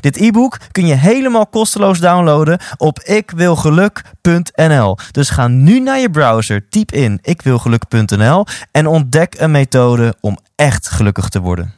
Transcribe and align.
Dit 0.00 0.16
e-book 0.16 0.58
kun 0.72 0.86
je 0.86 0.94
helemaal 0.94 1.46
kosteloos 1.46 1.98
downloaden 1.98 2.58
op 2.76 3.00
ikwilgeluk.nl. 3.00 4.96
Dus 5.10 5.30
ga 5.30 5.48
nu 5.48 5.80
naar 5.80 5.98
je 5.98 6.10
browser, 6.10 6.68
typ 6.68 6.92
in 6.92 7.18
ikwilgeluk.nl 7.22 8.46
en 8.72 8.86
ontdek 8.86 9.34
een 9.38 9.50
methode 9.50 10.14
om 10.20 10.38
echt 10.56 10.88
gelukkig 10.88 11.28
te 11.28 11.40
worden. 11.40 11.74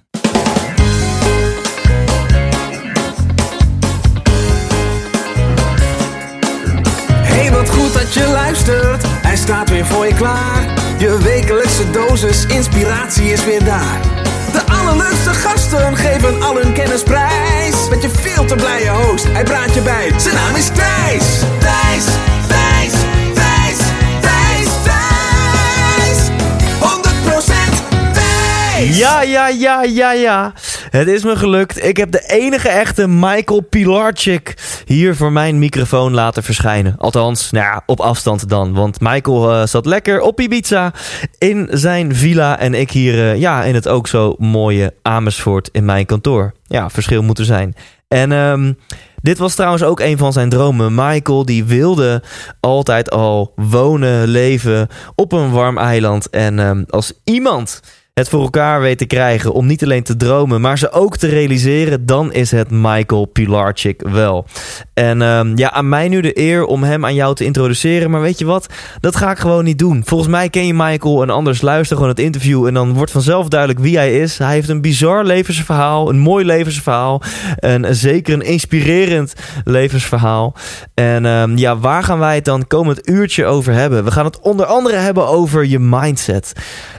Hey, 7.23 7.51
wat 7.51 7.71
goed 7.71 7.93
dat 7.93 8.15
je 8.15 8.29
luistert. 8.33 9.03
Hij 9.07 9.37
staat 9.37 9.71
weer 9.71 9.87
voor 9.87 10.07
je 10.07 10.15
klaar. 10.15 10.63
Je 10.99 11.19
wekelijkse 11.23 11.91
dosis 11.91 12.47
inspiratie 12.47 13.33
is 13.33 13.45
weer 13.45 13.65
daar. 13.65 14.28
De 14.59 14.73
allerleukste 14.73 15.35
gasten 15.35 15.97
geven 15.97 16.43
al 16.43 16.57
hun 16.57 16.73
kennis 16.73 17.03
prijs. 17.03 17.89
Met 17.91 18.03
je 18.03 18.09
veel 18.09 18.45
te 18.45 18.55
blije 18.55 18.91
host, 18.91 19.25
hij 19.33 19.43
praat 19.43 19.75
je 19.75 19.81
bij. 19.81 20.13
Zijn 20.17 20.35
naam 20.35 20.57
is 20.57 20.67
Thijs. 20.67 21.25
Thijs, 21.59 22.05
Thijs, 22.49 22.93
Thijs, 23.35 23.79
Thijs, 24.21 24.69
Thijs. 24.83 26.19
100% 26.81 28.13
Thijs. 28.13 28.99
Ja, 28.99 29.23
ja, 29.23 29.49
ja, 29.49 29.83
ja, 29.83 30.13
ja. 30.13 30.53
Het 30.91 31.09
is 31.09 31.25
me 31.25 31.37
gelukt. 31.37 31.85
Ik 31.85 31.97
heb 31.97 32.11
de 32.11 32.25
enige 32.27 32.69
echte 32.69 33.09
Michael 33.09 33.61
Pilarczyk 33.61 34.55
hier 34.85 35.17
voor 35.17 35.33
mijn 35.33 35.59
microfoon 35.59 36.15
laten 36.15 36.43
verschijnen. 36.43 36.95
Althans, 36.99 37.51
nou 37.51 37.65
ja, 37.65 37.83
op 37.87 38.01
afstand 38.01 38.49
dan. 38.49 38.73
Want 38.73 39.01
Michael 39.01 39.53
eh, 39.53 39.67
zat 39.67 39.87
lekker 39.87 40.21
op 40.21 40.41
Ibiza 40.41 40.93
in 41.39 41.69
zijn 41.71 42.15
villa. 42.15 42.59
En 42.59 42.75
ik 42.75 42.91
hier 42.91 43.15
eh, 43.15 43.41
ja, 43.41 43.65
in 43.65 43.75
het 43.75 43.89
ook 43.89 44.09
zo 44.09 44.35
mooie 44.39 44.95
Amersfoort 45.03 45.69
in 45.73 45.85
mijn 45.85 46.07
kantoor. 46.07 46.53
Ja, 46.67 46.91
verschil 46.91 47.23
moet 47.23 47.39
er 47.39 47.45
zijn. 47.45 47.75
En 48.09 48.33
ehm, 48.33 48.73
dit 49.23 49.39
was 49.39 49.55
trouwens 49.55 49.83
ook 49.83 50.01
een 50.01 50.19
van 50.19 50.33
zijn 50.33 50.49
dromen. 50.49 50.95
Michael 50.95 51.45
die 51.45 51.65
wilde 51.65 52.23
altijd 52.61 53.11
al 53.11 53.53
wonen, 53.57 54.29
leven 54.29 54.89
op 55.15 55.33
een 55.33 55.51
warm 55.51 55.79
eiland. 55.79 56.31
En 56.31 56.59
ehm, 56.59 56.83
als 56.89 57.13
iemand 57.25 57.81
het 58.19 58.29
voor 58.29 58.43
elkaar 58.43 58.81
weet 58.81 58.99
te 58.99 59.07
krijgen 59.07 59.53
om 59.53 59.67
niet 59.67 59.83
alleen 59.83 60.03
te 60.03 60.17
dromen, 60.17 60.61
maar 60.61 60.79
ze 60.79 60.91
ook 60.91 61.17
te 61.17 61.29
realiseren, 61.29 62.07
dan 62.07 62.33
is 62.33 62.51
het 62.51 62.71
Michael 62.71 63.25
Pilarczyk 63.25 64.03
wel. 64.09 64.47
En 64.95 65.21
um, 65.21 65.57
ja, 65.57 65.71
aan 65.71 65.89
mij 65.89 66.09
nu 66.09 66.21
de 66.21 66.39
eer 66.39 66.65
om 66.65 66.83
hem 66.83 67.05
aan 67.05 67.15
jou 67.15 67.35
te 67.35 67.45
introduceren. 67.45 68.11
Maar 68.11 68.21
weet 68.21 68.39
je 68.39 68.45
wat? 68.45 68.67
Dat 69.01 69.17
ga 69.17 69.31
ik 69.31 69.39
gewoon 69.39 69.65
niet 69.65 69.79
doen. 69.79 70.03
Volgens 70.05 70.31
mij 70.31 70.49
ken 70.49 70.67
je 70.67 70.75
Michael 70.75 71.23
en 71.23 71.31
anders 71.31 71.61
luister 71.61 71.97
gewoon 71.97 72.11
het 72.11 72.21
interview 72.21 72.67
en 72.67 72.75
dan 72.75 72.93
wordt 72.93 73.11
vanzelf 73.11 73.49
duidelijk 73.49 73.81
wie 73.81 73.97
hij 73.97 74.21
is. 74.21 74.39
Hij 74.39 74.53
heeft 74.53 74.69
een 74.69 74.81
bizar 74.81 75.25
levensverhaal, 75.25 76.09
een 76.09 76.19
mooi 76.19 76.45
levensverhaal 76.45 77.23
en 77.57 77.97
zeker 77.97 78.35
een 78.35 78.43
inspirerend 78.43 79.33
levensverhaal. 79.65 80.55
En 80.95 81.25
um, 81.25 81.57
ja, 81.57 81.79
waar 81.79 82.03
gaan 82.03 82.19
wij 82.19 82.35
het 82.35 82.45
dan 82.45 82.67
komend 82.67 83.09
uurtje 83.09 83.45
over 83.45 83.73
hebben? 83.73 84.05
We 84.05 84.11
gaan 84.11 84.25
het 84.25 84.41
onder 84.41 84.67
andere 84.67 84.97
hebben 84.97 85.29
over 85.29 85.67
je 85.67 85.79
mindset. 85.79 86.53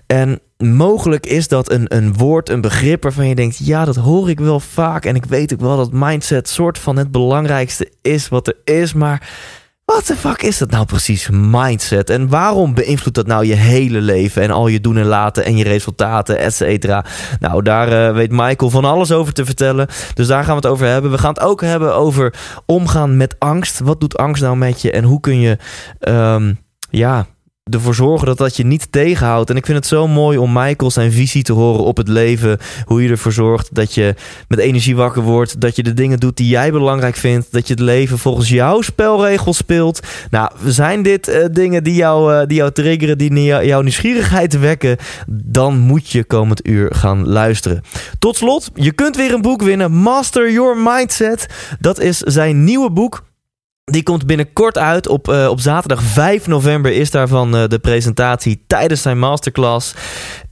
En 0.07 0.39
mogelijk 0.63 1.25
is 1.25 1.47
dat 1.47 1.71
een, 1.71 1.95
een 1.95 2.13
woord, 2.13 2.49
een 2.49 2.61
begrip 2.61 3.03
waarvan 3.03 3.27
je 3.27 3.35
denkt: 3.35 3.57
ja, 3.57 3.85
dat 3.85 3.95
hoor 3.95 4.29
ik 4.29 4.39
wel 4.39 4.59
vaak. 4.59 5.05
En 5.05 5.15
ik 5.15 5.25
weet 5.25 5.53
ook 5.53 5.59
wel 5.59 5.77
dat 5.77 5.91
mindset 5.91 6.49
soort 6.49 6.77
van 6.77 6.97
het 6.97 7.11
belangrijkste 7.11 7.91
is 8.01 8.27
wat 8.27 8.47
er 8.47 8.55
is. 8.63 8.93
Maar 8.93 9.29
wat 9.85 10.07
de 10.07 10.15
fuck 10.15 10.41
is 10.41 10.57
dat 10.57 10.69
nou 10.69 10.85
precies, 10.85 11.29
mindset? 11.31 12.09
En 12.09 12.29
waarom 12.29 12.73
beïnvloedt 12.73 13.15
dat 13.15 13.27
nou 13.27 13.45
je 13.45 13.53
hele 13.53 14.01
leven 14.01 14.41
en 14.41 14.51
al 14.51 14.67
je 14.67 14.81
doen 14.81 14.97
en 14.97 15.05
laten 15.05 15.45
en 15.45 15.57
je 15.57 15.63
resultaten, 15.63 16.37
et 16.37 16.53
cetera? 16.53 17.05
Nou, 17.39 17.61
daar 17.63 18.09
uh, 18.09 18.15
weet 18.15 18.31
Michael 18.31 18.69
van 18.69 18.85
alles 18.85 19.11
over 19.11 19.33
te 19.33 19.45
vertellen. 19.45 19.87
Dus 20.13 20.27
daar 20.27 20.43
gaan 20.43 20.55
we 20.55 20.61
het 20.61 20.71
over 20.71 20.87
hebben. 20.87 21.11
We 21.11 21.17
gaan 21.17 21.33
het 21.33 21.43
ook 21.43 21.61
hebben 21.61 21.95
over 21.95 22.33
omgaan 22.65 23.17
met 23.17 23.35
angst. 23.39 23.79
Wat 23.79 23.99
doet 23.99 24.17
angst 24.17 24.41
nou 24.41 24.57
met 24.57 24.81
je 24.81 24.91
en 24.91 25.03
hoe 25.03 25.19
kun 25.19 25.39
je, 25.39 25.57
um, 25.99 26.59
ja 26.89 27.25
ervoor 27.71 27.95
zorgen 27.95 28.27
dat 28.27 28.37
dat 28.37 28.57
je 28.57 28.65
niet 28.65 28.91
tegenhoudt. 28.91 29.49
En 29.49 29.55
ik 29.55 29.65
vind 29.65 29.77
het 29.77 29.87
zo 29.87 30.07
mooi 30.07 30.37
om 30.37 30.53
Michael 30.53 30.91
zijn 30.91 31.11
visie 31.11 31.43
te 31.43 31.53
horen 31.53 31.83
op 31.83 31.97
het 31.97 32.07
leven. 32.07 32.57
Hoe 32.85 33.03
je 33.03 33.09
ervoor 33.09 33.31
zorgt 33.31 33.75
dat 33.75 33.93
je 33.93 34.15
met 34.47 34.59
energie 34.59 34.95
wakker 34.95 35.21
wordt. 35.21 35.61
Dat 35.61 35.75
je 35.75 35.83
de 35.83 35.93
dingen 35.93 36.19
doet 36.19 36.37
die 36.37 36.47
jij 36.47 36.71
belangrijk 36.71 37.15
vindt. 37.15 37.51
Dat 37.51 37.67
je 37.67 37.73
het 37.73 37.81
leven 37.81 38.17
volgens 38.17 38.49
jouw 38.49 38.81
spelregels 38.81 39.57
speelt. 39.57 39.99
Nou, 40.29 40.51
zijn 40.65 41.01
dit 41.03 41.29
uh, 41.29 41.45
dingen 41.51 41.83
die 41.83 41.95
jou, 41.95 42.33
uh, 42.33 42.47
die 42.47 42.57
jou 42.57 42.71
triggeren, 42.71 43.17
die 43.17 43.43
jou, 43.43 43.65
jouw 43.65 43.81
nieuwsgierigheid 43.81 44.59
wekken? 44.59 44.97
Dan 45.27 45.77
moet 45.77 46.09
je 46.09 46.23
komend 46.23 46.67
uur 46.67 46.95
gaan 46.95 47.27
luisteren. 47.27 47.81
Tot 48.19 48.37
slot, 48.37 48.71
je 48.73 48.91
kunt 48.91 49.15
weer 49.15 49.33
een 49.33 49.41
boek 49.41 49.61
winnen. 49.61 49.91
Master 49.91 50.51
Your 50.51 50.77
Mindset. 50.77 51.47
Dat 51.79 51.99
is 51.99 52.17
zijn 52.17 52.63
nieuwe 52.63 52.91
boek. 52.91 53.27
Die 53.89 54.03
komt 54.03 54.25
binnenkort 54.25 54.77
uit. 54.77 55.07
Op, 55.07 55.27
uh, 55.27 55.47
op 55.49 55.59
zaterdag 55.59 56.01
5 56.01 56.47
november 56.47 56.91
is 56.91 57.11
daarvan 57.11 57.55
uh, 57.55 57.63
de 57.67 57.79
presentatie 57.79 58.63
tijdens 58.67 59.01
zijn 59.01 59.19
masterclass. 59.19 59.93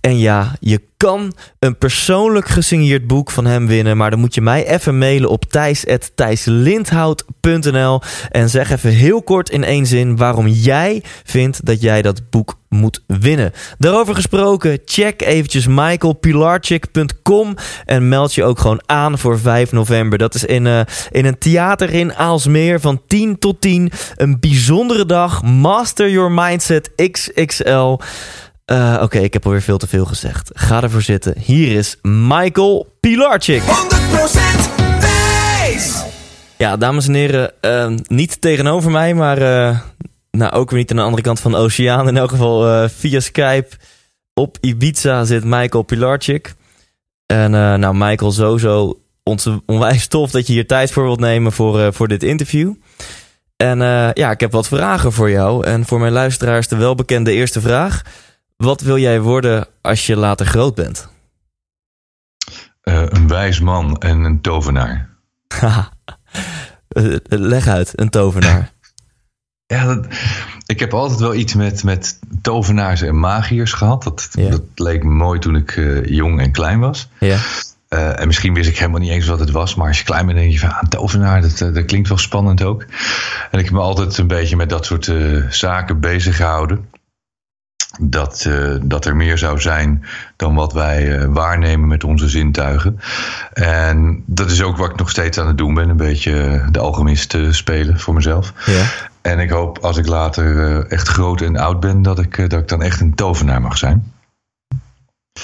En 0.02 0.18
ja, 0.18 0.56
je 0.60 0.82
kan 0.98 1.34
een 1.60 1.78
persoonlijk 1.78 2.48
gesigneerd 2.48 3.08
boek 3.08 3.32
van 3.32 3.46
hem 3.46 3.68
winnen. 3.68 3.98
Maar 3.98 4.10
dan 4.10 4.20
moet 4.20 4.36
je 4.36 4.42
mij 4.42 4.68
even 4.68 4.98
mailen 4.98 5.30
op 5.30 5.46
thijs.thijslindhout.nl 5.46 8.02
En 8.30 8.50
zeg 8.50 8.72
even 8.72 8.92
heel 8.92 9.24
kort 9.24 9.50
in 9.50 9.64
één 9.64 9.86
zin 9.86 10.18
waarom 10.18 10.48
jij 10.48 11.04
vindt 11.24 11.66
dat 11.66 11.82
jij 11.82 12.02
dat 12.02 12.30
boek 12.30 12.58
moet 12.70 13.04
winnen. 13.08 13.52
Daarover 13.78 14.16
gesproken, 14.16 14.80
check 14.86 15.22
eventjes 15.22 15.68
michaelpilarchik.com 15.68 17.56
en 17.86 18.10
meld 18.10 18.34
je 18.34 18.44
ook 18.44 18.60
gewoon 18.60 18.82
aan 18.86 19.18
voor 19.18 19.40
5 19.40 19.72
november. 19.72 20.18
Dat 20.18 20.36
is 20.36 20.46
in, 20.46 20.66
uh, 20.66 20.82
in 21.12 21.26
een 21.26 21.38
theater 21.38 21.94
in 21.94 22.16
Aalsmeer 22.16 22.80
van 22.80 23.02
10 23.08 23.40
tot 23.40 23.62
10. 23.62 23.92
Een 24.16 24.40
bijzondere 24.40 25.06
dag. 25.06 25.44
Master 25.44 26.10
Your 26.10 26.32
Mindset 26.32 26.92
XXL. 27.12 27.96
Uh, 28.72 28.92
Oké, 28.94 29.04
okay, 29.04 29.24
ik 29.24 29.34
heb 29.34 29.46
alweer 29.46 29.62
veel 29.62 29.78
te 29.78 29.88
veel 29.88 30.06
gezegd. 30.06 30.52
Ga 30.54 30.84
ervoor 30.84 31.02
zitten. 31.02 31.34
Hier 31.40 31.78
is 31.78 31.98
Michael 32.02 32.98
Pilarczyk. 33.00 33.62
100% 33.62 33.66
wijs! 35.00 36.04
Ja, 36.58 36.78
dames 36.78 37.08
en 37.08 37.14
heren, 37.14 37.52
uh, 37.62 37.94
niet 38.08 38.42
tegenover 38.42 38.92
mij, 38.92 39.14
maar 39.14 39.42
uh, 39.42 39.80
nou, 40.32 40.52
ook 40.52 40.70
weer 40.70 40.80
niet 40.80 40.92
aan 40.92 40.98
de 40.98 41.04
andere 41.04 41.22
kant 41.22 41.40
van 41.40 41.52
de 41.52 41.58
oceaan. 41.58 42.08
In 42.08 42.18
elk 42.18 42.30
geval 42.30 42.90
via 42.90 43.20
Skype 43.20 43.68
op 44.34 44.58
Ibiza 44.62 45.24
zit 45.24 45.44
Michael 45.44 45.84
Pilarczyk. 45.84 46.54
En 47.26 47.52
nou, 47.52 47.96
Michael, 47.96 48.32
sowieso 48.32 49.00
onwijs 49.66 50.08
tof 50.08 50.32
dat 50.32 50.48
je 50.48 50.54
hier 50.54 50.68
tijd 50.68 50.92
voor 50.92 51.04
wilt 51.04 51.20
nemen 51.20 51.52
voor, 51.52 51.94
voor 51.94 52.08
dit 52.08 52.24
interview. 52.24 52.74
En 53.58 53.80
ja, 54.14 54.32
ik 54.32 54.40
heb 54.40 54.52
wat 54.52 54.68
vragen 54.68 55.12
voor 55.12 55.30
jou. 55.30 55.66
En 55.66 55.86
voor 55.86 56.00
mijn 56.00 56.14
luisteraars 56.14 56.68
de 56.68 56.76
welbekende 56.76 57.32
eerste 57.32 57.62
vraag. 57.62 58.04
Wat 58.58 58.82
wil 58.82 58.98
jij 58.98 59.22
worden 59.22 59.68
als 59.82 60.06
je 60.06 60.16
later 60.16 60.46
groot 60.46 60.76
bent? 60.76 61.10
Uh, 62.84 63.04
een 63.06 63.28
wijs 63.28 63.60
man 63.60 63.98
en 63.98 64.24
een 64.24 64.42
tovenaar. 64.42 65.10
Leg 67.24 67.68
uit, 67.68 67.92
een 67.96 68.10
tovenaar. 68.10 68.72
ja, 69.74 69.86
dat, 69.86 70.08
ik 70.66 70.80
heb 70.80 70.94
altijd 70.94 71.20
wel 71.20 71.36
iets 71.36 71.54
met, 71.54 71.84
met 71.84 72.20
tovenaars 72.42 73.02
en 73.02 73.20
magiërs 73.20 73.74
gehad. 73.74 74.04
Dat, 74.04 74.30
ja. 74.32 74.50
dat 74.50 74.64
leek 74.76 75.04
me 75.04 75.10
mooi 75.10 75.40
toen 75.40 75.56
ik 75.56 75.76
uh, 75.76 76.06
jong 76.06 76.42
en 76.42 76.52
klein 76.52 76.80
was. 76.80 77.10
Ja. 77.20 77.38
Uh, 77.90 78.20
en 78.20 78.28
misschien 78.28 78.54
wist 78.54 78.70
ik 78.70 78.78
helemaal 78.78 79.00
niet 79.00 79.12
eens 79.12 79.28
wat 79.28 79.40
het 79.40 79.52
was. 79.52 79.76
Maar 79.76 79.88
als 79.88 79.98
je 79.98 80.04
klein 80.04 80.26
bent, 80.26 80.38
denk 80.38 80.52
je 80.52 80.60
van 80.60 80.70
ah, 80.70 80.84
tovenaar, 80.90 81.42
dat, 81.42 81.58
dat 81.58 81.86
klinkt 81.86 82.08
wel 82.08 82.18
spannend 82.18 82.64
ook. 82.64 82.82
En 83.52 83.60
ik 83.60 83.66
heb 83.66 83.74
me 83.74 83.80
altijd 83.80 84.18
een 84.18 84.28
beetje 84.28 84.56
met 84.56 84.70
dat 84.70 84.86
soort 84.86 85.12
zaken 85.50 86.00
bezig 86.00 86.36
gehouden 86.36 86.86
dat, 88.00 88.46
uh, 88.48 88.76
dat 88.82 89.06
er 89.06 89.16
meer 89.16 89.38
zou 89.38 89.60
zijn 89.60 90.06
dan 90.36 90.56
wat 90.56 90.74
wij 90.74 91.20
uh, 91.20 91.26
waarnemen 91.26 91.88
met 91.88 92.04
onze 92.04 92.30
zintuigen. 92.30 93.00
En 93.54 94.24
dat 94.26 94.52
is 94.52 94.62
ook 94.62 94.78
wat 94.78 94.90
ik 94.90 94.98
nog 94.98 95.10
steeds 95.10 95.38
aan 95.38 95.48
het 95.48 95.58
doen 95.58 95.74
ben. 95.74 95.90
Een 95.90 95.98
beetje 95.98 96.66
de 96.72 96.80
alchemist 96.80 97.34
uh, 97.34 97.52
spelen 97.52 98.00
voor 98.00 98.14
mezelf. 98.14 98.54
Ja. 98.66 98.84
En 99.22 99.40
ik 99.40 99.50
hoop 99.50 99.80
als 99.80 99.98
ik 99.98 100.08
later 100.08 100.86
echt 100.88 101.08
groot 101.08 101.42
en 101.42 101.58
oud 101.58 101.80
ben... 101.80 102.02
dat 102.02 102.20
ik, 102.20 102.50
dat 102.50 102.60
ik 102.60 102.68
dan 102.68 102.82
echt 102.82 103.00
een 103.00 103.16
tovenaar 103.16 103.62
mag 103.62 103.78
zijn. 103.78 104.14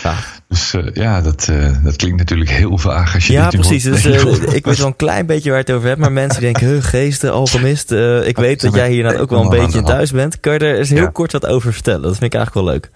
Ja. 0.01 0.15
Dus 0.53 0.73
uh, 0.73 0.85
ja, 0.93 1.21
dat, 1.21 1.47
uh, 1.51 1.83
dat 1.83 1.95
klinkt 1.95 2.17
natuurlijk 2.17 2.49
heel 2.49 2.77
vaag 2.77 3.13
als 3.13 3.27
je 3.27 3.33
Ja, 3.33 3.47
precies. 3.47 3.83
Dus, 3.83 4.05
uh, 4.05 4.53
ik 4.53 4.65
weet 4.65 4.77
wel 4.77 4.87
een 4.87 4.95
klein 4.95 5.25
beetje 5.25 5.49
waar 5.49 5.59
je 5.59 5.65
het 5.65 5.75
over 5.75 5.87
hebt. 5.87 5.99
Maar 5.99 6.11
mensen 6.11 6.41
denken, 6.41 6.67
huh, 6.67 6.83
geesten, 6.83 7.31
alchemist. 7.31 7.91
ik 8.25 8.37
weet 8.37 8.61
dat 8.61 8.73
jij 8.73 8.91
hier 8.91 9.03
nou 9.03 9.17
ook 9.17 9.29
wel 9.29 9.41
een 9.41 9.49
beetje 9.49 9.83
thuis 9.83 10.11
bent. 10.11 10.39
Kan 10.39 10.53
je 10.53 10.59
er 10.59 10.77
eens 10.77 10.89
heel 10.89 11.01
ja. 11.01 11.09
kort 11.09 11.31
wat 11.31 11.45
over 11.45 11.73
vertellen? 11.73 12.01
Dat 12.01 12.17
vind 12.17 12.33
ik 12.33 12.39
eigenlijk 12.39 12.65
wel 12.65 12.73
leuk. 12.73 12.91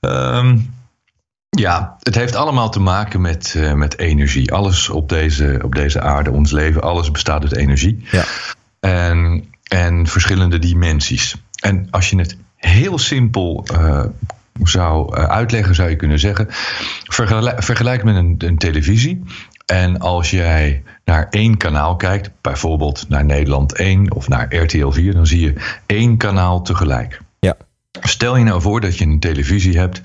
Um, 0.00 0.74
ja, 1.50 1.96
het 2.02 2.14
heeft 2.14 2.34
allemaal 2.34 2.70
te 2.70 2.80
maken 2.80 3.20
met, 3.20 3.54
met 3.74 3.98
energie. 3.98 4.52
Alles 4.52 4.88
op 4.88 5.08
deze, 5.08 5.60
op 5.64 5.74
deze 5.74 6.00
aarde, 6.00 6.30
ons 6.30 6.50
leven, 6.50 6.82
alles 6.82 7.10
bestaat 7.10 7.42
uit 7.42 7.56
energie. 7.56 8.06
Ja. 8.10 8.24
En, 8.80 9.44
en 9.62 10.06
verschillende 10.06 10.58
dimensies. 10.58 11.34
En 11.60 11.86
als 11.90 12.10
je 12.10 12.18
het 12.18 12.36
heel 12.56 12.98
simpel 12.98 13.66
uh, 13.72 14.04
zou 14.62 15.16
uh, 15.16 15.24
uitleggen, 15.24 15.74
zou 15.74 15.88
je 15.88 15.96
kunnen 15.96 16.18
zeggen: 16.18 16.46
vergelijk, 17.04 17.62
vergelijk 17.62 18.04
met 18.04 18.16
een, 18.16 18.34
een 18.38 18.58
televisie. 18.58 19.22
En 19.66 19.98
als 19.98 20.30
jij 20.30 20.82
naar 21.04 21.26
één 21.30 21.56
kanaal 21.56 21.96
kijkt, 21.96 22.30
bijvoorbeeld 22.40 23.08
naar 23.08 23.24
Nederland 23.24 23.72
1 23.72 24.14
of 24.14 24.28
naar 24.28 24.54
RTL 24.56 24.90
4, 24.90 25.12
dan 25.14 25.26
zie 25.26 25.40
je 25.40 25.54
één 25.86 26.16
kanaal 26.16 26.62
tegelijk. 26.62 27.20
Ja. 27.38 27.56
Stel 28.00 28.36
je 28.36 28.44
nou 28.44 28.60
voor 28.60 28.80
dat 28.80 28.98
je 28.98 29.04
een 29.04 29.20
televisie 29.20 29.78
hebt 29.78 30.00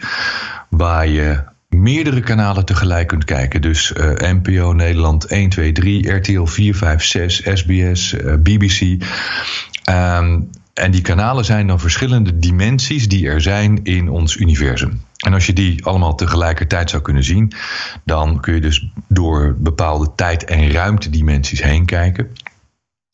waar 0.70 1.08
je 1.08 1.44
meerdere 1.74 2.20
kanalen 2.20 2.66
tegelijk 2.66 3.08
kunt 3.08 3.26
kijken. 3.26 3.62
Dus 3.62 3.92
uh, 3.92 4.32
NPO 4.32 4.74
Nederland 4.74 5.26
1, 5.26 5.50
2, 5.50 5.72
3, 5.72 6.12
RTL 6.12 6.46
4, 6.46 6.76
5, 6.76 7.04
6, 7.04 7.42
SBS, 7.54 8.14
uh, 8.14 8.34
BBC. 8.34 9.04
Um, 9.90 10.50
en 10.74 10.92
die 10.92 11.02
kanalen 11.02 11.46
zijn 11.46 11.68
dan 11.68 11.80
verschillende 11.80 12.40
dimensies 12.40 13.10
die 13.10 13.28
er 13.28 13.42
zijn 13.42 13.84
in 13.84 14.10
ons 14.10 14.36
universum. 14.36 15.02
En 15.18 15.34
als 15.34 15.46
je 15.46 15.54
die 15.54 15.86
allemaal 15.86 16.16
tegelijkertijd 16.16 16.90
zou 16.90 17.02
kunnen 17.02 17.24
zien, 17.24 17.54
dan 18.04 18.40
kun 18.40 18.54
je 18.54 18.62
dus 18.62 18.88
door 19.08 19.56
bepaalde 19.58 20.12
tijd- 20.16 20.46
en 20.46 20.72
ruimtedimensies 20.72 21.64
heen 21.64 21.86
kijken. 21.86 22.32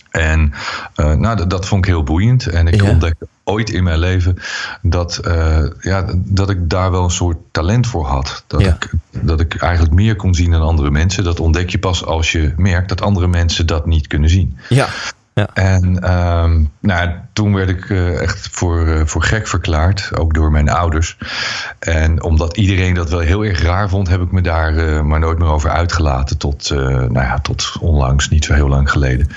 En 0.10 0.54
uh, 0.96 1.14
nou, 1.14 1.38
dat, 1.38 1.50
dat, 1.50 1.68
vond 1.68 1.86
ik 1.86 1.92
heel 1.92 2.04
boeiend. 2.04 2.48
En 2.48 2.68
ik 2.68 2.82
ja. 2.82 2.90
ontdekte 2.90 3.28
ooit 3.44 3.70
in 3.70 3.84
mijn 3.84 4.00
leven 4.00 4.38
dat, 4.82 5.20
uh, 5.28 5.66
ja, 5.80 6.06
dat 6.16 6.50
ik 6.50 6.70
daar 6.70 6.92
wel 6.92 7.04
een 7.04 7.12
soort 7.12 7.38
talent 7.52 7.88
voor 7.88 8.06
had. 8.06 8.44
Dat, 8.48 8.62
ja. 8.62 8.74
ik, 8.74 8.92
dat 9.22 9.40
ik 9.40 9.56
eigenlijk 9.56 9.94
meer 9.94 10.16
kon 10.16 10.34
zien 10.34 10.52
dan 10.52 10.62
andere 10.62 10.92
mensen. 10.92 11.24
Dat 11.24 11.40
ontdek 11.40 11.70
je 11.70 11.80
pas 11.80 12.06
als 12.06 12.32
je 12.32 12.54
merkt 12.58 12.90
dat 12.90 13.02
andere 13.02 13.28
mensen 13.28 13.68
dat 13.68 13.86
niet 13.86 14.08
kunnen 14.08 14.30
zien. 14.30 14.58
Ja. 14.70 14.88
Ja. 15.40 15.48
En 15.54 16.12
um, 16.12 16.72
nou, 16.80 17.10
toen 17.34 17.54
werd 17.54 17.70
ik 17.70 17.90
uh, 17.90 18.22
echt 18.22 18.50
voor, 18.52 18.88
uh, 18.88 19.06
voor 19.06 19.24
gek 19.24 19.48
verklaard, 19.48 20.12
ook 20.18 20.34
door 20.34 20.52
mijn 20.52 20.70
ouders. 20.70 21.18
En 21.80 22.24
omdat 22.24 22.58
iedereen 22.58 22.94
dat 22.94 23.10
wel 23.10 23.20
heel 23.20 23.46
erg 23.46 23.62
raar 23.62 23.90
vond, 23.90 24.08
heb 24.08 24.22
ik 24.22 24.32
me 24.32 24.42
daar 24.42 24.74
uh, 24.74 25.02
maar 25.02 25.20
nooit 25.20 25.38
meer 25.38 25.48
over 25.48 25.70
uitgelaten. 25.70 26.38
Tot, 26.38 26.70
nou 26.70 27.14
ja, 27.14 27.40
tot 27.40 27.72
onlangs, 27.80 28.30
niet 28.30 28.46
zo 28.46 28.54
heel 28.54 28.68
lang 28.68 28.92
geleden. 28.92 29.28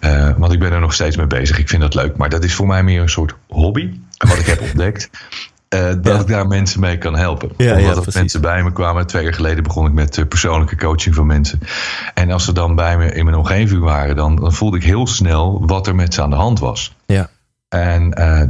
Ja. 0.00 0.34
want 0.38 0.52
ik 0.52 0.58
ben 0.58 0.72
er 0.72 0.80
nog 0.80 0.94
steeds 0.94 1.16
mee 1.16 1.26
bezig. 1.26 1.58
Ik 1.58 1.68
vind 1.68 1.82
dat 1.82 1.94
leuk. 1.94 2.16
Maar 2.16 2.28
dat 2.28 2.44
is 2.44 2.54
voor 2.54 2.66
mij 2.66 2.82
meer 2.82 3.00
een 3.00 3.08
soort 3.08 3.34
hobby. 3.48 4.00
En 4.18 4.28
wat 4.28 4.38
ik 4.38 4.46
heb 4.46 4.60
ontdekt. 4.70 5.10
Uh, 5.74 5.80
dat 5.86 6.04
Ja. 6.04 6.20
ik 6.20 6.26
daar 6.26 6.46
mensen 6.46 6.80
mee 6.80 6.98
kan 6.98 7.16
helpen. 7.16 7.50
Ja, 7.56 7.68
Omdat 7.70 7.82
ja, 7.82 7.88
er 7.88 7.94
precies. 7.94 8.14
mensen 8.14 8.40
bij 8.40 8.62
me 8.62 8.72
kwamen. 8.72 9.06
Twee 9.06 9.22
jaar 9.24 9.34
geleden 9.34 9.62
begon 9.62 9.86
ik 9.86 9.92
met 9.92 10.16
uh, 10.16 10.26
persoonlijke 10.26 10.76
coaching 10.76 11.14
van 11.14 11.26
mensen. 11.26 11.60
En 12.14 12.30
als 12.30 12.44
ze 12.44 12.52
dan 12.52 12.74
bij 12.74 12.96
me 12.98 13.12
in 13.12 13.24
mijn 13.24 13.36
omgeving 13.36 13.82
waren, 13.82 14.16
dan, 14.16 14.36
dan 14.36 14.52
voelde 14.52 14.76
ik 14.76 14.84
heel 14.84 15.06
snel 15.06 15.66
wat 15.66 15.86
er 15.86 15.94
met 15.94 16.14
ze 16.14 16.22
aan 16.22 16.30
de 16.30 16.36
hand 16.36 16.58
was. 16.58 16.94
Ja. 17.06 17.30
En 17.68 18.14
uh, 18.18 18.42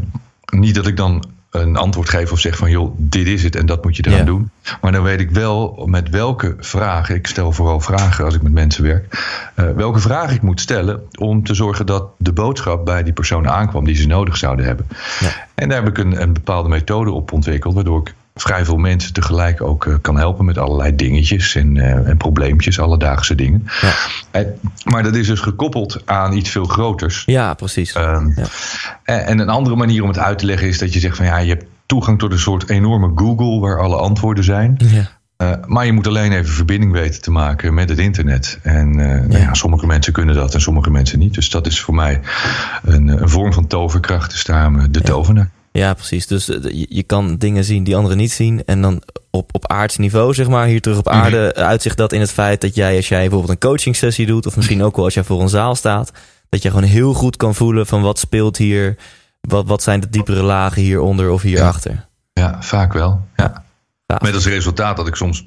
niet 0.61 0.75
dat 0.75 0.87
ik 0.87 0.97
dan 0.97 1.25
een 1.61 1.77
antwoord 1.77 2.09
geef 2.09 2.33
of 2.33 2.39
zeg 2.41 2.57
van 2.57 2.71
joh, 2.71 2.95
dit 2.97 3.27
is 3.27 3.43
het 3.43 3.57
en 3.57 3.67
dat 3.67 3.85
moet 3.85 3.97
je 3.97 4.03
eraan 4.07 4.19
Ja. 4.19 4.25
doen. 4.25 4.51
Maar 4.81 4.93
dan 4.93 5.03
weet 5.03 5.21
ik 5.21 5.31
wel 5.31 5.83
met 5.87 6.09
welke 6.11 6.57
vragen, 6.59 7.15
ik 7.15 7.27
stel 7.27 7.53
vooral 7.53 7.81
vragen 7.81 8.25
als 8.25 8.35
ik 8.35 8.43
met 8.43 8.53
mensen 8.53 8.83
werk, 8.83 9.25
uh, 9.57 9.71
welke 9.71 9.99
vragen 10.01 10.35
ik 10.35 10.43
moet 10.43 10.61
stellen 10.61 11.01
om 11.19 11.45
te 11.45 11.55
zorgen 11.55 11.87
dat 11.87 12.05
de 12.19 12.33
boodschap 12.33 12.85
bij 12.85 13.03
die 13.03 13.13
persoon 13.13 13.49
aankwam 13.49 13.85
die 13.85 13.97
ze 13.97 14.07
nodig 14.07 14.37
zouden 14.37 14.65
hebben. 14.65 14.87
Ja. 15.21 15.29
En 15.55 15.69
daar 15.69 15.83
heb 15.83 15.89
ik 15.89 15.99
een, 16.05 16.23
een 16.23 16.33
bepaalde 16.33 16.69
methode 16.69 17.11
op 17.11 17.33
ontwikkeld, 17.33 17.75
waardoor 17.75 18.01
ik 18.01 18.15
vrij 18.39 18.65
veel 18.65 18.77
mensen 18.77 19.13
tegelijk 19.13 19.63
ook 19.63 19.85
uh, 19.85 19.95
kan 20.01 20.17
helpen 20.19 20.45
met 20.45 20.59
allerlei 20.59 20.97
dingetjes 20.97 21.55
en, 21.55 21.75
uh, 21.77 22.09
en 22.09 22.17
probleempjes, 22.17 22.81
alledaagse 22.81 23.35
dingen. 23.35 23.67
Ja. 23.81 23.93
En, 24.31 24.59
maar 24.85 25.03
dat 25.03 25.15
is 25.15 25.27
dus 25.27 25.41
gekoppeld 25.41 26.03
aan 26.05 26.33
iets 26.33 26.51
veel 26.51 26.65
groters. 26.65 27.23
Ja, 27.27 27.55
precies. 27.55 27.95
Um, 27.97 28.33
Ja. 28.37 28.45
en, 29.05 29.27
en 29.27 29.39
een 29.39 29.49
andere 29.49 29.77
manier 29.77 30.03
om 30.03 30.09
het 30.09 30.19
uit 30.19 30.39
te 30.39 30.47
leggen 30.47 30.69
is 30.69 30.79
dat 30.79 30.93
je 30.93 31.01
zegt 31.01 31.17
van 31.17 31.27
ja, 31.27 31.39
je 31.39 31.49
hebt 31.49 31.65
toegang 31.87 32.19
tot 32.19 32.33
een 32.33 32.39
soort 32.39 32.69
enorme 32.71 33.13
Google 33.15 33.61
waar 33.61 33.81
alle 33.81 33.97
antwoorden 33.97 34.45
zijn. 34.45 34.77
Ja. 34.79 35.15
Uh, 35.43 35.51
maar 35.67 35.87
je 35.87 35.93
moet 35.93 36.07
alleen 36.07 36.33
even 36.33 36.53
verbinding 36.55 36.93
weten 36.93 37.23
te 37.23 37.31
maken 37.31 37.75
met 37.75 37.89
het 37.89 37.99
internet. 37.99 38.59
En 38.63 38.89
uh, 38.99 39.07
nou 39.07 39.31
Ja. 39.33 39.39
ja, 39.39 39.55
sommige 39.55 39.87
mensen 39.87 40.13
kunnen 40.13 40.35
dat 40.35 40.55
en 40.55 40.61
sommige 40.61 40.91
mensen 40.91 41.19
niet. 41.19 41.35
Dus 41.35 41.51
dat 41.51 41.67
is 41.67 41.81
voor 41.81 41.95
mij 41.95 42.21
een, 42.85 43.09
een 43.09 43.29
vorm 43.29 43.53
van 43.53 43.67
toverkracht. 43.67 44.31
Dus 44.31 44.45
daarom 44.45 44.93
de 44.93 44.99
Ja. 44.99 45.05
tovenaar. 45.05 45.51
Ja, 45.77 45.95
precies. 45.95 46.27
Dus 46.27 46.49
eh, 46.49 46.63
je, 46.63 46.87
je 46.89 47.03
kan 47.03 47.37
dingen 47.37 47.65
zien 47.65 47.85
die 47.85 47.97
anderen 47.97 48.17
niet 48.17 48.33
zien. 48.33 48.65
En 48.65 48.83
dan 48.83 49.03
op, 49.31 49.55
op 49.55 49.67
aards 49.71 49.97
niveau, 49.97 50.35
zeg 50.35 50.49
maar, 50.49 50.67
hier 50.67 50.81
terug 50.81 50.99
op 50.99 51.05
Mhm. 51.07 51.15
aarde, 51.15 51.55
uitzicht 51.55 51.97
dat 51.97 52.13
in 52.13 52.21
het 52.21 52.33
feit 52.33 52.61
dat 52.61 52.75
jij, 52.75 52.97
als 52.97 53.09
jij 53.09 53.21
bijvoorbeeld 53.21 53.51
een 53.51 53.69
coaching 53.69 53.97
sessie 53.97 54.27
doet, 54.27 54.47
of 54.47 54.57
misschien 54.57 54.83
ook 54.83 54.97
wel 54.97 55.05
als 55.05 55.15
jij 55.15 55.25
voor 55.25 55.41
een 55.41 55.49
zaal 55.49 55.75
staat, 55.75 56.13
dat 56.49 56.63
je 56.63 56.69
gewoon 56.69 56.85
heel 56.85 57.13
goed 57.13 57.37
kan 57.37 57.55
voelen 57.55 57.87
van 57.87 58.03
wat 58.03 58.19
speelt 58.19 58.57
hier, 58.57 58.97
wat, 59.41 59.67
wat 59.67 59.83
zijn 59.83 60.01
de 60.01 60.09
diepere 60.11 60.43
lagen 60.43 60.83
hieronder 60.83 61.31
of 61.31 61.43
hierachter. 61.43 62.07
Ja, 62.33 62.63
vaak 62.63 62.93
wel. 62.93 63.27
Ja. 63.37 63.65
Gaaf. 64.07 64.21
Met 64.21 64.35
als 64.35 64.47
resultaat 64.47 64.97
dat 64.97 65.07
ik 65.07 65.15
soms, 65.15 65.45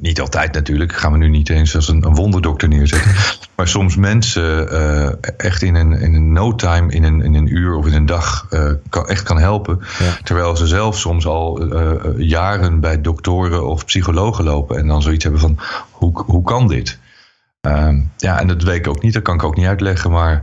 niet 0.00 0.20
altijd 0.20 0.52
natuurlijk, 0.52 0.92
gaan 0.92 1.12
we 1.12 1.18
nu 1.18 1.28
niet 1.28 1.48
eens 1.50 1.74
als 1.74 1.88
een, 1.88 2.04
een 2.04 2.14
wonderdokter 2.14 2.68
neerzetten. 2.68 3.10
maar 3.56 3.68
soms 3.68 3.96
mensen 3.96 4.72
uh, 4.72 5.12
echt 5.36 5.62
in 5.62 5.74
een, 5.74 5.92
in 5.92 6.14
een 6.14 6.32
no 6.32 6.54
time, 6.54 6.92
in 6.92 7.04
een, 7.04 7.22
in 7.22 7.34
een 7.34 7.56
uur 7.56 7.74
of 7.74 7.86
in 7.86 7.94
een 7.94 8.06
dag, 8.06 8.46
uh, 8.50 8.72
kan, 8.88 9.08
echt 9.08 9.22
kan 9.22 9.38
helpen. 9.38 9.80
Ja. 9.98 10.16
Terwijl 10.22 10.56
ze 10.56 10.66
zelf 10.66 10.98
soms 10.98 11.26
al 11.26 11.62
uh, 11.62 11.92
jaren 12.16 12.80
bij 12.80 13.00
doktoren 13.00 13.66
of 13.66 13.84
psychologen 13.84 14.44
lopen 14.44 14.76
en 14.76 14.86
dan 14.86 15.02
zoiets 15.02 15.24
hebben 15.24 15.40
van: 15.40 15.58
hoe, 15.90 16.22
hoe 16.26 16.44
kan 16.44 16.68
dit? 16.68 16.98
Uh, 17.66 17.88
ja, 18.16 18.40
en 18.40 18.46
dat 18.46 18.62
weet 18.62 18.76
ik 18.76 18.88
ook 18.88 19.02
niet, 19.02 19.12
dat 19.12 19.22
kan 19.22 19.34
ik 19.34 19.42
ook 19.42 19.56
niet 19.56 19.66
uitleggen, 19.66 20.10
maar 20.10 20.42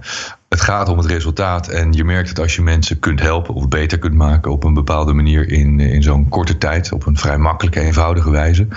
het 0.57 0.65
gaat 0.65 0.89
om 0.89 0.97
het 0.97 1.07
resultaat. 1.07 1.67
En 1.67 1.93
je 1.93 2.03
merkt 2.03 2.29
het 2.29 2.39
als 2.39 2.55
je 2.55 2.61
mensen 2.61 2.99
kunt 2.99 3.19
helpen 3.19 3.53
of 3.53 3.67
beter 3.67 3.99
kunt 3.99 4.13
maken 4.13 4.51
op 4.51 4.63
een 4.63 4.73
bepaalde 4.73 5.13
manier 5.13 5.49
in, 5.49 5.79
in 5.79 6.03
zo'n 6.03 6.29
korte 6.29 6.57
tijd, 6.57 6.91
op 6.91 7.05
een 7.05 7.17
vrij 7.17 7.37
makkelijke, 7.37 7.79
eenvoudige 7.79 8.31
wijze, 8.31 8.67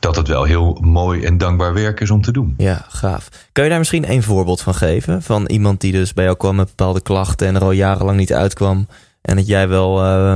dat 0.00 0.16
het 0.16 0.28
wel 0.28 0.44
heel 0.44 0.78
mooi 0.80 1.24
en 1.24 1.38
dankbaar 1.38 1.74
werk 1.74 2.00
is 2.00 2.10
om 2.10 2.22
te 2.22 2.32
doen. 2.32 2.54
Ja, 2.56 2.84
gaaf. 2.88 3.28
Kun 3.52 3.62
je 3.62 3.70
daar 3.70 3.78
misschien 3.78 4.10
een 4.10 4.22
voorbeeld 4.22 4.60
van 4.60 4.74
geven? 4.74 5.22
Van 5.22 5.46
iemand 5.46 5.80
die 5.80 5.92
dus 5.92 6.12
bij 6.12 6.24
jou 6.24 6.36
kwam 6.36 6.56
met 6.56 6.66
bepaalde 6.66 7.02
klachten 7.02 7.46
en 7.46 7.54
er 7.54 7.62
al 7.62 7.72
jarenlang 7.72 8.18
niet 8.18 8.32
uitkwam. 8.32 8.86
En 9.22 9.36
dat 9.36 9.46
jij 9.46 9.68
wel 9.68 10.04
uh, 10.04 10.34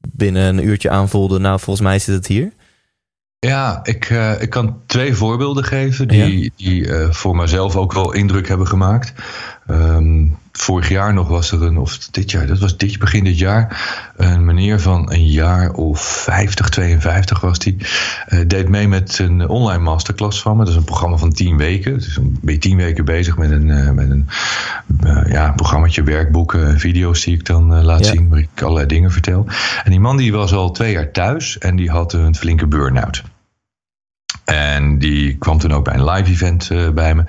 binnen 0.00 0.44
een 0.44 0.66
uurtje 0.66 0.90
aanvoelde, 0.90 1.38
nou 1.38 1.60
volgens 1.60 1.86
mij 1.86 1.98
zit 1.98 2.14
het 2.14 2.26
hier. 2.26 2.52
Ja, 3.46 3.80
ik, 3.82 4.10
uh, 4.10 4.42
ik 4.42 4.50
kan 4.50 4.80
twee 4.86 5.14
voorbeelden 5.14 5.64
geven 5.64 6.08
die, 6.08 6.42
ja. 6.42 6.50
die 6.56 6.86
uh, 6.86 7.10
voor 7.10 7.36
mezelf 7.36 7.76
ook 7.76 7.92
wel 7.92 8.12
indruk 8.12 8.48
hebben 8.48 8.66
gemaakt. 8.66 9.12
Um, 9.70 10.38
vorig 10.52 10.88
jaar 10.88 11.14
nog 11.14 11.28
was 11.28 11.52
er 11.52 11.62
een, 11.62 11.78
of 11.78 11.98
dit 11.98 12.30
jaar, 12.30 12.46
dat 12.46 12.58
was 12.58 12.76
dit, 12.76 12.98
begin 12.98 13.24
dit 13.24 13.38
jaar, 13.38 13.90
een 14.16 14.44
meneer 14.44 14.80
van 14.80 15.12
een 15.12 15.26
jaar 15.26 15.72
of 15.72 16.00
50, 16.00 16.68
52 16.68 17.40
was 17.40 17.58
die. 17.58 17.76
Uh, 18.28 18.40
deed 18.46 18.68
mee 18.68 18.88
met 18.88 19.18
een 19.18 19.48
online 19.48 19.82
masterclass 19.82 20.42
van 20.42 20.56
me. 20.56 20.64
Dat 20.64 20.72
is 20.72 20.78
een 20.78 20.84
programma 20.84 21.16
van 21.16 21.32
10 21.32 21.56
weken. 21.56 21.94
Dus 21.94 22.14
dan 22.14 22.38
ben 22.42 22.54
je 22.54 22.60
10 22.60 22.76
weken 22.76 23.04
bezig 23.04 23.36
met 23.36 23.50
een, 23.50 23.66
uh, 23.66 23.90
met 23.90 24.10
een 24.10 24.28
uh, 25.04 25.22
ja, 25.28 25.52
programmaatje, 25.52 26.02
werkboeken, 26.02 26.78
video's 26.78 27.24
die 27.24 27.34
ik 27.34 27.46
dan 27.46 27.84
laat 27.84 28.04
ja. 28.04 28.12
zien, 28.12 28.28
waar 28.28 28.38
ik 28.38 28.62
allerlei 28.62 28.86
dingen 28.86 29.10
vertel. 29.10 29.46
En 29.84 29.90
die 29.90 30.00
man 30.00 30.16
die 30.16 30.32
was 30.32 30.52
al 30.52 30.70
twee 30.70 30.92
jaar 30.92 31.10
thuis 31.10 31.58
en 31.58 31.76
die 31.76 31.90
had 31.90 32.12
een 32.12 32.34
flinke 32.34 32.66
burn-out. 32.66 33.22
En 34.44 34.98
die 34.98 35.36
kwam 35.36 35.58
toen 35.58 35.72
ook 35.72 35.84
bij 35.84 35.94
een 35.94 36.10
live 36.10 36.30
event 36.30 36.70
uh, 36.72 36.90
bij 36.90 37.14
me. 37.14 37.24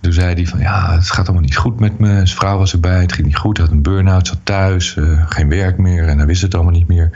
Toen 0.00 0.12
zei 0.12 0.34
hij 0.34 0.46
van 0.46 0.58
ja, 0.58 0.92
het 0.92 1.10
gaat 1.10 1.26
allemaal 1.26 1.44
niet 1.44 1.56
goed 1.56 1.80
met 1.80 1.98
me. 1.98 2.08
Zijn 2.08 2.26
vrouw 2.26 2.58
was 2.58 2.72
erbij, 2.72 3.00
het 3.00 3.12
ging 3.12 3.26
niet 3.26 3.36
goed. 3.36 3.56
Hij 3.56 3.66
had 3.66 3.74
een 3.74 3.82
burn-out, 3.82 4.26
zat 4.26 4.38
thuis, 4.42 4.96
uh, 4.96 5.22
geen 5.28 5.48
werk 5.48 5.78
meer 5.78 6.08
en 6.08 6.18
hij 6.18 6.26
wist 6.26 6.42
het 6.42 6.54
allemaal 6.54 6.72
niet 6.72 6.88
meer. 6.88 7.10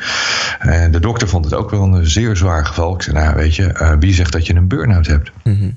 En 0.58 0.90
de 0.90 1.00
dokter 1.00 1.28
vond 1.28 1.44
het 1.44 1.54
ook 1.54 1.70
wel 1.70 1.82
een 1.82 2.06
zeer 2.06 2.36
zwaar 2.36 2.66
geval. 2.66 2.94
Ik 2.94 3.02
zei, 3.02 3.16
nou 3.16 3.34
weet 3.34 3.56
je, 3.56 3.78
uh, 3.82 3.92
wie 3.98 4.14
zegt 4.14 4.32
dat 4.32 4.46
je 4.46 4.54
een 4.54 4.68
burn-out 4.68 5.06
hebt? 5.06 5.30
Mm 5.44 5.56
-hmm. 5.58 5.76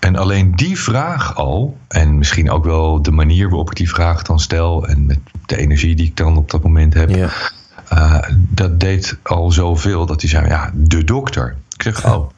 En 0.00 0.16
alleen 0.16 0.56
die 0.56 0.78
vraag 0.78 1.36
al, 1.36 1.78
en 1.88 2.18
misschien 2.18 2.50
ook 2.50 2.64
wel 2.64 3.02
de 3.02 3.10
manier 3.10 3.48
waarop 3.48 3.70
ik 3.70 3.76
die 3.76 3.90
vraag 3.90 4.22
dan 4.22 4.40
stel... 4.40 4.88
en 4.88 5.06
met 5.06 5.18
de 5.46 5.56
energie 5.56 5.94
die 5.94 6.06
ik 6.06 6.16
dan 6.16 6.36
op 6.36 6.50
dat 6.50 6.62
moment 6.62 6.94
heb... 6.94 7.30
Dat 8.50 8.80
deed 8.80 9.18
al 9.22 9.52
zoveel 9.52 10.06
dat 10.06 10.20
hij 10.20 10.30
zei, 10.30 10.46
ja, 10.46 10.70
de 10.74 11.04
dokter. 11.04 11.56
Ik 11.76 11.82
zeg, 11.82 12.06
oh... 12.06 12.30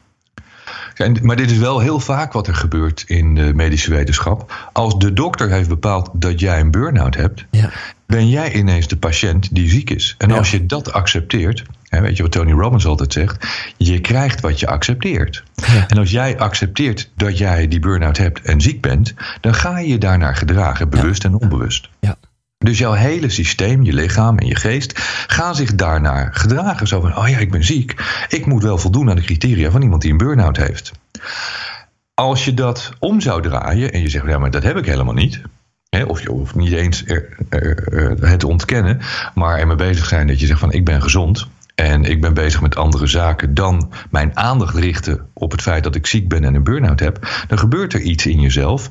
En, 1.03 1.17
maar 1.21 1.35
dit 1.35 1.51
is 1.51 1.57
wel 1.57 1.79
heel 1.79 1.99
vaak 1.99 2.33
wat 2.33 2.47
er 2.47 2.55
gebeurt 2.55 3.03
in 3.07 3.35
de 3.35 3.53
medische 3.53 3.91
wetenschap. 3.91 4.69
Als 4.73 4.99
de 4.99 5.13
dokter 5.13 5.49
heeft 5.49 5.69
bepaald 5.69 6.09
dat 6.13 6.39
jij 6.39 6.59
een 6.59 6.71
burn-out 6.71 7.15
hebt, 7.15 7.45
ja. 7.51 7.69
ben 8.05 8.29
jij 8.29 8.53
ineens 8.53 8.87
de 8.87 8.97
patiënt 8.97 9.55
die 9.55 9.69
ziek 9.69 9.89
is. 9.89 10.15
En 10.17 10.29
Ja. 10.29 10.37
als 10.37 10.51
je 10.51 10.65
dat 10.65 10.93
accepteert, 10.93 11.63
hè, 11.87 12.01
weet 12.01 12.17
je 12.17 12.23
wat 12.23 12.31
Tony 12.31 12.51
Robbins 12.51 12.85
altijd 12.85 13.13
zegt, 13.13 13.47
je 13.77 13.99
krijgt 13.99 14.41
wat 14.41 14.59
je 14.59 14.67
accepteert. 14.67 15.43
Ja. 15.55 15.87
En 15.87 15.97
als 15.97 16.11
jij 16.11 16.39
accepteert 16.39 17.09
dat 17.15 17.37
jij 17.37 17.67
die 17.67 17.79
burn-out 17.79 18.17
hebt 18.17 18.41
en 18.41 18.61
ziek 18.61 18.81
bent, 18.81 19.13
dan 19.41 19.53
ga 19.53 19.79
je 19.79 19.87
je 19.87 19.97
daarnaar 19.97 20.35
gedragen, 20.35 20.89
bewust 20.89 21.23
en 21.23 21.33
onbewust. 21.33 21.89
Ja. 21.99 22.15
Dus 22.63 22.77
jouw 22.77 22.93
hele 22.93 23.29
systeem, 23.29 23.83
je 23.83 23.93
lichaam 23.93 24.37
en 24.37 24.47
je 24.47 24.55
geest 24.55 24.99
gaan 25.27 25.55
zich 25.55 25.75
daarnaar 25.75 26.29
gedragen. 26.33 26.87
Zo 26.87 27.01
van, 27.01 27.17
oh 27.17 27.27
ja, 27.27 27.37
ik 27.37 27.51
ben 27.51 27.63
ziek. 27.63 27.95
Ik 28.29 28.45
moet 28.45 28.63
wel 28.63 28.77
voldoen 28.77 29.09
aan 29.09 29.15
de 29.15 29.21
criteria 29.21 29.71
van 29.71 29.81
iemand 29.81 30.01
die 30.01 30.11
een 30.11 30.17
burn-out 30.17 30.57
heeft. 30.57 30.91
Als 32.13 32.45
je 32.45 32.53
dat 32.53 32.91
om 32.99 33.21
zou 33.21 33.41
draaien 33.41 33.91
en 33.93 34.01
je 34.01 34.09
zegt, 34.09 34.25
ja, 34.25 34.37
maar 34.37 34.51
dat 34.51 34.63
heb 34.63 34.77
ik 34.77 34.85
helemaal 34.85 35.13
niet. 35.13 35.41
Hè, 35.89 36.03
of 36.03 36.21
je 36.21 36.29
hoeft 36.29 36.55
niet 36.55 36.71
eens 36.71 37.05
er, 37.05 37.37
er, 37.49 38.17
het 38.29 38.43
ontkennen, 38.43 38.99
maar 39.33 39.59
ermee 39.59 39.75
bezig 39.75 40.05
zijn 40.05 40.27
dat 40.27 40.39
je 40.39 40.45
zegt 40.45 40.59
van, 40.59 40.71
ik 40.71 40.85
ben 40.85 41.01
gezond. 41.01 41.47
En 41.75 42.03
ik 42.03 42.21
ben 42.21 42.33
bezig 42.33 42.61
met 42.61 42.75
andere 42.75 43.07
zaken 43.07 43.53
dan 43.53 43.91
mijn 44.09 44.37
aandacht 44.37 44.75
richten 44.75 45.29
op 45.33 45.51
het 45.51 45.61
feit 45.61 45.83
dat 45.83 45.95
ik 45.95 46.07
ziek 46.07 46.29
ben 46.29 46.43
en 46.43 46.55
een 46.55 46.63
burn-out 46.63 46.99
heb. 46.99 47.45
Dan 47.47 47.59
gebeurt 47.59 47.93
er 47.93 48.01
iets 48.01 48.25
in 48.25 48.39
jezelf 48.39 48.89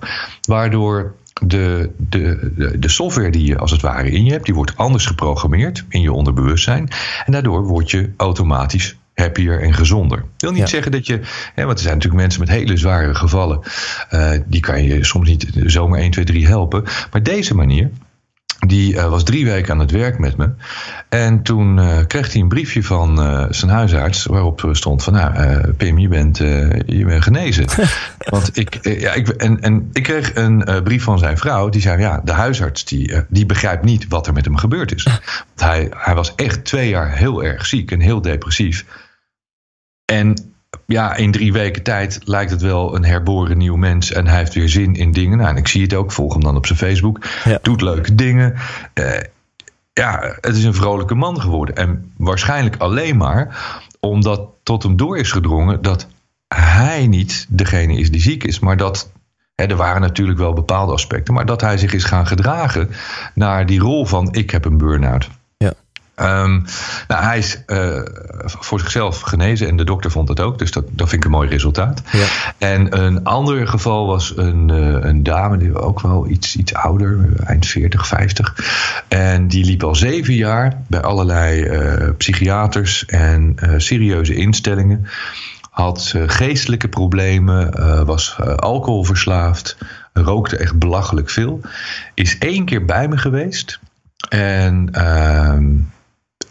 waardoor 0.49 1.15
de, 1.41 1.91
de, 1.97 2.53
de, 2.57 2.79
de 2.79 2.89
software 2.89 3.31
die 3.31 3.45
je 3.47 3.59
als 3.59 3.71
het 3.71 3.81
ware 3.81 4.11
in 4.11 4.25
je 4.25 4.33
hebt, 4.33 4.45
die 4.45 4.55
wordt 4.55 4.77
anders 4.77 5.07
geprogrammeerd 5.07 5.85
in 5.89 6.01
je 6.01 6.13
onderbewustzijn. 6.13 6.89
En 7.27 7.33
daardoor 7.33 7.65
word 7.67 7.91
je 7.91 8.11
automatisch 8.17 8.97
happier 9.15 9.61
en 9.63 9.75
gezonder. 9.75 10.19
Ik 10.19 10.25
wil 10.37 10.51
niet 10.51 10.61
Ja. 10.61 10.67
zeggen 10.67 10.93
dat 10.93 11.07
je, 11.07 11.21
hè, 11.55 11.65
want 11.65 11.77
er 11.77 11.83
zijn 11.85 11.95
natuurlijk 11.95 12.23
mensen 12.23 12.41
met 12.41 12.49
hele 12.49 12.77
zware 12.77 13.15
gevallen, 13.15 13.61
eh, 14.09 14.31
die 14.47 14.61
kan 14.61 14.83
je 14.85 15.05
soms 15.05 15.29
niet 15.29 15.47
zomaar 15.67 15.99
1, 16.01 16.11
2, 16.11 16.25
3 16.25 16.47
helpen. 16.47 16.85
Maar 17.13 17.23
deze 17.23 17.55
manier, 17.55 17.91
die 18.67 18.97
eh, 18.97 19.09
was 19.09 19.25
drie 19.25 19.45
weken 19.45 19.73
aan 19.73 19.79
het 19.79 19.91
werk 19.91 20.19
met 20.19 20.37
me. 20.37 20.51
En 21.09 21.43
toen 21.43 21.79
eh, 21.79 21.99
kreeg 22.07 22.33
hij 22.33 22.43
een 22.43 22.49
briefje 22.49 22.83
van 22.83 23.21
eh, 23.21 23.45
zijn 23.51 23.71
huisarts. 23.71 24.25
waarop 24.25 24.69
stond: 24.73 25.03
van 25.03 25.13
nou, 25.13 25.73
Pim, 25.73 25.99
je 25.99 26.09
bent, 26.09 26.39
je 26.87 27.05
bent 27.07 27.23
genezen. 27.23 27.65
Want 28.31 28.57
ik, 28.57 29.01
ja, 29.01 29.13
ik, 29.13 29.29
en, 29.29 29.61
en 29.61 29.89
ik 29.93 30.03
kreeg 30.03 30.35
een 30.35 30.65
brief 30.85 31.03
van 31.03 31.19
zijn 31.19 31.39
vrouw. 31.39 31.69
die 31.69 31.81
zei: 31.81 32.01
ja, 32.01 32.21
de 32.25 32.33
huisarts 32.33 32.85
die, 32.85 33.25
die 33.29 33.47
begrijpt 33.47 33.85
niet 33.85 34.09
wat 34.09 34.27
er 34.27 34.33
met 34.33 34.45
hem 34.45 34.57
gebeurd 34.57 34.95
is. 34.95 35.03
Want 35.03 35.21
hij, 35.55 35.93
hij 35.97 36.15
was 36.15 36.35
echt 36.35 36.65
twee 36.65 36.89
jaar 36.89 37.17
heel 37.17 37.45
erg 37.45 37.67
ziek 37.67 37.91
en 37.91 38.01
heel 38.01 38.21
depressief. 38.21 38.85
En 40.05 40.50
ja, 40.87 41.15
in 41.15 41.33
drie 41.33 41.53
weken 41.53 41.83
tijd 41.83 42.21
lijkt 42.25 42.51
het 42.51 42.63
wel 42.63 42.95
een 42.95 43.05
herboren 43.05 43.59
nieuw 43.59 43.77
mens. 43.77 44.13
En 44.13 44.27
hij 44.27 44.39
heeft 44.39 44.55
weer 44.55 44.69
zin 44.69 44.95
in 44.95 45.13
dingen. 45.13 45.39
Nou, 45.39 45.51
en 45.51 45.57
ik 45.57 45.69
zie 45.69 45.83
het 45.83 45.95
ook, 45.95 46.13
volg 46.13 46.33
hem 46.33 46.43
dan 46.43 46.57
op 46.57 46.67
zijn 46.67 46.79
Facebook. 46.79 47.25
Ja. 47.45 47.59
Doet 47.63 47.81
leuke 47.81 48.15
dingen. 48.15 48.55
Eh, 48.95 49.21
ja, 49.93 50.37
het 50.41 50.57
is 50.57 50.65
een 50.65 50.75
vrolijke 50.75 51.15
man 51.15 51.41
geworden. 51.41 51.77
En 51.77 52.13
waarschijnlijk 52.17 52.77
alleen 52.77 53.17
maar 53.17 53.73
omdat 54.01 54.49
tot 54.63 54.83
hem 54.83 54.97
door 54.97 55.19
is 55.19 55.33
gedrongen 55.33 55.83
dat 55.83 56.07
hij 56.55 57.07
niet 57.07 57.47
degene 57.49 57.97
is 57.97 58.11
die 58.11 58.21
ziek 58.21 58.45
is, 58.45 58.59
maar 58.59 58.77
dat. 58.77 59.11
Er 59.55 59.77
waren 59.77 60.01
natuurlijk 60.01 60.39
wel 60.39 60.53
bepaalde 60.53 60.93
aspecten, 60.93 61.35
maar 61.35 61.47
dat 61.47 61.61
hij 61.61 61.79
zich 61.79 61.93
is 61.93 62.05
gaan 62.05 62.27
gedragen 62.27 62.91
naar 63.35 63.67
die 63.67 63.81
rol 63.81 64.07
van 64.07 64.33
ik 64.33 64.51
heb 64.51 64.65
een 64.65 64.79
burn-out. 64.79 65.31
Ehm, 66.21 66.61
nou, 67.09 67.23
hij 67.23 67.39
is 67.39 67.63
eh, 67.67 68.01
voor 68.45 68.81
zichzelf 68.81 69.21
genezen 69.21 69.69
en 69.69 69.77
de 69.77 69.85
dokter 69.85 70.11
vond 70.11 70.29
het 70.29 70.41
ook. 70.41 70.59
Dus 70.59 70.71
dat, 70.71 70.85
dat 70.91 71.09
vind 71.09 71.21
ik 71.21 71.25
een 71.25 71.37
mooi 71.37 71.49
resultaat. 71.49 72.03
Ja. 72.13 72.27
En 72.59 73.01
een 73.05 73.25
ander 73.25 73.69
geval 73.69 74.07
was 74.07 74.37
een, 74.37 74.71
eh, 74.71 75.09
een 75.09 75.23
dame, 75.23 75.57
die 75.57 75.79
ook 75.79 76.01
wel 76.01 76.29
iets, 76.29 76.57
iets 76.57 76.75
ouder, 76.75 77.29
eind 77.45 77.67
40, 77.67 78.07
50. 78.07 78.55
En 79.09 79.49
die 79.49 79.65
liep 79.65 79.83
al 79.83 79.95
zeven 79.95 80.35
jaar 80.35 80.83
bij 80.87 81.01
allerlei 81.01 81.63
eh, 81.63 82.09
psychiaters 82.17 83.07
en 83.07 83.57
serieuze 83.77 84.35
instellingen. 84.35 85.07
Had 85.71 86.15
geestelijke 86.27 86.89
problemen, 86.89 88.07
was 88.07 88.37
alcoholverslaafd, 88.57 89.77
rookte 90.13 90.57
echt 90.57 90.79
belachelijk 90.79 91.31
veel. 91.31 91.61
Is 92.15 92.39
één 92.39 92.65
keer 92.65 92.85
bij 92.85 93.09
me 93.09 93.17
geweest. 93.17 93.81
En 94.29 94.89
ehm, 94.93 95.65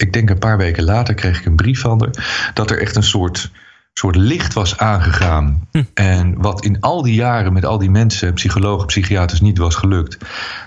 ik 0.02 0.14
denk 0.14 0.30
een 0.30 0.40
paar 0.40 0.58
weken 0.58 0.84
later 0.84 1.14
kreeg 1.14 1.40
ik 1.40 1.46
een 1.46 1.56
brief 1.56 1.80
van 1.80 2.02
haar. 2.02 2.52
Dat 2.54 2.72
er 2.72 2.82
echt 2.82 2.96
een 2.96 3.04
soort, 3.04 3.52
soort 3.94 4.16
licht 4.16 4.54
was 4.54 4.78
aangegaan. 4.78 5.68
En 5.94 6.42
wat 6.42 6.64
in 6.66 6.80
al 6.80 7.02
die 7.02 7.14
jaren 7.14 7.54
met 7.54 7.66
al 7.66 7.78
die 7.78 7.90
mensen, 7.90 8.34
psychologen, 8.34 8.88
psychiaters, 8.88 9.42
niet 9.42 9.58
was 9.58 9.76
gelukt. 9.76 10.18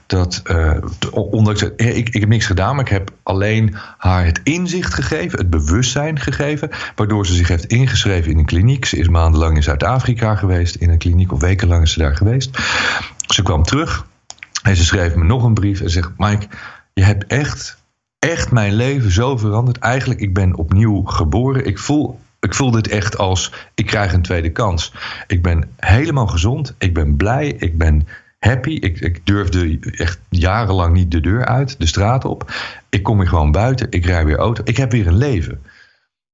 Dat, 0.07 0.41
eh, 0.45 0.77
ondanks 1.11 1.61
het, 1.61 1.73
ik, 1.77 2.09
ik 2.09 2.21
heb 2.21 2.29
niks 2.29 2.47
gedaan, 2.47 2.75
maar 2.75 2.85
ik 2.85 2.91
heb 2.91 3.11
alleen 3.23 3.77
haar 3.99 4.25
het 4.25 4.41
inzicht 4.43 4.95
gegeven, 4.95 5.39
het 5.39 5.51
bewustzijn 5.51 6.21
gegeven. 6.21 6.71
Waardoor 6.95 7.27
ze 7.27 7.35
zich 7.35 7.49
heeft 7.49 7.65
ingeschreven 7.65 8.31
in 8.31 8.39
een 8.39 8.45
kliniek. 8.45 8.85
Ze 8.85 8.97
is 8.97 9.09
maandenlang 9.09 9.57
in 9.57 9.63
Zuid-Afrika 9.63 10.35
geweest, 10.35 10.75
in 10.75 10.91
een 10.91 10.99
kliniek, 10.99 11.33
of 11.33 11.41
wekenlang 11.41 11.83
is 11.83 11.93
ze 11.93 11.99
daar 11.99 12.17
geweest. 12.17 12.59
Ze 13.27 13.43
kwam 13.43 13.63
terug 13.63 14.07
en 14.63 14.77
ze 14.77 14.85
schreef 14.85 15.15
me 15.15 15.25
nog 15.25 15.45
een 15.45 15.55
brief 15.55 15.81
en 15.81 15.91
zegt: 15.91 16.11
Mike, 16.17 16.47
je 16.93 17.05
hebt 17.05 17.27
echt, 17.27 17.82
echt 18.29 18.51
mijn 18.51 18.73
leven 18.75 19.11
zo 19.11 19.37
veranderd. 19.37 19.79
Eigenlijk, 19.79 20.21
ik 20.21 20.35
ben 20.35 20.57
opnieuw 20.57 21.03
geboren. 21.03 21.67
Ik 21.67 21.79
voel, 21.79 22.19
ik 22.41 22.55
voel 22.55 22.71
dit 22.71 22.89
echt 22.89 23.19
als: 23.19 23.53
ik 23.75 23.87
krijg 23.87 24.13
een 24.13 24.23
tweede 24.23 24.51
kans. 24.51 24.93
Ik 25.27 25.43
ben 25.43 25.71
helemaal 25.77 26.27
gezond. 26.27 26.75
Ik 26.79 26.95
ben 26.95 27.17
blij. 27.17 27.49
Ik 27.49 27.79
ben 27.79 28.09
happy. 28.39 28.71
Ik, 28.71 29.01
ik 29.01 29.21
durfde 29.27 29.79
echt 29.97 30.21
jarenlang 30.29 30.95
niet 30.95 31.11
de 31.11 31.21
deur 31.21 31.45
uit, 31.47 31.75
de 31.79 31.87
straat 31.87 32.25
op. 32.25 32.53
Ik 32.89 33.03
kom 33.03 33.19
weer 33.19 33.29
gewoon 33.29 33.53
buiten. 33.53 33.87
Ik 33.91 34.05
rij 34.05 34.25
weer 34.25 34.39
auto. 34.39 34.63
Ik 34.65 34.77
heb 34.77 34.91
weer 34.93 35.07
een 35.07 35.17
leven. 35.17 35.63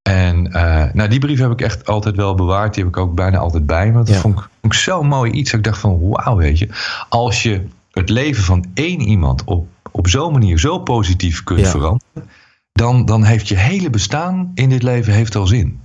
En 0.02 0.52
eh, 0.52 0.92
nou, 0.92 1.08
die 1.08 1.18
brief 1.18 1.38
heb 1.38 1.50
ik 1.50 1.60
echt 1.60 1.86
altijd 1.86 2.16
wel 2.16 2.34
bewaard. 2.34 2.74
Die 2.74 2.84
heb 2.84 2.92
ik 2.92 2.98
ook 2.98 3.14
bijna 3.14 3.38
altijd 3.38 3.66
bij 3.66 3.86
me. 3.86 3.92
Want 3.92 4.06
dat 4.06 4.14
Ja. 4.14 4.20
vond, 4.20 4.48
ik, 4.60 4.74
zo'n 4.74 5.06
mooi 5.06 5.30
iets. 5.32 5.50
Dat 5.50 5.58
ik 5.60 5.66
dacht 5.66 5.78
van, 5.80 6.08
wauw, 6.08 6.36
weet 6.36 6.58
je. 6.58 6.68
Als 7.08 7.42
je 7.42 7.66
het 7.90 8.08
leven 8.08 8.42
van 8.44 8.64
één 8.74 9.00
iemand 9.00 9.44
op, 9.44 9.66
op 9.92 10.08
zo'n 10.08 10.32
manier 10.32 10.58
zo 10.58 10.78
positief 10.78 11.44
kunt 11.44 11.60
Ja. 11.60 11.70
veranderen... 11.70 12.28
Dan, 12.72 13.04
dan 13.04 13.24
heeft 13.24 13.48
je 13.48 13.56
hele 13.56 13.90
bestaan 13.90 14.50
in 14.54 14.68
dit 14.68 14.82
leven 14.82 15.12
heeft 15.12 15.34
al 15.36 15.46
zin. 15.46 15.80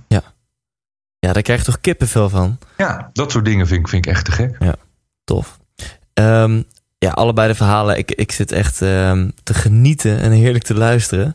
Ja, 1.18 1.32
daar 1.32 1.42
krijg 1.42 1.58
je 1.58 1.64
toch 1.66 1.80
kippenvel 1.80 2.28
van. 2.28 2.58
Ja, 2.76 3.10
dat 3.12 3.30
soort 3.30 3.44
dingen 3.44 3.66
vind 3.66 3.80
ik, 3.80 3.88
vind 3.88 4.06
ik 4.06 4.12
echt 4.12 4.24
te 4.24 4.32
gek. 4.32 4.58
Tof. 5.24 5.58
Ehm, 6.12 6.62
ja, 6.98 7.10
allebei 7.10 7.48
de 7.48 7.54
verhalen. 7.54 7.98
Ik, 7.98 8.10
ik 8.10 8.32
zit 8.32 8.52
echt 8.52 8.82
ehm, 8.82 9.30
te 9.42 9.54
genieten 9.54 10.18
en 10.20 10.30
heerlijk 10.30 10.64
te 10.64 10.74
luisteren. 10.74 11.34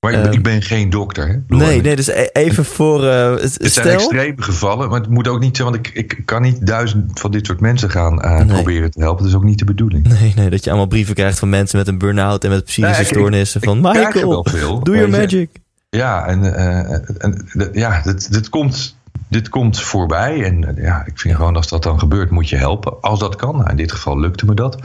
Maar 0.00 0.12
ik, 0.12 0.24
Ehm. 0.24 0.32
ik 0.32 0.42
ben 0.42 0.62
geen 0.62 0.90
dokter. 0.90 1.26
Hè? 1.28 1.56
Nee, 1.56 1.76
ik- 1.76 1.82
nee, 1.82 1.96
dus 1.96 2.06
e- 2.08 2.28
even 2.32 2.64
voor. 2.64 3.06
eh, 3.06 3.30
Het 3.30 3.52
zijn 3.58 3.70
stel. 3.70 3.92
extreme 3.92 4.42
gevallen, 4.42 4.88
maar 4.90 5.00
het 5.00 5.08
moet 5.10 5.28
ook 5.28 5.40
niet 5.40 5.56
zijn, 5.56 5.70
want 5.70 5.86
ik, 5.86 5.94
ik 5.94 6.22
kan 6.24 6.42
niet 6.42 6.66
duizend 6.66 7.20
van 7.20 7.30
dit 7.30 7.46
soort 7.46 7.60
mensen 7.60 7.90
gaan 7.90 8.20
eh, 8.22 8.36
Nee. 8.36 8.46
proberen 8.46 8.90
te 8.90 9.00
helpen. 9.00 9.22
Dat 9.22 9.32
is 9.32 9.36
ook 9.38 9.44
niet 9.44 9.58
de 9.58 9.64
bedoeling. 9.64 10.08
Nee, 10.20 10.32
nee, 10.36 10.50
dat 10.50 10.64
je 10.64 10.70
allemaal 10.70 10.88
brieven 10.88 11.14
krijgt 11.14 11.38
van 11.38 11.48
mensen 11.48 11.78
met 11.78 11.88
een 11.88 11.98
burn-out 11.98 12.44
en 12.44 12.50
met 12.50 12.64
psychische 12.64 12.90
Nee, 13.00 13.00
ik- 13.00 13.10
ik- 13.10 13.16
stoornissen. 13.18 13.60
Van 13.62 13.86
er 13.86 13.92
Michael, 14.04 14.28
wel 14.28 14.46
veel, 14.50 14.80
doe 14.84 14.94
your 14.96 15.10
je. 15.10 15.16
magic. 15.20 15.50
Ja, 15.90 16.26
en, 16.26 16.54
eh, 16.54 16.98
en 17.18 17.46
ja, 17.72 18.02
dit, 18.02 18.32
dit, 18.32 18.48
komt, 18.48 18.96
dit 19.28 19.48
komt 19.48 19.80
voorbij. 19.80 20.44
En 20.44 20.76
eh, 20.76 20.84
ja, 20.84 21.02
ik 21.06 21.18
vind 21.20 21.36
gewoon 21.36 21.56
als 21.56 21.68
dat 21.68 21.82
dan 21.82 21.98
gebeurt, 21.98 22.30
moet 22.30 22.48
je 22.48 22.56
helpen. 22.56 23.00
Als 23.00 23.18
dat 23.18 23.36
kan. 23.36 23.56
Nou, 23.56 23.70
in 23.70 23.76
dit 23.76 23.92
geval 23.92 24.20
lukte 24.20 24.44
me 24.46 24.54
dat. 24.54 24.78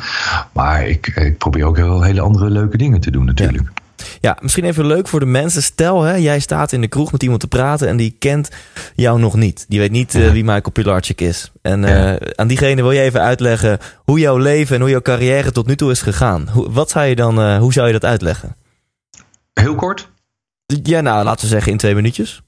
Maar 0.54 0.88
ik, 0.88 1.08
ik 1.08 1.38
probeer 1.38 1.66
ook 1.66 1.78
heel 1.78 2.02
hele 2.02 2.22
andere 2.22 2.50
leuke 2.50 2.78
dingen 2.78 3.00
te 3.02 3.12
doen 3.12 3.26
natuurlijk. 3.26 3.64
Ja, 3.64 3.81
misschien 4.42 4.64
even 4.64 4.86
leuk 4.86 5.08
voor 5.08 5.20
de 5.20 5.26
mensen. 5.26 5.64
Stel, 5.64 6.02
hè, 6.02 6.16
jij 6.16 6.40
staat 6.40 6.72
in 6.72 6.82
de 6.82 6.88
kroeg 6.88 7.12
met 7.12 7.24
iemand 7.24 7.40
te 7.42 7.48
praten 7.48 7.88
en 7.88 7.98
die 7.98 8.16
kent 8.20 8.50
jou 8.96 9.20
nog 9.20 9.36
niet. 9.36 9.66
Die 9.68 9.80
weet 9.80 9.92
niet 9.92 10.16
eh, 10.16 10.32
wie 10.32 10.44
Michael 10.44 10.72
Pilarczyk 10.72 11.22
is. 11.22 11.52
En 11.62 11.84
eh, 11.84 11.92
Ja. 11.94 12.18
aan 12.36 12.48
diegene 12.48 12.82
wil 12.82 12.92
je 12.92 13.02
even 13.02 13.22
uitleggen 13.22 13.78
hoe 14.04 14.20
jouw 14.20 14.38
leven 14.38 14.76
en 14.76 14.82
hoe 14.82 14.90
jouw 14.90 15.02
carrière 15.02 15.52
tot 15.52 15.68
nu 15.68 15.76
toe 15.76 15.92
is 15.92 16.02
gegaan. 16.02 16.48
Hoe, 16.52 16.72
wat 16.72 16.90
zou 16.90 17.06
je 17.06 17.16
dan, 17.16 17.42
eh, 17.42 17.58
hoe 17.58 17.74
zou 17.74 17.88
je 17.88 17.94
dat 17.94 18.06
uitleggen? 18.06 18.56
Heel 19.54 19.76
kort. 19.76 20.10
Ja, 20.84 21.02
nou, 21.02 21.24
laten 21.24 21.42
we 21.44 21.48
zeggen 21.52 21.72
in 21.72 21.78
twee 21.78 21.96
minuutjes. 21.96 22.42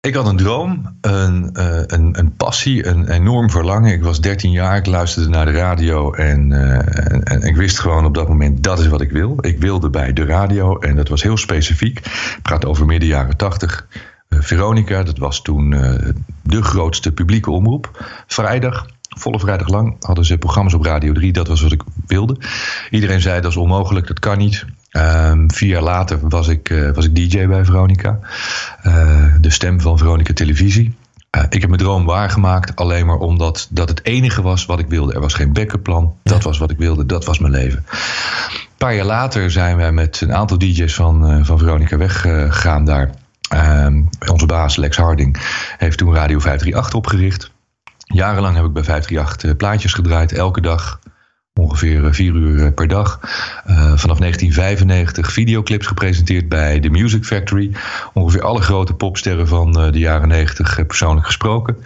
Ik 0.00 0.14
had 0.14 0.26
een 0.26 0.36
droom, 0.36 0.98
een, 1.00 1.54
eh, 1.54 1.82
een, 1.86 2.18
een 2.18 2.36
passie, 2.36 2.86
een 2.86 3.08
enorm 3.08 3.50
verlangen. 3.50 3.92
Ik 3.92 4.02
was 4.02 4.20
13 4.20 4.50
jaar, 4.50 4.76
ik 4.76 4.86
luisterde 4.86 5.28
naar 5.28 5.44
de 5.44 5.52
radio 5.52 6.12
en, 6.12 6.52
eh, 6.52 7.12
en, 7.12 7.22
en 7.22 7.42
ik 7.42 7.56
wist 7.56 7.78
gewoon 7.78 8.04
op 8.04 8.14
dat 8.14 8.28
moment 8.28 8.62
dat 8.62 8.78
is 8.78 8.86
wat 8.86 9.00
ik 9.00 9.10
wil. 9.10 9.36
Ik 9.40 9.60
wilde 9.60 9.90
bij 9.90 10.12
de 10.12 10.24
radio 10.24 10.78
en 10.78 10.96
dat 10.96 11.08
was 11.08 11.22
heel 11.22 11.36
specifiek. 11.36 11.98
Ik 11.98 12.38
praat 12.42 12.64
over 12.64 12.86
midden 12.86 13.08
jaren 13.08 13.36
80. 13.36 13.86
Eh, 14.28 14.38
Veronica, 14.40 15.02
dat 15.02 15.18
was 15.18 15.42
toen 15.42 15.72
eh, 15.72 16.10
de 16.42 16.62
grootste 16.62 17.12
publieke 17.12 17.50
omroep. 17.50 18.06
Vrijdag, 18.26 18.86
volle 19.18 19.38
vrijdag 19.38 19.68
lang, 19.68 19.96
hadden 20.00 20.24
ze 20.24 20.38
programma's 20.38 20.74
op 20.74 20.84
Radio 20.84 21.12
3. 21.12 21.32
Dat 21.32 21.48
was 21.48 21.60
wat 21.60 21.72
ik 21.72 21.82
wilde. 22.06 22.36
Iedereen 22.90 23.20
zei 23.20 23.40
dat 23.40 23.50
is 23.50 23.56
onmogelijk, 23.56 24.06
dat 24.06 24.18
kan 24.18 24.38
niet. 24.38 24.64
Ehm, 24.90 25.48
vier 25.48 25.68
jaar 25.68 25.82
later 25.82 26.18
was 26.28 26.48
ik, 26.48 26.70
eh, 26.70 26.90
was 26.90 27.04
ik 27.04 27.14
DJ 27.14 27.46
bij 27.46 27.64
Veronica. 27.64 28.18
Eh, 28.82 29.24
de 29.40 29.50
stem 29.50 29.80
van 29.80 29.98
Veronica 29.98 30.32
Televisie. 30.32 30.94
Eh, 31.30 31.42
ik 31.48 31.60
heb 31.60 31.70
mijn 31.70 31.82
droom 31.82 32.04
waargemaakt 32.04 32.76
alleen 32.76 33.06
maar 33.06 33.18
omdat 33.18 33.68
dat 33.70 33.88
het 33.88 34.04
enige 34.04 34.42
was 34.42 34.66
wat 34.66 34.78
ik 34.78 34.86
wilde. 34.86 35.14
Er 35.14 35.20
was 35.20 35.34
geen 35.34 35.52
backup 35.52 35.82
plan. 35.82 36.14
Dat 36.22 36.42
was 36.42 36.58
wat 36.58 36.70
ik 36.70 36.78
wilde. 36.78 37.06
Dat 37.06 37.24
was 37.24 37.38
mijn 37.38 37.52
leven. 37.52 37.84
paar 38.76 38.94
jaar 38.94 39.04
later 39.04 39.50
zijn 39.50 39.76
wij 39.76 39.92
met 39.92 40.20
een 40.20 40.34
aantal 40.34 40.58
DJ's 40.58 40.94
van, 40.94 41.44
van 41.44 41.58
Veronica 41.58 41.96
weggegaan 41.96 42.84
daar. 42.84 43.10
Ehm, 43.48 44.02
onze 44.30 44.46
baas 44.46 44.76
Lex 44.76 44.96
Harding 44.96 45.36
heeft 45.78 45.98
toen 45.98 46.14
Radio 46.14 46.38
538 46.38 46.94
opgericht. 46.94 47.50
Jarenlang 48.14 48.56
heb 48.56 48.64
ik 48.64 48.72
bij 48.72 48.84
538 48.84 49.56
plaatjes 49.56 49.92
gedraaid, 49.92 50.32
elke 50.32 50.60
dag 50.60 50.98
ongeveer 51.58 52.04
eh, 52.04 52.12
vier 52.12 52.34
uur 52.34 52.64
eh, 52.64 52.72
per 52.74 52.88
dag. 52.88 53.20
Uh, 53.22 53.76
vanaf 53.76 54.18
1995 54.18 55.32
videoclips 55.32 55.86
gepresenteerd 55.86 56.48
bij 56.48 56.80
The 56.80 56.88
Music 56.88 57.24
Factory. 57.24 57.72
Ongeveer 58.12 58.42
alle 58.42 58.60
grote 58.60 58.94
popsterren 58.94 59.48
van 59.48 59.72
de 59.72 59.98
jaren 59.98 60.28
90 60.28 60.86
persoonlijk 60.86 61.26
gesproken. 61.26 61.76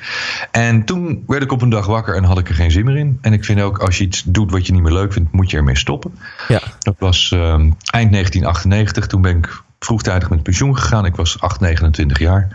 En 0.50 0.84
toen 0.84 1.24
werd 1.26 1.42
ik 1.42 1.52
op 1.52 1.62
een 1.62 1.68
dag 1.68 1.86
wakker 1.86 2.16
en 2.16 2.24
had 2.24 2.38
ik 2.38 2.48
er 2.48 2.54
geen 2.54 2.70
zin 2.70 2.84
meer 2.84 2.96
in. 2.96 3.18
En 3.20 3.32
ik 3.32 3.44
vind 3.44 3.60
ook, 3.60 3.78
als 3.78 3.98
je 3.98 4.04
iets 4.04 4.22
doet 4.22 4.50
wat 4.50 4.66
je 4.66 4.72
niet 4.72 4.82
meer 4.82 4.92
leuk 4.92 5.12
vindt, 5.12 5.32
moet 5.32 5.50
je 5.50 5.56
ermee 5.56 5.76
stoppen. 5.76 6.18
Ja. 6.48 6.62
Dat 6.78 6.94
was 6.98 7.30
uh, 7.34 7.40
eind 7.50 8.12
1998. 8.12 9.06
Toen 9.06 9.22
ben 9.22 9.36
ik 9.36 9.62
vroegtijdig 9.78 10.30
met 10.30 10.42
pensioen 10.42 10.78
gegaan. 10.78 11.04
Ik 11.04 11.16
was 11.16 11.40
8, 11.40 11.60
29 11.60 12.18
jaar. 12.18 12.48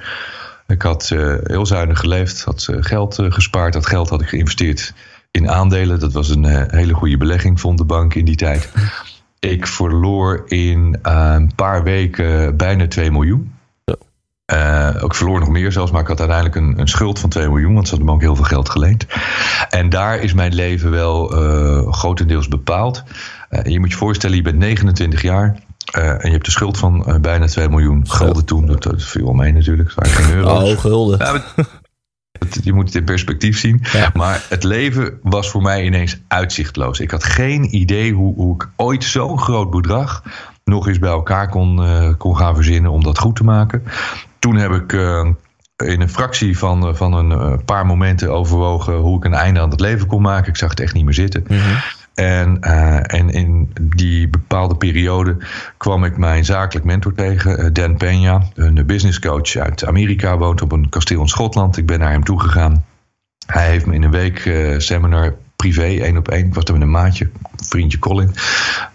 Ik 0.68 0.82
had 0.82 1.10
uh, 1.14 1.36
heel 1.44 1.66
zuinig 1.66 2.00
geleefd, 2.00 2.44
had 2.44 2.68
geld 2.80 3.16
gespaard. 3.20 3.74
Dat 3.74 3.86
geld 3.86 4.10
had 4.10 4.22
ik 4.22 4.28
geïnvesteerd 4.28 4.94
in 5.32 5.50
aandelen. 5.50 6.00
Dat 6.00 6.14
was 6.14 6.30
een 6.30 6.70
hele 6.70 6.94
goede 6.94 7.18
belegging, 7.18 7.60
vond 7.60 7.78
de 7.78 7.86
bank 7.86 8.14
in 8.14 8.26
die 8.26 8.36
tijd. 8.36 8.72
Ik 9.40 9.68
verloor 9.68 10.44
in 10.48 11.00
een 11.02 11.56
paar 11.56 11.84
weken 11.84 12.58
bijna 12.58 12.88
2 12.88 13.12
miljoen. 13.12 13.56
Uh, 14.54 14.90
ik 15.04 15.14
verloor 15.14 15.40
nog 15.40 15.50
meer 15.50 15.72
zelfs, 15.72 15.92
maar 15.92 16.02
ik 16.02 16.08
had 16.08 16.20
uiteindelijk 16.20 16.56
een, 16.58 16.80
een, 16.80 16.88
schuld 16.88 17.20
van 17.20 17.30
2 17.30 17.48
miljoen, 17.48 17.74
want 17.74 17.88
ze 17.88 17.90
hadden 17.90 18.10
me 18.10 18.16
ook 18.16 18.22
heel 18.22 18.36
veel 18.36 18.46
geld 18.46 18.70
geleend. 18.70 19.06
En 19.70 19.90
daar 19.90 20.20
is 20.20 20.34
mijn 20.34 20.54
leven 20.54 20.92
wel 20.92 21.28
grotendeels 21.92 22.48
bepaald. 22.48 23.04
je 23.64 23.80
moet 23.80 23.92
je 23.92 23.98
voorstellen, 23.98 24.36
je 24.36 24.42
bent 24.42 24.58
29 24.58 25.22
jaar. 25.22 25.56
En 25.92 26.20
je 26.22 26.32
hebt 26.32 26.46
een 26.46 26.52
schuld 26.52 26.78
van 26.78 27.18
bijna 27.22 27.46
2 27.46 27.70
miljoen 27.70 28.10
gulden 28.10 28.46
toen. 28.46 28.66
Dat, 28.66 28.84
dat 28.84 29.04
viel 29.04 29.24
wel 29.24 29.34
mee 29.34 29.54
natuurlijk. 29.54 29.96
Dat 29.96 30.06
waren 30.06 30.24
geen 30.24 30.36
euro. 30.36 30.72
Oh, 30.72 30.80
gulden. 30.80 31.20
Ja, 31.20 31.42
je 32.64 32.74
moet 32.74 32.86
het 32.86 32.96
in 32.96 33.04
perspectief 33.04 33.60
zien. 33.60 33.82
Maar 34.14 34.46
het 34.50 34.64
leven 34.64 35.20
was 35.24 35.50
voor 35.50 35.62
mij 35.62 35.86
ineens 35.86 36.20
uitzichtloos. 36.28 37.00
Ik 37.00 37.12
had 37.12 37.24
geen 37.24 37.76
idee 37.76 38.14
hoe, 38.14 38.36
hoe 38.36 38.54
ik 38.54 38.70
ooit 38.76 39.04
zo'n 39.04 39.40
groot 39.40 39.70
bedrag 39.70 40.24
nog 40.64 40.88
eens 40.88 41.00
bij 41.00 41.10
elkaar 41.10 41.50
kon, 41.50 41.80
uh, 41.80 42.14
kon 42.18 42.38
gaan 42.38 42.56
verzinnen 42.56 42.92
om 42.92 43.04
dat 43.04 43.20
goed 43.20 43.36
te 43.36 43.44
maken. 43.44 43.84
Toen 44.40 44.56
heb 44.56 44.72
ik 44.72 44.92
in 45.84 46.02
een 46.02 46.10
fractie 46.10 46.58
van, 46.58 46.96
van 46.96 47.14
een 47.14 47.66
paar 47.66 47.86
momenten 47.86 48.32
overwogen 48.32 48.96
hoe 48.96 49.18
ik 49.18 49.26
een 49.26 49.34
einde 49.34 49.60
aan 49.60 49.70
het 49.70 49.80
leven 49.80 50.08
kon 50.08 50.22
maken. 50.22 50.50
Ik 50.50 50.58
zag 50.58 50.70
het 50.70 50.80
echt 50.80 50.94
niet 50.94 51.06
meer 51.06 51.14
zitten. 51.14 51.46
Mm 51.48 51.58
en, 52.18 52.58
uh, 52.62 53.14
en 53.14 53.30
in 53.30 53.72
die 53.96 54.28
bepaalde 54.28 54.76
periode 54.76 55.38
kwam 55.78 56.04
ik 56.04 56.18
mijn 56.18 56.46
zakelijk 56.46 56.86
mentor 56.86 57.14
tegen, 57.14 57.60
uh, 57.60 57.66
Dan 57.74 57.98
Peña, 57.98 58.54
een 58.56 58.86
business 58.86 59.20
coach 59.20 59.56
uit 59.56 59.86
Amerika, 59.86 60.38
woont 60.38 60.62
op 60.62 60.72
een 60.72 60.90
kasteel 60.90 61.22
in 61.22 61.28
Schotland. 61.28 61.78
Ik 61.78 61.86
ben 61.86 62.00
naar 62.00 62.12
hem 62.12 62.24
toegegaan. 62.24 62.86
Hij 63.46 63.68
heeft 63.68 63.86
me 63.86 63.94
in 63.94 64.04
een 64.04 64.12
week 64.12 64.46
uh, 64.46 64.80
seminar 64.80 65.36
privé, 65.56 65.84
één 65.84 66.18
op 66.18 66.28
één. 66.28 66.46
Ik 66.46 66.54
was 66.54 66.64
er 66.64 66.74
met 66.74 66.82
een 66.82 66.90
maatje, 66.90 67.30
vriendje 67.56 68.00
Colin. 68.00 68.32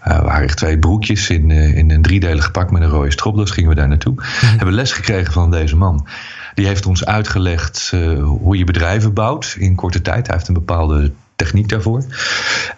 Uh, 0.07 0.21
waren 0.21 0.43
echt 0.43 0.57
twee 0.57 0.79
broekjes 0.79 1.29
in, 1.29 1.51
in 1.51 1.91
een 1.91 2.01
driedelig 2.01 2.51
pak 2.51 2.71
met 2.71 2.81
een 2.81 2.89
rode 2.89 3.11
stropdas. 3.11 3.51
Gingen 3.51 3.69
we 3.69 3.75
daar 3.75 3.87
naartoe. 3.87 4.13
Mm 4.13 4.57
Hebben 4.57 4.73
les 4.75 4.91
gekregen 4.91 5.33
van 5.33 5.51
deze 5.51 5.75
man. 5.75 6.07
Die 6.53 6.65
heeft 6.65 6.85
ons 6.85 7.05
uitgelegd 7.05 7.93
hoe 8.21 8.57
je 8.57 8.63
bedrijven 8.63 9.13
bouwt 9.13 9.55
in 9.59 9.75
korte 9.75 10.01
tijd. 10.01 10.27
Hij 10.27 10.35
heeft 10.35 10.47
een 10.47 10.53
bepaalde 10.53 11.11
techniek 11.43 11.69
daarvoor. 11.69 12.03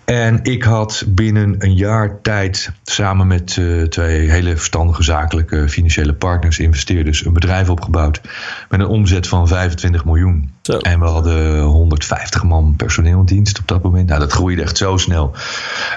En 0.05 0.39
ik 0.43 0.63
had 0.63 1.03
binnen 1.07 1.55
een 1.57 1.75
jaar 1.75 2.22
tijd 2.22 2.72
samen 2.84 3.27
met 3.27 3.55
uh, 3.55 3.84
twee 3.84 4.29
hele 4.29 4.55
verstandige 4.55 5.03
zakelijke 5.03 5.69
financiële 5.69 6.13
partners, 6.13 6.60
investeerders, 6.60 7.25
een 7.25 7.34
bedrijf 7.34 7.69
opgebouwd 7.69 8.22
met 8.69 8.79
een 8.79 8.88
omzet 8.88 9.27
van 9.27 9.48
25 9.48 10.05
miljoen. 10.05 10.53
Zo. 10.62 10.77
En 10.77 11.00
we 11.00 11.05
hadden 11.05 11.62
150 11.62 12.43
man 12.43 12.74
personeel 12.75 13.19
in 13.19 13.25
dienst 13.25 13.60
op 13.60 13.67
dat 13.67 13.84
moment. 13.84 14.07
Nou, 14.07 14.19
dat 14.19 14.31
groeide 14.31 14.62
echt 14.62 14.77
zo 14.77 14.98
snel 14.98 15.31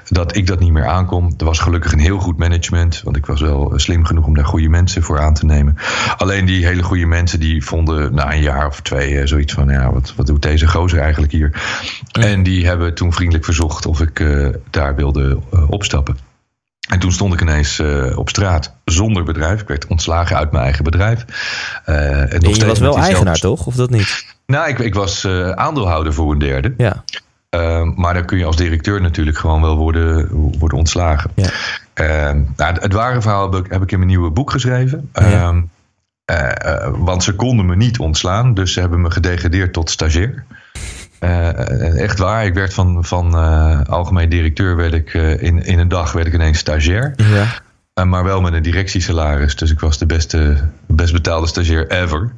dat 0.09 0.37
ik 0.37 0.47
dat 0.47 0.61
niet 0.61 0.73
meer 0.73 0.87
aankom. 0.87 1.35
Er 1.39 1.45
was 1.45 1.59
gelukkig 1.59 1.93
een 1.93 1.99
heel 1.99 2.19
goed 2.19 2.39
management, 2.39 3.01
want 3.05 3.17
ik 3.17 3.27
was 3.27 3.41
wel 3.41 3.73
slim 3.77 4.05
genoeg 4.05 4.27
om 4.27 4.35
daar 4.35 4.45
goede 4.45 4.69
mensen 4.69 5.03
voor 5.03 5.21
aan 5.21 5.35
te 5.35 5.45
nemen. 5.45 5.77
Alleen 6.17 6.45
die 6.45 6.67
hele 6.67 6.83
goede 6.83 7.07
mensen 7.07 7.41
die 7.41 7.65
vonden 7.65 8.15
na 8.15 8.33
een 8.33 8.43
jaar 8.43 8.67
of 8.67 8.81
twee 8.81 9.27
zoiets 9.27 9.53
van, 9.53 9.69
ja, 9.69 9.93
wat, 9.93 10.13
wat 10.17 10.27
doet 10.27 10.43
deze 10.43 10.67
gozer 10.67 10.99
eigenlijk 10.99 11.33
hier? 11.33 11.53
En 12.13 12.43
die 12.43 12.58
hebben 12.67 12.95
toen 12.95 13.13
vriendelijk 13.13 13.45
verzocht 13.45 13.87
of 13.87 14.01
ik 14.01 14.19
uh, 14.19 14.49
daar 14.71 14.95
wilde 14.95 15.39
uh, 15.55 15.71
opstappen. 15.71 16.19
En 16.89 16.99
toen 16.99 17.13
stond 17.13 17.35
ik 17.35 17.41
ineens 17.41 17.79
uh, 17.79 18.19
op 18.19 18.29
straat 18.29 18.75
zonder 18.85 19.25
bedrijf. 19.25 19.61
Ik 19.61 19.69
werd 19.69 19.87
ontslagen 19.87 20.37
uit 20.37 20.53
mijn 20.53 20.65
eigen 20.65 20.85
bedrijf. 20.85 21.25
en, 21.85 22.31
en 22.31 22.55
je 22.55 22.67
was 22.67 22.79
wel 22.79 22.99
eigenaar, 22.99 23.39
toch? 23.39 23.67
Of 23.67 23.75
dat 23.75 23.91
niet? 23.91 24.37
Nou, 24.47 24.69
ik, 24.69 24.79
ik 24.79 24.95
was 24.95 25.27
aandeelhouder 25.55 26.15
voor 26.15 26.33
een 26.33 26.39
derde. 26.39 26.75
Ja. 26.77 27.05
maar 27.95 28.15
dan 28.15 28.25
kun 28.25 28.39
je 28.39 28.45
als 28.45 28.57
directeur 28.57 29.01
natuurlijk 29.01 29.39
gewoon 29.39 29.61
wel 29.61 29.77
worden, 29.77 30.29
worden 30.59 30.79
ontslagen. 30.79 31.31
Ja. 31.35 31.51
nou, 32.57 32.77
het 32.81 32.93
ware 32.93 33.21
verhaal 33.21 33.53
heb 33.53 33.65
ik, 33.65 33.73
heb 33.73 33.83
ik, 33.83 33.93
in 33.93 33.99
mijn 33.99 34.11
nieuwe 34.11 34.31
boek 34.31 34.51
geschreven. 34.51 35.11
Ja. 35.13 35.63
want 36.97 37.23
ze 37.23 37.35
konden 37.35 37.67
me 37.67 37.77
niet 37.77 37.99
ontslaan, 37.99 38.55
dus 38.55 38.73
ze 38.73 38.81
hebben 38.81 39.01
me 39.01 39.11
gedegradeerd 39.11 39.73
tot 39.73 39.91
stagiair. 39.91 40.45
Uh, 41.21 42.01
echt 42.01 42.19
waar. 42.19 42.47
Ik 42.47 42.55
werd 42.55 42.75
van, 42.75 43.05
van 43.05 43.35
uh, 43.35 43.81
algemeen 43.89 44.29
directeur 44.29 44.77
werd 44.77 44.95
ik 44.95 45.15
uh, 45.15 45.43
in, 45.43 45.65
in 45.65 45.79
een 45.79 45.89
dag 45.89 46.13
werd 46.13 46.27
ik 46.27 46.35
ineens 46.35 46.59
stagiair. 46.59 47.15
Ja. 47.17 48.05
maar 48.05 48.25
wel 48.25 48.41
met 48.41 48.53
een 48.53 48.63
directiesalaris. 48.63 49.57
Dus 49.57 49.71
ik 49.71 49.81
was 49.81 49.99
de 49.99 50.07
beste, 50.07 50.57
best 50.87 51.13
betaalde 51.13 51.47
stagiair 51.47 51.91
ever. 51.91 52.31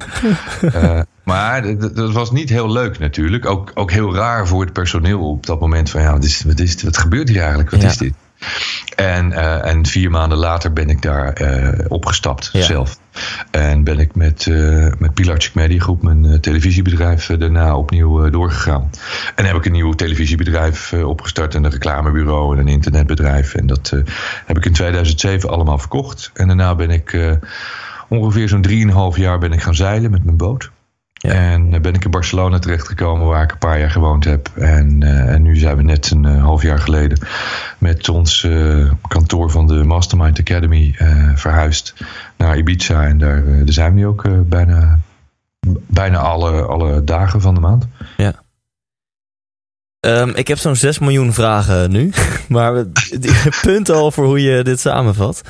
maar 1.23 1.77
dat 1.77 2.11
was 2.11 2.31
niet 2.31 2.49
heel 2.49 2.71
leuk 2.71 2.99
natuurlijk. 2.99 3.45
Ook, 3.45 3.71
ook 3.73 3.91
heel 3.91 4.15
raar 4.15 4.47
voor 4.47 4.61
het 4.61 4.73
personeel 4.73 5.29
op 5.29 5.45
dat 5.45 5.59
moment. 5.59 5.89
Van 5.89 6.01
ja, 6.01 6.11
wat, 6.11 6.23
is, 6.23 6.43
wat, 6.43 6.59
is, 6.59 6.83
wat 6.83 6.97
gebeurt 6.97 7.29
hier 7.29 7.39
eigenlijk? 7.39 7.69
Wat 7.69 7.81
ja. 7.81 7.87
is 7.87 7.97
dit? 7.97 8.13
En, 8.95 9.31
uh, 9.31 9.65
en 9.65 9.85
vier 9.85 10.11
maanden 10.11 10.37
later 10.37 10.73
ben 10.73 10.89
ik 10.89 11.01
daar 11.01 11.41
uh, 11.41 11.69
opgestapt 11.87 12.49
ja. 12.53 12.61
zelf. 12.61 12.99
En 13.51 13.83
ben 13.83 13.99
ik 13.99 14.15
met, 14.15 14.45
uh, 14.45 14.91
met 14.97 15.13
Pilarczyk 15.13 15.53
Media 15.53 15.79
Groep, 15.79 16.01
mijn 16.01 16.41
televisiebedrijf, 16.41 17.25
daarna 17.25 17.75
opnieuw 17.75 18.29
doorgegaan. 18.29 18.89
En 19.35 19.45
heb 19.45 19.55
ik 19.55 19.65
een 19.65 19.71
nieuw 19.71 19.93
televisiebedrijf 19.93 20.93
opgestart, 20.93 21.55
en 21.55 21.63
een 21.63 21.71
reclamebureau 21.71 22.55
en 22.55 22.61
een 22.61 22.73
internetbedrijf. 22.73 23.55
En 23.55 23.67
dat 23.67 23.93
heb 24.45 24.57
ik 24.57 24.65
in 24.65 24.73
2007 24.73 25.49
allemaal 25.49 25.77
verkocht. 25.77 26.31
En 26.33 26.47
daarna 26.47 26.75
ben 26.75 26.89
ik 26.89 27.37
ongeveer 28.07 28.49
zo'n 28.49 28.61
drieënhalf 28.61 29.17
jaar 29.17 29.39
ben 29.39 29.51
ik 29.51 29.61
gaan 29.61 29.75
zeilen 29.75 30.11
met 30.11 30.23
mijn 30.23 30.37
boot. 30.37 30.71
En 31.21 31.81
ben 31.81 31.93
ik 31.93 32.05
in 32.05 32.11
Barcelona 32.11 32.59
terechtgekomen, 32.59 33.27
waar 33.27 33.43
ik 33.43 33.51
een 33.51 33.57
paar 33.57 33.79
jaar 33.79 33.91
gewoond 33.91 34.23
heb. 34.23 34.49
En, 34.55 35.01
uh, 35.03 35.33
en 35.33 35.41
nu 35.41 35.55
zijn 35.55 35.77
we 35.77 35.83
net 35.83 36.11
een 36.11 36.23
uh, 36.23 36.43
half 36.43 36.61
jaar 36.61 36.79
geleden 36.79 37.19
met 37.77 38.09
ons 38.09 38.43
uh, 38.43 38.91
kantoor 39.07 39.51
van 39.51 39.67
de 39.67 39.83
Mastermind 39.83 40.39
Academy 40.39 40.95
verhuisd 41.35 41.93
naar 42.37 42.57
Ibiza. 42.57 43.05
En 43.05 43.17
daar, 43.17 43.43
daar 43.45 43.73
zijn 43.73 43.93
we 43.93 43.99
nu 43.99 44.05
ook 44.05 44.49
bijna, 44.49 44.99
bijna 45.87 46.17
alle, 46.17 46.61
alle 46.61 47.03
dagen 47.03 47.41
van 47.41 47.53
de 47.53 47.59
maand. 47.59 47.87
Ja. 48.17 48.33
Um, 50.05 50.29
ik 50.35 50.47
heb 50.47 50.57
zo'n 50.57 50.75
6 50.75 50.99
miljoen 50.99 51.33
vragen 51.33 51.91
nu. 51.91 52.11
maar 52.47 52.85
punt 53.61 53.89
al 53.89 54.11
voor 54.11 54.25
hoe 54.25 54.41
je 54.41 54.63
dit 54.63 54.79
samenvat. 54.79 55.41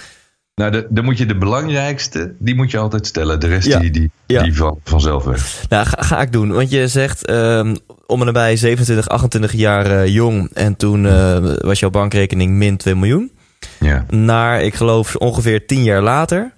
Nou, 0.56 0.88
dan 0.90 1.04
moet 1.04 1.18
je 1.18 1.26
de 1.26 1.38
belangrijkste, 1.38 2.36
die 2.40 2.56
moet 2.56 2.72
je 2.72 2.78
altijd 2.78 3.08
stellen. 3.08 3.40
De 3.40 3.48
rest 3.48 3.80
die, 3.80 3.92
die, 3.92 4.12
die 4.26 4.56
van, 4.56 4.80
vanzelf 4.84 5.24
weg. 5.24 5.64
Nou, 5.70 5.86
ga, 5.86 6.02
ga, 6.02 6.22
ik 6.22 6.32
doen. 6.32 6.52
Want 6.52 6.72
je 6.72 6.88
zegt 6.88 7.30
um, 7.30 7.78
om 8.06 8.20
en 8.20 8.26
nabij 8.26 8.56
27, 8.56 9.10
28 9.10 9.54
jaar 9.54 9.92
uh, 9.92 10.08
jong. 10.08 10.50
En 10.54 10.76
toen 10.76 11.04
uh, 11.04 11.38
was 11.58 11.80
jouw 11.80 11.90
bankrekening 11.90 12.52
min 12.52 12.78
2 12.78 12.96
miljoen. 12.96 13.32
Ja. 13.80 14.06
Naar, 14.10 14.62
ik 14.62 14.76
geloof, 14.76 15.16
ongeveer 15.16 15.66
10 15.66 15.84
jaar 15.84 16.02
later. 16.02 16.54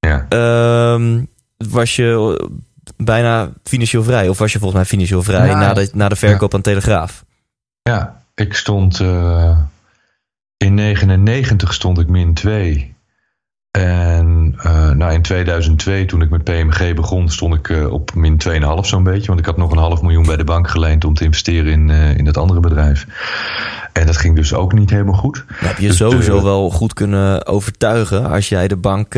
Ja. 0.00 0.26
Um, 0.92 1.28
was 1.56 1.96
je 1.96 2.40
bijna 2.96 3.52
financieel 3.64 4.02
vrij. 4.02 4.28
Of 4.28 4.38
was 4.38 4.52
je 4.52 4.58
volgens 4.58 4.80
mij 4.80 4.88
financieel 4.88 5.22
vrij 5.22 5.46
nou, 5.46 5.58
na, 5.58 5.72
de, 5.72 5.90
na 5.92 6.08
de 6.08 6.16
verkoop 6.16 6.50
ja. 6.50 6.56
aan 6.56 6.62
Telegraaf? 6.62 7.24
Ja, 7.82 8.22
ik 8.34 8.54
stond... 8.54 9.00
Uh, 9.00 9.58
in 10.56 10.74
99 10.74 11.74
stond 11.74 11.98
ik 11.98 12.08
min 12.08 12.34
2. 12.34 12.94
En 13.70 14.54
uh, 14.66 14.90
nou 14.90 15.12
in 15.12 15.22
2002, 15.22 16.04
toen 16.04 16.22
ik 16.22 16.30
met 16.30 16.44
PMG 16.44 16.94
begon, 16.94 17.28
stond 17.28 17.54
ik 17.54 17.68
uh, 17.68 17.92
op 17.92 18.14
min 18.14 18.40
2,5 18.48 18.58
zo'n 18.80 19.02
beetje. 19.02 19.26
Want 19.26 19.38
ik 19.38 19.46
had 19.46 19.56
nog 19.56 19.70
een 19.70 19.78
half 19.78 20.02
miljoen 20.02 20.26
bij 20.26 20.36
de 20.36 20.44
bank 20.44 20.68
geleend 20.68 21.04
om 21.04 21.14
te 21.14 21.24
investeren 21.24 21.72
in, 21.72 21.88
uh, 21.88 22.16
in 22.16 22.24
dat 22.24 22.36
andere 22.36 22.60
bedrijf. 22.60 23.06
En 23.92 24.06
dat 24.06 24.16
ging 24.16 24.36
dus 24.36 24.54
ook 24.54 24.72
niet 24.72 24.90
helemaal 24.90 25.14
goed. 25.14 25.44
Nou, 25.48 25.66
heb 25.66 25.78
je 25.78 25.86
dus 25.86 25.96
sowieso 25.96 26.36
de, 26.36 26.44
wel 26.44 26.70
goed 26.70 26.94
kunnen 26.94 27.46
overtuigen 27.46 28.30
als 28.30 28.48
jij 28.48 28.68
de 28.68 28.76
bank 28.76 29.14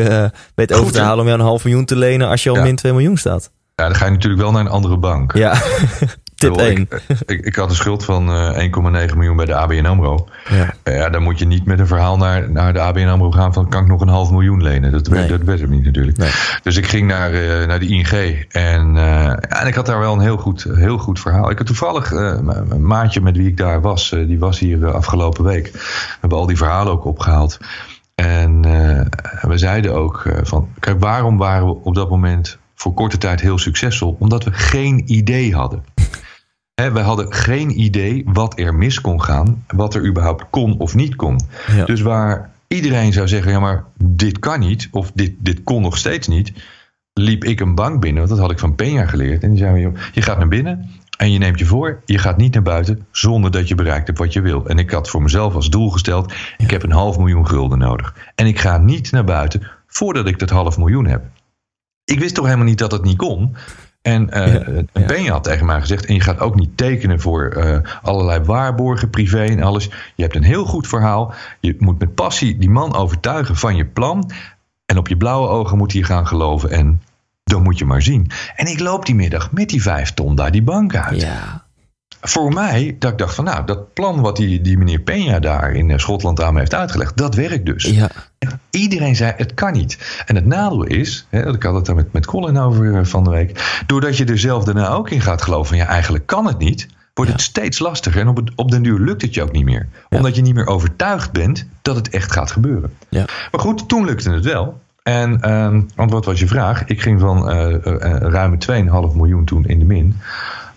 weet 0.55 0.73
over 0.73 0.93
te 0.93 1.01
halen 1.01 1.19
om 1.19 1.25
jou 1.25 1.39
een 1.39 1.45
half 1.45 1.63
miljoen 1.63 1.85
te 1.85 1.95
lenen 1.95 2.29
als 2.29 2.43
je 2.43 2.49
al 2.49 2.55
ja. 2.55 2.63
min 2.63 2.75
2 2.75 2.91
miljoen 2.91 3.17
staat. 3.17 3.51
Ja, 3.75 3.87
dan 3.87 3.95
ga 3.95 4.05
je 4.05 4.11
natuurlijk 4.11 4.41
wel 4.41 4.51
naar 4.51 4.61
een 4.61 4.71
andere 4.71 4.97
bank. 4.97 5.33
Ja, 5.37 5.61
Tip 6.43 6.51
Ik, 6.59 6.59
1. 6.59 6.87
ik, 7.25 7.45
ik 7.45 7.55
had 7.55 7.69
een 7.69 7.75
schuld 7.75 8.05
van 8.05 8.29
eh, 8.31 8.69
1,9 9.09 9.15
miljoen 9.15 9.35
bij 9.35 9.45
de 9.45 9.55
ABN 9.55 9.85
AMRO. 9.85 10.27
Ja. 10.49 10.73
Eh, 10.83 10.95
ja, 10.97 11.09
dan 11.09 11.23
moet 11.23 11.39
je 11.39 11.45
niet 11.45 11.65
met 11.65 11.79
een 11.79 11.87
verhaal 11.87 12.17
naar, 12.17 12.51
naar 12.51 12.73
de 12.73 12.79
ABN 12.79 13.07
AMRO 13.07 13.31
gaan 13.31 13.53
van... 13.53 13.69
kan 13.69 13.81
ik 13.81 13.87
nog 13.87 14.01
een 14.01 14.07
half 14.07 14.31
miljoen 14.31 14.61
lenen? 14.61 14.91
Dat, 14.91 15.07
Nee. 15.09 15.27
dat 15.27 15.41
werd 15.41 15.59
hem 15.59 15.69
niet 15.69 15.85
natuurlijk. 15.85 16.17
Nee. 16.17 16.31
Dus 16.63 16.77
ik 16.77 16.87
ging 16.87 17.07
naar, 17.07 17.33
eh, 17.33 17.67
naar 17.67 17.79
de 17.79 17.87
ING. 17.87 18.07
En, 18.51 18.97
eh, 18.97 19.27
en 19.61 19.67
ik 19.67 19.75
had 19.75 19.85
daar 19.85 19.99
wel 19.99 20.13
een 20.13 20.19
heel 20.19 20.37
goed, 20.37 20.67
heel 20.73 20.97
goed 20.97 21.19
verhaal. 21.19 21.49
Ik 21.49 21.57
had 21.57 21.67
toevallig 21.67 22.11
eh, 22.11 22.37
een 22.69 22.85
maatje 22.87 23.21
met 23.21 23.37
wie 23.37 23.47
ik 23.47 23.57
daar 23.57 23.81
was. 23.81 24.11
eh, 24.11 24.27
die 24.27 24.39
was 24.39 24.59
hier 24.59 24.85
eh, 24.85 24.93
afgelopen 24.93 25.43
week. 25.43 25.71
We 25.73 26.17
hebben 26.19 26.37
al 26.39 26.45
die 26.45 26.57
verhalen 26.57 26.93
ook 26.93 27.05
opgehaald. 27.05 27.57
En 28.15 28.65
eh, 28.65 29.01
we 29.49 29.57
zeiden 29.57 29.93
ook 29.93 30.25
eh, 30.25 30.37
van... 30.43 30.67
Kijk, 30.79 30.99
waarom 30.99 31.37
waren 31.37 31.67
we 31.67 31.73
op 31.83 31.95
dat 31.95 32.09
moment 32.09 32.57
voor 32.75 32.93
korte 32.93 33.17
tijd 33.17 33.41
heel 33.41 33.57
succesvol? 33.57 34.15
Omdat 34.19 34.43
we 34.43 34.51
geen 34.53 35.03
idee 35.05 35.55
hadden. 35.55 35.83
Hè, 36.81 36.91
we 36.91 36.99
hadden 36.99 37.33
geen 37.33 37.81
idee 37.81 38.23
wat 38.25 38.59
er 38.59 38.75
mis 38.75 39.01
kon 39.01 39.21
gaan. 39.21 39.65
Wat 39.67 39.95
er 39.95 40.05
überhaupt 40.05 40.45
kon 40.49 40.79
of 40.79 40.95
niet 40.95 41.15
kon. 41.15 41.39
Ja. 41.75 41.85
Dus 41.85 42.01
waar 42.01 42.51
iedereen 42.67 43.13
zou 43.13 43.27
zeggen: 43.27 43.51
ja, 43.51 43.59
maar 43.59 43.83
dit 43.97 44.39
kan 44.39 44.59
niet, 44.59 44.87
of 44.91 45.11
dit, 45.13 45.33
dit 45.39 45.63
kon 45.63 45.81
nog 45.81 45.97
steeds 45.97 46.27
niet, 46.27 46.53
liep 47.13 47.43
ik 47.43 47.59
een 47.59 47.75
bank 47.75 48.01
binnen, 48.01 48.17
want 48.17 48.29
dat 48.29 48.39
had 48.39 48.51
ik 48.51 48.59
van 48.59 48.75
Peña 48.75 49.09
geleerd. 49.09 49.43
En 49.43 49.49
die 49.49 49.57
zei: 49.57 49.81
joh, 49.81 49.97
je 50.13 50.21
gaat 50.21 50.37
naar 50.37 50.47
binnen 50.47 50.89
en 51.17 51.31
je 51.31 51.37
neemt 51.37 51.59
je 51.59 51.65
voor, 51.65 52.01
je 52.05 52.17
gaat 52.17 52.37
niet 52.37 52.53
naar 52.53 52.63
buiten 52.63 53.05
zonder 53.11 53.51
dat 53.51 53.67
je 53.67 53.75
bereikt 53.75 54.07
hebt 54.07 54.19
wat 54.19 54.33
je 54.33 54.41
wil. 54.41 54.67
En 54.67 54.77
ik 54.77 54.91
had 54.91 55.09
voor 55.09 55.21
mezelf 55.21 55.55
als 55.55 55.69
doel 55.69 55.89
gesteld: 55.89 56.33
ik 56.57 56.71
heb 56.71 56.83
een 56.83 56.91
half 56.91 57.17
miljoen 57.17 57.47
gulden 57.47 57.77
nodig. 57.77 58.31
En 58.35 58.47
ik 58.47 58.59
ga 58.59 58.77
niet 58.77 59.11
naar 59.11 59.23
buiten 59.23 59.67
voordat 59.87 60.27
ik 60.27 60.39
dat 60.39 60.49
half 60.49 60.77
miljoen 60.77 61.05
heb. 61.05 61.23
Ik 62.05 62.19
wist 62.19 62.35
toch 62.35 62.45
helemaal 62.45 62.65
niet 62.65 62.77
dat 62.77 62.91
het 62.91 63.03
niet 63.03 63.17
kon. 63.17 63.55
En 64.03 64.29
eh 64.29 64.53
Ja, 64.53 64.59
en 64.59 64.89
ja. 64.93 65.05
Peña 65.05 65.31
had 65.31 65.43
tegen 65.43 65.65
mij 65.65 65.79
gezegd: 65.79 66.05
en 66.05 66.13
je 66.13 66.19
gaat 66.19 66.39
ook 66.39 66.55
niet 66.55 66.77
tekenen 66.77 67.19
voor 67.19 67.47
eh, 67.47 67.77
allerlei 68.01 68.43
waarborgen, 68.43 69.09
privé 69.09 69.43
en 69.43 69.63
alles. 69.63 69.89
Je 70.15 70.23
hebt 70.23 70.35
een 70.35 70.43
heel 70.43 70.65
goed 70.65 70.87
verhaal. 70.87 71.33
Je 71.59 71.75
moet 71.79 71.99
met 71.99 72.15
passie 72.15 72.57
die 72.57 72.69
man 72.69 72.95
overtuigen 72.95 73.55
van 73.55 73.75
je 73.75 73.85
plan. 73.85 74.31
En 74.85 74.97
op 74.97 75.07
je 75.07 75.17
blauwe 75.17 75.47
ogen 75.47 75.77
moet 75.77 75.93
hij 75.93 76.01
gaan 76.01 76.27
geloven. 76.27 76.71
En 76.71 77.01
dan 77.43 77.61
moet 77.61 77.77
je 77.77 77.85
maar 77.85 78.01
zien. 78.01 78.31
En 78.55 78.65
ik 78.65 78.79
loop 78.79 79.05
die 79.05 79.15
middag 79.15 79.51
met 79.51 79.69
die 79.69 79.81
vijf 79.81 80.13
ton 80.13 80.35
daar 80.35 80.51
die 80.51 80.63
bank 80.63 80.95
uit. 80.95 81.21
Ja. 81.21 81.62
Voor 82.25 82.53
mij, 82.53 82.95
dat 82.99 83.11
ik 83.11 83.17
dacht 83.17 83.35
van 83.35 83.43
nou, 83.43 83.65
dat 83.65 83.93
plan 83.93 84.21
wat 84.21 84.35
die, 84.35 84.61
die 84.61 84.77
meneer 84.77 84.99
Peña 84.99 85.39
daar 85.39 85.71
in 85.71 85.91
eh, 85.91 85.97
Schotland 85.97 86.41
aan 86.41 86.53
me 86.53 86.59
heeft 86.59 86.73
uitgelegd, 86.73 87.17
dat 87.17 87.35
werkt 87.35 87.65
dus. 87.65 87.83
Ja. 87.83 88.09
Iedereen 88.69 89.15
zei 89.15 89.33
het 89.37 89.53
kan 89.53 89.73
niet. 89.73 90.23
En 90.25 90.35
het 90.35 90.45
nadeel 90.45 90.83
is, 90.83 91.27
hè, 91.29 91.53
ik 91.53 91.63
had 91.63 91.75
het 91.75 91.85
daar 91.85 91.95
met, 91.95 92.13
met 92.13 92.25
Colin 92.25 92.57
over 92.57 92.97
eh, 92.97 93.05
van 93.05 93.23
de 93.23 93.29
week. 93.29 93.81
Doordat 93.85 94.17
je 94.17 94.25
er 94.25 94.39
zelf 94.39 94.63
daarna 94.63 94.89
ook 94.89 95.09
in 95.09 95.21
gaat 95.21 95.41
geloven 95.41 95.67
van 95.67 95.77
ja, 95.77 95.85
eigenlijk 95.85 96.25
kan 96.25 96.45
het 96.45 96.57
niet. 96.57 96.87
Wordt 97.13 97.31
het 97.31 97.41
steeds 97.41 97.79
lastiger 97.79 98.21
en 98.21 98.27
op, 98.27 98.35
het, 98.35 98.51
op 98.55 98.71
den 98.71 98.83
duur 98.83 98.99
lukt 98.99 99.21
het 99.21 99.33
je 99.33 99.43
ook 99.43 99.51
niet 99.51 99.65
meer. 99.65 99.87
Omdat 100.09 100.35
je 100.35 100.41
niet 100.41 100.55
meer 100.55 100.67
overtuigd 100.67 101.31
bent 101.31 101.65
dat 101.81 101.95
het 101.95 102.09
echt 102.09 102.31
gaat 102.31 102.51
gebeuren. 102.51 102.93
Ja. 103.09 103.25
Maar 103.51 103.61
goed, 103.61 103.89
toen 103.89 104.05
lukte 104.05 104.31
het 104.31 104.45
wel. 104.45 104.81
En 105.03 105.41
ehm, 105.41 105.81
want 105.95 106.11
wat 106.11 106.25
was 106.25 106.39
je 106.39 106.47
vraag? 106.47 106.85
Ik 106.85 107.01
ging 107.01 107.19
van 107.19 107.49
eh, 107.49 107.73
eh, 107.73 108.17
ruime 108.17 108.57
2,5 109.09 109.15
miljoen 109.15 109.45
toen 109.45 109.65
in 109.65 109.79
de 109.79 109.85
min. 109.85 110.19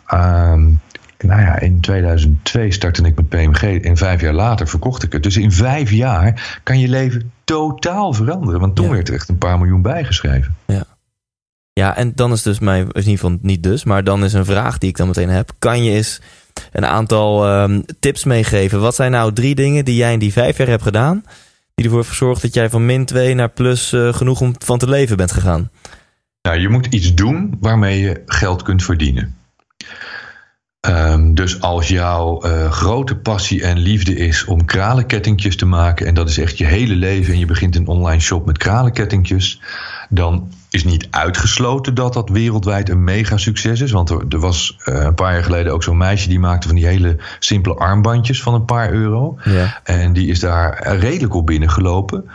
Ehm, 0.07 0.71
nou 1.19 1.41
ja, 1.41 1.59
in 1.61 1.81
2002 1.81 2.71
startte 2.73 3.03
ik 3.03 3.17
met 3.17 3.29
PMG. 3.29 3.63
En 3.83 3.97
vijf 3.97 4.21
jaar 4.21 4.33
later 4.33 4.69
verkocht 4.69 5.03
ik 5.03 5.13
het. 5.13 5.23
Dus 5.23 5.37
in 5.37 5.53
vijf 5.53 5.91
jaar 5.91 6.59
kan 6.63 6.79
je 6.79 6.89
leven 6.89 7.33
totaal 7.45 8.13
veranderen. 8.13 8.61
Want 8.61 8.77
toen 8.77 8.85
Ja. 8.87 8.93
werd 8.93 9.09
er 9.09 9.15
echt 9.15 9.29
een 9.29 9.39
paar 9.39 9.59
miljoen 9.59 9.83
bijgeschreven. 9.83 10.57
Ja, 11.73 11.97
en 11.97 12.13
dan 12.15 12.33
is 12.33 12.43
dus 12.43 12.59
mijn, 12.59 12.81
in 12.81 12.95
ieder 12.95 13.13
geval 13.13 13.39
niet 13.43 13.63
dus, 13.63 13.85
maar 13.85 14.05
dan 14.05 14.25
is 14.25 14.33
een 14.33 14.45
vraag 14.45 14.79
die 14.79 14.89
ik 14.89 14.97
dan 14.97 15.07
meteen 15.07 15.29
heb. 15.29 15.51
Kan 15.59 15.85
je 15.85 15.91
eens 15.91 16.21
een 16.73 16.85
aantal 16.87 17.47
ehm, 17.47 17.81
tips 18.01 18.25
meegeven? 18.25 18.81
Wat 18.81 18.95
zijn 18.95 19.11
nou 19.11 19.33
drie 19.33 19.55
dingen 19.55 19.85
die 19.85 19.97
jij 19.97 20.13
in 20.13 20.19
die 20.19 20.33
vijf 20.33 20.57
jaar 20.59 20.67
hebt 20.69 20.83
gedaan, 20.83 21.25
die 21.75 21.85
ervoor 21.85 22.05
gezorgd 22.05 22.43
dat 22.43 22.55
jij 22.55 22.71
van 22.71 22.87
min 22.87 23.05
2 23.05 23.35
naar 23.35 23.49
plus 23.49 23.93
eh, 23.93 24.15
genoeg 24.15 24.41
om 24.41 24.55
van 24.59 24.79
te 24.79 24.89
leven 24.89 25.17
bent 25.17 25.33
gegaan? 25.33 25.71
Nou, 26.43 26.59
je 26.61 26.69
moet 26.69 26.87
iets 26.87 27.15
doen 27.15 27.57
waarmee 27.61 28.01
je 28.01 28.23
geld 28.27 28.63
kunt 28.63 28.85
verdienen. 28.85 29.37
Ehm, 30.87 31.35
dus 31.35 31.61
als 31.61 31.89
jouw 31.89 32.41
eh, 32.41 32.71
grote 32.71 33.17
passie 33.17 33.63
en 33.63 33.79
liefde 33.79 34.17
is 34.17 34.45
om 34.45 34.65
kralenkettingjes 34.65 35.57
te 35.57 35.67
maken, 35.67 36.07
en 36.07 36.15
dat 36.15 36.29
is 36.29 36.39
echt 36.39 36.59
je 36.59 36.65
hele 36.65 36.95
leven, 36.95 37.33
en 37.33 37.39
je 37.39 37.47
begint 37.47 37.77
een 37.77 37.87
online 37.87 38.21
shop 38.21 38.47
met 38.47 38.59
kralenkettingjes, 38.59 39.61
dan 40.09 40.49
is 40.71 40.85
niet 40.85 41.09
uitgesloten 41.11 41.95
dat 41.95 42.13
dat 42.13 42.29
wereldwijd 42.29 42.89
een 42.89 43.05
mega 43.05 43.37
succes 43.37 43.81
is. 43.81 43.91
Want 43.91 44.11
er, 44.11 44.25
er 44.29 44.39
was 44.39 44.77
eh, 44.85 44.95
een 44.95 45.15
paar 45.15 45.33
jaar 45.33 45.45
geleden 45.45 45.73
ook 45.73 45.83
zo'n 45.83 45.97
meisje 45.97 46.29
die 46.29 46.39
maakte 46.39 46.67
van 46.67 46.77
die 46.77 46.87
hele 46.87 47.17
simpele 47.39 47.75
armbandjes 47.75 48.43
van 48.43 48.55
een 48.55 48.65
paar 48.65 48.91
euro. 48.93 49.39
Ja. 49.45 49.81
En 49.85 50.13
die 50.13 50.29
is 50.29 50.41
daar 50.41 50.97
redelijk 50.99 51.35
op 51.35 51.47
binnengelopen. 51.47 52.31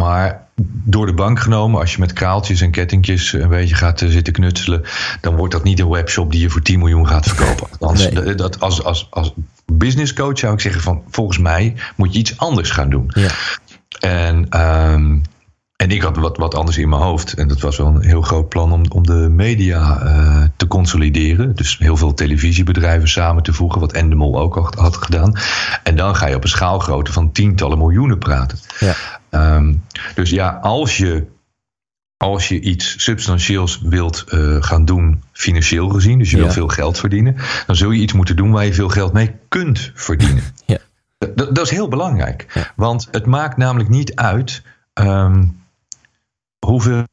Maar 0.00 0.46
door 0.84 1.06
de 1.06 1.12
bank 1.14 1.40
genomen, 1.40 1.80
als 1.80 1.92
je 1.92 2.00
met 2.00 2.12
kraaltjes 2.12 2.60
en 2.60 2.70
kettingjes 2.70 3.32
een 3.32 3.48
beetje 3.48 3.74
gaat 3.74 4.02
eh, 4.02 4.08
zitten 4.08 4.32
knutselen, 4.32 4.82
dan 5.20 5.36
wordt 5.36 5.52
dat 5.52 5.64
niet 5.64 5.80
een 5.80 5.88
webshop 5.88 6.30
die 6.32 6.40
je 6.40 6.50
voor 6.50 6.62
10 6.62 6.78
miljoen 6.78 7.06
gaat 7.08 7.26
verkopen. 7.26 7.66
Althans, 7.70 8.10
Nee. 8.10 8.24
dat- 8.24 8.38
dat, 8.38 8.60
als, 8.60 8.82
als, 8.84 9.06
als 9.10 9.32
business 9.72 10.12
coach 10.12 10.38
zou 10.38 10.52
ik 10.54 10.60
zeggen 10.60 10.80
van 10.82 11.02
volgens 11.10 11.38
mij 11.38 11.74
moet 11.96 12.12
je 12.12 12.18
iets 12.18 12.38
anders 12.38 12.70
gaan 12.70 12.90
doen. 12.90 13.10
Ja. 13.14 13.28
En, 14.00 14.46
ehm, 14.50 15.16
en 15.76 15.90
ik 15.90 16.02
had 16.02 16.16
wat, 16.16 16.36
wat 16.36 16.54
anders 16.54 16.78
in 16.78 16.88
mijn 16.88 17.02
hoofd. 17.02 17.32
En 17.32 17.48
dat 17.48 17.60
was 17.60 17.76
wel 17.76 17.86
een 17.86 18.04
heel 18.04 18.22
groot 18.22 18.48
plan 18.48 18.72
om, 18.72 18.82
om 18.88 19.06
de 19.06 19.28
media 19.30 20.00
eh, 20.00 20.42
te 20.56 20.66
consolideren. 20.66 21.54
Dus 21.54 21.78
heel 21.78 21.96
veel 21.96 22.14
televisiebedrijven 22.14 23.08
samen 23.08 23.42
te 23.42 23.52
voegen, 23.52 23.80
wat 23.80 23.92
Endemol 23.92 24.38
ook 24.40 24.54
had, 24.54 24.74
had 24.74 24.96
gedaan. 24.96 25.36
En 25.82 25.96
dan 25.96 26.16
ga 26.16 26.26
je 26.26 26.34
op 26.34 26.42
een 26.42 26.48
schaalgrootte 26.48 27.12
van 27.12 27.32
tientallen 27.32 27.78
miljoenen 27.78 28.18
praten. 28.18 28.58
Ja. 28.78 28.94
Ehm, 29.30 29.74
dus 30.14 30.30
ja, 30.30 30.58
als 30.62 30.96
je, 30.96 31.26
als 32.16 32.48
je 32.48 32.60
iets 32.60 33.02
substantieels 33.02 33.80
wilt 33.82 34.24
eh, 34.28 34.56
gaan 34.60 34.84
doen, 34.84 35.22
financieel 35.32 35.88
gezien, 35.88 36.18
dus 36.18 36.30
je 36.30 36.36
Ja. 36.36 36.42
wil 36.42 36.52
veel 36.52 36.68
geld 36.68 36.98
verdienen, 36.98 37.36
dan 37.66 37.76
zul 37.76 37.90
je 37.90 38.00
iets 38.00 38.12
moeten 38.12 38.36
doen 38.36 38.50
waar 38.50 38.64
je 38.64 38.74
veel 38.74 38.88
geld 38.88 39.12
mee 39.12 39.34
kunt 39.48 39.90
verdienen. 39.94 40.42
Ja. 40.66 40.78
Dat, 41.34 41.54
dat 41.54 41.64
is 41.64 41.70
heel 41.70 41.88
belangrijk. 41.88 42.46
Ja. 42.54 42.72
Want 42.76 43.08
het 43.10 43.26
maakt 43.26 43.56
namelijk 43.56 43.88
niet 43.88 44.14
uit 44.14 44.62
ehm, 44.92 45.44
hoeveel, 46.66 47.04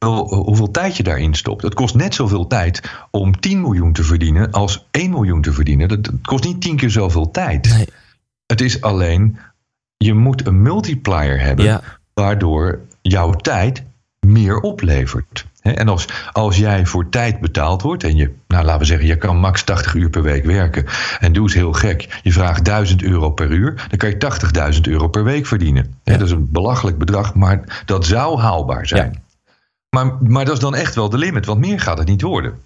hoeveel 0.44 0.70
tijd 0.70 0.96
je 0.96 1.02
daarin 1.02 1.34
stopt. 1.34 1.62
Het 1.62 1.74
kost 1.74 1.94
net 1.94 2.14
zoveel 2.14 2.46
tijd 2.46 2.90
om 3.10 3.40
10 3.40 3.60
miljoen 3.60 3.92
te 3.92 4.02
verdienen 4.04 4.50
als 4.50 4.86
1 4.90 5.10
miljoen 5.10 5.42
te 5.42 5.52
verdienen. 5.52 5.88
Dat, 5.88 6.04
dat 6.04 6.14
kost 6.22 6.44
niet 6.44 6.60
10 6.60 6.76
keer 6.76 6.90
zoveel 6.90 7.30
tijd. 7.30 7.68
Nee. 7.68 7.88
Het 8.46 8.60
is 8.60 8.80
alleen, 8.80 9.38
je 9.96 10.14
moet 10.14 10.46
een 10.46 10.62
multiplier 10.62 11.40
hebben 11.40 11.64
Ja. 11.64 11.80
waardoor 12.14 12.80
jouw 13.02 13.30
tijd 13.30 13.82
meer 14.20 14.60
oplevert. 14.60 15.46
En 15.60 15.88
als, 15.88 16.08
als 16.32 16.56
jij 16.56 16.86
voor 16.86 17.08
tijd 17.08 17.40
betaald 17.40 17.82
wordt 17.82 18.04
en 18.04 18.16
je, 18.16 18.34
nou 18.48 18.64
laten 18.64 18.80
we 18.80 18.86
zeggen, 18.86 19.06
je 19.06 19.16
kan 19.16 19.36
max 19.38 19.62
80 19.62 19.94
uur 19.94 20.10
per 20.10 20.22
week 20.22 20.44
werken. 20.44 20.84
En 21.20 21.32
doe 21.32 21.42
eens 21.42 21.54
heel 21.54 21.72
gek, 21.72 22.20
je 22.22 22.32
vraagt 22.32 22.64
1000 22.64 23.02
euro 23.02 23.30
per 23.30 23.50
uur, 23.50 23.86
dan 23.88 23.98
kan 23.98 24.08
je 24.08 24.72
80.000 24.74 24.80
euro 24.82 25.08
per 25.08 25.24
week 25.24 25.46
verdienen. 25.46 25.94
Ja. 26.02 26.12
Dat 26.16 26.26
is 26.26 26.30
een 26.32 26.50
belachelijk 26.50 26.98
bedrag, 26.98 27.34
maar 27.34 27.82
dat 27.84 28.06
zou 28.06 28.40
haalbaar 28.40 28.86
zijn. 28.86 29.22
Maar, 29.94 30.16
maar 30.22 30.44
dat 30.44 30.54
is 30.54 30.60
dan 30.60 30.74
echt 30.74 30.94
wel 30.94 31.08
de 31.08 31.18
limit, 31.18 31.46
want 31.46 31.60
meer 31.60 31.80
gaat 31.80 31.98
het 31.98 32.08
niet 32.08 32.22
worden. 32.22 32.60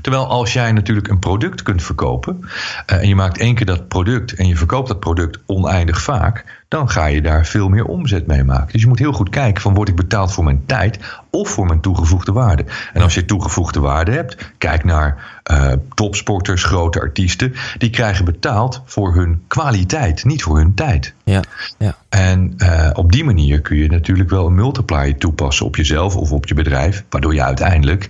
Terwijl 0.00 0.26
als 0.26 0.52
jij 0.52 0.72
natuurlijk 0.72 1.08
een 1.08 1.18
product 1.18 1.62
kunt 1.62 1.82
verkopen 1.82 2.40
eh, 2.86 2.98
en 2.98 3.08
je 3.08 3.14
maakt 3.14 3.38
één 3.38 3.54
keer 3.54 3.66
dat 3.66 3.88
product 3.88 4.34
en 4.34 4.46
je 4.46 4.56
verkoopt 4.56 4.88
dat 4.88 5.00
product 5.00 5.38
oneindig 5.46 6.02
vaak, 6.02 6.55
dan 6.68 6.90
ga 6.90 7.06
je 7.06 7.22
daar 7.22 7.46
veel 7.46 7.68
meer 7.68 7.84
omzet 7.84 8.26
mee 8.26 8.44
maken. 8.44 8.72
Dus 8.72 8.80
je 8.80 8.88
moet 8.88 8.98
heel 8.98 9.12
goed 9.12 9.28
kijken 9.28 9.62
van 9.62 9.74
word 9.74 9.88
ik 9.88 9.96
betaald 9.96 10.32
voor 10.32 10.44
mijn 10.44 10.62
tijd 10.66 10.98
of 11.30 11.48
voor 11.48 11.66
mijn 11.66 11.80
toegevoegde 11.80 12.32
waarde. 12.32 12.64
En 12.92 13.02
als 13.02 13.14
je 13.14 13.24
toegevoegde 13.24 13.80
waarde 13.80 14.12
hebt, 14.12 14.52
kijk 14.58 14.84
naar 14.84 15.40
eh, 15.42 15.72
topsporters, 15.94 16.64
grote 16.64 17.00
artiesten, 17.00 17.54
die 17.78 17.90
krijgen 17.90 18.24
betaald 18.24 18.82
voor 18.84 19.14
hun 19.14 19.42
kwaliteit, 19.46 20.24
niet 20.24 20.42
voor 20.42 20.56
hun 20.56 20.74
tijd. 20.74 21.14
Ja. 21.24 21.42
Ja. 21.78 21.96
En 22.08 22.54
eh, 22.56 22.90
op 22.92 23.12
die 23.12 23.24
manier 23.24 23.60
kun 23.60 23.76
je 23.76 23.88
natuurlijk 23.88 24.30
wel 24.30 24.46
een 24.46 24.54
multiplier 24.54 25.16
toepassen 25.16 25.66
op 25.66 25.76
jezelf 25.76 26.16
of 26.16 26.32
op 26.32 26.46
je 26.46 26.54
bedrijf, 26.54 27.04
waardoor 27.08 27.34
je 27.34 27.42
uiteindelijk 27.42 28.08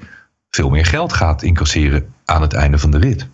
veel 0.50 0.70
meer 0.70 0.86
geld 0.86 1.12
gaat 1.12 1.42
incasseren 1.42 2.06
aan 2.24 2.42
het 2.42 2.52
einde 2.52 2.78
van 2.78 2.90
de 2.90 2.98
rit. 2.98 3.26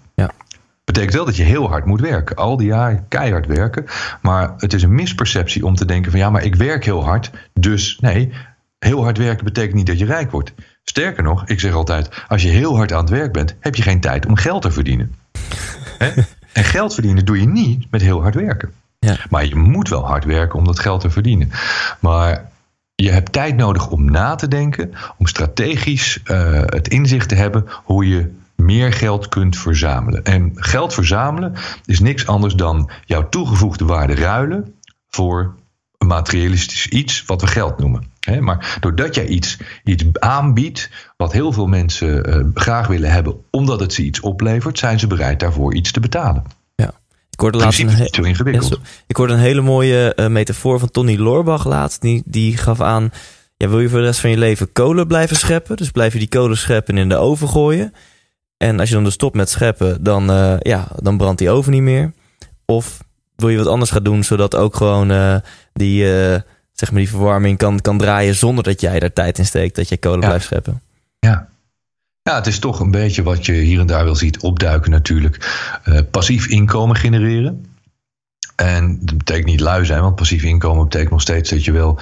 Betekent 0.85 1.15
wel 1.15 1.25
dat 1.25 1.37
je 1.37 1.43
heel 1.43 1.69
hard 1.69 1.85
moet 1.85 2.01
werken. 2.01 2.37
Al 2.37 2.57
die 2.57 2.67
jaren 2.67 3.05
keihard 3.09 3.47
werken. 3.47 3.85
Maar 4.23 4.55
het 4.57 4.73
is 4.73 4.83
een 4.83 4.95
misperceptie 4.95 5.67
om 5.67 5.75
te 5.75 5.85
denken 5.85 6.11
van 6.11 6.21
ja, 6.21 6.31
maar 6.31 6.45
ik 6.45 6.55
werk 6.55 6.85
heel 6.85 7.05
hard. 7.05 7.31
Dus 7.53 7.99
nee, 8.01 8.33
heel 8.79 9.03
hard 9.03 9.19
werken 9.19 9.45
betekent 9.45 9.75
niet 9.75 9.87
dat 9.87 9.99
je 9.99 10.05
rijk 10.05 10.31
wordt. 10.31 10.53
Sterker 10.85 11.23
nog, 11.23 11.47
ik 11.47 11.61
zeg 11.61 11.73
altijd, 11.73 12.25
als 12.29 12.43
je 12.43 12.49
heel 12.49 12.77
hard 12.77 12.93
aan 12.93 13.01
het 13.01 13.11
werk 13.11 13.33
bent, 13.33 13.57
heb 13.61 13.75
je 13.75 13.83
geen 13.83 14.01
tijd 14.01 14.27
om 14.27 14.37
geld 14.37 14.63
te 14.63 14.71
verdienen. 14.71 15.15
En 16.53 16.65
geld 16.65 16.95
verdienen 16.95 17.25
doe 17.25 17.41
je 17.41 17.47
niet 17.47 17.91
met 17.91 18.01
heel 18.01 18.23
hard 18.23 18.35
werken. 18.35 18.73
Ja. 18.99 19.17
Maar 19.31 19.47
je 19.47 19.57
moet 19.57 19.89
wel 19.89 20.07
hard 20.07 20.25
werken 20.25 20.59
om 20.59 20.65
dat 20.65 20.79
geld 20.79 21.01
te 21.01 21.11
verdienen. 21.11 21.51
Maar 22.01 22.51
je 22.95 23.11
hebt 23.11 23.33
tijd 23.33 23.57
nodig 23.57 23.91
om 23.91 24.11
na 24.11 24.35
te 24.35 24.49
denken, 24.49 24.93
om 25.19 25.27
strategisch 25.27 26.21
eh, 26.25 26.61
het 26.67 26.89
inzicht 26.89 27.29
te 27.29 27.35
hebben 27.35 27.65
hoe 27.69 28.09
je 28.09 28.35
meer 28.65 28.93
geld 28.93 29.29
kunt 29.29 29.59
verzamelen. 29.59 30.25
En 30.25 30.53
geld 30.55 30.95
verzamelen 30.95 31.55
is 31.85 32.01
niks 32.01 32.27
anders 32.27 32.55
dan 32.55 32.91
jouw 33.05 33.29
toegevoegde 33.29 33.85
waarde 33.85 34.15
ruilen 34.15 34.75
voor 35.09 35.55
een 35.99 36.07
materialistisch 36.07 36.87
iets 36.87 37.25
wat 37.27 37.41
we 37.41 37.47
geld 37.47 37.79
noemen. 37.79 38.11
maar 38.41 38.77
doordat 38.81 39.15
jij 39.15 39.27
iets, 39.27 39.59
iets 39.85 40.05
aanbiedt 40.13 40.91
wat 41.17 41.33
heel 41.33 41.53
veel 41.53 41.67
mensen 41.67 42.29
uh, 42.29 42.47
graag 42.55 42.87
willen 42.87 43.11
hebben, 43.13 43.37
omdat 43.51 43.81
het 43.81 43.93
ze 43.93 44.03
iets 44.03 44.21
oplevert, 44.21 44.79
zijn 44.79 44.99
ze 44.99 45.07
bereid 45.07 45.41
daarvoor 45.41 45.75
iets 45.75 45.93
te 45.93 46.01
betalen. 46.01 46.45
Ja, 46.75 46.93
ik 47.31 47.41
hoorde 47.41 47.59
laatst 47.59 47.81
een, 47.81 47.89
he- 47.89 48.11
ik 49.07 49.17
hoorde 49.17 49.33
een 49.33 49.39
hele 49.39 49.61
mooie 49.61 50.13
uh, 50.17 50.27
metafoor 50.27 50.79
van 50.79 50.91
Tony 50.91 51.17
Loorbach 51.17 51.65
laatst. 51.67 52.01
Die, 52.01 52.23
die 52.27 52.57
gaf 52.57 52.81
aan: 52.81 53.11
ja, 53.57 53.69
wil 53.69 53.81
je 53.81 53.89
voor 53.89 53.99
de 53.99 54.05
rest 54.05 54.21
van 54.21 54.31
je 54.31 54.39
leven 54.39 54.73
kolen 54.73 55.07
blijven 55.07 55.37
scheppen? 55.37 55.77
Dus 55.77 55.91
blijf 55.91 56.13
je 56.13 56.19
die 56.19 56.29
kolen 56.29 56.57
scheppen 56.57 56.95
en 56.95 57.03
in 57.03 57.09
de 57.09 57.17
oven 57.17 57.49
gooien. 57.49 57.93
En 58.63 58.81
als 58.81 58.89
je 58.89 58.95
dan 58.95 59.05
dus 59.05 59.13
stopt 59.13 59.37
met 59.37 59.51
scheppen, 59.51 60.05
dan, 60.05 60.31
uh, 60.31 60.55
ja, 60.59 60.89
dan 60.97 61.17
brandt 61.17 61.39
die 61.39 61.51
oven 61.51 61.73
niet 61.73 61.83
meer. 61.83 62.13
Of 62.65 63.05
wil 63.37 63.49
je 63.49 63.59
wat 63.59 63.67
anders 63.67 63.91
gaan 63.91 64.03
doen, 64.03 64.25
zodat 64.25 64.57
ook 64.57 64.77
gewoon 64.77 65.11
uh, 65.11 65.37
die, 65.73 66.05
uh, 66.05 66.37
zeg 66.73 66.91
maar 66.91 67.01
die 67.01 67.09
verwarming 67.09 67.59
kan, 67.59 67.81
kan 67.81 67.99
draaien 67.99 68.35
zonder 68.35 68.65
dat 68.65 68.81
jij 68.81 69.01
daar 69.01 69.13
tijd 69.13 69.39
in 69.39 69.47
steekt, 69.47 69.77
dat 69.77 69.89
je 69.89 69.97
kolen 69.97 70.21
ja. 70.21 70.27
blijft 70.27 70.45
scheppen. 70.45 70.83
Ja. 71.19 71.49
ja, 72.23 72.35
het 72.35 72.47
is 72.47 72.59
toch 72.59 72.81
een 72.81 72.91
beetje 72.91 73.23
wat 73.23 73.47
je 73.47 73.53
hier 73.53 73.81
en 73.81 73.87
daar 73.87 74.05
wel 74.05 74.17
ziet 74.17 74.41
opduiken 74.41 74.91
natuurlijk. 74.91 75.61
Passief 76.11 76.47
inkomen 76.47 76.97
genereren. 76.97 77.65
En 78.63 78.99
dat 79.01 79.19
betekent 79.19 79.47
niet 79.47 79.61
lui 79.61 79.85
zijn, 79.85 80.03
want 80.03 80.15
passief 80.15 80.43
inkomen 80.43 80.85
betekent 80.85 81.11
nog 81.11 81.21
steeds 81.21 81.51
dat 81.51 81.65
je 81.65 81.73
wel 81.73 81.99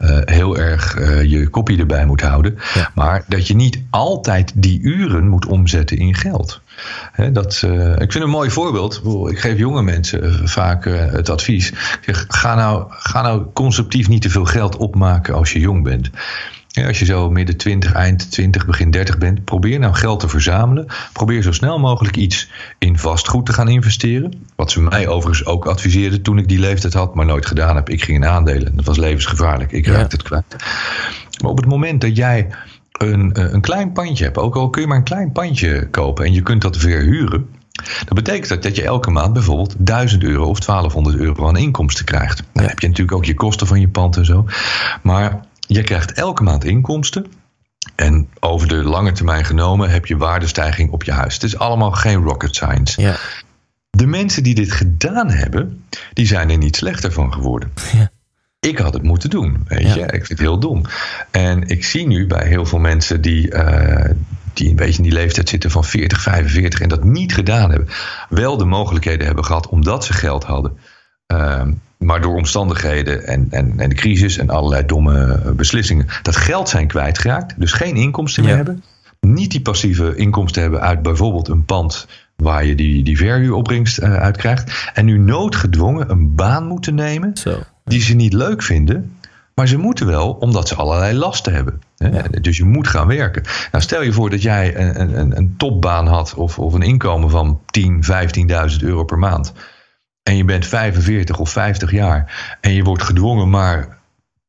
uh, 0.00 0.18
heel 0.24 0.58
erg 0.58 0.98
uh, 0.98 1.22
je 1.22 1.48
kopie 1.48 1.78
erbij 1.78 2.06
moet 2.06 2.20
houden. 2.20 2.58
Ja. 2.74 2.90
Maar 2.94 3.24
dat 3.28 3.46
je 3.46 3.54
niet 3.54 3.82
altijd 3.90 4.52
die 4.54 4.80
uren 4.80 5.28
moet 5.28 5.46
omzetten 5.46 5.96
in 5.96 6.14
geld. 6.14 6.60
He, 7.12 7.32
dat, 7.32 7.62
uh, 7.64 7.90
ik 7.90 8.12
vind 8.12 8.24
een 8.24 8.30
mooi 8.30 8.50
voorbeeld. 8.50 9.02
Ik 9.28 9.38
geef 9.38 9.58
jonge 9.58 9.82
mensen 9.82 10.48
vaak 10.48 10.84
het 10.84 11.28
advies. 11.28 11.70
Ik 11.70 11.98
zeg, 12.00 12.24
ga, 12.28 12.54
nou, 12.54 12.84
ga 12.88 13.22
nou 13.22 13.42
conceptief 13.52 14.08
niet 14.08 14.22
te 14.22 14.30
veel 14.30 14.44
geld 14.44 14.76
opmaken 14.76 15.34
als 15.34 15.52
je 15.52 15.60
jong 15.60 15.82
bent. 15.82 16.10
Ja, 16.74 16.86
als 16.86 16.98
je 16.98 17.04
zo 17.04 17.30
midden 17.30 17.56
20, 17.56 17.92
eind 17.92 18.30
20, 18.30 18.66
begin 18.66 18.90
30 18.90 19.18
bent, 19.18 19.44
probeer 19.44 19.78
nou 19.78 19.94
geld 19.94 20.20
te 20.20 20.28
verzamelen. 20.28 20.86
Probeer 21.12 21.42
zo 21.42 21.52
snel 21.52 21.78
mogelijk 21.78 22.16
iets 22.16 22.50
in 22.78 22.98
vastgoed 22.98 23.46
te 23.46 23.52
gaan 23.52 23.68
investeren. 23.68 24.32
Wat 24.56 24.70
ze 24.70 24.80
mij 24.80 25.08
overigens 25.08 25.46
ook 25.46 25.66
adviseerden 25.66 26.22
toen 26.22 26.38
ik 26.38 26.48
die 26.48 26.58
leeftijd 26.58 26.94
had, 26.94 27.14
maar 27.14 27.26
nooit 27.26 27.46
gedaan 27.46 27.76
heb. 27.76 27.88
Ik 27.88 28.02
ging 28.02 28.16
in 28.24 28.30
aandelen. 28.30 28.76
Dat 28.76 28.84
was 28.84 28.96
levensgevaarlijk. 28.96 29.72
Ik 29.72 29.86
raakte 29.86 30.16
het 30.16 30.24
kwijt. 30.24 30.56
Maar 31.42 31.50
op 31.50 31.56
het 31.56 31.66
moment 31.66 32.00
dat 32.00 32.16
jij 32.16 32.48
een, 32.92 33.54
een 33.54 33.60
klein 33.60 33.92
pandje 33.92 34.24
hebt, 34.24 34.38
ook 34.38 34.56
al 34.56 34.70
kun 34.70 34.82
je 34.82 34.88
maar 34.88 34.96
een 34.96 35.04
klein 35.04 35.32
pandje 35.32 35.88
kopen 35.90 36.24
en 36.24 36.32
je 36.32 36.42
kunt 36.42 36.62
dat 36.62 36.76
verhuren. 36.76 37.48
Dat 38.04 38.14
betekent 38.14 38.48
dat, 38.48 38.62
dat 38.62 38.76
je 38.76 38.82
elke 38.82 39.10
maand 39.10 39.32
bijvoorbeeld 39.32 39.74
1000 39.78 40.22
euro 40.22 40.44
of 40.44 40.60
1200 40.60 41.16
euro 41.16 41.48
aan 41.48 41.56
inkomsten 41.56 42.04
krijgt. 42.04 42.42
Dan 42.52 42.64
heb 42.64 42.78
je 42.78 42.88
natuurlijk 42.88 43.16
ook 43.16 43.24
je 43.24 43.34
kosten 43.34 43.66
van 43.66 43.80
je 43.80 43.88
pand 43.88 44.16
en 44.16 44.24
zo. 44.24 44.46
Maar 45.02 45.40
je 45.72 45.82
krijgt 45.82 46.12
elke 46.12 46.42
maand 46.42 46.64
inkomsten. 46.64 47.26
En 47.94 48.28
over 48.40 48.68
de 48.68 48.74
lange 48.74 49.12
termijn 49.12 49.44
genomen 49.44 49.90
heb 49.90 50.06
je 50.06 50.16
waardestijging 50.16 50.90
op 50.90 51.02
je 51.04 51.12
huis. 51.12 51.34
Het 51.34 51.42
is 51.42 51.58
allemaal 51.58 51.90
geen 51.90 52.22
rocket 52.22 52.54
science. 52.54 53.00
Ja. 53.00 53.16
De 53.90 54.06
mensen 54.06 54.42
die 54.42 54.54
dit 54.54 54.72
gedaan 54.72 55.30
hebben, 55.30 55.84
die 56.12 56.26
zijn 56.26 56.50
er 56.50 56.58
niet 56.58 56.76
slechter 56.76 57.12
van 57.12 57.32
geworden. 57.32 57.72
Ja. 57.92 58.10
Ik 58.60 58.78
had 58.78 58.94
het 58.94 59.02
moeten 59.02 59.30
doen, 59.30 59.64
weet 59.68 59.82
Ja. 59.82 59.94
je. 59.94 60.00
Ik 60.02 60.10
vind 60.10 60.28
het 60.28 60.38
heel 60.38 60.58
dom. 60.58 60.82
En 61.30 61.68
ik 61.68 61.84
zie 61.84 62.06
nu 62.06 62.26
bij 62.26 62.46
heel 62.46 62.66
veel 62.66 62.78
mensen 62.78 63.20
die, 63.20 63.54
uh, 63.54 64.10
die 64.52 64.68
een 64.68 64.76
beetje 64.76 64.96
in 64.96 65.02
die 65.02 65.12
leeftijd 65.12 65.48
zitten 65.48 65.70
van 65.70 65.84
40, 65.84 66.20
45 66.20 66.80
en 66.80 66.88
dat 66.88 67.04
niet 67.04 67.34
gedaan 67.34 67.70
hebben, 67.70 67.88
wel 68.28 68.56
de 68.56 68.64
mogelijkheden 68.64 69.26
hebben 69.26 69.44
gehad 69.44 69.68
omdat 69.68 70.04
ze 70.04 70.12
geld 70.12 70.44
hadden. 70.44 70.78
Uh, 71.32 71.62
maar 72.04 72.20
door 72.20 72.36
omstandigheden 72.36 73.26
en, 73.26 73.46
en, 73.50 73.74
en 73.76 73.88
de 73.88 73.94
crisis 73.94 74.38
en 74.38 74.50
allerlei 74.50 74.86
domme 74.86 75.40
beslissingen 75.56 76.06
dat 76.22 76.36
geld 76.36 76.68
zijn 76.68 76.86
kwijtgeraakt. 76.86 77.54
Dus 77.60 77.72
geen 77.72 77.96
inkomsten 77.96 78.44
meer 78.44 78.56
hebben. 78.56 78.82
Niet 79.20 79.50
die 79.50 79.60
passieve 79.60 80.16
inkomsten 80.16 80.62
hebben 80.62 80.80
uit 80.80 81.02
bijvoorbeeld 81.02 81.48
een 81.48 81.64
pand 81.64 82.06
waar 82.36 82.64
je 82.64 82.74
die, 82.74 83.04
die 83.04 83.16
verhuuropbrengst 83.16 83.98
uh, 83.98 84.14
uit 84.14 84.36
krijgt. 84.36 84.90
En 84.94 85.04
nu 85.04 85.18
noodgedwongen 85.18 86.10
een 86.10 86.34
baan 86.34 86.66
moeten 86.66 86.94
nemen 86.94 87.36
Zo. 87.36 87.58
die 87.84 88.00
ze 88.00 88.14
niet 88.14 88.32
leuk 88.32 88.62
vinden. 88.62 89.16
Maar 89.54 89.68
ze 89.68 89.76
moeten 89.76 90.06
wel, 90.06 90.30
omdat 90.30 90.68
ze 90.68 90.74
allerlei 90.74 91.18
lasten 91.18 91.54
hebben. 91.54 91.80
Ja. 91.96 92.22
Dus 92.40 92.56
je 92.56 92.64
moet 92.64 92.88
gaan 92.88 93.06
werken. 93.06 93.42
Nou, 93.72 93.84
stel 93.84 94.02
je 94.02 94.12
voor 94.12 94.30
dat 94.30 94.42
jij 94.42 94.76
een, 94.76 95.18
een, 95.18 95.36
een 95.36 95.54
topbaan 95.56 96.06
had 96.06 96.34
of, 96.34 96.58
of 96.58 96.74
een 96.74 96.82
inkomen 96.82 97.30
van 97.30 97.60
10, 97.66 98.04
15.000 98.80 98.84
euro 98.84 99.04
per 99.04 99.18
maand. 99.18 99.52
En 100.22 100.36
je 100.36 100.44
bent 100.44 100.66
45 100.66 101.38
of 101.38 101.50
50 101.50 101.90
jaar. 101.90 102.56
En 102.60 102.72
je 102.72 102.82
wordt 102.82 103.02
gedwongen 103.02 103.50
maar 103.50 104.00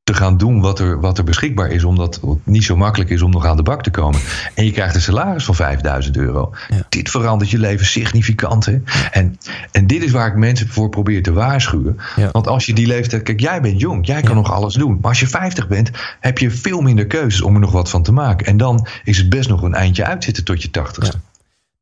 te 0.03 0.13
gaan 0.13 0.37
doen 0.37 0.61
wat 0.61 0.79
er, 0.79 0.99
wat 0.99 1.17
er 1.17 1.23
beschikbaar 1.23 1.69
is. 1.69 1.83
Omdat 1.83 2.15
het 2.15 2.23
niet 2.43 2.63
zo 2.63 2.75
makkelijk 2.75 3.09
is 3.09 3.21
om 3.21 3.31
nog 3.31 3.45
aan 3.45 3.57
de 3.57 3.63
bak 3.63 3.83
te 3.83 3.89
komen. 3.91 4.19
En 4.53 4.65
je 4.65 4.71
krijgt 4.71 4.95
een 4.95 5.01
salaris 5.01 5.45
van 5.45 5.55
5000 5.55 6.17
euro. 6.17 6.53
Ja. 6.69 6.85
Dit 6.89 7.09
verandert 7.09 7.49
je 7.49 7.57
leven 7.59 7.85
significant. 7.85 8.65
Hè? 8.65 8.77
En, 9.11 9.37
en 9.71 9.87
dit 9.87 10.03
is 10.03 10.11
waar 10.11 10.27
ik 10.27 10.35
mensen 10.35 10.67
voor 10.67 10.89
probeer 10.89 11.23
te 11.23 11.33
waarschuwen. 11.33 11.97
Ja. 12.15 12.29
Want 12.31 12.47
als 12.47 12.65
je 12.65 12.73
die 12.73 12.87
leeftijd. 12.87 13.23
Kijk, 13.23 13.39
jij 13.39 13.61
bent 13.61 13.79
jong. 13.79 14.05
Jij 14.05 14.21
kan 14.21 14.29
Ja. 14.29 14.35
nog 14.35 14.51
alles 14.51 14.73
doen. 14.73 14.97
Maar 15.01 15.09
als 15.09 15.19
je 15.19 15.27
50 15.27 15.67
bent, 15.67 15.91
heb 16.19 16.37
je 16.37 16.51
veel 16.51 16.81
minder 16.81 17.07
keuzes 17.07 17.41
om 17.41 17.53
er 17.53 17.59
nog 17.61 17.71
wat 17.71 17.89
van 17.89 18.03
te 18.03 18.11
maken. 18.11 18.45
En 18.45 18.57
dan 18.57 18.87
is 19.03 19.17
het 19.17 19.29
best 19.29 19.49
nog 19.49 19.61
een 19.61 19.73
eindje 19.73 20.05
uitzitten 20.05 20.43
tot 20.43 20.61
je 20.61 20.69
80ste. 20.69 21.17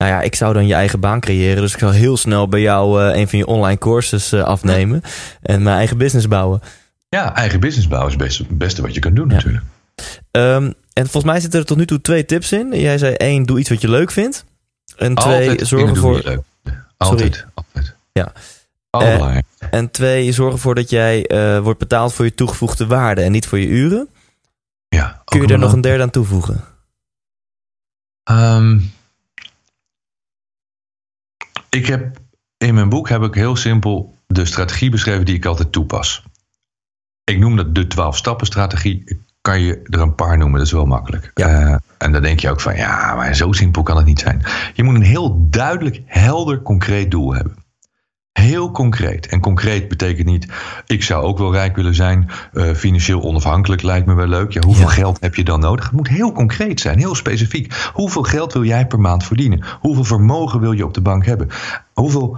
Nou 0.02 0.14
ja, 0.14 0.22
ik 0.22 0.36
zou 0.36 0.54
dan 0.54 0.68
je 0.68 0.74
eigen 0.74 1.00
baan 1.00 1.20
creëren. 1.20 1.62
Dus 1.62 1.74
ik 1.74 1.80
zou 1.80 1.94
heel 1.94 2.18
snel 2.18 2.48
bij 2.48 2.62
jou 2.62 3.02
eh, 3.04 3.20
een 3.20 3.28
van 3.28 3.40
je 3.40 3.46
online 3.46 3.78
courses 3.78 4.32
eh, 4.32 4.44
afnemen. 4.44 5.02
En 5.42 5.64
mijn 5.64 5.78
eigen 5.78 5.98
business 5.98 6.28
bouwen. 6.28 6.62
Ja, 7.10 7.36
eigen 7.36 7.60
business 7.60 7.88
bouwen 7.88 8.12
is 8.12 8.18
best, 8.18 8.38
het 8.38 8.58
beste 8.58 8.82
wat 8.82 8.94
je 8.94 9.00
kunt 9.00 9.16
doen, 9.16 9.30
Ja. 9.30 9.34
natuurlijk. 9.36 9.64
Ehm, 10.32 10.72
en 10.94 11.04
volgens 11.04 11.24
mij 11.24 11.40
zitten 11.40 11.60
er 11.60 11.66
tot 11.66 11.78
nu 11.78 11.86
toe 11.86 12.02
twee 12.02 12.26
tips 12.26 12.52
in. 12.52 12.70
Jij 12.80 12.98
zei 12.98 13.14
één, 13.14 13.44
doe 13.44 13.60
iets 13.60 13.70
wat 13.70 13.82
je 13.82 13.90
leuk 13.90 14.12
vindt. 14.12 14.46
En 14.98 15.16
twee, 15.16 15.50
Altijd 15.50 15.68
zorg 15.68 15.90
ervoor. 15.90 16.44
Altijd, 16.98 17.46
altijd. 17.54 17.96
Ja. 18.12 18.32
Allerbelangrijk. 18.90 19.46
En 19.72 19.92
twee, 19.92 20.32
zorg 20.32 20.54
ervoor 20.54 20.76
dat 20.76 20.90
jij 20.90 21.26
eh, 21.28 21.60
wordt 21.60 21.80
betaald 21.80 22.14
voor 22.14 22.26
je 22.26 22.36
toegevoegde 22.36 22.88
waarde 22.88 23.22
en 23.22 23.32
niet 23.32 23.48
voor 23.48 23.60
je 23.60 23.68
uren. 23.68 24.08
ja, 24.88 25.22
Kun 25.26 25.42
je 25.42 25.48
daar 25.48 25.60
nog 25.60 25.74
een 25.74 25.82
derde 25.82 26.04
aan 26.04 26.10
toevoegen? 26.10 26.64
Ehm, 28.24 28.80
ik 31.76 31.86
heb 31.86 32.18
in 32.58 32.74
mijn 32.74 32.90
boek 32.90 33.10
heb 33.10 33.22
ik 33.22 33.34
heel 33.34 33.56
simpel 33.56 34.16
de 34.28 34.46
strategie 34.46 34.90
beschreven 34.90 35.26
die 35.26 35.36
ik 35.36 35.46
altijd 35.46 35.72
toepas. 35.72 36.24
Ik 37.24 37.40
noem 37.40 37.56
dat 37.56 37.76
de 37.76 37.88
12 37.88 38.18
stappen 38.18 38.48
strategie. 38.48 39.02
Ik 39.06 39.20
Kan 39.42 39.62
je 39.62 39.82
er 39.84 40.00
een 40.00 40.16
paar 40.16 40.38
noemen, 40.38 40.58
dat 40.58 40.68
is 40.68 40.74
wel 40.74 40.86
makkelijk. 40.86 41.32
Ja. 41.34 41.48
Eh, 41.48 41.76
en 41.98 42.12
dan 42.12 42.22
denk 42.22 42.40
je 42.40 42.50
ook 42.50 42.62
van 42.62 42.76
ja, 42.76 43.16
maar 43.16 43.36
zo 43.36 43.52
simpel 43.52 43.84
kan 43.84 43.98
het 43.98 44.06
niet 44.06 44.20
zijn. 44.20 44.44
Je 44.74 44.84
moet 44.84 44.96
een 44.96 45.02
heel 45.02 45.48
duidelijk, 45.50 46.02
helder, 46.06 46.62
concreet 46.62 47.12
doel 47.12 47.34
hebben. 47.34 47.61
Heel 48.34 48.72
concreet. 48.72 49.28
En 49.28 49.40
concreet 49.40 49.88
betekent 49.88 50.28
niet, 50.28 50.48
ik 50.86 51.04
zou 51.04 51.24
ook 51.24 51.38
wel 51.38 51.52
rijk 51.54 51.76
willen 51.76 51.96
zijn. 51.96 52.30
eh, 52.54 52.74
financieel 52.74 53.22
onafhankelijk 53.22 53.82
lijkt 53.82 54.06
me 54.06 54.14
wel 54.14 54.28
leuk. 54.28 54.52
Ja, 54.52 54.62
hoeveel 54.66 54.88
Ja. 54.88 54.92
geld 54.94 55.18
heb 55.22 55.36
je 55.36 55.44
dan 55.44 55.60
nodig? 55.60 55.84
Het 55.86 55.94
moet 55.94 56.08
heel 56.08 56.32
concreet 56.32 56.80
zijn, 56.80 56.98
heel 56.98 57.16
specifiek. 57.16 57.90
Hoeveel 57.94 58.24
geld 58.24 58.54
wil 58.54 58.64
jij 58.64 58.88
per 58.88 59.00
maand 59.00 59.24
verdienen? 59.24 59.64
Hoeveel 59.80 60.04
vermogen 60.04 60.60
wil 60.60 60.72
je 60.72 60.86
op 60.86 60.94
de 60.94 61.02
bank 61.02 61.26
hebben? 61.26 61.48
Hoeveel 61.94 62.38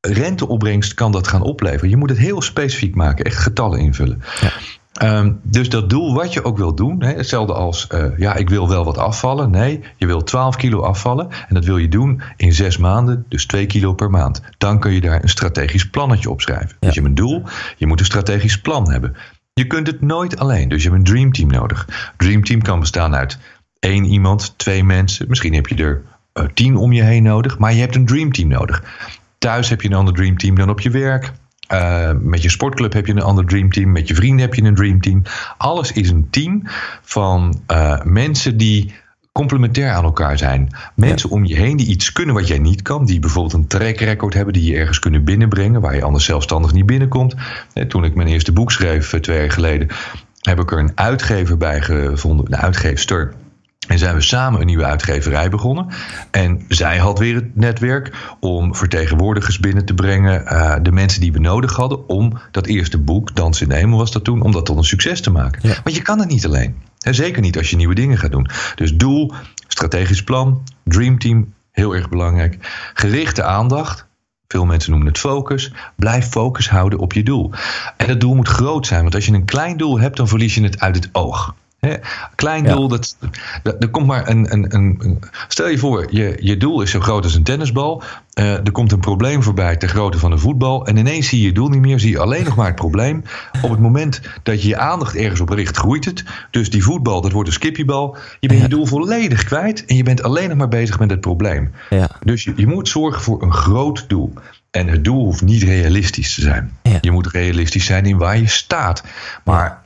renteopbrengst 0.00 0.94
kan 0.94 1.12
dat 1.12 1.28
gaan 1.28 1.42
opleveren? 1.42 1.88
Je 1.90 1.96
moet 1.96 2.08
het 2.08 2.18
heel 2.18 2.42
specifiek 2.42 2.94
maken, 2.94 3.24
echt 3.24 3.38
getallen 3.38 3.78
invullen. 3.78 4.22
Ja. 4.40 4.50
Ehm, 4.96 5.32
dus 5.42 5.68
dat 5.68 5.90
doel 5.90 6.14
wat 6.14 6.32
je 6.32 6.44
ook 6.44 6.56
wil 6.56 6.74
doen, 6.74 7.02
hè, 7.02 7.12
hetzelfde 7.12 7.52
als 7.52 7.86
eh, 7.86 8.18
ja, 8.18 8.34
ik 8.34 8.48
wil 8.48 8.68
wel 8.68 8.84
wat 8.84 8.98
afvallen. 8.98 9.50
Nee, 9.50 9.80
je 9.96 10.06
wil 10.06 10.22
12 10.22 10.56
kilo 10.56 10.80
afvallen 10.80 11.28
en 11.30 11.54
dat 11.54 11.64
wil 11.64 11.76
je 11.76 11.88
doen 11.88 12.22
in 12.36 12.52
zes 12.52 12.76
maanden, 12.76 13.24
dus 13.28 13.46
2 13.46 13.66
kilo 13.66 13.92
per 13.92 14.10
maand. 14.10 14.42
Dan 14.58 14.78
kun 14.78 14.92
je 14.92 15.00
daar 15.00 15.22
een 15.22 15.28
strategisch 15.28 15.90
plannetje 15.90 16.30
op 16.30 16.40
schrijven. 16.40 16.68
Ja. 16.68 16.76
Dus 16.80 16.94
je 16.94 17.00
hebt 17.00 17.06
een 17.06 17.24
doel, 17.24 17.42
je 17.76 17.86
moet 17.86 18.00
een 18.00 18.06
strategisch 18.06 18.60
plan 18.60 18.90
hebben. 18.90 19.16
Je 19.52 19.66
kunt 19.66 19.86
het 19.86 20.00
nooit 20.00 20.38
alleen, 20.38 20.68
dus 20.68 20.82
je 20.82 20.88
hebt 20.88 21.00
een 21.00 21.14
dreamteam 21.14 21.48
nodig. 21.48 22.12
Dreamteam 22.16 22.62
kan 22.62 22.80
bestaan 22.80 23.14
uit 23.14 23.38
één 23.78 24.04
iemand, 24.04 24.54
twee 24.58 24.84
mensen, 24.84 25.26
misschien 25.28 25.54
heb 25.54 25.66
je 25.66 25.74
er 25.74 26.02
eh, 26.32 26.44
tien 26.54 26.76
om 26.76 26.92
je 26.92 27.02
heen 27.02 27.22
nodig, 27.22 27.58
maar 27.58 27.72
je 27.72 27.80
hebt 27.80 27.94
een 27.94 28.06
dreamteam 28.06 28.48
nodig. 28.48 28.82
Thuis 29.38 29.68
heb 29.68 29.80
je 29.80 29.88
een 29.88 29.94
ander 29.94 30.14
dreamteam 30.14 30.54
dan 30.54 30.70
op 30.70 30.80
je 30.80 30.90
werk. 30.90 31.32
Uh, 31.72 32.10
met 32.20 32.42
je 32.42 32.50
sportclub 32.50 32.92
heb 32.92 33.06
je 33.06 33.12
een 33.12 33.22
ander 33.22 33.46
dreamteam. 33.46 33.92
Met 33.92 34.08
je 34.08 34.14
vrienden 34.14 34.44
heb 34.44 34.54
je 34.54 34.62
een 34.62 34.74
dreamteam. 34.74 35.22
Alles 35.58 35.92
is 35.92 36.10
een 36.10 36.26
team 36.30 36.62
van 37.02 37.60
uh, 37.70 38.02
mensen 38.02 38.56
die 38.56 38.94
complementair 39.32 39.90
aan 39.90 40.04
elkaar 40.04 40.38
zijn. 40.38 40.68
Mensen 40.94 41.30
om 41.30 41.44
je 41.44 41.56
heen 41.56 41.76
die 41.76 41.86
iets 41.86 42.12
kunnen 42.12 42.34
wat 42.34 42.46
jij 42.46 42.58
niet 42.58 42.82
kan. 42.82 43.04
Die 43.04 43.20
bijvoorbeeld 43.20 43.54
een 43.54 43.66
track 43.66 43.96
record 43.96 44.34
hebben 44.34 44.52
die 44.52 44.72
je 44.72 44.78
ergens 44.78 44.98
kunnen 44.98 45.24
binnenbrengen. 45.24 45.80
Waar 45.80 45.94
je 45.94 46.02
anders 46.02 46.24
zelfstandig 46.24 46.72
niet 46.72 46.86
binnenkomt. 46.86 47.34
Toen 47.88 48.04
ik 48.04 48.14
mijn 48.14 48.28
eerste 48.28 48.52
boek 48.52 48.72
schreef, 48.72 49.12
uh, 49.12 49.20
twee 49.20 49.38
jaar 49.38 49.50
geleden. 49.50 49.88
Heb 50.40 50.60
ik 50.60 50.70
er 50.70 50.78
een 50.78 50.92
uitgever 50.94 51.56
bij 51.56 51.80
gevonden. 51.80 52.46
Een 52.46 52.56
uitgeefster. 52.56 53.34
En 53.86 53.98
zijn 53.98 54.14
we 54.14 54.20
samen 54.20 54.60
een 54.60 54.66
nieuwe 54.66 54.84
uitgeverij 54.84 55.48
begonnen. 55.48 55.86
En 56.30 56.64
zij 56.68 56.98
had 56.98 57.18
weer 57.18 57.34
het 57.34 57.56
netwerk 57.56 58.36
om 58.40 58.74
vertegenwoordigers 58.74 59.60
binnen 59.60 59.84
te 59.84 59.94
brengen. 59.94 60.42
Uh, 60.44 60.74
de 60.82 60.92
mensen 60.92 61.20
die 61.20 61.32
we 61.32 61.38
nodig 61.38 61.76
hadden 61.76 62.08
om 62.08 62.38
dat 62.50 62.66
eerste 62.66 62.98
boek, 62.98 63.34
Dans 63.34 63.60
in 63.60 63.68
de 63.68 63.74
Hemel 63.74 63.98
was 63.98 64.12
dat 64.12 64.24
toen, 64.24 64.42
om 64.42 64.52
dat 64.52 64.66
tot 64.66 64.76
een 64.76 64.84
succes 64.84 65.20
te 65.20 65.30
maken. 65.30 65.68
Ja. 65.68 65.74
Want 65.84 65.96
je 65.96 66.02
kan 66.02 66.18
het 66.18 66.28
niet 66.28 66.46
alleen. 66.46 66.76
En 67.00 67.14
zeker 67.14 67.42
niet 67.42 67.56
als 67.58 67.70
je 67.70 67.76
nieuwe 67.76 67.94
dingen 67.94 68.18
gaat 68.18 68.30
doen. 68.30 68.48
Dus 68.74 68.94
doel, 68.94 69.32
strategisch 69.68 70.24
plan, 70.24 70.62
dreamteam, 70.84 71.54
heel 71.72 71.94
erg 71.94 72.08
belangrijk. 72.08 72.58
Gerichte 72.94 73.42
aandacht. 73.42 74.06
Veel 74.48 74.64
mensen 74.64 74.90
noemen 74.90 75.08
het 75.08 75.18
focus. 75.18 75.72
Blijf 75.96 76.28
focus 76.28 76.68
houden 76.68 76.98
op 76.98 77.12
je 77.12 77.22
doel. 77.22 77.50
En 77.96 78.06
dat 78.06 78.20
doel 78.20 78.34
moet 78.34 78.48
groot 78.48 78.86
zijn. 78.86 79.02
Want 79.02 79.14
als 79.14 79.26
je 79.26 79.32
een 79.32 79.44
klein 79.44 79.76
doel 79.76 80.00
hebt, 80.00 80.16
dan 80.16 80.28
verlies 80.28 80.54
je 80.54 80.62
het 80.62 80.80
uit 80.80 80.94
het 80.94 81.08
oog. 81.12 81.54
Klein 82.34 82.64
Ja. 82.64 82.74
doel, 82.74 82.88
dat, 82.88 83.16
dat, 83.62 83.76
er 83.82 83.88
komt 83.88 84.06
maar 84.06 84.28
een, 84.28 84.52
een, 84.52 84.74
een, 84.74 85.20
Stel 85.48 85.68
je 85.68 85.78
voor, 85.78 86.06
je, 86.10 86.36
je 86.40 86.56
doel 86.56 86.82
is 86.82 86.90
zo 86.90 87.00
groot 87.00 87.24
als 87.24 87.34
een 87.34 87.42
tennisbal. 87.42 88.02
Eh, 88.32 88.52
er 88.52 88.72
komt 88.72 88.92
een 88.92 89.00
probleem 89.00 89.42
voorbij 89.42 89.76
ter 89.76 89.88
grootte 89.88 90.18
van 90.18 90.32
een 90.32 90.38
voetbal. 90.38 90.86
En 90.86 90.96
ineens 90.96 91.28
zie 91.28 91.40
je 91.40 91.46
je 91.46 91.52
doel 91.52 91.68
niet 91.68 91.80
meer, 91.80 92.00
zie 92.00 92.10
je 92.10 92.18
alleen 92.18 92.44
nog 92.44 92.56
maar 92.56 92.66
het 92.66 92.74
probleem. 92.74 93.22
Op 93.62 93.70
het 93.70 93.78
moment 93.80 94.20
dat 94.42 94.62
je 94.62 94.68
je 94.68 94.76
aandacht 94.78 95.14
ergens 95.16 95.40
op 95.40 95.48
richt, 95.48 95.76
groeit 95.76 96.04
het. 96.04 96.24
Dus 96.50 96.70
die 96.70 96.82
voetbal, 96.84 97.20
dat 97.20 97.32
wordt 97.32 97.48
een 97.48 97.54
skippiebal. 97.54 98.16
Je 98.40 98.48
bent 98.48 98.60
Ja. 98.60 98.66
je 98.66 98.74
doel 98.74 98.86
volledig 98.86 99.44
kwijt 99.44 99.84
en 99.84 99.96
je 99.96 100.02
bent 100.02 100.22
alleen 100.22 100.48
nog 100.48 100.58
maar 100.58 100.68
bezig 100.68 100.98
met 100.98 101.10
het 101.10 101.20
probleem. 101.20 101.72
Ja. 101.90 102.08
Dus 102.24 102.44
je, 102.44 102.52
je 102.56 102.66
moet 102.66 102.88
zorgen 102.88 103.22
voor 103.22 103.42
een 103.42 103.52
groot 103.52 104.04
doel. 104.08 104.32
En 104.70 104.88
het 104.88 105.04
doel 105.04 105.24
hoeft 105.24 105.42
niet 105.42 105.62
realistisch 105.62 106.34
te 106.34 106.40
zijn. 106.40 106.78
Je 107.00 107.10
moet 107.10 107.26
realistisch 107.26 107.84
zijn 107.84 108.04
in 108.04 108.16
waar 108.18 108.38
je 108.38 108.48
staat. 108.48 109.02
Maar 109.44 109.82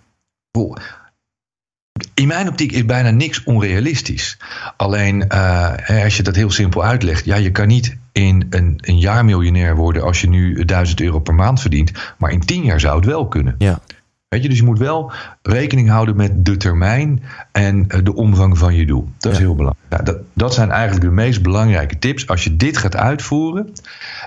in 2.14 2.26
mijn 2.26 2.48
optiek 2.48 2.72
is 2.72 2.84
bijna 2.86 3.10
niks 3.10 3.42
onrealistisch. 3.44 4.38
Alleen 4.76 5.28
eh, 5.28 6.04
als 6.04 6.16
je 6.16 6.22
dat 6.22 6.36
heel 6.36 6.50
simpel 6.50 6.84
uitlegt. 6.84 7.24
Ja, 7.24 7.36
je 7.36 7.50
kan 7.50 7.66
niet 7.68 7.96
in 8.12 8.46
een, 8.50 8.78
een 8.80 8.98
jaar 8.98 9.24
miljonair 9.24 9.76
worden 9.76 10.02
als 10.02 10.20
je 10.20 10.28
nu 10.28 10.64
1000 10.64 11.00
euro 11.00 11.18
per 11.18 11.34
maand 11.34 11.60
verdient. 11.60 11.92
Maar 12.18 12.30
in 12.30 12.40
10 12.44 12.64
jaar 12.64 12.80
zou 12.80 12.96
het 12.96 13.04
wel 13.04 13.28
kunnen. 13.28 13.54
Ja. 13.58 13.80
Weet 14.28 14.42
je, 14.42 14.48
dus 14.48 14.58
je 14.58 14.64
moet 14.64 14.78
wel 14.78 15.12
rekening 15.42 15.88
houden 15.88 16.16
met 16.16 16.44
de 16.44 16.56
termijn 16.56 17.22
en 17.52 17.84
eh, 17.88 18.00
de 18.02 18.14
omvang 18.14 18.58
van 18.58 18.74
je 18.74 18.86
doel. 18.86 19.08
Dat 19.18 19.32
is 19.32 19.38
Ja. 19.38 19.44
heel 19.44 19.54
belangrijk. 19.54 19.88
Nou, 19.90 20.04
dat, 20.04 20.16
dat 20.34 20.54
zijn 20.54 20.70
eigenlijk 20.70 21.04
de 21.04 21.10
meest 21.10 21.42
belangrijke 21.42 21.98
tips. 21.98 22.26
Als 22.28 22.44
je 22.44 22.56
dit 22.56 22.76
gaat 22.76 22.96
uitvoeren 22.96 23.72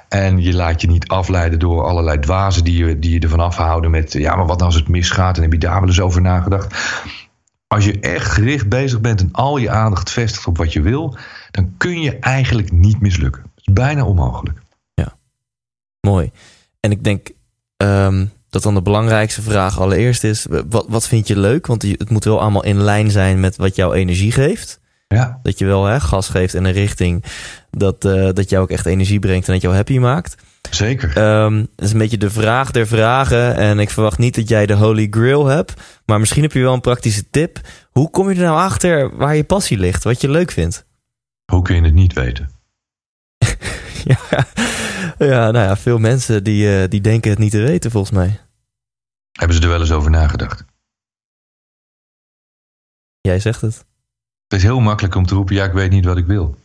en 0.09 0.41
je 0.41 0.53
laat 0.53 0.81
je 0.81 0.87
niet 0.87 1.07
afleiden 1.07 1.59
door 1.59 1.83
allerlei 1.83 2.19
dwazen 2.19 2.63
die 2.63 2.85
je, 2.85 2.99
die 2.99 3.11
je 3.11 3.19
ervan 3.19 3.39
afhouden 3.39 3.91
met... 3.91 4.13
ja, 4.13 4.35
maar 4.35 4.45
wat 4.45 4.61
als 4.61 4.75
het 4.75 4.87
misgaat 4.87 5.35
en 5.37 5.41
heb 5.43 5.51
je 5.51 5.57
daar 5.59 5.79
wel 5.79 5.89
eens 5.89 6.01
over 6.01 6.21
nagedacht? 6.21 6.75
Als 7.73 7.85
je 7.85 7.99
echt 7.99 8.31
gericht 8.31 8.69
bezig 8.69 9.01
bent 9.01 9.21
en 9.21 9.29
al 9.31 9.57
je 9.57 9.69
aandacht 9.69 10.11
vestigt 10.11 10.47
op 10.47 10.57
wat 10.57 10.73
je 10.73 10.81
wil... 10.81 11.17
dan 11.51 11.73
kun 11.77 12.01
je 12.01 12.19
eigenlijk 12.19 12.71
niet 12.71 13.01
mislukken. 13.01 13.41
Het 13.41 13.67
is 13.67 13.73
bijna 13.73 14.05
onmogelijk. 14.05 14.61
Mooi. 16.07 16.31
En 16.79 16.91
ik 16.91 17.03
denk 17.03 17.29
ehm, 17.77 18.25
dat 18.49 18.63
dan 18.63 18.73
de 18.73 18.81
belangrijkste 18.81 19.41
vraag 19.41 19.79
allereerst 19.79 20.23
is: 20.23 20.45
wat, 20.69 20.85
wat 20.89 21.07
vind 21.07 21.27
je 21.27 21.39
leuk? 21.39 21.67
Want 21.67 21.81
het 21.81 22.09
moet 22.09 22.23
wel 22.23 22.41
allemaal 22.41 22.63
in 22.63 22.81
lijn 22.81 23.11
zijn 23.11 23.39
met 23.39 23.55
wat 23.55 23.75
jouw 23.75 23.93
energie 23.93 24.31
geeft. 24.31 24.79
Ja, 25.13 25.39
Dat 25.43 25.59
je 25.59 25.65
wel 25.65 25.85
hè, 25.85 25.99
gas 25.99 26.29
geeft 26.29 26.53
in 26.53 26.63
een 26.63 26.71
richting 26.71 27.23
dat, 27.71 28.05
eh, 28.05 28.29
dat 28.33 28.49
jou 28.49 28.63
ook 28.63 28.69
echt 28.69 28.85
energie 28.85 29.19
brengt 29.19 29.47
en 29.47 29.53
dat 29.53 29.61
jou 29.61 29.75
happy 29.75 29.97
maakt. 29.97 30.35
zeker. 30.69 31.13
Dat 31.13 31.67
is 31.75 31.91
een 31.91 31.97
beetje 31.97 32.17
de 32.17 32.29
vraag 32.29 32.71
der 32.71 32.87
vragen. 32.87 33.55
En 33.55 33.79
ik 33.79 33.89
verwacht 33.89 34.17
niet 34.17 34.35
dat 34.35 34.49
jij 34.49 34.65
de 34.65 34.73
holy 34.73 35.07
grail 35.09 35.45
hebt. 35.45 35.73
Maar 36.05 36.19
misschien 36.19 36.41
heb 36.41 36.51
je 36.51 36.61
wel 36.61 36.73
een 36.73 36.81
praktische 36.81 37.29
tip. 37.29 37.59
Hoe 37.91 38.09
kom 38.09 38.29
je 38.29 38.35
er 38.35 38.41
nou 38.41 38.57
achter 38.57 39.15
waar 39.17 39.35
je 39.35 39.43
passie 39.43 39.77
ligt? 39.77 40.03
Wat 40.03 40.21
je 40.21 40.29
leuk 40.29 40.51
vindt? 40.51 40.85
Hoe 41.51 41.61
kun 41.61 41.75
je 41.75 41.81
het 41.81 41.93
niet 41.93 42.13
weten? 42.13 42.49
ja, 44.11 44.17
ja, 45.17 45.51
nou 45.51 45.65
ja, 45.67 45.77
veel 45.77 45.97
mensen 45.97 46.43
die, 46.43 46.77
eh, 46.81 46.89
die 46.89 47.01
denken 47.01 47.29
het 47.29 47.39
niet 47.39 47.51
te 47.51 47.61
weten 47.61 47.91
volgens 47.91 48.17
mij. 48.17 48.39
Hebben 49.31 49.57
ze 49.57 49.63
er 49.63 49.69
wel 49.69 49.79
eens 49.79 49.91
over 49.91 50.11
nagedacht? 50.11 50.65
Jij 53.21 53.39
zegt 53.39 53.61
het. 53.61 53.85
Het 54.53 54.61
is 54.61 54.67
heel 54.67 54.79
makkelijk 54.79 55.15
om 55.15 55.25
te 55.25 55.35
roepen, 55.35 55.55
ja, 55.55 55.65
ik 55.65 55.71
weet 55.71 55.91
niet 55.91 56.05
wat 56.05 56.17
ik 56.17 56.25
wil. 56.25 56.55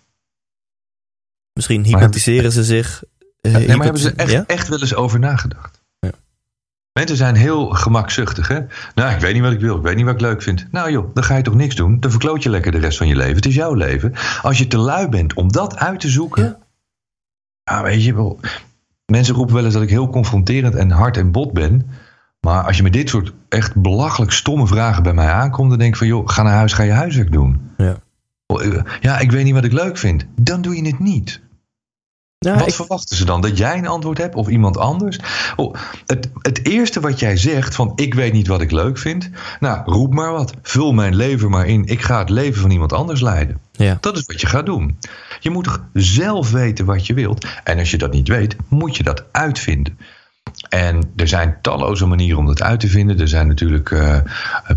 Misschien 1.53 1.85
hypnotiseren 1.85 2.53
ze 2.53 2.65
zich. 2.65 3.05
eh, 3.41 3.53
nee, 3.53 3.67
maar 3.67 3.85
hebben 3.85 4.03
ze 4.03 4.13
echt, 4.13 4.31
Ja? 4.31 4.45
echt 4.47 4.69
wel 4.69 4.81
eens 4.81 4.95
over 4.95 5.19
nagedacht? 5.19 5.83
Ja. 5.99 6.11
Mensen 6.93 7.17
zijn 7.17 7.35
heel 7.35 7.69
gemakzuchtig, 7.69 8.49
hè? 8.49 8.61
Nou, 8.95 9.15
ik 9.15 9.21
weet 9.21 9.33
niet 9.35 9.43
wat 9.43 9.53
ik 9.53 9.61
wil, 9.61 9.77
ik 9.77 9.83
weet 9.83 9.97
niet 9.97 10.05
wat 10.05 10.15
ik 10.15 10.21
leuk 10.21 10.43
vind. 10.43 10.67
Nou 10.71 10.91
joh, 10.91 11.15
dan 11.15 11.25
ga 11.25 11.37
je 11.37 11.43
toch 11.43 11.55
niks 11.55 11.75
doen? 11.75 12.01
Dan 12.01 12.11
verkloot 12.11 12.43
je 12.43 12.51
lekker 12.51 12.73
de 12.73 12.79
rest 12.79 12.99
van 12.99 13.09
je 13.09 13.17
leven. 13.17 13.37
Het 13.37 13.47
is 13.47 13.55
jouw 13.55 13.75
leven. 13.75 14.13
Als 14.43 14.59
je 14.59 14.67
te 14.67 14.79
lui 14.79 15.09
bent 15.09 15.35
om 15.35 15.53
dat 15.53 15.77
uit 15.77 16.01
te 16.01 16.09
zoeken... 16.09 16.45
Ja. 16.45 16.59
Ja, 17.63 17.83
weet 17.83 18.05
je 18.05 18.15
wel... 18.15 18.41
Mensen 19.07 19.35
roepen 19.35 19.55
wel 19.55 19.65
eens 19.65 19.75
dat 19.75 19.83
ik 19.83 19.91
heel 19.91 20.09
confronterend 20.09 20.75
en 20.75 20.91
hard 20.91 21.17
en 21.17 21.31
bot 21.31 21.53
ben... 21.53 21.91
Maar 22.41 22.65
als 22.65 22.77
je 22.77 22.83
met 22.83 22.93
dit 22.93 23.09
soort 23.09 23.33
echt 23.49 23.77
belachelijk 23.77 24.33
stomme 24.33 24.67
vragen 24.67 25.03
bij 25.03 25.15
mij 25.15 25.33
aankomt... 25.33 25.71
dan 25.71 25.79
denk 25.79 25.93
ik 25.93 25.99
van, 25.99 26.07
joh, 26.07 26.29
ga 26.29 26.43
naar 26.43 26.55
huis, 26.55 26.73
ga 26.73 26.83
je 26.83 26.93
huiswerk 26.93 27.33
doen. 27.33 27.68
Ja. 28.57 28.85
Ja, 29.01 29.19
ik 29.19 29.31
weet 29.31 29.45
niet 29.45 29.55
wat 29.55 29.65
ik 29.65 29.73
leuk 29.73 29.99
vind. 29.99 30.27
Dan 30.41 30.61
doe 30.63 30.77
je 30.77 30.87
het 30.87 30.99
niet. 30.99 31.41
Wat 32.39 32.67
ik- 32.67 32.75
verwachten 32.75 33.17
ze 33.17 33.25
dan? 33.25 33.41
Dat 33.41 33.59
jij 33.59 33.79
een 33.79 33.87
antwoord 33.87 34.19
hebt 34.19 34.35
of 34.35 34.49
iemand 34.49 34.77
anders? 34.77 35.19
Oh, 35.57 35.75
het, 36.07 36.31
het 36.39 36.67
eerste 36.67 37.01
wat 37.01 37.19
jij 37.19 37.37
zegt 37.37 37.75
van 37.75 37.93
ik 37.95 38.15
weet 38.15 38.33
niet 38.33 38.47
wat 38.47 38.61
ik 38.61 38.71
leuk 38.71 38.99
vind. 38.99 39.31
Nou, 39.61 39.83
roep 39.93 40.15
maar 40.15 40.33
wat. 40.33 40.55
Vul 40.63 40.93
mijn 40.93 41.15
leven 41.17 41.51
maar 41.51 41.67
in. 41.67 41.85
Ik 41.87 42.03
ga 42.03 42.19
het 42.19 42.31
leven 42.31 42.61
van 42.61 42.71
iemand 42.71 42.93
anders 42.93 43.21
leiden. 43.21 43.61
ja. 43.73 43.99
Dat 44.01 44.17
is 44.17 44.25
wat 44.27 44.41
je 44.41 44.47
gaat 44.47 44.67
doen. 44.67 44.99
Je 45.41 45.51
moet 45.51 45.65
toch 45.65 45.85
zelf 45.93 46.51
weten 46.51 46.85
wat 46.85 47.07
je 47.07 47.15
wilt. 47.15 47.47
En 47.65 47.79
als 47.79 47.91
je 47.91 47.99
dat 47.99 48.13
niet 48.13 48.29
weet, 48.29 48.57
moet 48.69 48.97
je 48.97 49.03
dat 49.03 49.25
uitvinden. 49.33 49.99
En 50.69 51.13
er 51.17 51.29
zijn 51.29 51.59
talloze 51.63 52.07
manieren 52.07 52.39
om 52.39 52.47
dat 52.47 52.63
uit 52.63 52.81
te 52.81 52.89
vinden. 52.89 53.21
Er 53.21 53.29
zijn 53.29 53.47
natuurlijk 53.47 53.91
eh, 53.91 54.19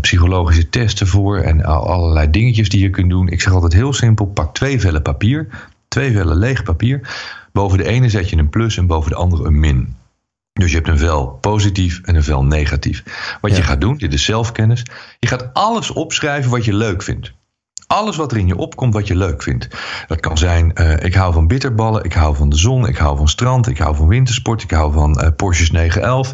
psychologische 0.00 0.68
testen 0.68 1.06
voor 1.06 1.38
en 1.38 1.64
al- 1.64 1.86
allerlei 1.86 2.30
dingetjes 2.30 2.68
die 2.68 2.80
je 2.80 2.90
kunt 2.90 3.10
doen. 3.10 3.28
Ik 3.28 3.40
zeg 3.40 3.52
altijd 3.52 3.72
heel 3.72 3.92
simpel: 3.92 4.26
pak 4.26 4.54
twee 4.54 4.80
vellen 4.80 5.02
papier, 5.02 5.48
twee 5.88 6.12
vellen 6.12 6.36
leeg 6.36 6.62
papier. 6.62 7.00
Boven 7.52 7.78
de 7.78 7.84
ene 7.84 8.08
zet 8.08 8.30
je 8.30 8.36
een 8.36 8.50
plus 8.50 8.76
en 8.76 8.86
boven 8.86 9.10
de 9.10 9.16
andere 9.16 9.44
een 9.44 9.60
min. 9.60 9.96
Dus 10.52 10.70
je 10.70 10.76
hebt 10.76 10.88
een 10.88 10.98
vel 10.98 11.26
positief 11.26 12.00
en 12.02 12.14
een 12.14 12.22
vel 12.22 12.44
negatief. 12.44 13.02
Wat 13.40 13.56
je 13.56 13.62
gaat 13.62 13.80
doen, 13.80 13.96
dit 13.96 14.12
is 14.12 14.24
zelfkennis. 14.24 14.82
Je 15.18 15.26
gaat 15.26 15.50
alles 15.52 15.90
opschrijven 15.90 16.50
wat 16.50 16.64
je 16.64 16.74
leuk 16.74 17.02
vindt. 17.02 17.32
Alles 17.92 18.16
wat 18.16 18.32
er 18.32 18.38
in 18.38 18.46
je 18.46 18.56
opkomt 18.56 18.94
wat 18.94 19.06
je 19.06 19.16
leuk 19.16 19.42
vindt. 19.42 19.68
Dat 20.06 20.20
kan 20.20 20.38
zijn, 20.38 20.74
eh, 20.74 21.04
ik 21.04 21.14
hou 21.14 21.32
van 21.32 21.46
bitterballen, 21.46 22.04
ik 22.04 22.12
hou 22.12 22.36
van 22.36 22.48
de 22.48 22.56
zon, 22.56 22.88
ik 22.88 22.96
hou 22.96 23.16
van 23.16 23.28
strand, 23.28 23.68
ik 23.68 23.78
hou 23.78 23.96
van 23.96 24.08
wintersport, 24.08 24.62
ik 24.62 24.70
hou 24.70 24.92
van 24.92 25.20
eh, 25.20 25.28
Porsches 25.36 25.70
911. 25.70 26.32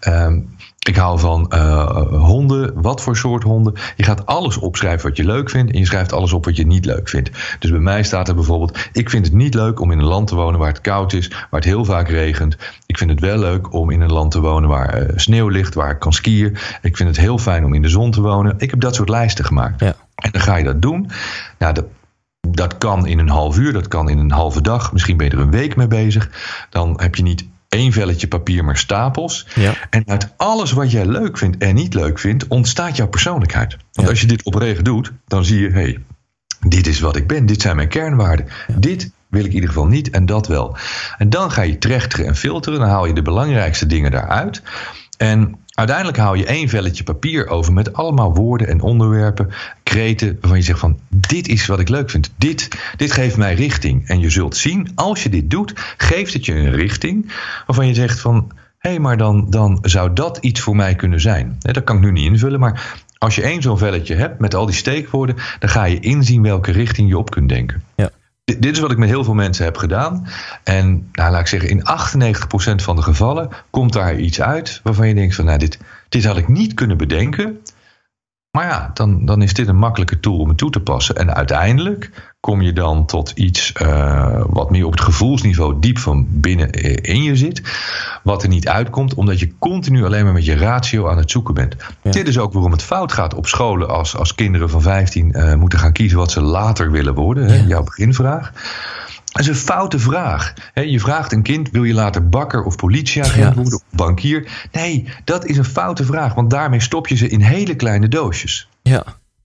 Ehm, 0.00 0.40
ik 0.78 0.96
hou 0.96 1.18
van 1.18 1.50
eh, 1.50 1.86
honden, 2.12 2.82
wat 2.82 3.02
voor 3.02 3.16
soort 3.16 3.42
honden. 3.42 3.74
Je 3.96 4.02
gaat 4.02 4.26
alles 4.26 4.58
opschrijven 4.58 5.08
wat 5.08 5.16
je 5.16 5.24
leuk 5.24 5.50
vindt 5.50 5.72
en 5.72 5.78
je 5.78 5.86
schrijft 5.86 6.12
alles 6.12 6.32
op 6.32 6.44
wat 6.44 6.56
je 6.56 6.66
niet 6.66 6.84
leuk 6.84 7.08
vindt. 7.08 7.30
Dus 7.58 7.70
bij 7.70 7.80
mij 7.80 8.02
staat 8.02 8.28
er 8.28 8.34
bijvoorbeeld, 8.34 8.88
ik 8.92 9.10
vind 9.10 9.24
het 9.24 9.34
niet 9.34 9.54
leuk 9.54 9.80
om 9.80 9.90
in 9.90 9.98
een 9.98 10.04
land 10.04 10.26
te 10.26 10.34
wonen 10.34 10.60
waar 10.60 10.68
het 10.68 10.80
koud 10.80 11.12
is, 11.12 11.28
waar 11.28 11.60
het 11.60 11.64
heel 11.64 11.84
vaak 11.84 12.08
regent. 12.08 12.56
Ik 12.86 12.98
vind 12.98 13.10
het 13.10 13.20
wel 13.20 13.38
leuk 13.38 13.72
om 13.72 13.90
in 13.90 14.00
een 14.00 14.12
land 14.12 14.30
te 14.30 14.40
wonen 14.40 14.68
waar 14.68 15.10
sneeuw 15.16 15.48
ligt, 15.48 15.74
waar 15.74 15.90
ik 15.90 15.98
kan 15.98 16.12
skiën. 16.12 16.56
Ik 16.82 16.96
vind 16.96 17.08
het 17.08 17.18
heel 17.18 17.38
fijn 17.38 17.64
om 17.64 17.74
in 17.74 17.82
de 17.82 17.88
zon 17.88 18.10
te 18.10 18.20
wonen. 18.20 18.54
Ik 18.58 18.70
heb 18.70 18.80
dat 18.80 18.94
soort 18.94 19.08
lijsten 19.08 19.44
gemaakt. 19.44 19.80
Ja. 19.80 19.94
En 20.18 20.30
dan 20.30 20.40
ga 20.40 20.56
je 20.56 20.64
dat 20.64 20.82
doen. 20.82 21.10
Nou, 21.58 21.74
dat, 21.74 21.84
dat 22.40 22.78
kan 22.78 23.06
in 23.06 23.18
een 23.18 23.28
half 23.28 23.58
uur, 23.58 23.72
dat 23.72 23.88
kan 23.88 24.08
in 24.08 24.18
een 24.18 24.30
halve 24.30 24.60
dag. 24.60 24.92
Misschien 24.92 25.16
ben 25.16 25.26
je 25.26 25.32
er 25.32 25.38
een 25.38 25.50
week 25.50 25.76
mee 25.76 25.86
bezig. 25.88 26.30
Dan 26.70 27.00
heb 27.00 27.14
je 27.14 27.22
niet 27.22 27.44
één 27.68 27.92
velletje 27.92 28.28
papier, 28.28 28.64
maar 28.64 28.76
stapels. 28.76 29.46
Ja. 29.54 29.74
En 29.90 30.02
uit 30.06 30.32
alles 30.36 30.72
wat 30.72 30.90
jij 30.90 31.06
leuk 31.06 31.38
vindt 31.38 31.56
en 31.58 31.74
niet 31.74 31.94
leuk 31.94 32.18
vindt, 32.18 32.46
ontstaat 32.46 32.96
jouw 32.96 33.08
persoonlijkheid. 33.08 33.70
Want 33.72 34.06
Ja. 34.06 34.08
als 34.08 34.20
je 34.20 34.26
dit 34.26 34.44
oprecht 34.44 34.84
doet, 34.84 35.12
dan 35.26 35.44
zie 35.44 35.60
je, 35.60 35.68
hé, 35.68 35.80
hey, 35.80 35.98
dit 36.66 36.86
is 36.86 37.00
wat 37.00 37.16
ik 37.16 37.26
ben, 37.26 37.46
dit 37.46 37.60
zijn 37.60 37.76
mijn 37.76 37.88
kernwaarden. 37.88 38.46
Dit 38.76 39.10
wil 39.28 39.40
ik 39.40 39.48
in 39.48 39.54
ieder 39.54 39.68
geval 39.68 39.86
niet 39.86 40.10
en 40.10 40.26
dat 40.26 40.46
wel. 40.46 40.76
En 41.18 41.30
dan 41.30 41.50
ga 41.50 41.62
je 41.62 41.78
trechteren 41.78 42.26
en 42.26 42.36
filteren, 42.36 42.78
dan 42.80 42.88
haal 42.88 43.06
je 43.06 43.12
de 43.12 43.22
belangrijkste 43.22 43.86
dingen 43.86 44.10
daaruit. 44.10 44.62
En 45.16 45.58
uiteindelijk 45.78 46.16
haal 46.16 46.34
je 46.34 46.46
één 46.46 46.68
velletje 46.68 47.04
papier 47.04 47.48
over 47.48 47.72
met 47.72 47.92
allemaal 47.92 48.34
woorden 48.34 48.68
en 48.68 48.80
onderwerpen, 48.80 49.50
kreten, 49.82 50.36
waarvan 50.40 50.58
je 50.58 50.64
zegt 50.64 50.78
van, 50.78 50.98
dit 51.08 51.48
is 51.48 51.66
wat 51.66 51.80
ik 51.80 51.88
leuk 51.88 52.10
vind. 52.10 52.32
Dit, 52.36 52.68
dit 52.96 53.12
geeft 53.12 53.36
mij 53.36 53.54
richting. 53.54 54.08
En 54.08 54.20
je 54.20 54.30
zult 54.30 54.56
zien, 54.56 54.90
als 54.94 55.22
je 55.22 55.28
dit 55.28 55.50
doet, 55.50 55.72
geeft 55.96 56.32
het 56.32 56.44
je 56.44 56.54
een 56.54 56.70
richting 56.70 57.32
waarvan 57.66 57.86
je 57.86 57.94
zegt 57.94 58.20
van, 58.20 58.52
hé, 58.78 58.90
hey, 58.90 58.98
maar 58.98 59.16
dan, 59.16 59.50
dan 59.50 59.78
zou 59.82 60.12
dat 60.12 60.38
iets 60.40 60.60
voor 60.60 60.76
mij 60.76 60.94
kunnen 60.94 61.20
zijn. 61.20 61.56
Dat 61.58 61.84
kan 61.84 61.96
ik 61.96 62.02
nu 62.02 62.12
niet 62.12 62.24
invullen, 62.24 62.60
maar 62.60 62.96
als 63.18 63.34
je 63.34 63.42
één 63.42 63.62
zo'n 63.62 63.78
velletje 63.78 64.14
hebt 64.14 64.40
met 64.40 64.54
al 64.54 64.66
die 64.66 64.74
steekwoorden, 64.74 65.36
dan 65.58 65.68
ga 65.68 65.84
je 65.84 66.00
inzien 66.00 66.42
welke 66.42 66.72
richting 66.72 67.08
je 67.08 67.18
op 67.18 67.30
kunt 67.30 67.48
denken. 67.48 67.82
Ja. 67.96 68.10
Dit, 68.56 68.72
is 68.72 68.78
wat 68.78 68.90
ik 68.90 68.98
met 68.98 69.08
heel 69.08 69.24
veel 69.24 69.34
mensen 69.34 69.64
heb 69.64 69.76
gedaan. 69.76 70.26
En 70.64 71.08
nou, 71.12 71.30
laat 71.30 71.40
ik 71.40 71.46
zeggen, 71.46 71.68
in 71.68 71.80
98% 71.80 72.82
van 72.82 72.96
de 72.96 73.02
gevallen 73.02 73.48
komt 73.70 73.92
daar 73.92 74.18
iets 74.18 74.40
uit 74.40 74.80
waarvan 74.82 75.08
je 75.08 75.14
denkt 75.14 75.34
van, 75.34 75.44
nou, 75.44 75.58
dit, 75.58 75.78
dit 76.08 76.24
had 76.24 76.36
ik 76.36 76.48
niet 76.48 76.74
kunnen 76.74 76.96
bedenken. 76.96 77.60
Maar 78.58 78.66
ja, 78.66 78.90
dan, 78.94 79.24
dan 79.24 79.42
is 79.42 79.54
dit 79.54 79.68
een 79.68 79.76
makkelijke 79.76 80.20
tool 80.20 80.38
om 80.38 80.48
het 80.48 80.58
toe 80.58 80.70
te 80.70 80.80
passen. 80.80 81.16
En 81.16 81.34
uiteindelijk 81.34 82.32
kom 82.40 82.62
je 82.62 82.72
dan 82.72 83.06
tot 83.06 83.32
iets 83.34 83.72
uh, 83.82 84.42
wat 84.46 84.70
meer 84.70 84.86
op 84.86 84.92
het 84.92 85.00
gevoelsniveau 85.00 85.76
diep 85.80 85.98
van 85.98 86.26
binnen 86.30 86.70
in 87.02 87.22
je 87.22 87.36
zit. 87.36 87.62
Wat 88.22 88.42
er 88.42 88.48
niet 88.48 88.68
uitkomt, 88.68 89.14
omdat 89.14 89.38
je 89.38 89.52
continu 89.58 90.04
alleen 90.04 90.24
maar 90.24 90.32
met 90.32 90.44
je 90.44 90.56
ratio 90.56 91.08
aan 91.08 91.18
het 91.18 91.30
zoeken 91.30 91.54
bent. 91.54 91.76
Ja. 92.02 92.10
Dit 92.10 92.28
is 92.28 92.38
ook 92.38 92.52
waarom 92.52 92.72
het 92.72 92.82
fout 92.82 93.12
gaat 93.12 93.34
op 93.34 93.46
scholen 93.46 93.88
als, 93.88 94.16
als 94.16 94.34
kinderen 94.34 94.70
van 94.70 94.82
15 94.82 95.32
uh, 95.32 95.54
moeten 95.54 95.78
gaan 95.78 95.92
kiezen 95.92 96.18
wat 96.18 96.30
ze 96.30 96.40
later 96.40 96.90
willen 96.90 97.14
worden. 97.14 97.48
Ja. 97.48 97.54
Hè, 97.54 97.64
jouw 97.66 97.82
beginvraag. 97.82 98.52
Dat 99.38 99.46
is 99.46 99.52
een 99.52 99.66
foute 99.66 99.98
vraag. 99.98 100.54
Je 100.74 101.00
vraagt 101.00 101.32
een 101.32 101.42
kind: 101.42 101.70
wil 101.70 101.84
je 101.84 101.94
later 101.94 102.28
bakker 102.28 102.62
of 102.62 102.76
politieagent 102.76 103.54
worden 103.54 103.74
of 103.74 103.82
bankier? 103.90 104.68
Nee, 104.72 105.08
dat 105.24 105.44
is 105.44 105.56
een 105.56 105.64
foute 105.64 106.04
vraag, 106.04 106.34
want 106.34 106.50
daarmee 106.50 106.80
stop 106.80 107.06
je 107.06 107.16
ze 107.16 107.28
in 107.28 107.40
hele 107.40 107.74
kleine 107.74 108.08
doosjes. 108.08 108.68
Ja. 108.82 109.04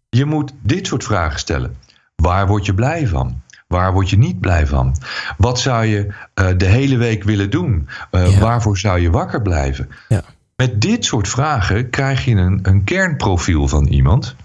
Je 0.09 0.25
moet 0.25 0.53
dit 0.61 0.87
soort 0.87 1.03
vragen 1.03 1.39
stellen. 1.39 1.77
Waar 2.15 2.47
word 2.47 2.65
je 2.65 2.73
blij 2.73 3.07
van? 3.07 3.41
Waar 3.67 3.93
word 3.93 4.09
je 4.09 4.17
niet 4.17 4.39
blij 4.39 4.67
van? 4.67 4.95
Wat 5.37 5.59
zou 5.59 5.85
je 5.85 6.07
uh, 6.07 6.47
de 6.57 6.65
hele 6.65 6.97
week 6.97 7.23
willen 7.23 7.49
doen? 7.49 7.87
Uh, 8.11 8.33
ja. 8.33 8.39
Waarvoor 8.39 8.77
zou 8.77 8.99
je 8.99 9.09
wakker 9.09 9.41
blijven? 9.41 9.89
Ja. 10.07 10.23
Met 10.55 10.81
dit 10.81 11.05
soort 11.05 11.27
vragen 11.27 11.89
krijg 11.89 12.25
je 12.25 12.35
een, 12.35 12.59
een 12.61 12.83
kernprofiel 12.83 13.67
van 13.67 13.85
iemand 13.85 14.35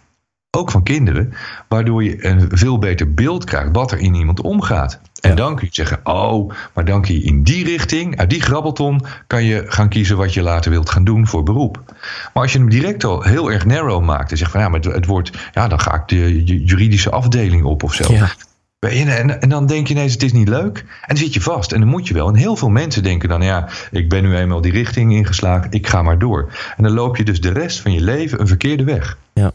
ook 0.50 0.70
van 0.70 0.82
kinderen, 0.82 1.32
waardoor 1.68 2.04
je 2.04 2.26
een 2.26 2.48
veel 2.50 2.78
beter 2.78 3.14
beeld 3.14 3.44
krijgt 3.44 3.68
wat 3.72 3.92
er 3.92 3.98
in 3.98 4.14
iemand 4.14 4.40
omgaat. 4.40 5.00
En 5.20 5.30
ja. 5.30 5.36
dan 5.36 5.56
kun 5.56 5.66
je 5.66 5.74
zeggen, 5.74 6.00
oh, 6.02 6.52
maar 6.74 6.84
dan 6.84 7.02
kun 7.02 7.14
je 7.14 7.22
in 7.22 7.42
die 7.42 7.64
richting, 7.64 8.18
uit 8.18 8.30
die 8.30 8.42
grabbelton, 8.42 9.00
kan 9.26 9.44
je 9.44 9.64
gaan 9.66 9.88
kiezen 9.88 10.16
wat 10.16 10.34
je 10.34 10.42
later 10.42 10.70
wilt 10.70 10.90
gaan 10.90 11.04
doen 11.04 11.26
voor 11.26 11.42
beroep. 11.42 11.82
Maar 12.34 12.42
als 12.42 12.52
je 12.52 12.58
hem 12.58 12.68
direct 12.68 13.04
al 13.04 13.22
heel 13.22 13.52
erg 13.52 13.64
narrow 13.64 14.04
maakt 14.04 14.30
en 14.30 14.36
zegt 14.36 14.50
van 14.50 14.60
ja, 14.60 14.68
maar 14.68 14.80
het 14.80 15.06
wordt, 15.06 15.30
ja, 15.52 15.68
dan 15.68 15.80
ga 15.80 15.94
ik 15.94 16.08
de 16.08 16.44
juridische 16.44 17.10
afdeling 17.10 17.64
op 17.64 17.82
of 17.82 17.94
zo. 17.94 18.12
Ja. 18.12 18.30
En, 18.78 19.40
en, 19.40 19.48
dan 19.48 19.66
denk 19.66 19.86
je 19.86 19.94
ineens, 19.94 20.12
het 20.12 20.22
is 20.22 20.32
niet 20.32 20.48
leuk. 20.48 20.78
En 20.78 20.86
dan 21.06 21.16
zit 21.16 21.34
je 21.34 21.40
vast. 21.40 21.72
En 21.72 21.80
dan 21.80 21.88
moet 21.88 22.08
je 22.08 22.14
wel. 22.14 22.28
En 22.28 22.34
heel 22.34 22.56
veel 22.56 22.68
mensen 22.68 23.02
denken 23.02 23.28
dan, 23.28 23.42
ja, 23.42 23.68
ik 23.90 24.08
ben 24.08 24.22
nu 24.22 24.36
eenmaal 24.36 24.60
die 24.60 24.72
richting 24.72 25.12
ingeslagen, 25.12 25.70
ik 25.70 25.86
ga 25.86 26.02
maar 26.02 26.18
door. 26.18 26.52
En 26.76 26.82
dan 26.82 26.92
loop 26.92 27.16
je 27.16 27.24
dus 27.24 27.40
de 27.40 27.52
rest 27.52 27.80
van 27.80 27.92
je 27.92 28.00
leven 28.00 28.40
een 28.40 28.46
verkeerde 28.46 28.84
weg. 28.84 29.18
Ja. 29.34 29.52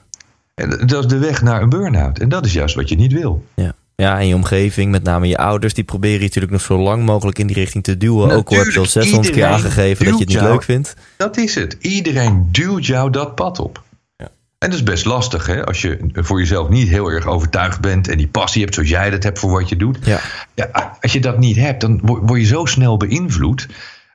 En 0.54 0.88
dat 0.88 1.04
is 1.04 1.10
de 1.10 1.18
weg 1.18 1.42
naar 1.42 1.62
een 1.62 1.70
burn-out. 1.70 2.20
En 2.20 2.30
dat 2.30 2.46
is 2.46 2.54
juist 2.54 2.76
wat 2.76 2.90
je 2.90 2.96
niet 2.96 3.14
wil. 3.14 3.46
Ja. 3.56 3.74
Ja, 3.96 4.20
en 4.20 4.28
je 4.28 4.36
omgeving, 4.36 4.92
met 4.92 5.04
name 5.04 5.28
je 5.28 5.38
ouders, 5.38 5.74
die 5.74 5.84
proberen 5.84 6.18
je 6.18 6.24
natuurlijk 6.24 6.52
nog 6.52 6.62
zo 6.62 6.78
lang 6.78 7.06
mogelijk 7.06 7.40
in 7.40 7.48
die 7.48 7.56
richting 7.56 7.84
te 7.84 7.98
duwen. 7.98 8.28
Natuurlijk, 8.28 8.52
ook 8.52 8.58
al 8.58 8.64
heb 8.64 8.74
je 8.74 8.80
al 8.80 8.86
600 8.86 9.34
keer 9.34 9.46
aangegeven 9.46 10.06
dat 10.06 10.14
je 10.14 10.20
het 10.20 10.30
niet 10.30 10.38
jou, 10.38 10.52
leuk 10.52 10.64
vindt. 10.64 10.96
Dat 11.18 11.38
is 11.38 11.56
het. 11.56 11.78
Iedereen 11.80 12.48
duwt 12.52 12.86
jou 12.86 13.10
dat 13.10 13.36
pad 13.36 13.60
op. 13.60 13.84
Ja. 14.18 14.30
En 14.58 14.70
dat 14.70 14.74
is 14.74 14.84
best 14.84 15.06
lastig, 15.06 15.46
hè? 15.46 15.66
Als 15.66 15.82
je 15.82 16.10
voor 16.14 16.40
jezelf 16.40 16.70
niet 16.70 16.88
heel 16.88 17.08
erg 17.08 17.28
overtuigd 17.28 17.82
bent 17.82 18.08
en 18.08 18.18
die 18.18 18.28
passie 18.28 18.62
hebt 18.62 18.74
zoals 18.74 18.90
jij 18.90 19.10
dat 19.10 19.24
hebt 19.24 19.40
voor 19.40 19.52
wat 19.52 19.70
je 19.70 19.76
doet. 19.76 19.98
Ja. 20.02 20.20
Ja, 20.54 20.96
als 21.02 21.14
je 21.14 21.20
dat 21.20 21.40
niet 21.40 21.56
hebt, 21.56 21.82
dan 21.82 22.00
word 22.04 22.40
je 22.40 22.46
zo 22.46 22.66
snel 22.66 22.98
beïnvloed. 22.98 23.68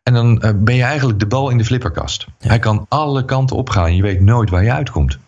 En 0.03 0.15
dan 0.15 0.43
uh, 0.45 0.51
ben 0.57 0.75
je 0.75 0.83
eigenlijk 0.83 1.19
de 1.19 1.27
bal 1.27 1.51
in 1.51 1.59
de 1.59 1.65
flipperkast. 1.65 2.27
Ja. 2.39 2.49
Hij 2.49 2.59
kan 2.59 2.87
alle 2.89 3.25
kanten 3.25 3.57
opgaan. 3.57 3.97
Je 3.97 4.03
weet 4.03 4.21
nooit 4.21 4.51
waar 4.51 4.65
je 4.65 4.73
uitkomt. 4.73 5.19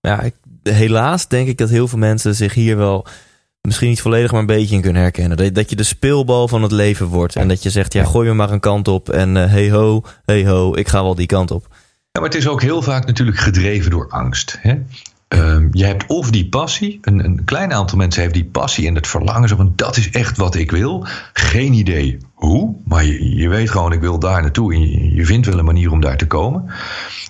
Ja, 0.00 0.20
ik, 0.20 0.34
helaas 0.62 1.28
denk 1.28 1.48
ik 1.48 1.58
dat 1.58 1.68
heel 1.68 1.88
veel 1.88 1.98
mensen 1.98 2.34
zich 2.34 2.54
hier 2.54 2.76
wel 2.76 3.06
misschien 3.60 3.88
niet 3.88 4.00
volledig, 4.00 4.30
maar 4.30 4.40
een 4.40 4.46
beetje 4.46 4.74
in 4.74 4.80
kunnen 4.80 5.02
herkennen. 5.02 5.36
Dat, 5.36 5.54
dat 5.54 5.70
je 5.70 5.76
de 5.76 5.82
speelbal 5.82 6.48
van 6.48 6.62
het 6.62 6.72
leven 6.72 7.06
wordt. 7.06 7.36
En 7.36 7.48
dat 7.48 7.62
je 7.62 7.70
zegt, 7.70 7.92
ja, 7.92 8.04
gooi 8.04 8.28
me 8.28 8.34
maar 8.34 8.50
een 8.50 8.60
kant 8.60 8.88
op. 8.88 9.08
En 9.08 9.36
uh, 9.36 9.50
hey 9.50 9.70
ho, 9.70 10.02
hey 10.24 10.46
ho, 10.46 10.74
ik 10.74 10.88
ga 10.88 11.02
wel 11.02 11.14
die 11.14 11.26
kant 11.26 11.50
op. 11.50 11.66
Ja, 12.12 12.20
maar 12.20 12.30
het 12.30 12.38
is 12.38 12.48
ook 12.48 12.62
heel 12.62 12.82
vaak 12.82 13.06
natuurlijk 13.06 13.38
gedreven 13.38 13.90
door 13.90 14.08
angst. 14.08 14.58
Hè? 14.60 14.74
Uh, 15.34 15.66
je 15.70 15.84
hebt 15.84 16.06
of 16.06 16.30
die 16.30 16.48
passie, 16.48 16.98
een, 17.02 17.24
een, 17.24 17.44
klein 17.44 17.72
aantal 17.72 17.98
mensen 17.98 18.22
heeft 18.22 18.34
die 18.34 18.44
passie 18.44 18.86
en 18.86 18.94
het 18.94 19.06
verlangen 19.06 19.48
zo 19.48 19.56
van 19.56 19.72
dat 19.76 19.96
is 19.96 20.10
echt 20.10 20.36
wat 20.36 20.54
ik 20.54 20.70
wil. 20.70 21.06
Geen 21.32 21.72
idee 21.72 22.18
hoe, 22.38 22.74
maar 22.84 23.04
je, 23.04 23.36
je 23.36 23.48
weet 23.48 23.70
gewoon 23.70 23.92
ik 23.92 24.00
wil 24.00 24.18
daar 24.18 24.42
naartoe 24.42 24.74
en 24.74 24.80
je, 24.80 25.14
je 25.14 25.24
vindt 25.24 25.46
wel 25.46 25.58
een 25.58 25.64
manier 25.64 25.92
om 25.92 26.00
daar 26.00 26.16
te 26.16 26.26
komen. 26.26 26.70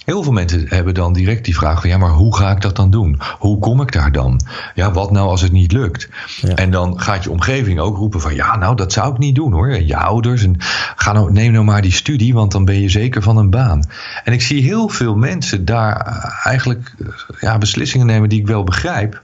Heel 0.05 0.23
veel 0.23 0.33
mensen 0.33 0.65
hebben 0.69 0.95
dan 0.95 1.13
direct 1.13 1.45
die 1.45 1.57
vraag 1.57 1.81
van 1.81 1.91
ja, 1.91 1.99
maar 1.99 2.11
hoe 2.11 2.37
ga 2.37 2.51
ik 2.51 2.61
dat 2.61 2.77
dan 2.77 2.91
doen? 2.91 3.21
Hoe 3.39 3.59
kom 3.59 3.81
ik 3.81 3.93
daar 3.93 4.13
dan? 4.13 4.41
Ja, 4.75 4.93
wat 4.93 5.11
nou 5.11 5.29
als 5.29 5.41
het 5.41 5.53
niet 5.53 5.73
lukt? 5.73 6.09
Ja. 6.41 6.55
En 6.55 6.71
dan 6.71 7.01
gaat 7.01 7.25
je 7.25 7.31
omgeving 7.31 7.81
ook 7.81 7.97
roepen 7.97 8.21
van 8.21 8.35
ja, 8.35 8.57
nou 8.57 8.77
dat 8.77 8.93
zou 8.93 9.13
ik 9.13 9.19
niet 9.19 9.35
doen 9.35 9.53
hoor. 9.53 9.69
En 9.69 9.87
je 9.87 9.97
ouders 9.97 10.43
en 10.43 10.55
ga 10.97 11.13
nou, 11.13 11.33
neem 11.33 11.53
nou 11.53 11.65
maar 11.65 11.83
die 11.83 11.93
studie, 11.93 12.35
want 12.35 12.53
dan 12.53 12.65
ben 12.65 12.81
je 12.81 12.89
zeker 12.89 13.23
van 13.23 13.37
een 13.37 13.51
baan. 13.51 13.85
En 14.25 14.33
ik 14.33 14.43
zie 14.43 14.63
heel 14.63 14.89
veel 14.89 15.15
mensen 15.15 15.65
daar 15.65 15.97
eigenlijk 16.45 16.95
ja, 17.41 17.59
beslissingen 17.59 18.07
nemen 18.07 18.29
die 18.29 18.41
ik 18.41 18.47
wel 18.47 18.65
begrijp. 18.65 19.23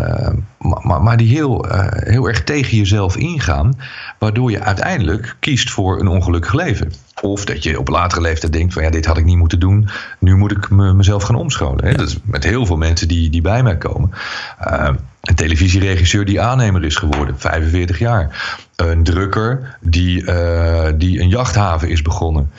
Uh, 0.00 0.28
maar, 0.58 1.02
maar, 1.02 1.16
die 1.16 1.28
heel, 1.28 1.72
uh, 1.72 1.86
heel 1.88 2.28
erg 2.28 2.44
tegen 2.44 2.76
jezelf 2.76 3.16
ingaan, 3.16 3.78
waardoor 4.18 4.50
je 4.50 4.60
uiteindelijk 4.60 5.36
kiest 5.40 5.70
voor 5.70 6.00
een 6.00 6.06
ongelukkig 6.08 6.52
leven. 6.52 6.92
Of 7.20 7.44
dat 7.44 7.62
je 7.62 7.78
op 7.78 7.88
latere 7.88 8.20
leeftijd 8.20 8.52
denkt 8.52 8.72
van 8.72 8.82
ja, 8.82 8.90
dit 8.90 9.06
had 9.06 9.18
ik 9.18 9.24
niet 9.24 9.36
moeten 9.36 9.60
doen, 9.60 9.88
nu 10.18 10.36
moet 10.36 10.50
ik 10.50 10.70
me, 10.70 10.92
mezelf 10.92 11.22
gaan 11.22 11.36
omscholen. 11.36 11.84
Hè? 11.84 11.94
Dat 11.94 12.08
is 12.08 12.16
met 12.24 12.44
heel 12.44 12.66
veel 12.66 12.76
mensen 12.76 13.08
die, 13.08 13.30
die 13.30 13.40
bij 13.40 13.62
mij 13.62 13.76
komen. 13.76 14.10
Uh, 14.68 14.88
een 15.20 15.34
televisieregisseur 15.34 16.24
die 16.24 16.40
aannemer 16.40 16.84
is 16.84 16.96
geworden, 16.96 17.38
45 17.38 17.98
jaar. 17.98 18.56
Een 18.76 19.04
drukker 19.04 19.78
die, 19.80 20.24
die 20.96 21.20
een 21.20 21.28
jachthaven 21.28 21.88
is 21.88 22.02
begonnen. 22.02 22.50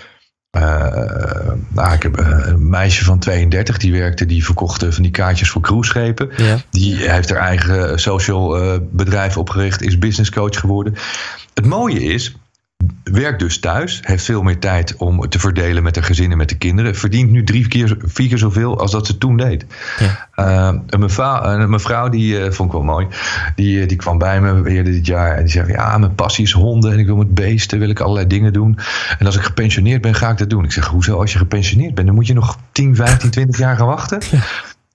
Uh, 0.58 1.52
nou, 1.68 1.94
ik 1.94 2.04
heb 2.04 2.18
een 2.18 2.70
meisje 2.70 3.04
van 3.04 3.20
32 3.20 3.78
die 3.78 3.92
werkte, 3.92 4.26
die 4.26 4.46
verkocht 4.46 4.86
van 4.90 5.04
die 5.04 5.12
kaartjes 5.12 5.50
voor 5.50 5.62
cruiseschepen. 5.62 6.30
Ja. 6.38 6.58
Die 6.70 6.96
heeft 6.96 7.30
haar 7.30 7.40
eigen 7.40 8.00
social 8.00 8.64
uh, 8.64 8.78
bedrijf 8.92 9.38
opgericht, 9.38 9.82
is 9.82 9.98
business 9.98 10.30
coach 10.30 10.60
geworden. 10.60 10.96
Het 11.54 11.66
mooie 11.66 12.04
is, 12.04 12.36
werkt 13.04 13.40
dus 13.40 13.60
thuis, 13.60 14.00
heeft 14.04 14.24
veel 14.24 14.42
meer 14.42 14.60
tijd 14.60 14.96
om 14.96 15.30
te 15.30 15.40
verdelen 15.40 15.84
met 15.84 15.96
haar 15.96 16.06
gezin 16.06 16.32
en 16.32 16.38
met 16.38 16.50
de 16.50 16.58
kinderen. 16.58 16.96
Verdient 16.96 17.32
nu 17.32 17.44
drie 17.44 17.68
keer, 17.68 17.98
vier 18.00 18.28
keer 18.28 18.38
zoveel 18.38 18.80
als 18.80 18.92
dat 18.92 19.06
ze 19.08 19.18
toen 19.18 19.38
deed. 19.38 19.66
Ja. 20.00 20.28
Uh, 20.36 20.80
een, 20.88 21.00
mevrouw, 21.00 21.44
een 21.44 21.70
mevrouw, 21.70 22.10
die 22.10 22.40
uh, 22.40 22.52
vond 22.52 22.70
ik 22.70 22.76
wel 22.76 22.84
mooi, 22.84 23.08
die, 23.56 23.86
die 23.86 23.98
kwam 23.98 24.18
bij 24.18 24.42
me 24.42 24.70
eerder 24.70 24.94
dit 24.94 25.06
jaar 25.06 25.36
en 25.36 25.44
die 25.44 25.52
zei: 25.52 25.72
Ja, 25.72 25.98
mijn 25.98 26.16
passie 26.16 26.46
is 26.46 26.52
honden 26.52 26.92
en 26.92 27.00
ik 27.00 27.06
wil 27.06 27.16
met 27.16 27.34
beesten, 27.34 27.80
wil 27.80 27.90
ik 27.90 28.00
allerlei 28.00 28.28
dingen 28.28 28.54
doen. 28.54 28.80
En 29.20 29.26
als 29.26 29.36
ik 29.36 29.42
gepensioneerd 29.42 30.02
ben, 30.02 30.16
ga 30.16 30.30
ik 30.30 30.38
dat 30.38 30.50
doen. 30.50 30.64
Ik 30.64 30.72
zeg: 30.72 30.88
Hoezo, 30.88 31.20
als 31.20 31.32
je 31.32 31.38
gepensioneerd 31.38 31.96
bent, 31.96 32.08
dan 32.08 32.16
moet 32.16 32.28
je 32.28 32.34
nog 32.34 32.58
10, 32.72 32.96
15, 32.96 33.30
20 33.30 33.60
jaar 33.60 33.78
gaan 33.78 33.88
wachten? 33.88 34.22
Ja. 34.32 34.40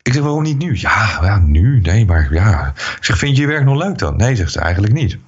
Ik 0.02 0.12
zeg: 0.12 0.22
Waarom 0.22 0.42
niet 0.42 0.58
nu? 0.58 0.76
Ja, 0.76 1.18
ja, 1.22 1.38
nu, 1.38 1.80
nee, 1.80 2.06
maar 2.06 2.28
ja. 2.32 2.72
Ik 2.76 3.04
zeg: 3.04 3.18
Vind 3.18 3.36
je 3.36 3.42
je 3.42 3.48
werk 3.48 3.64
nog 3.64 3.76
leuk 3.76 3.98
dan? 3.98 4.16
Nee, 4.16 4.36
zegt 4.36 4.52
ze 4.52 4.60
eigenlijk 4.60 4.92
niet. 4.92 5.18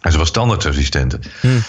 En 0.00 0.12
ze 0.12 0.18
was 0.18 0.28
standaardassistente. 0.28 1.18
Hmm. 1.40 1.62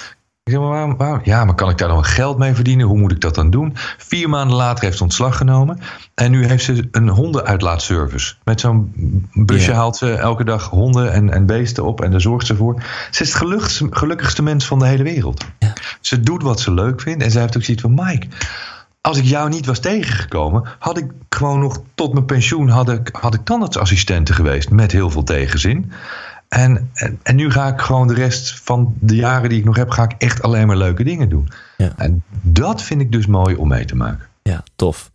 Ik 0.43 0.51
zeg, 0.51 0.61
maar 0.61 0.69
waarom, 0.69 0.97
waarom, 0.97 1.19
Ja, 1.23 1.45
maar 1.45 1.55
kan 1.55 1.69
ik 1.69 1.77
daar 1.77 1.87
dan 1.87 2.05
geld 2.05 2.37
mee 2.37 2.53
verdienen? 2.53 2.87
Hoe 2.87 2.97
moet 2.97 3.11
ik 3.11 3.21
dat 3.21 3.35
dan 3.35 3.49
doen? 3.49 3.75
Vier 3.97 4.29
maanden 4.29 4.55
later 4.55 4.83
heeft 4.83 4.97
ze 4.97 5.03
ontslag 5.03 5.37
genomen. 5.37 5.79
En 6.15 6.31
nu 6.31 6.45
heeft 6.45 6.63
ze 6.63 6.87
een 6.91 7.09
hondenuitlaatservice. 7.09 8.35
Met 8.43 8.59
zo'n 8.59 8.93
busje 9.33 9.73
haalt 9.73 9.97
ze 9.97 10.13
elke 10.13 10.43
dag 10.43 10.69
honden 10.69 11.11
en, 11.11 11.29
en 11.29 11.45
beesten 11.45 11.83
op. 11.83 12.01
En 12.01 12.11
daar 12.11 12.21
zorgt 12.21 12.47
ze 12.47 12.55
voor. 12.55 12.81
Ze 13.11 13.21
is 13.21 13.27
het 13.29 13.37
gelukkigste, 13.37 13.87
gelukkigste 13.89 14.43
mens 14.43 14.65
van 14.65 14.79
de 14.79 14.85
hele 14.85 15.03
wereld. 15.03 15.45
Ze 15.99 16.19
doet 16.19 16.43
wat 16.43 16.59
ze 16.59 16.73
leuk 16.73 17.01
vindt. 17.01 17.23
En 17.23 17.31
ze 17.31 17.39
heeft 17.39 17.57
ook 17.57 17.63
zoiets 17.63 17.83
van... 17.83 17.93
Mike, 17.93 18.27
als 19.01 19.17
ik 19.17 19.25
jou 19.25 19.49
niet 19.49 19.65
was 19.65 19.79
tegengekomen... 19.79 20.63
had 20.79 20.97
ik 20.97 21.11
gewoon 21.29 21.59
nog 21.59 21.81
tot 21.95 22.13
mijn 22.13 22.25
pensioen... 22.25 22.69
had 22.69 22.89
ik, 22.89 23.09
had 23.11 23.33
ik 23.33 23.43
tandartsassistente 23.43 24.33
geweest. 24.33 24.69
Met 24.69 24.91
heel 24.91 25.09
veel 25.09 25.23
tegenzin. 25.23 25.91
En, 26.55 26.89
en, 26.93 27.19
en, 27.23 27.35
nu 27.35 27.51
ga 27.51 27.67
ik 27.67 27.81
gewoon 27.81 28.07
de 28.07 28.13
rest 28.13 28.59
van 28.63 28.93
de 28.99 29.15
jaren 29.15 29.49
die 29.49 29.59
ik 29.59 29.65
nog 29.65 29.75
heb, 29.75 29.89
ga 29.89 30.03
ik 30.03 30.13
echt 30.17 30.41
alleen 30.41 30.67
maar 30.67 30.77
leuke 30.77 31.03
dingen 31.03 31.29
doen. 31.29 31.49
Ja. 31.77 31.93
En 31.97 32.23
dat 32.41 32.81
vind 32.81 33.01
ik 33.01 33.11
dus 33.11 33.25
mooi 33.25 33.55
om 33.55 33.67
mee 33.67 33.85
te 33.85 33.95
maken. 33.95 34.27
Ja, 34.41 34.63
tof. 34.75 35.11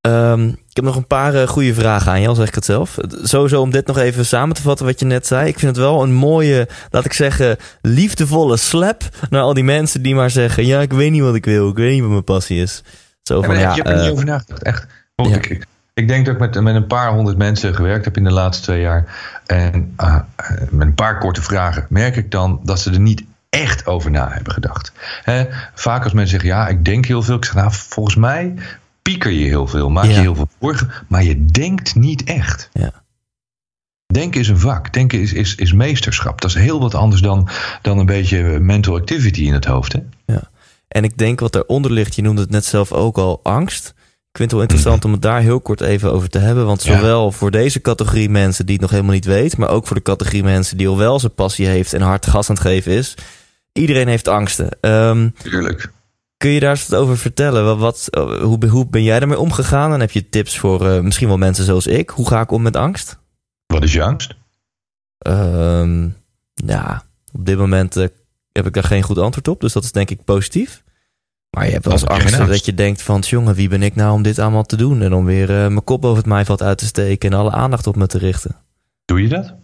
Um, 0.00 0.48
ik 0.48 0.72
heb 0.72 0.84
nog 0.84 0.96
een 0.96 1.06
paar 1.06 1.34
uh, 1.34 1.42
goede 1.42 1.74
vragen 1.74 2.12
aan 2.12 2.20
je, 2.20 2.28
al 2.28 2.34
zeg 2.34 2.48
ik 2.48 2.54
het 2.54 2.64
zelf. 2.64 2.96
Sowieso 3.22 3.60
om 3.60 3.70
dit 3.70 3.86
nog 3.86 3.98
even 3.98 4.26
samen 4.26 4.56
te 4.56 4.62
vatten 4.62 4.86
wat 4.86 5.00
je 5.00 5.06
net 5.06 5.26
zei. 5.26 5.48
Ik 5.48 5.58
vind 5.58 5.76
het 5.76 5.84
wel 5.84 6.02
een 6.02 6.12
mooie, 6.12 6.68
laat 6.90 7.04
ik 7.04 7.12
zeggen, 7.12 7.56
liefdevolle 7.82 8.56
slap 8.56 9.02
naar 9.30 9.42
al 9.42 9.54
die 9.54 9.64
mensen 9.64 10.02
die 10.02 10.14
maar 10.14 10.30
zeggen: 10.30 10.66
Ja, 10.66 10.80
ik 10.80 10.92
weet 10.92 11.10
niet 11.10 11.22
wat 11.22 11.34
ik 11.34 11.44
wil, 11.44 11.68
ik 11.68 11.76
weet 11.76 11.92
niet 11.92 12.00
wat 12.00 12.10
mijn 12.10 12.24
passie 12.24 12.62
is. 12.62 12.82
Zo 13.22 13.42
van, 13.42 13.54
ja, 13.54 13.60
ja, 13.60 13.70
ik 13.70 13.76
heb 13.76 13.86
er 13.86 13.96
uh, 13.96 14.02
niet 14.02 14.10
over 14.10 14.24
nagedacht, 14.24 14.62
echt. 14.62 14.86
Oh, 15.16 15.28
ja. 15.28 15.36
ik, 15.36 15.66
ik, 16.00 16.08
denk 16.08 16.26
dat 16.26 16.34
ik 16.34 16.40
met, 16.40 16.60
met 16.60 16.74
een 16.74 16.86
paar 16.86 17.12
honderd 17.12 17.36
mensen 17.36 17.74
gewerkt 17.74 18.04
heb 18.04 18.16
in 18.16 18.24
de 18.24 18.30
laatste 18.30 18.62
twee 18.62 18.80
jaar. 18.80 19.04
En 19.46 19.94
uh, 20.00 20.18
met 20.70 20.86
een 20.86 20.94
paar 20.94 21.18
korte 21.18 21.42
vragen 21.42 21.86
merk 21.88 22.16
ik 22.16 22.30
dan 22.30 22.60
dat 22.62 22.80
ze 22.80 22.90
er 22.90 23.00
niet 23.00 23.24
echt 23.48 23.86
over 23.86 24.10
na 24.10 24.28
hebben 24.30 24.52
gedacht. 24.52 24.92
He, 25.22 25.46
vaak 25.74 26.04
als 26.04 26.12
mensen 26.12 26.40
zeggen, 26.40 26.58
ja, 26.58 26.68
ik 26.68 26.84
denk 26.84 27.06
heel 27.06 27.22
veel. 27.22 27.36
Ik 27.36 27.44
zeg, 27.44 27.54
nou, 27.54 27.72
volgens 27.72 28.16
mij 28.16 28.54
pieker 29.02 29.30
je 29.30 29.46
heel 29.46 29.66
veel, 29.66 29.90
maak 29.90 30.04
Ja. 30.04 30.10
je 30.10 30.20
heel 30.20 30.34
veel 30.34 30.48
zorgen. 30.60 30.90
Maar 31.08 31.22
je 31.22 31.44
denkt 31.44 31.94
niet 31.94 32.24
echt. 32.24 32.70
Ja. 32.72 32.90
Denken 34.06 34.40
is 34.40 34.48
een 34.48 34.58
vak. 34.58 34.92
Denken 34.92 35.20
is, 35.20 35.32
is, 35.32 35.54
is 35.54 35.72
meesterschap. 35.72 36.40
Dat 36.40 36.50
is 36.50 36.56
heel 36.56 36.80
wat 36.80 36.94
anders 36.94 37.22
dan, 37.22 37.48
dan 37.82 37.98
een 37.98 38.06
beetje 38.06 38.42
mental 38.60 38.96
activity 38.96 39.42
in 39.42 39.52
het 39.52 39.64
hoofd. 39.64 39.92
Hè? 39.92 40.00
En 40.88 41.04
ik 41.04 41.18
denk 41.18 41.40
wat 41.40 41.54
eronder 41.54 41.92
ligt, 41.92 42.14
je 42.14 42.22
noemde 42.22 42.40
het 42.40 42.50
net 42.50 42.64
zelf 42.64 42.92
ook 42.92 43.18
al, 43.18 43.40
angst. 43.42 43.94
Ik 44.36 44.42
vind 44.42 44.50
het 44.54 44.60
wel 44.60 44.70
interessant 44.70 45.04
om 45.04 45.12
het 45.12 45.22
daar 45.22 45.40
heel 45.40 45.60
kort 45.60 45.80
even 45.80 46.12
over 46.12 46.28
te 46.28 46.38
hebben. 46.38 46.66
Want 46.66 46.82
Ja. 46.82 46.96
zowel 46.96 47.32
voor 47.32 47.50
deze 47.50 47.80
categorie 47.80 48.28
mensen 48.28 48.64
die 48.64 48.72
het 48.74 48.82
nog 48.82 48.90
helemaal 48.90 49.12
niet 49.14 49.24
weet, 49.24 49.56
maar 49.56 49.68
ook 49.68 49.86
voor 49.86 49.96
de 49.96 50.02
categorie 50.02 50.42
mensen 50.42 50.76
die 50.76 50.88
al 50.88 50.96
wel 50.96 51.18
zijn 51.20 51.34
passie 51.34 51.66
heeft 51.66 51.92
en 51.92 52.00
hard 52.00 52.26
gas 52.26 52.48
aan 52.48 52.54
het 52.54 52.64
geven 52.64 52.92
is. 52.92 53.14
Iedereen 53.72 54.08
heeft 54.08 54.28
angsten. 54.28 54.68
Ehm, 54.80 55.28
Tuurlijk. 55.42 55.92
kun 56.36 56.50
je 56.50 56.60
daar 56.60 56.70
eens 56.70 56.88
wat 56.88 57.00
over 57.00 57.18
vertellen? 57.18 57.64
Wat, 57.64 57.78
wat, 57.78 58.08
eh, 58.10 58.42
hoe, 58.42 58.66
hoe 58.66 58.86
ben 58.88 59.02
jij 59.02 59.18
daarmee 59.18 59.38
omgegaan? 59.38 59.92
En 59.92 60.00
heb 60.00 60.10
je 60.10 60.28
tips 60.28 60.58
voor 60.58 60.86
eh, 60.90 61.00
misschien 61.00 61.28
wel 61.28 61.38
mensen 61.38 61.64
zoals 61.64 61.86
ik? 61.86 62.10
Hoe 62.10 62.28
ga 62.28 62.40
ik 62.40 62.50
om 62.50 62.62
met 62.62 62.76
angst? 62.76 63.18
Wat 63.66 63.82
is 63.82 63.92
je 63.92 64.02
angst? 64.02 64.34
Ehm, 65.18 66.08
ja, 66.54 67.02
op 67.32 67.46
dit 67.46 67.58
moment 67.58 67.96
eh, 67.96 68.06
heb 68.52 68.66
ik 68.66 68.74
daar 68.74 68.84
geen 68.84 69.02
goed 69.02 69.18
antwoord 69.18 69.48
op. 69.48 69.60
Dus 69.60 69.72
dat 69.72 69.84
is 69.84 69.92
denk 69.92 70.10
ik 70.10 70.24
positief. 70.24 70.84
Maar 71.56 71.66
je 71.66 71.72
hebt 71.72 71.84
wel 71.84 71.92
eens 71.92 72.06
angst 72.06 72.36
dat 72.36 72.64
je 72.64 72.74
denkt 72.74 73.02
van... 73.02 73.20
jongen, 73.20 73.54
wie 73.54 73.68
ben 73.68 73.82
ik 73.82 73.94
nou 73.94 74.12
om 74.12 74.22
dit 74.22 74.38
allemaal 74.38 74.64
te 74.64 74.76
doen? 74.76 75.02
En 75.02 75.14
om 75.14 75.24
weer 75.24 75.50
eh, 75.50 75.56
mijn 75.56 75.84
kop 75.84 76.00
boven 76.00 76.18
het 76.18 76.26
maaiveld 76.26 76.62
uit 76.62 76.78
te 76.78 76.86
steken... 76.86 77.30
en 77.30 77.38
alle 77.38 77.50
aandacht 77.50 77.86
op 77.86 77.96
me 77.96 78.06
te 78.06 78.18
richten. 78.18 78.56
Doe 79.04 79.22
je 79.22 79.28
dat? 79.28 79.54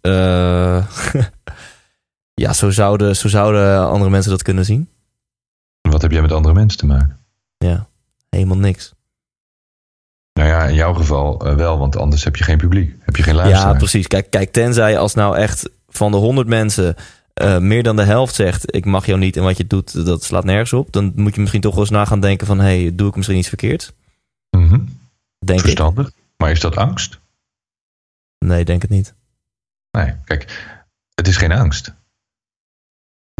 Eh, 0.00 0.86
ja, 2.44 2.52
zo 2.52 2.70
zouden, 2.70 3.16
zo 3.16 3.28
zouden 3.28 3.88
andere 3.88 4.10
mensen 4.10 4.30
dat 4.30 4.42
kunnen 4.42 4.64
zien. 4.64 4.88
Wat 5.80 6.02
heb 6.02 6.10
jij 6.10 6.22
met 6.22 6.32
andere 6.32 6.54
mensen 6.54 6.78
te 6.78 6.86
maken? 6.86 7.18
Ja, 7.58 7.88
helemaal 8.30 8.58
niks. 8.58 8.94
Nou 10.32 10.48
ja, 10.48 10.64
in 10.64 10.74
jouw 10.74 10.94
geval 10.94 11.46
eh, 11.46 11.54
wel, 11.54 11.78
want 11.78 11.96
anders 11.96 12.24
heb 12.24 12.36
je 12.36 12.44
geen 12.44 12.58
publiek. 12.58 12.96
Heb 13.00 13.16
je 13.16 13.22
geen 13.22 13.34
luisteraar. 13.34 13.72
Ja, 13.72 13.78
precies. 13.78 14.06
Kijk, 14.06 14.30
kijk, 14.30 14.52
tenzij 14.52 14.98
als 14.98 15.14
nou 15.14 15.36
echt 15.36 15.70
van 15.88 16.10
de 16.10 16.16
honderd 16.16 16.48
mensen... 16.48 16.96
eh, 17.36 17.58
meer 17.58 17.82
dan 17.82 17.96
de 17.96 18.02
helft 18.02 18.34
zegt... 18.34 18.74
ik 18.74 18.84
mag 18.84 19.06
jou 19.06 19.18
niet 19.18 19.36
en 19.36 19.42
wat 19.42 19.56
je 19.56 19.66
doet, 19.66 20.06
dat 20.06 20.22
slaat 20.22 20.44
nergens 20.44 20.72
op... 20.72 20.92
dan 20.92 21.12
moet 21.14 21.34
je 21.34 21.40
misschien 21.40 21.60
toch 21.60 21.72
wel 21.72 21.82
eens 21.82 21.90
na 21.90 22.04
gaan 22.04 22.20
denken 22.20 22.46
van... 22.46 22.58
hey, 22.58 22.90
doe 22.94 23.08
ik 23.08 23.16
misschien 23.16 23.38
iets 23.38 23.48
verkeerd? 23.48 23.94
Mhm. 24.50 24.80
Denk 25.38 25.58
ik. 25.58 25.64
Verstandig. 25.64 26.10
Maar 26.36 26.50
is 26.50 26.60
dat 26.60 26.76
angst? 26.76 27.18
Nee, 28.38 28.64
denk 28.64 28.82
het 28.82 28.90
niet. 28.90 29.14
Nee, 29.90 30.14
kijk, 30.24 30.74
het 31.14 31.28
is 31.28 31.36
geen 31.36 31.52
angst. 31.52 31.94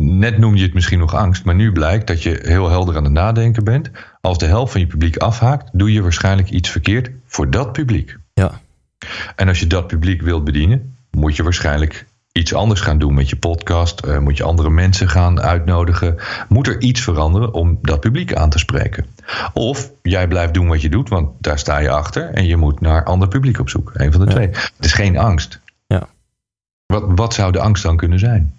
Net 0.00 0.38
noem 0.38 0.54
je 0.56 0.62
het 0.62 0.74
misschien 0.74 0.98
nog 0.98 1.14
angst, 1.14 1.44
maar 1.44 1.54
nu 1.54 1.72
blijkt 1.72 2.06
dat 2.06 2.22
je 2.22 2.40
heel 2.42 2.68
helder 2.68 2.96
aan 2.96 3.04
het 3.04 3.12
nadenken 3.12 3.64
bent. 3.64 3.90
Als 4.20 4.38
de 4.38 4.46
helft 4.46 4.72
van 4.72 4.80
je 4.80 4.86
publiek 4.86 5.16
afhaakt, 5.16 5.70
doe 5.72 5.92
je 5.92 6.02
waarschijnlijk 6.02 6.50
iets 6.50 6.70
verkeerd 6.70 7.10
voor 7.26 7.50
dat 7.50 7.72
publiek. 7.72 8.16
Ja. 8.34 8.60
En 9.36 9.48
als 9.48 9.60
je 9.60 9.66
dat 9.66 9.86
publiek 9.86 10.22
wilt 10.22 10.44
bedienen, 10.44 10.96
moet 11.10 11.36
je 11.36 11.42
waarschijnlijk 11.42 12.05
iets 12.36 12.54
anders 12.54 12.80
gaan 12.80 12.98
doen 12.98 13.14
met 13.14 13.28
je 13.28 13.36
podcast. 13.36 14.00
eh, 14.00 14.18
moet 14.18 14.36
je 14.36 14.42
andere 14.42 14.70
mensen 14.70 15.08
gaan 15.08 15.40
uitnodigen. 15.40 16.16
Moet 16.48 16.66
er 16.66 16.80
iets 16.80 17.00
veranderen 17.00 17.52
om 17.52 17.78
dat 17.82 18.00
publiek 18.00 18.34
aan 18.34 18.50
te 18.50 18.58
spreken. 18.58 19.06
Of 19.52 19.90
jij 20.02 20.28
blijft 20.28 20.54
doen 20.54 20.68
wat 20.68 20.80
je 20.82 20.88
doet, 20.88 21.08
want 21.08 21.30
daar 21.42 21.58
sta 21.58 21.78
je 21.78 21.90
achter. 21.90 22.30
En 22.30 22.44
je 22.46 22.56
moet 22.56 22.80
naar 22.80 23.04
ander 23.04 23.28
publiek 23.28 23.58
op 23.58 23.68
zoek. 23.68 23.90
Een 23.94 24.12
van 24.12 24.20
de 24.20 24.26
Ja. 24.26 24.32
twee. 24.32 24.46
Het 24.46 24.84
is 24.84 24.92
geen 24.92 25.18
angst. 25.18 25.60
Ja. 25.86 26.08
Wat, 26.86 27.02
wat 27.06 27.34
zou 27.34 27.52
de 27.52 27.60
angst 27.60 27.82
dan 27.82 27.96
kunnen 27.96 28.18
zijn? 28.18 28.54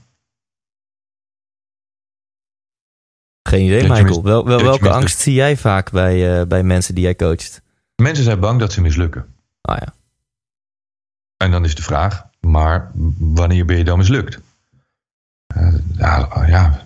Geen 3.49 3.65
idee, 3.65 3.87
Dat 3.87 3.97
Michael. 3.97 4.23
Wel, 4.23 4.45
welke 4.45 4.89
angst 4.89 5.19
zie 5.19 5.33
jij 5.33 5.57
vaak 5.57 5.91
bij, 5.91 6.39
eh, 6.39 6.47
bij 6.47 6.63
mensen 6.63 6.95
die 6.95 7.03
jij 7.03 7.15
coacht? 7.15 7.61
Mensen 7.95 8.23
zijn 8.23 8.39
bang 8.39 8.59
dat 8.59 8.71
ze 8.73 8.81
mislukken. 8.81 9.35
Ah 9.61 9.77
ja. 9.79 9.93
En 11.37 11.51
dan 11.51 11.63
is 11.65 11.75
de 11.75 11.81
vraag, 11.81 12.25
maar 12.39 12.91
wanneer 13.17 13.65
ben 13.65 13.77
je 13.77 13.83
dan 13.83 13.97
mislukt? 13.97 14.39
Eh, 15.47 15.73
ja, 15.97 16.45
ja, 16.47 16.81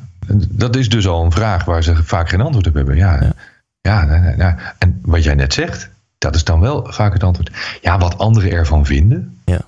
dat 0.50 0.76
is 0.76 0.90
dus 0.90 1.08
al 1.08 1.26
een 1.26 1.32
vraag 1.32 1.66
waar 1.66 1.84
ze 1.84 2.04
vaak 2.04 2.30
geen 2.30 2.42
antwoord 2.42 2.68
op 2.68 2.74
hebben. 2.74 2.96
Ja, 2.96 3.22
Ja. 3.22 3.34
ja. 3.82 4.04
nee. 4.06 4.56
en 4.78 5.00
wat 5.02 5.24
jij 5.24 5.36
net 5.36 5.54
zegt, 5.54 5.90
dat 6.18 6.36
is 6.36 6.44
dan 6.44 6.60
wel 6.60 6.92
vaak 6.92 7.14
het 7.14 7.24
antwoord. 7.24 7.52
Ja, 7.82 7.98
wat 7.98 8.18
anderen 8.18 8.52
ervan 8.52 8.86
vinden. 8.86 9.40
Ja. 9.46 9.62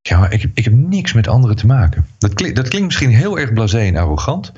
Ja, 0.00 0.18
maar 0.18 0.32
ik, 0.32 0.50
ik 0.54 0.64
heb 0.64 0.72
niks 0.72 1.12
met 1.12 1.28
anderen 1.28 1.56
te 1.56 1.66
maken. 1.66 2.06
Dat, 2.18 2.34
klinkt, 2.34 2.56
dat 2.56 2.68
klinkt 2.68 2.86
misschien 2.86 3.10
heel 3.10 3.38
erg 3.38 3.52
blasé 3.52 3.78
en 3.78 3.96
arrogant, 3.96 4.52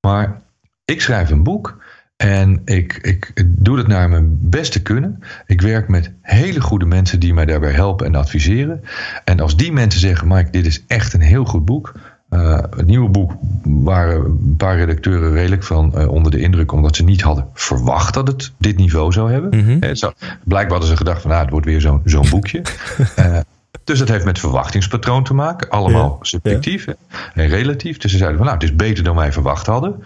maar 0.00 0.40
ik 0.84 1.00
schrijf 1.00 1.30
een 1.30 1.42
boek 1.42 1.82
en 2.16 2.62
ik, 2.64 2.98
ik 3.02 3.32
doe 3.46 3.78
het 3.78 3.86
naar 3.86 4.08
mijn 4.08 4.38
beste 4.40 4.82
kunnen. 4.82 5.22
Ik 5.46 5.60
werk 5.60 5.88
met 5.88 6.12
hele 6.20 6.60
goede 6.60 6.84
mensen 6.84 7.20
die 7.20 7.34
mij 7.34 7.46
daarbij 7.46 7.72
helpen 7.72 8.06
en 8.06 8.14
adviseren. 8.14 8.80
En 9.24 9.40
als 9.40 9.56
die 9.56 9.72
mensen 9.72 10.00
zeggen, 10.00 10.28
Mike, 10.28 10.50
dit 10.50 10.66
is 10.66 10.84
echt 10.86 11.12
een 11.12 11.20
heel 11.20 11.44
goed 11.44 11.64
boek. 11.64 11.92
Eh, 12.28 12.58
het 12.76 12.86
nieuwe 12.86 13.08
boek 13.08 13.32
waren 13.62 14.24
een 14.24 14.54
paar 14.56 14.76
redacteuren 14.76 15.32
redelijk 15.32 15.62
van 15.62 15.94
eh, 15.94 16.08
onder 16.08 16.30
de 16.30 16.40
indruk, 16.40 16.72
omdat 16.72 16.96
ze 16.96 17.04
niet 17.04 17.22
hadden 17.22 17.46
verwacht 17.54 18.14
dat 18.14 18.28
het 18.28 18.52
dit 18.58 18.76
niveau 18.76 19.12
zou 19.12 19.32
hebben. 19.32 19.80
Eh, 19.80 19.94
zo, 19.94 20.12
blijkbaar 20.44 20.70
hadden 20.70 20.88
ze 20.88 20.96
gedacht 20.96 21.20
van, 21.20 21.30
nou, 21.30 21.42
het 21.42 21.50
wordt 21.50 21.66
weer 21.66 21.80
zo'n 21.80 22.00
zo'n 22.04 22.30
boekje. 22.30 22.62
Dus 23.84 23.98
dat 23.98 24.08
heeft 24.08 24.24
met 24.24 24.38
verwachtingspatroon 24.38 25.24
te 25.24 25.34
maken. 25.34 25.68
Allemaal 25.68 26.18
subjectief 26.20 26.86
en 27.34 27.48
relatief. 27.48 27.98
Dus 27.98 28.10
ze 28.10 28.16
zeiden 28.16 28.38
van, 28.38 28.46
nou, 28.46 28.58
het 28.58 28.68
is 28.68 28.76
beter 28.76 29.04
dan 29.04 29.16
wij 29.16 29.32
verwacht 29.32 29.66
hadden. 29.66 30.02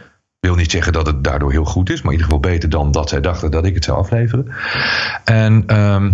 Wil 0.46 0.54
niet 0.54 0.70
zeggen 0.70 0.92
dat 0.92 1.06
het 1.06 1.24
daardoor 1.24 1.50
heel 1.50 1.64
goed 1.64 1.90
is, 1.90 2.02
maar 2.02 2.12
in 2.12 2.18
ieder 2.18 2.32
geval 2.32 2.50
beter 2.52 2.68
dan 2.68 2.90
dat 2.90 3.08
zij 3.08 3.20
dachten 3.20 3.50
dat 3.50 3.64
ik 3.64 3.74
het 3.74 3.84
zou 3.84 3.98
afleveren. 3.98 4.52
En 5.24 5.62
ehm, 5.66 6.12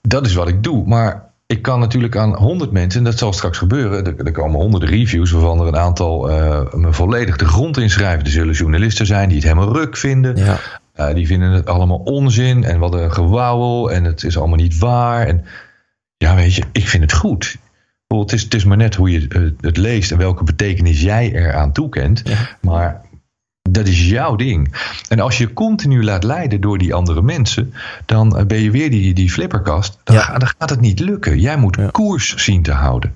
dat 0.00 0.26
is 0.26 0.34
wat 0.34 0.48
ik 0.48 0.62
doe. 0.62 0.86
Maar 0.86 1.30
ik 1.46 1.62
kan 1.62 1.80
natuurlijk 1.80 2.16
aan 2.16 2.36
honderd 2.36 2.70
mensen, 2.70 2.98
en 2.98 3.04
dat 3.04 3.18
zal 3.18 3.32
straks 3.32 3.58
gebeuren. 3.58 4.06
Er, 4.06 4.26
er 4.26 4.32
komen 4.32 4.60
honderden 4.60 4.88
reviews, 4.88 5.30
waarvan 5.30 5.60
er 5.60 5.66
een 5.66 5.76
aantal 5.76 6.30
eh, 6.30 6.72
me 6.72 6.92
volledig 6.92 7.36
de 7.36 7.46
grond 7.46 7.78
inschrijven. 7.78 8.24
Er 8.24 8.30
zullen 8.30 8.54
journalisten 8.54 9.06
zijn 9.06 9.28
die 9.28 9.38
het 9.38 9.46
helemaal 9.46 9.72
ruk 9.72 9.96
vinden. 9.96 10.36
Ja. 10.36 10.58
Uh, 10.96 11.14
die 11.14 11.26
vinden 11.26 11.50
het 11.50 11.66
allemaal 11.66 11.98
onzin 11.98 12.64
en 12.64 12.78
wat 12.78 12.94
een 12.94 13.12
gewauwel 13.12 13.92
en 13.92 14.04
het 14.04 14.24
is 14.24 14.38
allemaal 14.38 14.56
niet 14.56 14.78
waar. 14.78 15.26
En 15.26 15.44
ja, 16.16 16.34
weet 16.34 16.54
je, 16.54 16.62
ik 16.72 16.88
vind 16.88 17.02
het 17.02 17.12
goed. 17.12 17.58
Het 18.16 18.32
is, 18.32 18.42
het 18.42 18.54
is 18.54 18.64
maar 18.64 18.76
net 18.76 18.94
hoe 18.94 19.10
je 19.10 19.52
het 19.60 19.76
leest 19.76 20.10
en 20.12 20.18
welke 20.18 20.44
betekenis 20.44 21.00
jij 21.02 21.32
eraan 21.32 21.72
toekent. 21.72 22.22
Ja. 22.24 22.36
Maar 22.60 23.00
dat 23.70 23.86
is 23.86 24.08
jouw 24.08 24.36
ding. 24.36 24.74
En 25.08 25.20
als 25.20 25.38
je 25.38 25.52
continu 25.52 26.04
laat 26.04 26.24
leiden 26.24 26.60
door 26.60 26.78
die 26.78 26.94
andere 26.94 27.22
mensen, 27.22 27.72
dan 28.06 28.44
ben 28.46 28.58
je 28.60 28.70
weer 28.70 28.90
die, 28.90 29.14
die 29.14 29.30
flipperkast. 29.30 29.98
Dan, 30.04 30.16
Ja. 30.16 30.38
dan 30.38 30.48
gaat 30.58 30.70
het 30.70 30.80
niet 30.80 31.00
lukken. 31.00 31.38
Jij 31.40 31.56
moet 31.56 31.76
Ja. 31.76 31.88
koers 31.90 32.36
zien 32.44 32.62
te 32.62 32.72
houden. 32.72 33.14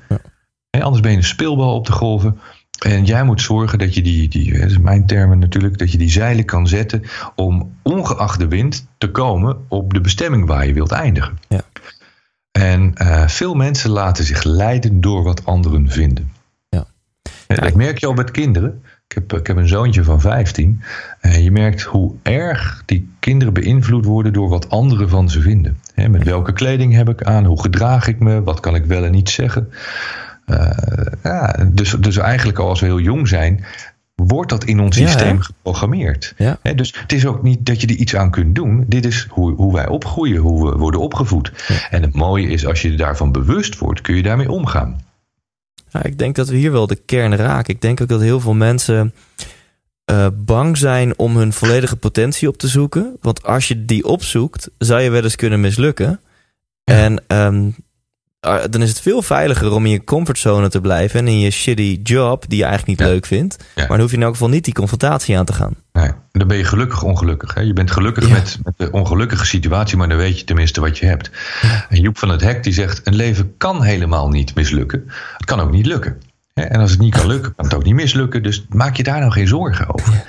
Anders 0.71 1.01
ben 1.03 1.11
je 1.11 1.17
een 1.17 1.25
speelbal 1.25 1.75
op 1.75 1.87
de 1.87 1.93
golven. 1.93 2.39
En 2.85 3.05
jij 3.05 3.25
moet 3.25 3.41
zorgen 3.41 3.79
dat 3.79 3.95
je 3.95 4.03
die, 4.03 4.29
die, 4.29 4.59
dat 4.59 4.71
is 4.71 4.79
mijn 4.79 5.07
termen 5.07 5.39
natuurlijk, 5.39 5.79
dat 5.79 5.93
je 5.93 5.99
die 5.99 6.11
zeilen 6.11 6.45
kan 6.45 6.67
zetten 6.69 7.03
om 7.35 7.77
ongeacht 7.83 8.39
de 8.39 8.49
wind 8.49 8.87
te 8.99 9.11
komen 9.11 9.57
op 9.69 9.95
de 9.95 10.01
bestemming 10.01 10.47
waar 10.47 10.67
je 10.67 10.73
wilt 10.73 10.91
eindigen. 10.93 11.39
Ja. 11.49 11.61
En 12.53 12.95
eh, 12.95 13.29
veel 13.29 13.55
mensen 13.55 13.91
laten 13.91 14.25
zich 14.25 14.45
leiden 14.45 15.01
door 15.01 15.23
wat 15.23 15.45
anderen 15.45 15.91
vinden. 15.91 16.33
Ja. 16.69 16.85
En 17.47 17.57
dat 17.57 17.75
merk 17.75 17.99
je 17.99 18.07
al 18.07 18.13
met 18.13 18.31
kinderen. 18.31 18.83
Ik 19.09 19.15
heb, 19.15 19.33
ik 19.33 19.47
heb 19.47 19.57
een 19.57 19.69
zoontje 19.69 20.05
van 20.05 20.21
15. 20.21 20.83
En 21.21 21.43
je 21.43 21.51
merkt 21.51 21.83
hoe 21.83 22.15
erg 22.23 22.83
die 22.87 23.15
kinderen 23.19 23.55
beïnvloed 23.55 24.05
worden 24.05 24.33
door 24.33 24.49
wat 24.49 24.71
anderen 24.71 25.09
van 25.09 25.31
ze 25.31 25.41
vinden. 25.41 25.79
Met 25.95 26.25
welke 26.25 26.53
kleding 26.53 26.95
heb 26.95 27.09
ik 27.09 27.23
aan? 27.23 27.45
Hoe 27.45 27.61
gedraag 27.61 28.07
ik 28.07 28.19
me? 28.19 28.43
Wat 28.43 28.61
kan 28.61 28.75
ik 28.75 28.85
wel 28.85 29.05
en 29.05 29.13
niet 29.13 29.31
zeggen? 29.31 29.73
Eh, 30.47 30.71
ja, 31.23 31.57
dus, 31.73 31.91
dus 31.91 32.17
eigenlijk 32.17 32.59
al 32.59 32.69
als 32.69 32.81
we 32.81 32.87
heel 32.87 33.01
jong 33.01 33.29
zijn, 33.29 33.65
wordt 34.27 34.51
dat 34.51 34.65
in 34.65 34.81
ons 34.81 34.97
Ja, 34.97 35.07
systeem 35.07 35.37
hè? 35.37 35.43
geprogrammeerd. 35.43 36.35
Ja. 36.37 36.59
Dus 36.75 36.95
het 37.01 37.13
is 37.13 37.27
ook 37.27 37.43
niet 37.43 37.67
dat 37.67 37.81
je 37.81 37.87
er 37.87 37.95
iets 37.95 38.17
aan 38.17 38.31
kunt 38.31 38.55
doen. 38.55 38.85
Dit 38.89 39.05
is 39.05 39.27
hoe, 39.31 39.55
hoe 39.55 39.73
wij 39.73 39.89
opgroeien, 39.89 40.41
hoe 40.41 40.71
we 40.71 40.77
worden 40.77 41.01
opgevoed. 41.01 41.53
En 41.91 42.03
het 42.03 42.15
mooie 42.15 42.49
is, 42.49 42.67
als 42.67 42.83
je 42.83 42.95
daarvan 42.95 43.33
bewust 43.33 43.79
wordt, 43.79 44.01
kun 44.01 44.17
je 44.17 44.23
daarmee 44.23 44.51
omgaan. 44.51 45.01
Ja, 45.91 46.03
ik 46.03 46.19
denk 46.19 46.37
dat 46.37 46.49
we 46.49 46.57
hier 46.57 46.73
wel 46.73 46.87
de 46.87 47.01
kern 47.07 47.37
raken. 47.37 47.75
Ik 47.75 47.81
denk 47.81 48.01
ook 48.01 48.09
dat 48.09 48.21
heel 48.21 48.41
veel 48.41 48.55
mensen 48.55 49.15
eh, 50.05 50.27
bang 50.35 50.77
zijn 50.77 51.19
om 51.19 51.37
hun 51.37 51.53
volledige 51.53 51.97
potentie 51.97 52.49
op 52.49 52.57
te 52.57 52.69
zoeken. 52.69 53.17
Want 53.21 53.43
als 53.43 53.69
je 53.69 53.85
die 53.85 54.05
opzoekt, 54.05 54.71
zou 54.79 55.01
je 55.01 55.11
wel 55.11 55.23
eens 55.23 55.37
kunnen 55.37 55.61
mislukken. 55.61 56.21
En 56.85 57.23
ehm, 57.27 57.71
dan 58.71 58.83
is 58.83 58.89
het 58.89 59.01
veel 59.01 59.23
veiliger 59.23 59.73
om 59.73 59.85
in 59.85 59.91
je 59.91 60.05
comfortzone 60.05 60.69
te 60.69 60.81
blijven 60.81 61.21
en 61.21 61.29
in 61.29 61.39
je 61.41 61.51
shitty 61.51 62.01
job, 62.03 62.45
die 62.49 62.59
je 62.59 62.65
eigenlijk 62.65 62.99
niet 62.99 63.09
Ja. 63.09 63.15
leuk 63.15 63.27
vindt. 63.27 63.57
Ja. 63.59 63.65
Maar 63.75 63.89
dan 63.89 64.01
hoef 64.01 64.11
je 64.11 64.17
in 64.17 64.23
elk 64.23 64.33
geval 64.33 64.49
niet 64.49 64.65
die 64.65 64.75
confrontatie 64.75 65.39
aan 65.39 65.45
te 65.45 65.53
gaan. 65.53 65.75
Nee, 65.93 66.11
dan 66.33 66.49
ben 66.49 66.57
je 66.57 66.65
gelukkig 66.65 67.03
ongelukkig. 67.03 67.55
Hè? 67.55 67.61
Je 67.61 67.73
bent 67.73 67.91
gelukkig 67.91 68.27
Ja. 68.29 68.33
met, 68.33 68.59
met 68.65 68.75
de 68.77 68.91
ongelukkige 68.91 69.47
situatie, 69.47 69.97
maar 69.97 70.09
dan 70.09 70.17
weet 70.19 70.39
je 70.39 70.45
tenminste 70.45 70.81
wat 70.81 70.99
je 70.99 71.07
hebt. 71.07 71.31
En 71.89 72.01
Joep 72.01 72.19
van 72.19 72.29
het 72.29 72.41
Hek 72.41 72.63
die 72.63 72.73
zegt: 72.73 73.01
een 73.07 73.15
leven 73.15 73.55
kan 73.57 73.83
helemaal 73.83 74.29
niet 74.29 74.55
mislukken. 74.55 75.05
Het 75.37 75.45
kan 75.47 75.61
ook 75.61 75.71
niet 75.71 75.87
lukken. 75.87 76.21
En 76.55 76.81
als 76.81 76.91
het 76.91 77.01
niet 77.01 77.15
kan 77.15 77.27
lukken, 77.27 77.55
kan 77.55 77.65
het 77.65 77.75
ook 77.75 77.85
niet 77.85 77.95
mislukken. 77.95 78.43
Dus 78.43 78.65
maak 78.69 78.97
je 78.97 79.03
daar 79.03 79.19
nou 79.21 79.33
geen 79.33 79.49
zorgen 79.49 79.95
over. 79.95 80.25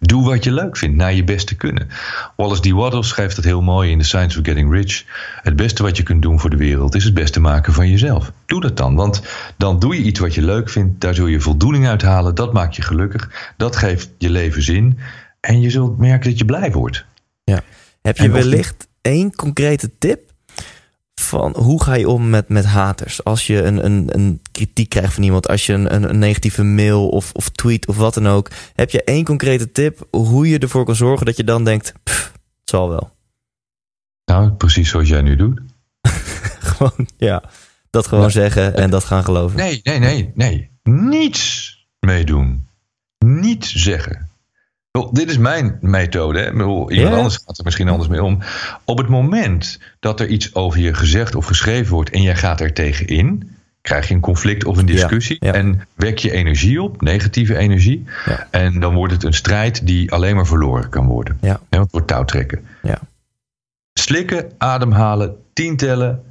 Doe 0.00 0.24
wat 0.24 0.44
je 0.44 0.52
leuk 0.52 0.76
vindt, 0.76 0.96
naar 0.96 1.14
je 1.14 1.24
beste 1.24 1.54
kunnen. 1.54 1.88
Wallace 2.36 2.60
D. 2.60 2.70
Waddles 2.70 3.08
schrijft 3.08 3.36
dat 3.36 3.44
heel 3.44 3.62
mooi 3.62 3.90
in 3.90 3.98
The 3.98 4.04
Science 4.04 4.38
of 4.38 4.44
Getting 4.44 4.72
Rich. 4.72 5.04
Het 5.42 5.56
beste 5.56 5.82
wat 5.82 5.96
je 5.96 6.02
kunt 6.02 6.22
doen 6.22 6.40
voor 6.40 6.50
de 6.50 6.56
wereld 6.56 6.94
is 6.94 7.04
het 7.04 7.14
beste 7.14 7.40
maken 7.40 7.72
van 7.72 7.90
jezelf. 7.90 8.32
Doe 8.46 8.60
dat 8.60 8.76
dan, 8.76 8.94
want 8.94 9.22
dan 9.56 9.78
doe 9.78 9.94
je 9.94 10.02
iets 10.02 10.20
wat 10.20 10.34
je 10.34 10.42
leuk 10.42 10.68
vindt. 10.68 11.00
Daar 11.00 11.14
zul 11.14 11.26
je 11.26 11.40
voldoening 11.40 11.88
uit 11.88 12.02
halen. 12.02 12.34
Dat 12.34 12.52
maakt 12.52 12.76
je 12.76 12.82
gelukkig. 12.82 13.52
Dat 13.56 13.76
geeft 13.76 14.10
je 14.18 14.30
leven 14.30 14.62
zin. 14.62 14.98
En 15.40 15.60
je 15.60 15.70
zult 15.70 15.98
merken 15.98 16.30
dat 16.30 16.38
je 16.38 16.44
blij 16.44 16.72
wordt. 16.72 17.04
Heb 18.02 18.16
je 18.16 18.30
wellicht 18.30 18.88
één 19.00 19.34
concrete 19.34 19.90
tip 19.98 20.27
van 21.18 21.54
hoe 21.56 21.82
ga 21.82 21.94
je 21.94 22.08
om 22.08 22.30
met, 22.30 22.48
met 22.48 22.64
haters? 22.64 23.24
Als 23.24 23.46
je 23.46 23.62
een, 23.62 23.84
een, 23.84 24.08
een 24.14 24.40
kritiek 24.52 24.88
krijgt 24.88 25.14
van 25.14 25.22
iemand, 25.22 25.48
als 25.48 25.66
je 25.66 25.72
een, 25.72 25.94
een, 25.94 26.08
een 26.08 26.18
negatieve 26.18 26.62
mail 26.62 27.08
of, 27.08 27.32
of 27.32 27.48
tweet 27.48 27.86
of 27.86 27.96
wat 27.96 28.14
dan 28.14 28.28
ook. 28.28 28.50
Heb 28.74 28.90
je 28.90 29.04
één 29.04 29.24
concrete 29.24 29.72
tip 29.72 30.06
hoe 30.10 30.48
je 30.48 30.58
ervoor 30.58 30.84
kan 30.84 30.96
zorgen 30.96 31.26
dat 31.26 31.36
je 31.36 31.44
dan 31.44 31.64
denkt, 31.64 31.92
"Pff, 32.02 32.32
het 32.60 32.70
zal 32.70 32.88
wel. 32.88 33.16
Nou, 34.24 34.50
precies 34.52 34.90
zoals 34.90 35.08
jij 35.08 35.22
nu 35.22 35.36
doet. 35.36 35.60
gewoon, 36.70 37.08
ja, 37.16 37.42
dat 37.90 38.06
gewoon 38.06 38.30
zeggen 38.30 38.74
en 38.74 38.90
dat 38.90 39.04
gaan 39.04 39.24
geloven. 39.24 39.56
Nee, 39.56 39.80
nee, 39.82 39.98
nee, 39.98 40.32
nee. 40.34 40.70
Niets 40.82 41.76
meedoen. 42.00 42.66
Niet 43.18 43.64
zeggen. 43.64 44.27
Dit 45.06 45.30
is 45.30 45.38
mijn 45.38 45.78
methode. 45.80 46.40
Hè. 46.40 46.52
Bedoel, 46.52 46.90
Iemand 46.90 47.14
anders 47.14 47.36
gaat 47.36 47.58
er 47.58 47.64
misschien 47.64 47.88
anders 47.88 48.08
mee 48.08 48.22
om. 48.22 48.38
Op 48.84 48.98
het 48.98 49.08
moment 49.08 49.80
dat 50.00 50.20
er 50.20 50.26
iets 50.26 50.54
over 50.54 50.80
je 50.80 50.94
gezegd 50.94 51.34
of 51.34 51.46
geschreven 51.46 51.94
wordt 51.94 52.10
en 52.10 52.22
jij 52.22 52.36
gaat 52.36 52.60
er 52.60 52.72
tegenin, 52.72 53.56
krijg 53.80 54.08
je 54.08 54.14
een 54.14 54.20
conflict 54.20 54.64
of 54.64 54.76
een 54.76 54.86
discussie 54.86 55.36
ja. 55.40 55.52
en 55.52 55.86
wek 55.94 56.18
je 56.18 56.30
energie 56.30 56.82
op, 56.82 57.02
negatieve 57.02 57.56
energie. 57.56 58.04
Ja. 58.26 58.46
En 58.50 58.80
dan 58.80 58.94
wordt 58.94 59.12
het 59.12 59.24
een 59.24 59.34
strijd 59.34 59.86
die 59.86 60.12
alleen 60.12 60.36
maar 60.36 60.46
verloren 60.46 60.88
kan 60.88 61.06
worden. 61.06 61.38
Ja. 61.40 61.60
Het 61.70 61.90
wordt 61.90 62.06
touwtrekken. 62.06 62.66
Ja. 62.82 62.98
Slikken, 63.92 64.52
ademhalen, 64.58 65.36
tien 65.52 65.76
tellen, 65.76 66.22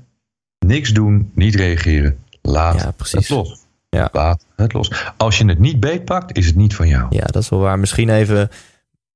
niks 0.65 0.89
doen, 0.93 1.31
niet 1.35 1.55
reageren. 1.55 2.17
Laat 2.41 2.81
Ja, 2.81 2.91
precies. 2.91 3.19
het 3.19 3.29
los. 3.29 3.66
Ja. 3.97 4.09
Laat 4.11 4.45
het 4.55 4.73
los. 4.73 4.91
Als 5.17 5.37
je 5.37 5.45
het 5.45 5.59
niet 5.59 5.79
beetpakt, 5.79 6.37
is 6.37 6.45
het 6.45 6.55
niet 6.55 6.75
van 6.75 6.87
jou. 6.87 7.05
Ja, 7.09 7.25
dat 7.25 7.41
is 7.41 7.49
wel 7.49 7.59
waar. 7.59 7.79
Misschien 7.79 8.09
even 8.09 8.49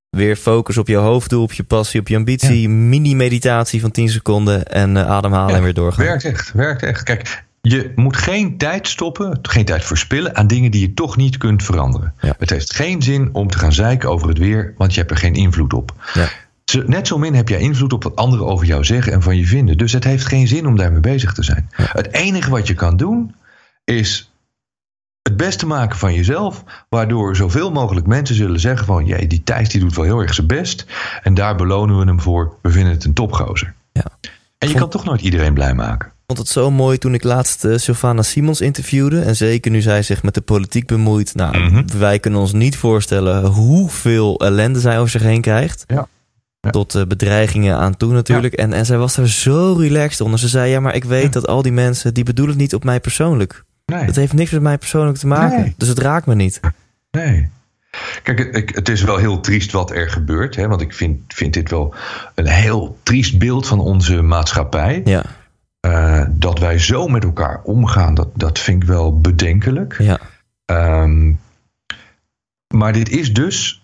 weer 0.10 0.36
focus 0.36 0.78
op 0.78 0.88
je 0.88 0.96
hoofddoel, 0.96 1.44
op 1.44 1.54
je 1.54 1.64
passie, 1.64 2.00
op 2.00 2.08
je 2.08 2.16
ambitie. 2.16 2.70
Mini-meditatie 2.70 3.82
van 3.82 3.92
10 3.92 4.10
seconden 4.10 4.66
en 4.66 4.98
eh, 4.98 5.10
ademhalen 5.10 5.50
Ja, 5.50 5.56
en 5.56 5.64
weer 5.64 5.74
doorgaan. 5.74 6.06
Werkt 6.06 6.26
echt, 6.26 6.52
werkt 6.54 6.84
echt. 6.84 7.04
Kijk, 7.04 7.44
je 7.62 7.92
moet 7.96 8.18
geen 8.18 8.58
tijd 8.58 8.88
stoppen, 8.88 9.40
geen 9.42 9.66
tijd 9.66 9.84
verspillen 9.86 10.36
aan 10.36 10.48
dingen 10.48 10.72
die 10.72 10.82
je 10.82 10.94
toch 10.94 11.18
niet 11.18 11.38
kunt 11.38 11.64
veranderen. 11.64 12.14
Ja. 12.22 12.36
Het 12.40 12.50
heeft 12.50 12.76
geen 12.76 13.02
zin 13.02 13.30
om 13.34 13.50
te 13.50 13.58
gaan 13.58 13.74
zeiken 13.74 14.10
over 14.10 14.28
het 14.28 14.38
weer, 14.38 14.74
want 14.78 14.94
je 14.94 15.00
hebt 15.00 15.12
er 15.12 15.18
geen 15.18 15.36
invloed 15.36 15.74
op. 15.74 15.94
Net 16.86 17.08
zo 17.08 17.18
min 17.18 17.36
heb 17.36 17.50
jij 17.50 17.60
invloed 17.60 17.94
op 17.94 18.04
wat 18.04 18.16
anderen 18.16 18.46
over 18.46 18.66
jou 18.66 18.84
zeggen 18.84 19.14
en 19.14 19.22
van 19.22 19.38
je 19.38 19.46
vinden. 19.46 19.78
Dus 19.78 19.94
het 19.94 20.04
heeft 20.04 20.26
geen 20.26 20.48
zin 20.48 20.68
om 20.68 20.78
daarmee 20.78 21.00
bezig 21.00 21.34
te 21.34 21.44
zijn. 21.44 21.70
Het 21.76 22.14
enige 22.14 22.50
wat 22.50 22.68
je 22.68 22.74
kan 22.74 22.98
doen 22.98 23.36
is 23.84 24.31
het 25.22 25.38
beste 25.38 25.66
maken 25.66 25.98
van 25.98 26.14
jezelf, 26.14 26.64
waardoor 26.90 27.36
zoveel 27.36 27.72
mogelijk 27.72 28.08
mensen 28.08 28.36
zullen 28.36 28.60
zeggen 28.60 28.86
van, 28.86 29.06
jee, 29.06 29.28
die 29.28 29.44
Thijs 29.44 29.70
die 29.70 29.80
doet 29.82 29.96
wel 29.96 30.06
heel 30.06 30.20
erg 30.20 30.34
zijn 30.34 30.48
best 30.48 30.86
en 31.24 31.34
daar 31.34 31.56
belonen 31.56 31.98
we 32.00 32.06
hem 32.06 32.22
voor. 32.22 32.54
We 32.62 32.72
vinden 32.72 32.94
het 32.94 33.04
een 33.04 33.14
topgozer. 33.14 33.74
Ja. 33.92 34.06
En 34.58 34.70
je 34.70 34.74
kan 34.76 34.90
toch 34.90 35.04
nooit 35.06 35.22
iedereen 35.22 35.54
blij 35.54 35.74
maken. 35.74 36.08
Ik 36.08 36.38
vond 36.38 36.40
het 36.40 36.48
zo 36.64 36.72
mooi 36.72 36.98
toen 36.98 37.14
ik 37.14 37.24
laatst 37.24 37.66
eh, 37.66 37.78
Sylvana 37.78 38.22
Simons 38.22 38.62
interviewde. 38.62 39.22
En 39.22 39.36
zeker 39.36 39.72
nu 39.72 39.82
zij 39.82 40.04
zich 40.04 40.24
met 40.24 40.34
de 40.34 40.42
politiek 40.42 40.88
bemoeit. 40.88 41.36
Nou, 41.36 41.58
Mhm. 41.58 41.84
wij 41.98 42.20
kunnen 42.20 42.40
ons 42.40 42.52
niet 42.54 42.78
voorstellen 42.78 43.46
hoeveel 43.46 44.40
ellende 44.40 44.80
zij 44.80 44.98
over 44.98 45.10
zich 45.10 45.22
heen 45.22 45.42
krijgt. 45.42 45.84
Ja. 45.88 46.08
Ja. 46.60 46.70
Tot 46.70 46.96
eh, 46.96 47.04
bedreigingen 47.06 47.78
aan 47.78 47.98
toe 47.98 48.14
natuurlijk. 48.14 48.54
En, 48.54 48.74
en 48.74 48.86
zij 48.86 48.98
was 48.98 49.16
daar 49.16 49.28
zo 49.28 49.76
relaxed 49.80 50.22
onder. 50.22 50.40
Ze 50.40 50.48
zei, 50.48 50.70
ja, 50.72 50.80
maar 50.80 50.96
ik 50.96 51.04
weet 51.04 51.34
dat 51.34 51.48
al 51.48 51.62
die 51.62 51.72
mensen, 51.72 52.14
die 52.14 52.24
bedoelen 52.24 52.54
het 52.54 52.64
niet 52.64 52.74
op 52.76 52.84
mij 52.84 53.00
persoonlijk. 53.00 53.64
Nee. 53.92 54.06
Het 54.06 54.16
heeft 54.16 54.34
niks 54.34 54.52
met 54.52 54.62
mij 54.62 54.78
persoonlijk 54.78 55.18
te 55.18 55.28
maken. 55.28 55.60
Nee. 55.62 55.74
Dus 55.78 55.88
het 55.88 56.00
raakt 56.00 56.26
me 56.26 56.36
niet. 56.36 56.60
Nee. 57.12 57.50
Kijk, 58.24 58.72
het 58.76 58.90
is 58.90 59.02
wel 59.04 59.18
heel 59.18 59.40
triest 59.40 59.72
wat 59.72 59.92
er 59.92 60.10
gebeurt. 60.10 60.56
Hè, 60.56 60.68
want 60.68 60.82
ik 60.82 60.94
vind, 60.94 61.34
vind 61.34 61.54
dit 61.54 61.70
wel 61.70 61.94
een 62.36 62.48
heel 62.48 62.98
triest 63.04 63.38
beeld 63.40 63.68
van 63.68 63.80
onze 63.80 64.22
maatschappij. 64.22 65.02
Ja, 65.06 65.24
Eh, 65.80 66.26
dat 66.30 66.60
wij 66.60 66.80
zo 66.80 67.08
met 67.08 67.24
elkaar 67.24 67.62
omgaan, 67.64 68.14
dat, 68.14 68.28
dat 68.34 68.60
vind 68.60 68.84
ik 68.84 68.90
wel 68.90 69.20
bedenkelijk. 69.20 69.96
ja, 69.98 70.20
Ehm, 70.66 71.32
maar 72.76 72.94
dit 72.94 73.10
is 73.10 73.34
dus, 73.34 73.81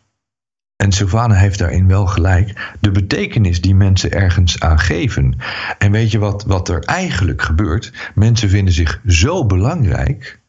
en 0.78 0.92
Sylvana 0.92 1.36
heeft 1.36 1.60
daarin 1.60 1.88
wel 1.88 2.06
gelijk, 2.06 2.76
de 2.80 2.92
betekenis 2.92 3.62
die 3.62 3.76
mensen 3.76 4.12
ergens 4.12 4.60
aan 4.60 4.80
geven. 4.80 5.38
En 5.78 5.92
weet 5.92 6.12
je 6.12 6.20
wat, 6.20 6.44
wat 6.44 6.70
er 6.70 6.84
eigenlijk 6.84 7.42
gebeurt? 7.42 8.12
Mensen 8.16 8.50
vinden 8.50 8.74
zich 8.74 9.02
zo 9.08 9.46
belangrijk. 9.46 10.40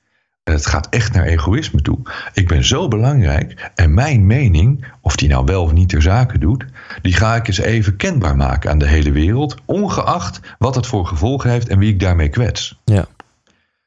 en 0.43 0.53
Het 0.53 0.67
gaat 0.67 0.89
echt 0.89 1.13
naar 1.13 1.25
egoïsme 1.25 1.83
toe. 1.83 1.99
Ik 2.33 2.49
ben 2.49 2.65
zo 2.65 2.89
belangrijk 2.89 3.71
en 3.75 3.95
mijn 3.95 4.27
mening, 4.27 4.85
of 5.01 5.17
die 5.17 5.29
nou 5.29 5.45
wel 5.45 5.63
of 5.63 5.73
niet 5.73 5.89
ter 5.89 6.03
zake 6.03 6.39
doet, 6.39 6.65
die 7.03 7.13
ga 7.13 7.37
ik 7.37 7.47
eens 7.49 7.59
even 7.59 7.97
kenbaar 7.97 8.37
maken 8.37 8.71
aan 8.71 8.79
de 8.79 8.89
hele 8.89 9.13
wereld, 9.13 9.57
ongeacht 9.65 10.41
wat 10.59 10.75
het 10.75 10.87
voor 10.87 11.07
gevolgen 11.07 11.51
heeft 11.51 11.69
en 11.69 11.79
wie 11.79 11.93
ik 11.93 12.01
daarmee 12.01 12.29
kwets. 12.29 12.81
ja, 12.85 13.07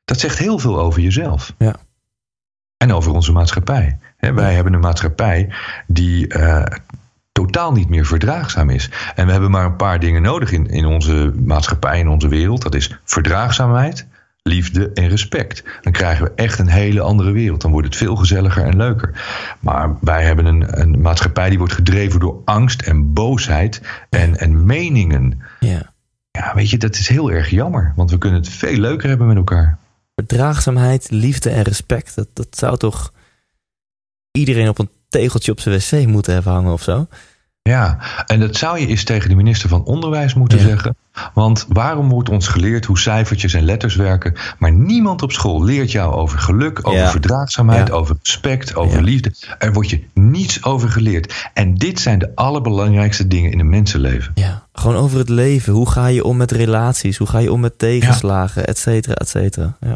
Dat 0.05 0.19
zegt 0.19 0.37
heel 0.37 0.59
veel 0.59 0.79
over 0.79 1.01
jezelf. 1.01 1.53
Ja. 1.57 1.75
En 2.81 2.93
over 2.93 3.11
onze 3.11 3.31
maatschappij. 3.31 3.97
Wij 4.19 4.53
hebben 4.53 4.73
een 4.73 4.79
maatschappij 4.79 5.49
die 5.87 6.27
eh, 6.27 6.63
totaal 7.31 7.71
niet 7.71 7.89
meer 7.89 8.05
verdraagzaam 8.05 8.69
is. 8.69 8.89
En 9.15 9.25
we 9.25 9.31
hebben 9.31 9.51
maar 9.51 9.65
een 9.65 9.75
paar 9.75 9.99
dingen 9.99 10.21
nodig 10.21 10.51
in, 10.51 10.67
in 10.67 10.85
onze 10.85 11.33
maatschappij, 11.45 11.99
in 11.99 12.07
onze 12.07 12.27
wereld. 12.27 12.61
Dat 12.61 12.75
is 12.75 12.99
verdraagzaamheid, 13.03 14.07
liefde 14.43 14.91
en 14.93 15.07
respect. 15.07 15.63
Dan 15.81 15.91
krijgen 15.91 16.25
we 16.25 16.31
echt 16.35 16.59
een 16.59 16.67
hele 16.67 17.01
andere 17.01 17.31
wereld. 17.31 17.61
Dan 17.61 17.71
wordt 17.71 17.87
het 17.87 17.95
veel 17.95 18.15
gezelliger 18.15 18.63
en 18.63 18.77
leuker. 18.77 19.21
Maar 19.59 19.95
wij 19.99 20.23
hebben 20.23 20.45
een, 20.45 20.81
een 20.81 21.01
maatschappij 21.01 21.49
die 21.49 21.57
wordt 21.57 21.73
gedreven 21.73 22.19
door 22.19 22.41
angst 22.45 22.81
en 22.81 23.13
boosheid 23.13 23.81
en, 24.09 24.37
en 24.37 24.65
meningen. 24.65 25.41
ja. 25.59 25.89
Ja, 26.31 26.51
weet 26.55 26.69
je, 26.69 26.77
dat 26.77 26.95
is 26.95 27.07
heel 27.07 27.31
erg 27.31 27.49
jammer. 27.49 27.93
Want 27.95 28.11
we 28.11 28.17
kunnen 28.17 28.39
het 28.39 28.49
veel 28.49 28.77
leuker 28.77 29.09
hebben 29.09 29.27
met 29.27 29.35
elkaar. 29.35 29.77
Verdraagzaamheid, 30.27 31.07
liefde 31.09 31.49
en 31.49 31.61
respect. 31.63 32.15
Dat, 32.15 32.27
dat 32.33 32.47
zou 32.51 32.77
toch 32.77 33.11
iedereen 34.31 34.69
op 34.69 34.79
een 34.79 34.89
tegeltje 35.09 35.51
op 35.51 35.59
zijn 35.59 35.79
wc 35.79 36.07
moeten 36.07 36.33
hebben 36.33 36.51
hangen 36.51 36.73
of 36.73 36.81
zo? 36.81 37.07
Ja, 37.63 37.97
en 38.25 38.39
dat 38.39 38.55
zou 38.55 38.79
je 38.79 38.87
eens 38.87 39.03
tegen 39.03 39.29
de 39.29 39.35
minister 39.35 39.69
van 39.69 39.83
Onderwijs 39.83 40.33
moeten 40.33 40.59
Ja. 40.59 40.63
zeggen. 40.67 40.95
Want 41.33 41.65
waarom 41.69 42.09
wordt 42.09 42.29
ons 42.29 42.47
geleerd 42.47 42.85
hoe 42.85 42.99
cijfertjes 42.99 43.53
en 43.53 43.63
letters 43.63 43.95
werken, 43.95 44.33
maar 44.59 44.71
niemand 44.71 45.21
op 45.21 45.31
school 45.31 45.63
leert 45.63 45.91
jou 45.91 46.13
over 46.13 46.39
geluk, 46.39 46.87
over 46.87 46.99
Ja. 46.99 47.09
verdraagzaamheid, 47.11 47.87
Ja. 47.87 47.93
over 47.93 48.15
respect, 48.23 48.75
over 48.75 49.03
liefde. 49.03 49.33
Er 49.59 49.73
wordt 49.73 49.89
je 49.89 50.03
niets 50.13 50.63
over 50.63 50.89
geleerd. 50.89 51.49
En 51.53 51.75
dit 51.75 51.99
zijn 51.99 52.19
de 52.19 52.31
allerbelangrijkste 52.35 53.27
dingen 53.27 53.51
in 53.51 53.59
een 53.59 53.69
mensenleven. 53.69 54.31
Ja, 54.35 54.67
gewoon 54.73 54.97
over 54.97 55.17
het 55.17 55.29
leven. 55.29 55.73
Hoe 55.73 55.89
ga 55.89 56.07
je 56.07 56.23
om 56.23 56.37
met 56.37 56.51
relaties? 56.51 57.17
Hoe 57.17 57.27
ga 57.27 57.37
je 57.37 57.51
om 57.51 57.59
met 57.59 57.79
tegenslagen? 57.79 58.67
Et 58.67 58.77
cetera, 58.77 59.13
et 59.13 59.29
cetera. 59.29 59.77
Ja. 59.79 59.95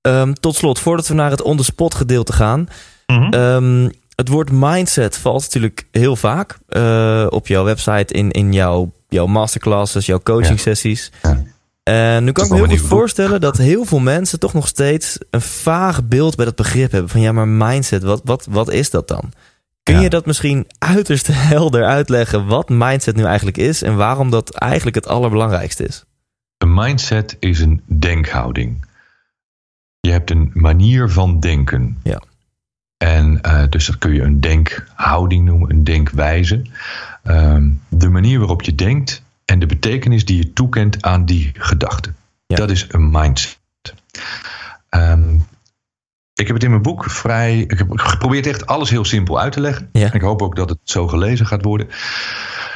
Ehm, 0.00 0.32
tot 0.32 0.54
slot, 0.56 0.78
voordat 0.78 1.08
we 1.08 1.14
naar 1.14 1.30
het 1.30 1.42
on-the-spot 1.42 1.94
gedeelte 1.94 2.32
gaan. 2.32 2.68
Ehm, 3.06 3.88
het 4.14 4.28
woord 4.28 4.50
mindset 4.52 5.16
valt 5.18 5.42
natuurlijk 5.42 5.86
heel 5.90 6.16
vaak 6.16 6.58
eh, 6.68 7.26
op 7.30 7.46
jouw 7.46 7.64
website, 7.64 8.14
in, 8.14 8.30
in 8.30 8.52
jouw, 8.52 8.92
jouw 9.08 9.26
masterclasses, 9.26 10.06
jouw 10.06 10.20
coaching 10.22 10.60
sessies. 10.60 11.12
Ja. 11.22 11.42
En 11.82 12.24
nu 12.24 12.32
kan 12.32 12.44
ik 12.44 12.50
me 12.50 12.56
heel 12.56 12.66
goed 12.66 12.80
voorstellen 12.88 13.40
dat 13.40 13.56
heel 13.56 13.84
veel 13.84 13.98
mensen 13.98 14.38
toch 14.38 14.52
nog 14.52 14.66
steeds 14.68 15.18
een 15.30 15.40
vaag 15.40 16.04
beeld 16.04 16.36
bij 16.36 16.44
dat 16.44 16.54
begrip 16.56 16.90
hebben. 16.92 17.10
Van 17.10 17.20
ja, 17.20 17.32
maar 17.32 17.48
mindset, 17.48 18.02
wat, 18.02 18.20
wat, 18.24 18.46
wat 18.50 18.70
is 18.72 18.90
dat 18.90 19.08
dan? 19.08 19.32
Kun 19.82 19.94
Ja. 19.94 20.00
je 20.00 20.10
dat 20.10 20.26
misschien 20.26 20.66
uiterst 20.78 21.26
helder 21.52 21.84
uitleggen 21.84 22.46
wat 22.46 22.68
mindset 22.68 23.16
nu 23.16 23.24
eigenlijk 23.24 23.58
is 23.58 23.82
en 23.82 23.96
waarom 23.96 24.30
dat 24.30 24.54
eigenlijk 24.54 24.96
het 24.96 25.08
allerbelangrijkste 25.08 25.84
is? 25.86 26.04
Een 26.58 26.74
mindset 26.74 27.36
is 27.38 27.60
een 27.60 27.82
denkhouding. 27.86 28.88
Je 30.00 30.10
hebt 30.10 30.30
een 30.30 30.50
manier 30.54 31.10
van 31.10 31.40
denken. 31.40 31.98
Ja. 32.02 32.22
En 32.96 33.40
eh, 33.40 33.62
dus 33.68 33.86
dat 33.86 33.98
kun 33.98 34.12
je 34.12 34.22
een 34.22 34.40
denkhouding 34.40 35.44
noemen, 35.44 35.70
een 35.70 35.84
denkwijze. 35.84 36.62
Ehm, 37.22 37.70
de 37.88 38.08
manier 38.08 38.38
waarop 38.38 38.62
je 38.62 38.74
denkt 38.74 39.22
en 39.44 39.58
de 39.58 39.66
betekenis 39.66 40.24
die 40.24 40.36
je 40.36 40.52
toekent 40.52 41.02
aan 41.02 41.24
die 41.24 41.50
gedachte. 41.54 42.12
Ja. 42.46 42.56
Dat 42.56 42.70
is 42.70 42.86
een 42.88 43.10
mindset. 43.10 43.58
Ehm, 44.88 45.34
ik 46.34 46.46
heb 46.46 46.54
het 46.54 46.64
in 46.64 46.70
mijn 46.70 46.82
boek 46.82 47.10
vrij. 47.10 47.58
Ik 47.58 47.78
heb 47.78 47.88
geprobeerd 47.90 48.46
echt 48.46 48.66
alles 48.66 48.90
heel 48.90 49.04
simpel 49.04 49.40
uit 49.40 49.52
te 49.52 49.60
leggen. 49.60 49.88
Ja. 49.92 50.12
Ik 50.12 50.20
hoop 50.20 50.42
ook 50.42 50.56
dat 50.56 50.68
het 50.68 50.78
zo 50.82 51.08
gelezen 51.08 51.46
gaat 51.46 51.64
worden. 51.64 51.88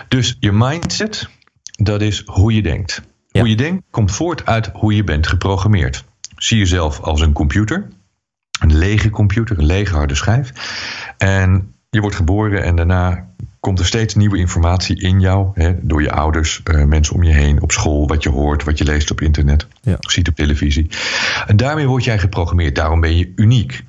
Dus 0.09 0.37
je 0.41 0.53
mindset, 0.53 1.29
dat 1.63 2.01
is 2.03 2.23
hoe 2.27 2.55
je 2.55 2.63
denkt. 2.63 3.03
Ja. 3.29 3.41
Hoe 3.41 3.49
je 3.49 3.57
denkt 3.57 3.85
komt 3.91 4.13
voort 4.13 4.47
uit 4.47 4.71
hoe 4.73 4.95
je 4.95 5.05
bent 5.05 5.27
geprogrammeerd. 5.27 6.05
Zie 6.37 6.59
jezelf 6.59 7.01
als 7.01 7.21
een 7.21 7.33
computer. 7.33 7.89
Een 8.61 8.77
lege 8.77 9.11
computer, 9.11 9.59
een 9.59 9.67
lege 9.67 9.95
harde 9.95 10.15
schijf. 10.15 10.53
En 11.19 11.75
je 11.91 12.01
wordt 12.01 12.17
geboren 12.17 12.63
en 12.65 12.77
daarna 12.77 13.29
komt 13.61 13.79
er 13.79 13.87
steeds 13.87 14.15
nieuwe 14.15 14.37
informatie 14.39 15.01
in 15.01 15.21
jou. 15.21 15.51
Hè, 15.55 15.75
door 15.81 16.03
je 16.03 16.13
ouders, 16.13 16.61
eh, 16.65 16.85
mensen 16.85 17.15
om 17.15 17.23
je 17.23 17.33
heen, 17.33 17.63
op 17.63 17.73
school, 17.73 18.07
wat 18.09 18.23
je 18.23 18.29
hoort, 18.31 18.65
wat 18.65 18.79
je 18.79 18.85
leest 18.85 19.11
op 19.11 19.21
internet, 19.21 19.67
Ja. 19.83 19.97
ziet 20.01 20.29
op 20.29 20.35
televisie. 20.35 20.89
En 21.47 21.57
daarmee 21.57 21.87
word 21.87 22.05
jij 22.05 22.19
geprogrammeerd. 22.19 22.75
Daarom 22.75 23.01
ben 23.01 23.17
je 23.17 23.33
uniek. 23.37 23.85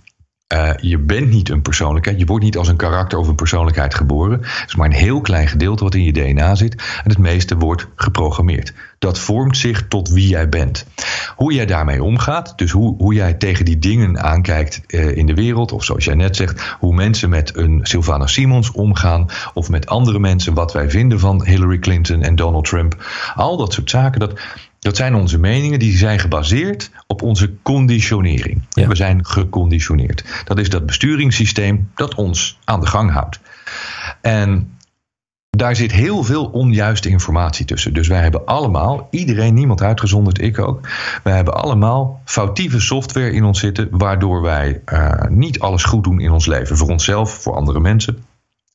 Uh, 0.54 0.70
je 0.78 0.98
bent 0.98 1.30
niet 1.30 1.50
een 1.50 1.62
persoonlijkheid. 1.62 2.20
Je 2.20 2.26
wordt 2.26 2.43
niet 2.43 2.58
als 2.58 2.68
een 2.68 2.76
karakter 2.76 3.18
of 3.18 3.28
een 3.28 3.36
persoonlijkheid 3.36 3.96
geboren. 3.96 4.39
Het 4.41 4.64
is 4.68 4.76
maar 4.76 4.86
een 4.86 4.93
heel 4.93 5.22
klein 5.22 5.48
gedeelte 5.48 5.84
wat 5.84 5.96
in 5.96 6.04
je 6.04 6.12
DNA 6.12 6.56
zit. 6.56 6.74
En 6.76 7.10
het 7.10 7.18
meeste 7.18 7.58
wordt 7.58 7.88
geprogrammeerd. 7.96 8.74
Dat 9.00 9.20
vormt 9.20 9.58
zich 9.58 9.88
tot 9.88 10.10
wie 10.10 10.28
jij 10.28 10.50
bent. 10.50 10.86
Hoe 11.36 11.54
jij 11.54 11.66
daarmee 11.66 12.04
omgaat, 12.04 12.58
dus 12.58 12.72
hoe, 12.72 12.96
hoe 12.98 13.14
jij 13.14 13.34
tegen 13.34 13.66
die 13.66 13.80
dingen 13.80 14.24
aankijkt 14.24 14.82
uh, 14.88 15.18
in 15.18 15.26
de 15.26 15.34
wereld, 15.34 15.72
of 15.72 15.84
zoals 15.84 16.06
jij 16.06 16.16
net 16.16 16.36
zegt, 16.36 16.76
hoe 16.80 16.93
mensen 16.93 17.30
met 17.30 17.58
een 17.58 17.80
Sylvana 17.84 18.28
Simons 18.28 18.72
omgaan, 18.72 19.30
of 19.54 19.70
met 19.70 19.88
andere 19.88 20.20
mensen, 20.20 20.54
wat 20.54 20.74
wij 20.74 20.89
vinden 20.89 21.20
van 21.20 21.46
Hillary 21.46 21.80
Clinton 21.80 22.22
en 22.22 22.36
Donald 22.36 22.66
Trump. 22.66 23.06
Al 23.36 23.58
dat 23.58 23.74
soort 23.74 23.89
zaken, 23.89 24.20
dat, 24.20 24.39
dat 24.86 24.96
zijn 24.96 25.16
onze 25.16 25.40
meningen, 25.40 25.80
die 25.80 25.98
zijn 25.98 26.20
gebaseerd 26.20 26.92
op 27.08 27.22
onze 27.22 27.54
conditionering. 27.62 28.62
Ja. 28.70 28.88
We 28.88 28.96
zijn 28.96 29.26
geconditioneerd. 29.26 30.44
Dat 30.44 30.60
is 30.60 30.70
dat 30.70 30.86
besturingssysteem 30.86 31.92
dat 31.96 32.16
ons 32.16 32.60
aan 32.64 32.80
de 32.80 32.88
gang 32.88 33.12
houdt. 33.12 33.40
En 34.22 34.78
daar 35.50 35.76
zit 35.76 35.92
heel 35.92 36.24
veel 36.24 36.46
onjuiste 36.46 37.10
informatie 37.10 37.66
tussen. 37.66 37.94
Dus 37.94 38.08
wij 38.08 38.22
hebben 38.22 38.46
allemaal, 38.46 39.08
iedereen, 39.12 39.54
niemand 39.54 39.82
uitgezonderd, 39.82 40.42
ik 40.42 40.60
ook. 40.60 40.88
Wij 41.24 41.36
hebben 41.36 41.54
allemaal 41.54 42.22
foutieve 42.26 42.80
software 42.80 43.32
in 43.32 43.44
ons 43.44 43.60
zitten, 43.60 43.88
waardoor 43.92 44.42
wij 44.42 44.82
uh, 44.94 45.12
niet 45.30 45.60
alles 45.60 45.84
goed 45.84 46.04
doen 46.04 46.20
in 46.20 46.32
ons 46.32 46.46
leven. 46.46 46.78
Voor 46.78 46.90
onszelf, 46.90 47.42
voor 47.42 47.56
andere 47.56 47.80
mensen. 47.80 48.26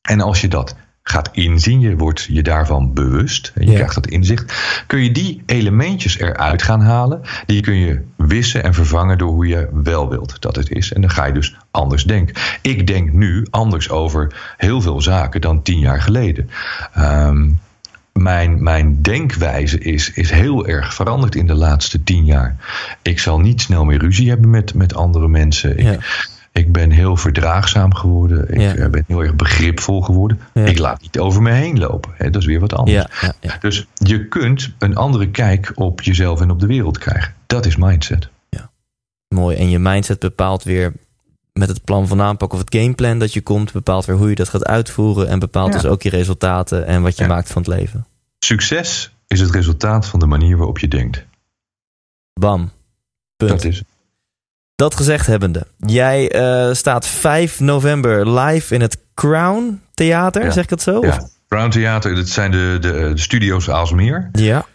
En 0.01 0.21
als 0.21 0.41
je 0.41 0.47
dat 0.47 0.75
gaat 1.03 1.29
inzien, 1.31 1.79
je 1.79 1.95
wordt 1.97 2.27
je 2.29 2.41
daarvan 2.43 2.93
bewust 2.93 3.51
en 3.55 3.61
je 3.65 3.69
Ja. 3.71 3.75
krijgt 3.75 3.95
dat 3.95 4.07
inzicht, 4.07 4.53
kun 4.87 5.03
je 5.03 5.11
die 5.11 5.43
elementjes 5.45 6.17
eruit 6.19 6.61
gaan 6.63 6.81
halen. 6.81 7.21
Die 7.45 7.61
kun 7.61 7.75
je 7.75 8.01
wissen 8.15 8.63
en 8.63 8.73
vervangen 8.73 9.17
door 9.17 9.29
hoe 9.31 9.47
je 9.47 9.69
wel 9.71 10.09
wilt 10.09 10.41
dat 10.41 10.55
het 10.55 10.69
is. 10.69 10.93
En 10.93 11.01
dan 11.01 11.09
ga 11.09 11.25
je 11.25 11.33
dus 11.33 11.55
anders 11.71 12.03
denken. 12.03 12.35
Ik 12.61 12.87
denk 12.87 13.11
nu 13.13 13.47
anders 13.49 13.89
over 13.89 14.53
heel 14.57 14.81
veel 14.81 15.01
zaken 15.01 15.41
dan 15.41 15.61
tien 15.61 15.79
jaar 15.79 16.01
geleden. 16.01 16.49
Ehm, 16.93 17.49
mijn, 18.13 18.63
mijn 18.63 19.01
denkwijze 19.01 19.79
is, 19.79 20.11
is 20.11 20.29
heel 20.31 20.67
erg 20.67 20.93
veranderd 20.93 21.35
in 21.35 21.47
de 21.47 21.53
laatste 21.55 22.03
tien 22.03 22.25
jaar. 22.25 22.55
Ik 23.01 23.19
zal 23.19 23.39
niet 23.39 23.61
snel 23.61 23.85
meer 23.85 23.99
ruzie 23.99 24.29
hebben 24.29 24.49
met, 24.49 24.73
met 24.73 24.95
andere 24.95 25.27
mensen. 25.27 25.77
Ik, 25.77 25.83
Ja. 25.85 25.97
Ik 26.51 26.71
ben 26.71 26.91
heel 26.91 27.15
verdraagzaam 27.17 27.93
geworden. 27.95 28.49
Ik 28.53 28.59
Ja. 28.59 28.75
eh, 28.75 28.89
ben 28.89 29.03
heel 29.07 29.21
erg 29.23 29.35
begripvol 29.35 30.01
geworden. 30.01 30.39
Ja. 30.53 30.65
Ik 30.65 30.77
laat 30.77 31.01
niet 31.01 31.19
over 31.19 31.41
me 31.41 31.51
heen 31.51 31.79
lopen. 31.79 32.11
Hè, 32.15 32.29
dat 32.29 32.41
is 32.41 32.47
weer 32.47 32.59
wat 32.59 32.73
anders. 32.73 32.97
Ja, 32.97 33.09
ja, 33.21 33.33
ja. 33.39 33.57
Dus 33.59 33.87
je 33.93 34.27
kunt 34.27 34.73
een 34.79 34.95
andere 34.95 35.29
kijk 35.29 35.71
op 35.75 36.01
jezelf 36.01 36.41
en 36.41 36.51
op 36.51 36.59
de 36.59 36.67
wereld 36.67 36.97
krijgen. 36.97 37.33
Dat 37.45 37.65
is 37.65 37.75
mindset. 37.75 38.29
Mooi. 39.35 39.57
En 39.57 39.69
je 39.69 39.79
mindset 39.79 40.19
bepaalt 40.19 40.63
weer 40.63 40.93
met 41.53 41.69
het 41.69 41.83
plan 41.83 42.07
van 42.07 42.21
aanpak 42.21 42.53
of 42.53 42.59
het 42.59 42.75
gameplan 42.75 43.19
dat 43.19 43.33
je 43.33 43.41
komt, 43.41 43.71
bepaalt 43.71 44.05
weer 44.05 44.15
hoe 44.15 44.29
je 44.29 44.35
dat 44.35 44.49
gaat 44.49 44.65
uitvoeren 44.65 45.27
en 45.27 45.39
bepaalt 45.39 45.73
Ja. 45.73 45.79
dus 45.81 45.89
ook 45.89 46.01
je 46.01 46.09
resultaten 46.09 46.85
en 46.85 47.01
wat 47.01 47.17
je 47.17 47.23
Ja. 47.23 47.29
maakt 47.29 47.51
van 47.51 47.61
het 47.61 47.71
leven. 47.71 48.05
Succes 48.39 49.11
is 49.27 49.39
het 49.39 49.51
resultaat 49.51 50.05
van 50.07 50.19
de 50.19 50.25
manier 50.25 50.57
waarop 50.57 50.79
je 50.79 50.87
denkt. 50.87 51.25
Bam. 52.39 52.71
Punt. 53.35 53.49
Dat 53.51 53.63
is 53.63 53.77
het. 53.77 53.87
Dat 54.81 54.95
gezegd 54.95 55.27
hebbende, 55.27 55.67
jij 55.77 56.31
eh, 56.31 56.73
staat 56.73 57.07
5 57.07 57.59
november 57.59 58.39
live 58.39 58.73
in 58.73 58.81
het 58.81 58.97
Crown 59.15 59.81
Theater, 59.93 60.43
Ja. 60.43 60.51
zeg 60.51 60.63
ik 60.63 60.69
dat 60.69 60.81
zo? 60.81 60.97
Of- 60.97 61.05
Ja. 61.05 61.27
Crown 61.47 61.69
Theater, 61.69 62.15
dat 62.15 62.27
zijn 62.27 62.51
de, 62.51 62.77
de, 62.81 62.91
de 63.13 63.19
studio's 63.19 63.69
Aalsmeer. 63.69 64.29
ja. 64.31 64.65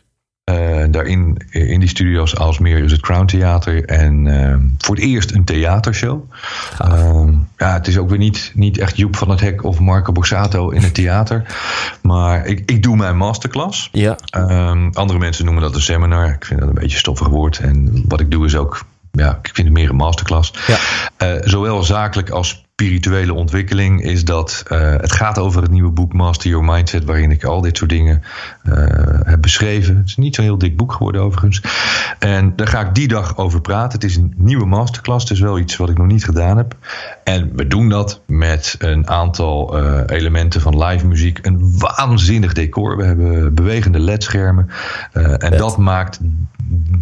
Eh, 0.45 0.85
daarin, 0.91 1.37
in 1.51 1.81
die 1.81 1.89
studio's 1.89 2.37
Aalsmeer 2.37 2.79
is 2.85 2.93
het 2.93 3.01
Crown 3.01 3.25
Theater. 3.27 3.85
En 3.85 4.27
eh, 4.27 4.57
voor 4.79 4.95
het 4.95 5.05
eerst 5.05 5.35
een 5.35 5.45
theatershow. 5.45 6.23
Ehm, 6.79 7.33
ja, 7.57 7.73
het 7.73 7.87
is 7.87 7.99
ook 7.99 8.09
weer 8.09 8.19
niet, 8.19 8.53
niet 8.55 8.79
echt 8.79 8.97
Joep 8.97 9.17
van 9.17 9.31
het 9.31 9.41
Hek 9.41 9.65
of 9.65 9.79
Marco 9.79 10.13
Borsato 10.13 10.71
in 10.71 10.83
het 10.83 10.95
theater. 10.95 11.43
Maar 12.03 12.47
ik, 12.47 12.71
ik 12.71 12.83
doe 12.83 12.97
mijn 12.97 13.17
masterclass. 13.17 13.89
Ja, 13.93 14.17
Ehm, 14.31 14.89
andere 14.93 15.19
mensen 15.19 15.45
noemen 15.45 15.63
dat 15.63 15.75
een 15.75 15.81
seminar. 15.83 16.29
Ik 16.29 16.45
vind 16.45 16.61
dat 16.61 16.69
een 16.69 16.75
beetje 16.75 16.99
stoffig 16.99 17.27
woord. 17.29 17.59
En 17.59 18.05
wat 18.09 18.21
ik 18.21 18.31
doe 18.31 18.45
is 18.47 18.57
ook, 18.57 18.85
ja, 19.17 19.39
ik 19.43 19.51
vind 19.55 19.69
het 19.69 19.77
meer 19.77 19.91
een 19.91 19.97
masterclass. 19.97 20.53
Ja. 20.67 20.77
Eh, 21.17 21.49
zowel 21.49 21.83
zakelijk 21.83 22.31
als 22.31 22.66
spirituele 22.81 23.35
ontwikkeling 23.35 24.03
is 24.03 24.25
dat 24.25 24.63
eh, 24.67 24.91
het 24.91 25.13
gaat 25.13 25.39
over 25.39 25.63
het 25.63 25.71
nieuwe 25.71 25.91
boek 25.91 26.13
Master 26.13 26.51
Your 26.51 26.65
Mindset, 26.65 27.05
waarin 27.05 27.31
ik 27.31 27.45
al 27.45 27.61
dit 27.61 27.77
soort 27.77 27.91
dingen 27.91 28.23
eh, 28.63 28.75
heb 29.23 29.43
beschreven. 29.43 29.97
Het 29.97 30.09
is 30.09 30.17
niet 30.17 30.35
zo'n 30.35 30.45
heel 30.45 30.59
dik 30.59 30.77
boek 30.77 30.93
geworden 30.93 31.21
overigens. 31.21 31.63
En 32.19 32.53
daar 32.57 32.67
ga 32.67 32.81
ik 32.81 32.95
die 32.95 33.09
dag 33.09 33.37
over 33.37 33.61
praten. 33.61 33.93
Het 33.93 34.11
is 34.11 34.17
een 34.17 34.35
nieuwe 34.37 34.67
masterclass, 34.67 35.29
het 35.29 35.33
is 35.33 35.41
wel 35.41 35.59
iets 35.59 35.77
wat 35.77 35.91
ik 35.91 35.99
nog 35.99 36.07
niet 36.07 36.25
gedaan 36.25 36.57
heb. 36.57 36.77
En 37.25 37.51
we 37.55 37.67
doen 37.67 37.89
dat 37.89 38.21
met 38.27 38.75
een 38.79 39.09
aantal 39.09 39.79
eh, 39.79 40.17
elementen 40.17 40.61
van 40.61 40.85
live 40.85 41.07
muziek. 41.07 41.39
Een 41.43 41.79
waanzinnig 41.79 42.53
decor. 42.53 42.97
We 42.97 43.05
hebben 43.05 43.55
bewegende 43.55 43.99
ledschermen. 43.99 44.69
En 45.39 45.57
dat 45.57 45.77
maakt 45.79 46.19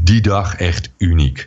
die 0.02 0.20
dag 0.20 0.56
echt 0.56 0.90
uniek. 0.98 1.46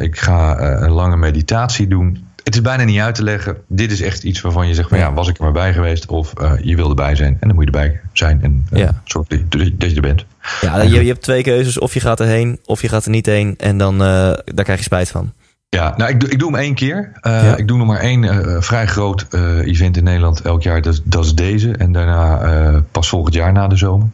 Ik 0.00 0.18
ga 0.18 0.60
een 0.60 0.90
lange 0.90 1.16
meditatie 1.16 1.86
doen. 1.86 2.28
Het 2.44 2.54
is 2.54 2.60
bijna 2.60 2.84
niet 2.84 3.00
uit 3.00 3.14
te 3.14 3.22
leggen. 3.22 3.56
Dit 3.68 3.92
is 3.92 4.00
echt 4.00 4.22
iets 4.22 4.40
waarvan 4.40 4.68
je 4.68 4.74
zegt: 4.74 4.88
van, 4.88 4.98
ja, 4.98 5.12
was 5.12 5.28
ik 5.28 5.36
er 5.36 5.42
maar 5.42 5.52
bij 5.52 5.72
geweest? 5.72 6.06
Of 6.06 6.32
eh, 6.34 6.52
je 6.62 6.76
wil 6.76 6.88
erbij 6.88 7.14
zijn. 7.16 7.36
En 7.40 7.48
dan 7.48 7.54
moet 7.56 7.64
je 7.64 7.70
erbij 7.70 8.00
zijn. 8.12 8.42
En 8.42 8.66
Ja. 8.72 9.00
zorg 9.04 9.26
dat 9.26 9.38
je, 9.62 9.76
dat 9.76 9.90
je 9.90 9.96
er 9.96 10.02
bent. 10.02 10.24
ja 10.60 10.82
je, 10.82 11.00
je 11.00 11.08
hebt 11.08 11.22
twee 11.22 11.42
keuzes. 11.42 11.78
Of 11.78 11.94
je 11.94 12.00
gaat 12.00 12.20
erheen, 12.20 12.58
of 12.64 12.82
je 12.82 12.88
gaat 12.88 13.04
er 13.04 13.10
niet 13.10 13.26
heen. 13.26 13.54
En 13.58 13.78
dan 13.78 13.94
eh, 13.94 14.06
daar 14.44 14.64
krijg 14.64 14.78
je 14.78 14.84
spijt 14.84 15.08
van. 15.10 15.32
Ja, 15.68 15.94
nou, 15.96 16.10
ik, 16.10 16.20
doe- 16.20 16.28
ik 16.30 16.38
doe 16.38 16.50
hem 16.50 16.60
één 16.60 16.74
keer. 16.74 17.12
Ja. 17.22 17.56
Ik 17.56 17.68
doe 17.68 17.78
nog 17.78 17.86
maar 17.86 18.00
één 18.00 18.62
vrij 18.62 18.86
groot 18.86 19.26
event 19.64 19.96
in 19.96 20.04
Nederland 20.04 20.40
elk 20.40 20.62
jaar. 20.62 20.82
Dat, 20.82 20.92
is- 20.92 21.00
dat 21.04 21.24
is 21.24 21.34
deze. 21.34 21.70
En 21.72 21.92
daarna 21.92 22.82
pas 22.90 23.08
volgend 23.08 23.34
jaar 23.34 23.52
na 23.52 23.68
de 23.68 23.76
zomer. 23.76 24.08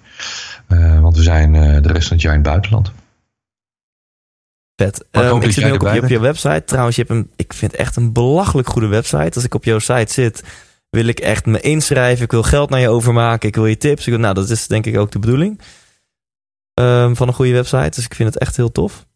Want 1.00 1.16
we 1.16 1.22
zijn 1.22 1.52
de 1.82 1.92
rest 1.92 2.06
van 2.08 2.16
het 2.16 2.22
jaar 2.24 2.34
in 2.34 2.40
het 2.40 2.48
buitenland. 2.48 2.92
Vet. 4.76 4.96
Ik 4.96 5.06
Ehm, 5.10 5.50
zit 5.50 5.64
nu 5.64 5.72
ook 5.72 5.74
op, 5.74 5.80
je, 5.80 5.86
erbij 5.86 5.98
op 5.98 6.08
je 6.08 6.20
website. 6.20 6.62
Trouwens, 6.64 6.96
je 6.96 7.02
hebt 7.06 7.14
een, 7.14 7.30
ik 7.36 7.52
vind 7.52 7.74
echt 7.74 7.96
een 7.96 8.12
belachelijk 8.12 8.68
goede 8.68 8.86
website. 8.86 9.34
Als 9.34 9.44
ik 9.44 9.54
op 9.54 9.64
jouw 9.64 9.78
site 9.78 10.12
zit, 10.12 10.42
wil 10.90 11.06
ik 11.06 11.18
echt 11.20 11.46
me 11.46 11.60
inschrijven. 11.60 12.24
Ik 12.24 12.30
wil 12.30 12.42
geld 12.42 12.70
naar 12.70 12.80
je 12.80 12.88
overmaken. 12.88 13.48
Ik 13.48 13.54
wil 13.54 13.66
je 13.66 13.76
tips. 13.76 14.06
Ik 14.06 14.12
wil, 14.12 14.18
nou, 14.22 14.34
dat 14.34 14.50
is 14.50 14.66
denk 14.66 14.86
ik 14.86 14.98
ook 14.98 15.10
de 15.10 15.18
bedoeling 15.18 15.60
ehm, 16.74 17.14
van 17.14 17.28
een 17.28 17.34
goede 17.34 17.52
website. 17.52 17.90
Dus 17.90 18.04
ik 18.04 18.14
vind 18.14 18.34
het 18.34 18.42
echt 18.42 18.56
heel 18.56 18.72
tof. 18.72 19.06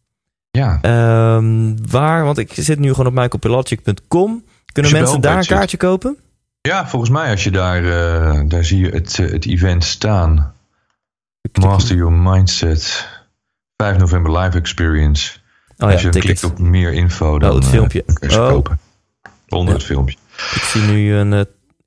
Ja, 0.51 0.79
Ehm, 0.81 1.75
waar, 1.89 2.23
want 2.23 2.37
ik 2.37 2.53
zit 2.53 2.79
nu 2.79 2.89
gewoon 2.89 3.07
op 3.07 3.13
michaelpilacic.com. 3.13 4.45
Kunnen 4.73 4.91
mensen 4.91 5.21
daar 5.21 5.37
een 5.37 5.45
kaartje 5.45 5.77
kopen? 5.77 6.17
ja 6.61 6.87
volgens 6.87 7.11
mij 7.11 7.31
als 7.31 7.43
je 7.43 7.51
daar, 7.51 7.83
eh, 7.83 8.41
daar 8.45 8.65
zie 8.65 8.79
je 8.79 8.89
het, 8.89 9.19
eh, 9.19 9.31
het 9.31 9.45
event 9.45 9.83
staan. 9.83 10.53
Master 11.59 11.95
Your 11.95 12.13
Mindset. 12.13 13.07
5 13.77 13.97
november 13.97 14.37
live 14.37 14.57
experience. 14.57 15.39
Oh 15.81 15.87
als 15.91 16.01
ja, 16.01 16.07
je 16.07 16.13
dan 16.13 16.21
klikt 16.21 16.43
op 16.43 16.59
meer 16.59 16.93
info, 16.93 17.39
dan, 17.39 17.49
Oh, 17.49 17.55
het 17.55 17.63
eh, 17.63 17.69
filmpje. 17.69 18.03
dan 18.05 18.15
kun 18.15 18.27
je 18.27 18.33
ze 18.33 18.41
Oh. 18.41 18.47
kopen. 18.49 18.79
Onder 19.49 19.73
het 19.73 19.83
filmpje. 19.83 20.15
Ik 20.55 20.61
zie 20.61 20.81
nu 20.81 21.13
een... 21.15 21.33
eh, 21.33 21.39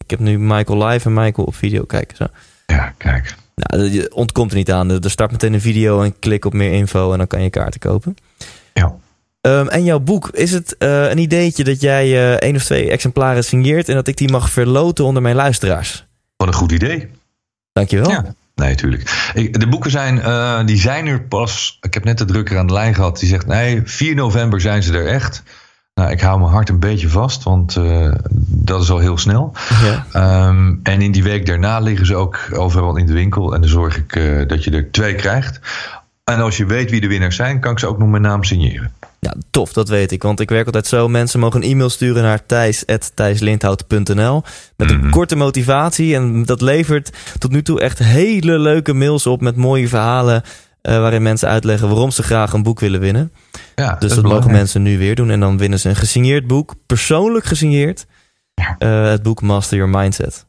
ik 0.05 0.11
heb 0.11 0.19
nu 0.19 0.39
Michael 0.39 0.85
live 0.87 1.07
en 1.09 1.15
Michael 1.15 1.47
op 1.47 1.55
video 1.55 1.85
kijken. 1.85 2.17
Zo. 2.17 2.27
Ja, 2.67 2.95
kijk. 2.99 3.35
Nou, 3.55 3.83
je 3.91 4.15
ontkomt 4.15 4.51
er 4.51 4.57
niet 4.57 4.73
aan. 4.73 4.91
Er 4.91 5.11
start 5.11 5.31
meteen 5.31 5.53
een 5.53 5.61
video 5.61 6.03
en 6.03 6.19
klik 6.19 6.45
op 6.45 6.53
meer 6.53 6.73
info 6.73 7.13
en 7.13 7.19
dan 7.19 7.27
kan 7.27 7.43
je 7.43 7.51
kaarten 7.51 7.81
kopen. 7.81 8.17
Ja. 8.75 8.95
Ehm, 9.41 9.67
en 9.67 9.85
jouw 9.85 9.99
boek, 10.01 10.29
is 10.29 10.51
het 10.51 10.77
eh, 10.79 11.11
een 11.11 11.19
ideetje 11.19 11.65
dat 11.65 11.81
jij 11.81 12.05
eh 12.05 12.33
één 12.49 12.57
of 12.57 12.65
twee 12.65 12.91
exemplaren 12.91 13.45
signeert 13.45 13.89
en 13.89 13.95
dat 13.95 14.07
ik 14.09 14.17
die 14.17 14.31
mag 14.31 14.51
verloten 14.51 15.05
onder 15.05 15.23
mijn 15.23 15.35
luisteraars? 15.37 16.07
Wat 16.37 16.49
een 16.49 16.55
goed 16.55 16.73
idee. 16.73 17.09
Dankjewel. 17.73 18.11
Ja. 18.11 18.35
Nee, 18.55 18.75
tuurlijk. 18.75 19.31
Ik, 19.35 19.61
de 19.61 19.69
boeken 19.69 19.91
zijn, 19.91 20.23
eh, 20.23 20.65
die 20.65 20.79
zijn 20.79 21.07
er 21.07 21.23
pas. 21.23 21.79
Ik 21.81 21.95
heb 21.95 22.05
net 22.05 22.19
de 22.19 22.25
drukker 22.25 22.59
aan 22.59 22.67
de 22.67 22.73
lijn 22.73 22.95
gehad. 22.95 23.19
Die 23.19 23.29
zegt: 23.29 23.47
nee, 23.47 23.83
4 23.85 24.15
november 24.15 24.61
zijn 24.61 24.83
ze 24.83 24.93
er 24.93 25.07
echt. 25.07 25.43
Nou, 25.95 26.11
ik 26.11 26.21
hou 26.21 26.39
mijn 26.39 26.51
hart 26.51 26.69
een 26.69 26.81
beetje 26.81 27.09
vast, 27.09 27.43
want 27.43 27.77
eh, 27.77 28.13
dat 28.47 28.83
is 28.83 28.91
al 28.91 28.99
heel 28.99 29.19
snel. 29.19 29.55
Ja. 29.83 30.07
Ehm, 30.13 30.75
en 30.83 31.03
in 31.03 31.13
die 31.13 31.23
week 31.23 31.47
daarna 31.47 31.79
liggen 31.79 32.07
ze 32.07 32.15
ook 32.15 32.49
overal 32.53 32.97
in 32.97 33.07
de 33.07 33.13
winkel. 33.13 33.55
En 33.55 33.61
dan 33.61 33.71
zorg 33.71 33.97
ik 33.97 34.17
eh, 34.17 34.49
dat 34.49 34.65
je 34.65 34.71
er 34.71 34.91
twee 34.91 35.15
krijgt. 35.15 35.61
En 36.25 36.41
als 36.41 36.57
je 36.57 36.67
weet 36.67 36.91
wie 36.91 37.01
de 37.01 37.07
winnaars 37.07 37.37
zijn, 37.37 37.61
kan 37.61 37.73
ik 37.73 37.79
ze 37.79 37.87
ook 37.87 37.99
nog 37.99 38.09
mijn 38.09 38.23
naam 38.23 38.45
signeren. 38.45 38.93
Ja, 39.21 39.35
tof, 39.51 39.73
dat 39.73 39.89
weet 39.89 40.13
ik. 40.13 40.23
Want 40.23 40.41
ik 40.41 40.49
werk 40.49 40.67
altijd 40.67 40.87
zo. 40.87 41.09
Mensen 41.09 41.41
mogen 41.41 41.63
een 41.63 41.71
e-mail 41.71 41.91
sturen 41.91 42.23
naar 42.23 42.47
thijs.thijslindhout.nl 42.47 44.43
met 44.77 44.91
een 44.91 44.99
Mhm. 44.99 45.11
korte 45.11 45.37
motivatie. 45.37 46.15
En 46.15 46.45
dat 46.45 46.61
levert 46.61 47.11
tot 47.39 47.51
nu 47.53 47.63
toe 47.63 47.81
echt 47.81 47.99
hele 47.99 48.59
leuke 48.59 48.93
mails 48.95 49.27
op 49.27 49.41
met 49.41 49.57
mooie 49.57 49.89
verhalen. 49.89 50.43
eh, 50.83 50.99
waarin 50.99 51.23
mensen 51.23 51.49
uitleggen 51.49 51.89
waarom 51.89 52.11
ze 52.11 52.23
graag 52.23 52.53
een 52.53 52.63
boek 52.63 52.81
willen 52.81 53.01
winnen. 53.01 53.33
Ja, 53.75 53.95
Dus 53.99 54.15
dat, 54.15 54.25
mogen 54.25 54.51
mensen 54.51 54.83
nu 54.83 54.99
weer 54.99 55.15
doen. 55.15 55.31
En 55.31 55.41
dan 55.41 55.59
winnen 55.59 55.79
ze 55.81 55.89
een 55.89 55.97
gesigneerd 55.97 56.47
boek, 56.47 56.75
persoonlijk 56.87 57.45
gesigneerd. 57.45 58.07
Ja. 58.55 58.75
Eh, 58.79 59.11
het 59.11 59.23
boek 59.23 59.43
Master 59.43 59.77
Your 59.77 59.99
Mindset. 59.99 60.47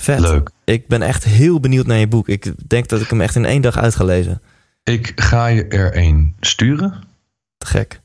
Vet. 0.00 0.20
Leuk. 0.20 0.50
Ik 0.64 0.86
ben 0.86 1.02
echt 1.02 1.24
heel 1.24 1.60
benieuwd 1.60 1.86
naar 1.86 1.98
je 1.98 2.08
boek. 2.08 2.28
Ik 2.28 2.68
denk 2.68 2.88
dat 2.88 3.00
ik 3.00 3.08
hem 3.10 3.20
echt 3.20 3.34
in 3.34 3.44
één 3.44 3.62
dag 3.62 3.76
uit 3.76 3.94
ga 3.96 4.04
lezen. 4.04 4.42
Ik 4.82 5.12
ga 5.20 5.46
je 5.46 5.64
er 5.66 5.96
een 5.96 6.36
sturen. 6.40 7.02
Te 7.56 7.66
gek. 7.66 8.00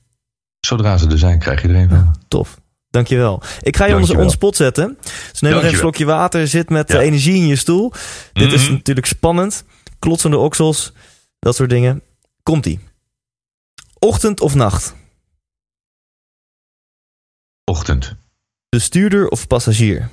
Zodra 0.59 0.97
ze 0.97 1.07
er 1.07 1.17
zijn, 1.19 1.39
krijg 1.39 1.61
je 1.61 1.67
er 1.67 1.75
een 1.75 1.89
van. 1.89 1.97
Ja, 1.97 2.11
tof. 2.27 2.61
Dankjewel. 2.89 3.41
Ik 3.61 3.75
ga 3.75 3.85
je 3.85 3.91
onder 3.95 3.97
Dankjewel. 4.07 4.23
on 4.25 4.31
spot 4.31 4.55
zetten. 4.55 4.97
Dus 5.31 5.41
neem 5.41 5.53
nog 5.53 5.63
een 5.63 5.75
slokje 5.75 6.05
water. 6.05 6.47
Zit 6.47 6.69
met 6.69 6.91
Ja. 6.91 6.99
energie 6.99 7.35
in 7.35 7.47
je 7.47 7.55
stoel. 7.55 7.91
Dit 8.33 8.51
is 8.53 8.63
Mhm. 8.63 8.71
natuurlijk 8.73 9.07
spannend. 9.07 9.63
Klotsende 9.99 10.37
oksels. 10.37 10.93
Dat 11.39 11.55
soort 11.55 11.69
dingen. 11.69 12.01
Komt-ie. 12.43 12.79
Ochtend 13.99 14.41
of 14.41 14.55
nacht? 14.55 14.95
Ochtend. 17.63 18.15
Bestuurder 18.69 19.27
of 19.27 19.47
passagier? 19.47 20.09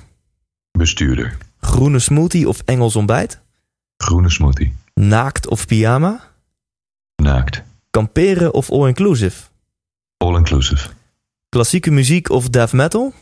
Bestuurder. 0.71 1.37
Groene 1.61 1.99
smoothie 1.99 2.47
of 2.47 2.61
Engels 2.65 2.95
ontbijt? 2.95 3.41
Groene 3.97 4.29
smoothie. 4.29 4.73
Naakt 4.93 5.47
of 5.47 5.67
pyjama? 5.67 6.23
Naakt. 7.15 7.63
Kamperen 7.89 8.53
of 8.53 8.69
all-inclusive? 8.71 9.49
All 10.17 10.35
inclusive. 10.35 10.89
Klassieke 11.49 11.91
muziek 11.91 12.29
of 12.29 12.49
death 12.49 12.73
metal? 12.73 13.13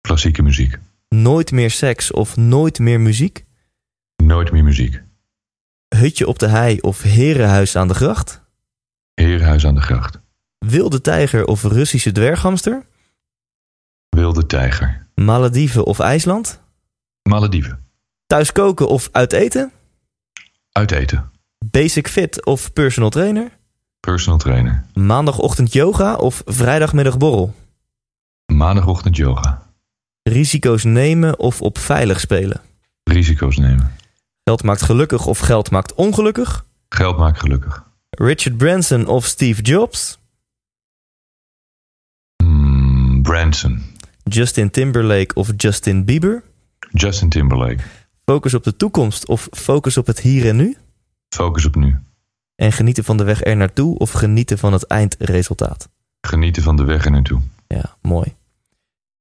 Klassieke 0.00 0.42
muziek. 0.42 0.78
Nooit 1.08 1.50
meer 1.52 1.70
seks 1.70 2.10
of 2.12 2.36
nooit 2.36 2.78
meer 2.78 3.00
muziek? 3.00 3.44
Nooit 4.16 4.52
meer 4.52 4.64
muziek. 4.64 5.02
Hutje 5.96 6.26
op 6.26 6.38
de 6.38 6.48
hei 6.48 6.78
of 6.80 7.02
herenhuis 7.02 7.76
aan 7.76 7.88
de 7.88 7.94
gracht? 7.94 8.40
Herenhuis 9.14 9.66
aan 9.66 9.74
de 9.74 9.80
gracht. 9.80 10.18
Wilde 10.58 11.00
tijger 11.00 11.44
of 11.44 11.62
Russische 11.62 12.12
dwerghamster? 12.12 12.86
Wilde 14.08 14.46
tijger. 14.46 15.06
Malediven 15.14 15.84
of 15.84 15.98
IJsland? 15.98 16.60
Malediven. 17.28 17.84
Thuis 18.26 18.52
koken 18.52 18.88
of 18.88 19.08
uit 19.12 19.32
eten? 19.32 19.72
Uit 20.72 20.90
eten. 20.90 21.30
Basic 21.64 22.08
fit 22.08 22.44
of 22.44 22.72
personal 22.72 23.10
trainer? 23.10 23.50
Personal 24.00 24.38
trainer. 24.38 24.84
Maandagochtend 24.94 25.72
yoga 25.72 26.14
of 26.14 26.42
vrijdagmiddag 26.46 27.18
borrel? 27.18 27.54
Maandagochtend 28.52 29.16
yoga. 29.16 29.62
Risico's 30.22 30.84
nemen 30.84 31.38
of 31.38 31.62
op 31.62 31.78
veilig 31.78 32.20
spelen? 32.20 32.60
Risico's 33.04 33.56
nemen. 33.56 33.96
Geld 34.44 34.62
maakt 34.62 34.82
gelukkig 34.82 35.26
of 35.26 35.38
geld 35.38 35.70
maakt 35.70 35.94
ongelukkig? 35.94 36.64
Geld 36.88 37.18
maakt 37.18 37.40
gelukkig. 37.40 37.84
Richard 38.10 38.56
Branson 38.56 39.06
of 39.06 39.24
Steve 39.24 39.62
Jobs? 39.62 40.18
Mm, 42.42 43.22
Branson. 43.22 43.82
Justin 44.24 44.70
Timberlake 44.70 45.34
of 45.34 45.52
Justin 45.56 46.04
Bieber? 46.04 46.42
Justin 46.92 47.28
Timberlake. 47.28 47.82
Focus 48.24 48.54
op 48.54 48.64
de 48.64 48.76
toekomst 48.76 49.26
of 49.26 49.48
focus 49.50 49.96
op 49.96 50.06
het 50.06 50.20
hier 50.20 50.48
en 50.48 50.56
nu? 50.56 50.76
Focus 51.28 51.66
op 51.66 51.74
nu. 51.74 51.96
En 52.54 52.72
genieten 52.72 53.04
van 53.04 53.16
de 53.16 53.24
weg 53.24 53.44
er 53.44 53.56
naartoe 53.56 53.98
of 53.98 54.10
genieten 54.10 54.58
van 54.58 54.72
het 54.72 54.86
eindresultaat? 54.86 55.88
Genieten 56.20 56.62
van 56.62 56.76
de 56.76 56.84
weg 56.84 57.04
er 57.04 57.10
naartoe. 57.10 57.40
Ja, 57.66 57.96
mooi. 58.02 58.34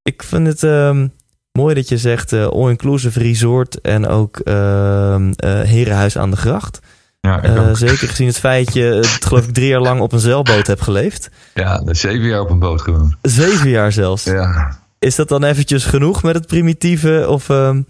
Ik 0.02 0.24
vind 0.24 0.48
het 0.48 0.64
ehm, 0.64 1.08
mooi 1.52 1.76
dat 1.76 1.90
je 1.90 1.98
zegt 1.98 2.34
eh, 2.34 2.46
all-inclusive 2.46 3.20
resort 3.20 3.82
en 3.82 4.08
ook 4.08 4.38
eh, 4.40 5.16
herenhuis 5.62 6.18
aan 6.18 6.32
de 6.32 6.38
gracht. 6.38 6.80
Ja, 7.22 7.38
ik 7.38 7.44
Eh, 7.44 7.74
zeker 7.74 8.08
gezien 8.08 8.28
het 8.28 8.40
feit 8.40 8.74
je, 8.74 8.84
het, 8.84 9.26
geloof 9.26 9.48
ik, 9.48 9.54
drie 9.54 9.68
jaar 9.68 9.82
lang 9.82 10.02
op 10.02 10.12
een 10.12 10.20
zeilboot 10.20 10.68
hebt 10.68 10.82
geleefd. 10.82 11.30
Ja, 11.54 11.84
zeven 11.86 12.28
jaar 12.28 12.42
op 12.42 12.50
een 12.50 12.60
boot 12.60 12.82
gewoond. 12.82 13.16
Zeven 13.22 13.70
jaar 13.70 13.92
zelfs. 13.92 14.24
Ja. 14.24 14.80
Is 15.00 15.16
dat 15.16 15.30
dan 15.30 15.44
eventjes 15.44 15.86
genoeg 15.86 16.24
met 16.24 16.36
het 16.36 16.48
primitieve? 16.48 17.26
Of, 17.30 17.50
ehm, 17.50 17.82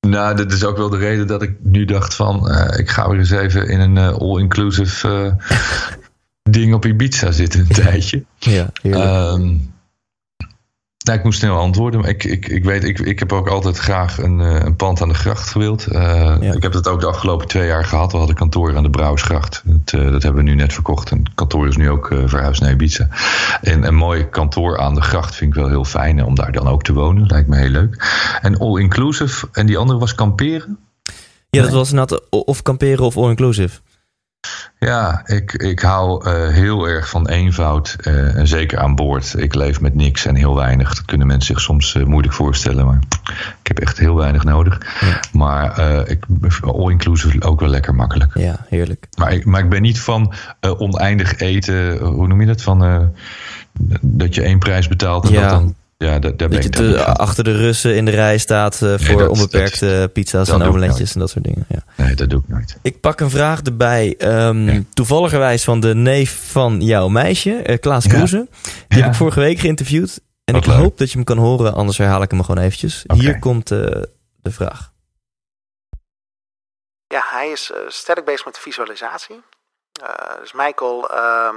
Nou, 0.00 0.36
dat 0.36 0.52
is 0.52 0.64
ook 0.64 0.76
wel 0.76 0.88
de 0.88 0.96
reden 0.96 1.26
dat 1.26 1.42
ik 1.42 1.54
nu 1.62 1.84
dacht 1.84 2.14
van... 2.14 2.50
eh, 2.50 2.78
ik 2.78 2.90
ga 2.90 3.08
weer 3.08 3.18
eens 3.18 3.30
even 3.30 3.68
in 3.68 3.80
een 3.80 3.96
eh, 3.96 4.12
all-inclusive 4.18 5.08
eh, 5.08 5.56
ding 6.52 6.74
op 6.74 6.86
Ibiza 6.86 7.30
zitten 7.30 7.60
een 7.60 7.66
tijdje. 7.66 8.24
ja, 8.38 8.70
heerlijk. 8.82 9.50
Nou, 11.02 11.18
ik 11.18 11.24
moest 11.24 11.38
snel 11.38 11.56
antwoorden. 11.56 12.00
Maar 12.00 12.08
ik, 12.08 12.24
ik, 12.24 12.48
ik 12.48 12.64
weet, 12.64 12.84
ik, 12.84 12.98
ik 12.98 13.18
heb 13.18 13.32
ook 13.32 13.48
altijd 13.48 13.78
graag 13.78 14.18
een, 14.18 14.40
eh, 14.40 14.60
een 14.60 14.76
pand 14.76 15.02
aan 15.02 15.08
de 15.08 15.14
gracht 15.14 15.48
gewild. 15.48 15.86
Eh, 15.86 16.36
Ja. 16.40 16.52
Ik 16.52 16.62
heb 16.62 16.72
dat 16.72 16.88
ook 16.88 17.00
de 17.00 17.06
afgelopen 17.06 17.48
twee 17.48 17.66
jaar 17.66 17.84
gehad. 17.84 18.12
We 18.12 18.18
hadden 18.18 18.36
kantoor 18.36 18.76
aan 18.76 18.82
de 18.82 18.90
Brouwersgracht. 18.90 19.62
Dat, 19.64 20.00
eh, 20.00 20.10
dat 20.10 20.22
hebben 20.22 20.44
we 20.44 20.50
nu 20.50 20.56
net 20.56 20.72
verkocht. 20.72 21.10
En 21.10 21.18
het 21.18 21.34
kantoor 21.34 21.68
is 21.68 21.76
nu 21.76 21.90
ook 21.90 22.10
eh, 22.10 22.18
verhuisd 22.26 22.60
naar 22.60 22.70
Ibiza. 22.70 23.08
En 23.60 23.84
een 23.86 23.94
mooi 23.94 24.28
kantoor 24.28 24.78
aan 24.78 24.94
de 24.94 25.00
gracht 25.02 25.34
vind 25.34 25.54
ik 25.54 25.60
wel 25.60 25.68
heel 25.68 25.84
fijn. 25.84 26.24
Om 26.24 26.34
daar 26.34 26.52
dan 26.52 26.68
ook 26.68 26.82
te 26.82 26.92
wonen. 26.92 27.26
Lijkt 27.26 27.48
me 27.48 27.56
heel 27.56 27.68
leuk. 27.70 28.04
En 28.42 28.58
all-inclusive. 28.58 29.48
En 29.52 29.66
die 29.66 29.78
andere 29.78 29.98
was 29.98 30.14
kamperen. 30.14 30.78
ja, 31.50 31.62
dat 31.62 31.70
was 31.72 31.90
inderdaad 31.90 32.20
of 32.30 32.62
kamperen 32.62 33.04
of 33.04 33.16
all-inclusive. 33.16 33.80
Ja, 34.78 35.22
ik, 35.26 35.52
ik 35.52 35.80
hou 35.80 36.24
eh, 36.30 36.48
heel 36.48 36.88
erg 36.88 37.08
van 37.08 37.28
eenvoud. 37.28 37.96
eh, 38.00 38.36
en 38.36 38.46
zeker 38.48 38.78
aan 38.78 38.94
boord. 38.94 39.34
Ik 39.38 39.54
leef 39.54 39.80
met 39.80 39.94
niks 39.94 40.26
en 40.26 40.34
heel 40.34 40.54
weinig. 40.56 40.94
Dat 40.94 41.04
kunnen 41.04 41.26
mensen 41.26 41.54
zich 41.54 41.60
soms 41.64 41.94
eh, 41.94 42.04
moeilijk 42.04 42.34
voorstellen. 42.34 42.86
Maar 42.86 42.98
ik 43.60 43.66
heb 43.68 43.78
echt 43.78 43.98
heel 43.98 44.14
weinig 44.14 44.44
nodig. 44.44 44.80
Ja. 45.00 45.20
Maar 45.32 45.78
ik, 46.08 46.24
all-inclusive 46.62 47.42
ook 47.42 47.60
wel 47.60 47.68
lekker 47.68 47.94
makkelijk. 47.94 48.38
Ja, 48.38 48.66
heerlijk. 48.68 49.06
Maar 49.18 49.32
ik, 49.32 49.44
maar 49.44 49.60
ik 49.60 49.68
ben 49.70 49.82
niet 49.82 50.00
van 50.00 50.32
oneindig 50.78 51.38
eten. 51.38 51.98
Hoe 51.98 52.26
noem 52.28 52.40
je 52.40 52.46
dat? 52.46 52.62
Van, 52.62 53.10
dat 54.00 54.34
je 54.34 54.42
één 54.42 54.58
prijs 54.58 54.88
betaalt. 54.88 55.24
En 55.26 55.32
Ja. 55.32 55.40
dat 55.40 55.50
dan, 55.50 55.74
ja, 56.02 56.18
daar, 56.18 56.36
daar 56.36 56.48
ben 56.48 56.50
Dat 56.50 56.62
je 56.62 56.68
te, 56.70 57.04
achter 57.04 57.44
de 57.44 57.56
Russen 57.56 57.96
in 57.96 58.04
de 58.04 58.10
rij 58.10 58.38
staat 58.38 58.82
eh, 58.82 58.94
voor 58.98 59.18
dat- 59.18 59.28
onbeperkte 59.28 60.10
pizza's 60.12 60.48
en 60.48 60.62
omeletjes 60.62 61.14
en 61.14 61.20
dat 61.20 61.30
soort 61.30 61.44
dingen. 61.44 61.64
Ja. 61.68 61.84
Nee, 61.96 62.14
dat 62.14 62.30
doe 62.30 62.40
ik 62.40 62.48
nooit. 62.48 62.78
Ik 62.82 63.00
pak 63.00 63.20
een 63.20 63.30
vraag 63.30 63.60
erbij. 63.62 64.14
ehm 64.18 64.68
Ja. 64.70 64.80
Toevalligerwijs 64.94 65.64
van 65.64 65.80
de 65.80 65.94
neef 65.94 66.50
van 66.50 66.80
jouw 66.80 67.08
meisje, 67.08 67.52
eh, 67.52 67.78
Klaas 67.78 68.04
Ja. 68.04 68.10
Kroeze. 68.10 68.46
Die 68.62 68.72
Ja. 68.88 68.96
heb 69.04 69.06
ik 69.06 69.14
vorige 69.18 69.40
week 69.40 69.58
geïnterviewd. 69.58 70.20
En 70.44 70.54
Wat 70.54 70.62
ik 70.62 70.68
leuk. 70.70 70.78
hoop 70.78 70.98
dat 70.98 71.10
je 71.10 71.16
hem 71.16 71.24
kan 71.24 71.38
horen, 71.38 71.74
anders 71.74 71.98
herhaal 71.98 72.22
ik 72.22 72.30
hem 72.30 72.42
gewoon 72.44 72.64
eventjes. 72.64 73.04
Hier 73.14 73.38
komt 73.38 73.70
eh, 73.70 73.78
de 74.42 74.50
vraag. 74.50 74.90
Ja, 77.06 77.22
hij 77.30 77.48
is 77.50 77.72
sterk 77.88 78.24
bezig 78.24 78.44
met 78.44 78.58
visualisatie. 78.58 79.40
Eh, 80.02 80.40
dus 80.40 80.52
Michael, 80.52 81.08
ehm, 81.10 81.54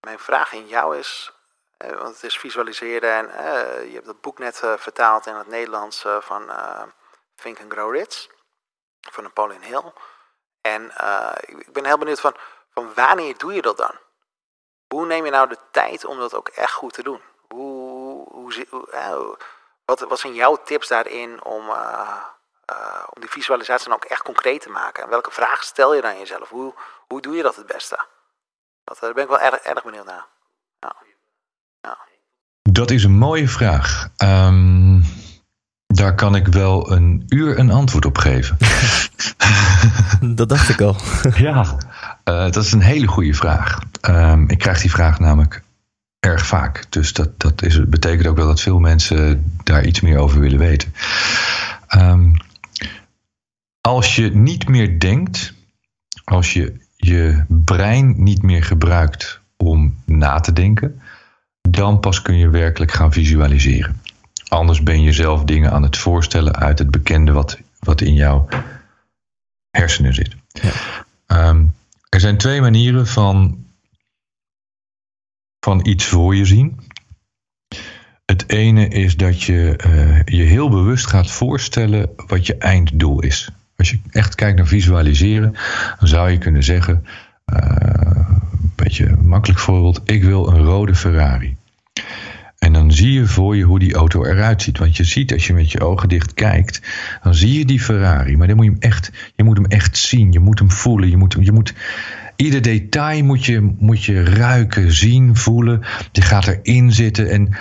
mijn 0.00 0.18
vraag 0.18 0.54
aan 0.54 0.68
jou 0.68 0.98
is, 0.98 1.32
want 1.78 2.14
het 2.14 2.22
is 2.22 2.38
visualiseren 2.38 3.12
en 3.12 3.30
eh, 3.30 3.86
je 3.86 3.94
hebt 3.94 4.06
het 4.06 4.20
boek 4.20 4.38
net 4.38 4.62
eh, 4.62 4.76
vertaald 4.76 5.26
in 5.26 5.34
het 5.34 5.46
Nederlands 5.46 6.04
eh, 6.04 6.20
van 6.20 6.50
eh, 6.50 6.82
Think 7.34 7.60
and 7.60 7.72
Grow 7.72 7.94
Rich 7.94 8.28
van 9.00 9.22
Napoleon 9.22 9.62
Hill. 9.62 9.92
En 10.60 10.96
eh, 10.96 11.32
ik 11.46 11.72
ben 11.72 11.84
heel 11.84 11.98
benieuwd 11.98 12.20
van, 12.20 12.36
van 12.70 12.94
wanneer 12.94 13.38
doe 13.38 13.54
je 13.54 13.62
dat 13.62 13.76
dan? 13.76 13.94
Hoe 14.88 15.06
neem 15.06 15.24
je 15.24 15.30
nou 15.30 15.48
de 15.48 15.58
tijd 15.70 16.04
om 16.04 16.18
dat 16.18 16.34
ook 16.34 16.48
echt 16.48 16.72
goed 16.72 16.92
te 16.92 17.02
doen? 17.02 17.22
Hoe, 17.48 18.28
hoe, 18.30 18.90
eh, 18.90 19.20
wat, 19.84 20.00
wat 20.00 20.18
zijn 20.18 20.34
jouw 20.34 20.56
tips 20.56 20.88
daarin 20.88 21.44
om, 21.44 21.70
eh, 21.70 22.24
eh, 22.64 23.04
om 23.10 23.20
die 23.20 23.30
visualisatie 23.30 23.88
dan 23.88 23.96
ook 23.96 24.04
echt 24.04 24.22
concreet 24.22 24.60
te 24.60 24.70
maken? 24.70 25.02
En 25.02 25.08
welke 25.08 25.30
vragen 25.30 25.64
stel 25.64 25.94
je 25.94 26.00
dan 26.00 26.18
jezelf? 26.18 26.48
Hoe, 26.48 26.74
hoe 27.06 27.20
doe 27.20 27.36
je 27.36 27.42
dat 27.42 27.56
het 27.56 27.66
beste? 27.66 27.98
Dat, 28.84 28.96
eh, 28.96 29.02
daar 29.02 29.12
ben 29.12 29.22
ik 29.22 29.30
wel 29.30 29.40
erg, 29.40 29.58
erg 29.58 29.82
benieuwd 29.82 30.04
naar. 30.04 30.26
Dat 32.62 32.90
is 32.90 33.04
een 33.04 33.18
mooie 33.18 33.48
vraag. 33.48 34.10
Ehm, 34.16 35.00
daar 35.86 36.14
kan 36.14 36.34
ik 36.36 36.46
wel 36.46 36.92
een 36.92 37.24
uur 37.28 37.58
een 37.58 37.70
antwoord 37.70 38.04
op 38.04 38.18
geven. 38.18 38.56
Dat 40.36 40.48
dacht 40.48 40.68
ik 40.68 40.80
al. 40.80 40.96
Ja, 41.36 41.76
eh, 42.24 42.50
dat 42.50 42.64
is 42.64 42.72
een 42.72 42.80
hele 42.80 43.06
goede 43.06 43.34
vraag. 43.34 43.78
Ehm, 44.00 44.44
ik 44.48 44.58
krijg 44.58 44.80
die 44.80 44.90
vraag 44.90 45.18
namelijk 45.18 45.62
erg 46.20 46.46
vaak. 46.46 46.86
Dus 46.88 47.12
dat, 47.12 47.40
dat 47.40 47.62
is, 47.62 47.88
betekent 47.88 48.26
ook 48.26 48.36
wel 48.36 48.46
dat 48.46 48.60
veel 48.60 48.78
mensen 48.78 49.52
daar 49.64 49.84
iets 49.84 50.00
meer 50.00 50.18
over 50.18 50.40
willen 50.40 50.58
weten. 50.58 50.94
Ehm, 51.86 52.32
als 53.80 54.16
je 54.16 54.34
niet 54.34 54.68
meer 54.68 55.00
denkt, 55.00 55.54
als 56.24 56.52
je 56.52 56.80
je 56.96 57.44
brein 57.48 58.22
niet 58.22 58.42
meer 58.42 58.64
gebruikt 58.64 59.40
om 59.56 59.96
na 60.04 60.40
te 60.40 60.52
denken, 60.52 61.00
dan 61.70 62.00
pas 62.00 62.22
kun 62.22 62.36
je 62.36 62.48
werkelijk 62.48 62.92
gaan 62.92 63.12
visualiseren. 63.12 64.00
Anders 64.48 64.82
ben 64.82 65.02
je 65.02 65.12
zelf 65.12 65.44
dingen 65.44 65.72
aan 65.72 65.82
het 65.82 65.96
voorstellen 65.96 66.56
uit 66.56 66.78
het 66.78 66.90
bekende 66.90 67.32
wat, 67.32 67.58
wat 67.78 68.00
in 68.00 68.14
jouw 68.14 68.48
hersenen 69.70 70.14
zit. 70.14 70.36
Ehm, 71.26 71.64
er 72.08 72.20
zijn 72.20 72.36
twee 72.36 72.60
manieren 72.60 73.06
van, 73.06 73.64
van 75.60 75.86
iets 75.86 76.04
voor 76.04 76.36
je 76.36 76.44
zien. 76.44 76.80
Het 78.24 78.50
ene 78.50 78.88
is 78.88 79.16
dat 79.16 79.42
je 79.42 79.76
eh, 79.76 80.22
je 80.24 80.42
heel 80.42 80.68
bewust 80.68 81.06
gaat 81.06 81.30
voorstellen 81.30 82.10
wat 82.26 82.46
je 82.46 82.56
einddoel 82.56 83.20
is. 83.20 83.50
Als 83.76 83.90
je 83.90 84.00
echt 84.10 84.34
kijkt 84.34 84.56
naar 84.56 84.66
visualiseren, 84.66 85.52
dan 85.98 86.08
zou 86.08 86.30
je 86.30 86.38
kunnen 86.38 86.62
zeggen, 86.62 87.06
eh, 87.44 88.28
een 88.62 88.72
beetje 88.74 89.06
een 89.06 89.28
makkelijk 89.28 89.60
voorbeeld, 89.60 90.00
ik 90.04 90.24
wil 90.24 90.48
een 90.48 90.64
rode 90.64 90.94
Ferrari. 90.94 91.56
En 92.58 92.72
dan 92.72 92.92
zie 92.92 93.12
je 93.12 93.26
voor 93.26 93.56
je 93.56 93.62
hoe 93.62 93.78
die 93.78 93.94
auto 93.94 94.24
eruit 94.24 94.62
ziet. 94.62 94.78
Want 94.78 94.96
je 94.96 95.04
ziet 95.04 95.32
als 95.32 95.46
je 95.46 95.52
met 95.52 95.72
je 95.72 95.80
ogen 95.80 96.08
dicht 96.08 96.34
kijkt, 96.34 96.82
dan 97.22 97.34
zie 97.34 97.58
je 97.58 97.64
die 97.64 97.80
Ferrari. 97.80 98.36
Maar 98.36 98.46
dan 98.46 98.56
moet 98.56 98.64
je 98.64 98.70
hem 98.70 98.80
echt, 98.80 99.12
je 99.36 99.44
moet 99.44 99.56
hem 99.56 99.66
echt 99.66 99.96
zien. 99.96 100.32
Je 100.32 100.40
moet 100.40 100.58
hem 100.58 100.70
voelen. 100.70 101.10
Je 101.10 101.16
moet, 101.16 101.36
je 101.40 101.52
moet, 101.52 101.74
ieder 102.36 102.62
detail 102.62 103.24
moet 103.24 103.44
je, 103.44 103.74
moet 103.78 104.04
je 104.04 104.24
ruiken, 104.24 104.92
zien, 104.92 105.36
voelen. 105.36 105.82
Je 106.12 106.22
gaat 106.22 106.46
erin 106.46 106.92
zitten. 106.92 107.30
En 107.30 107.56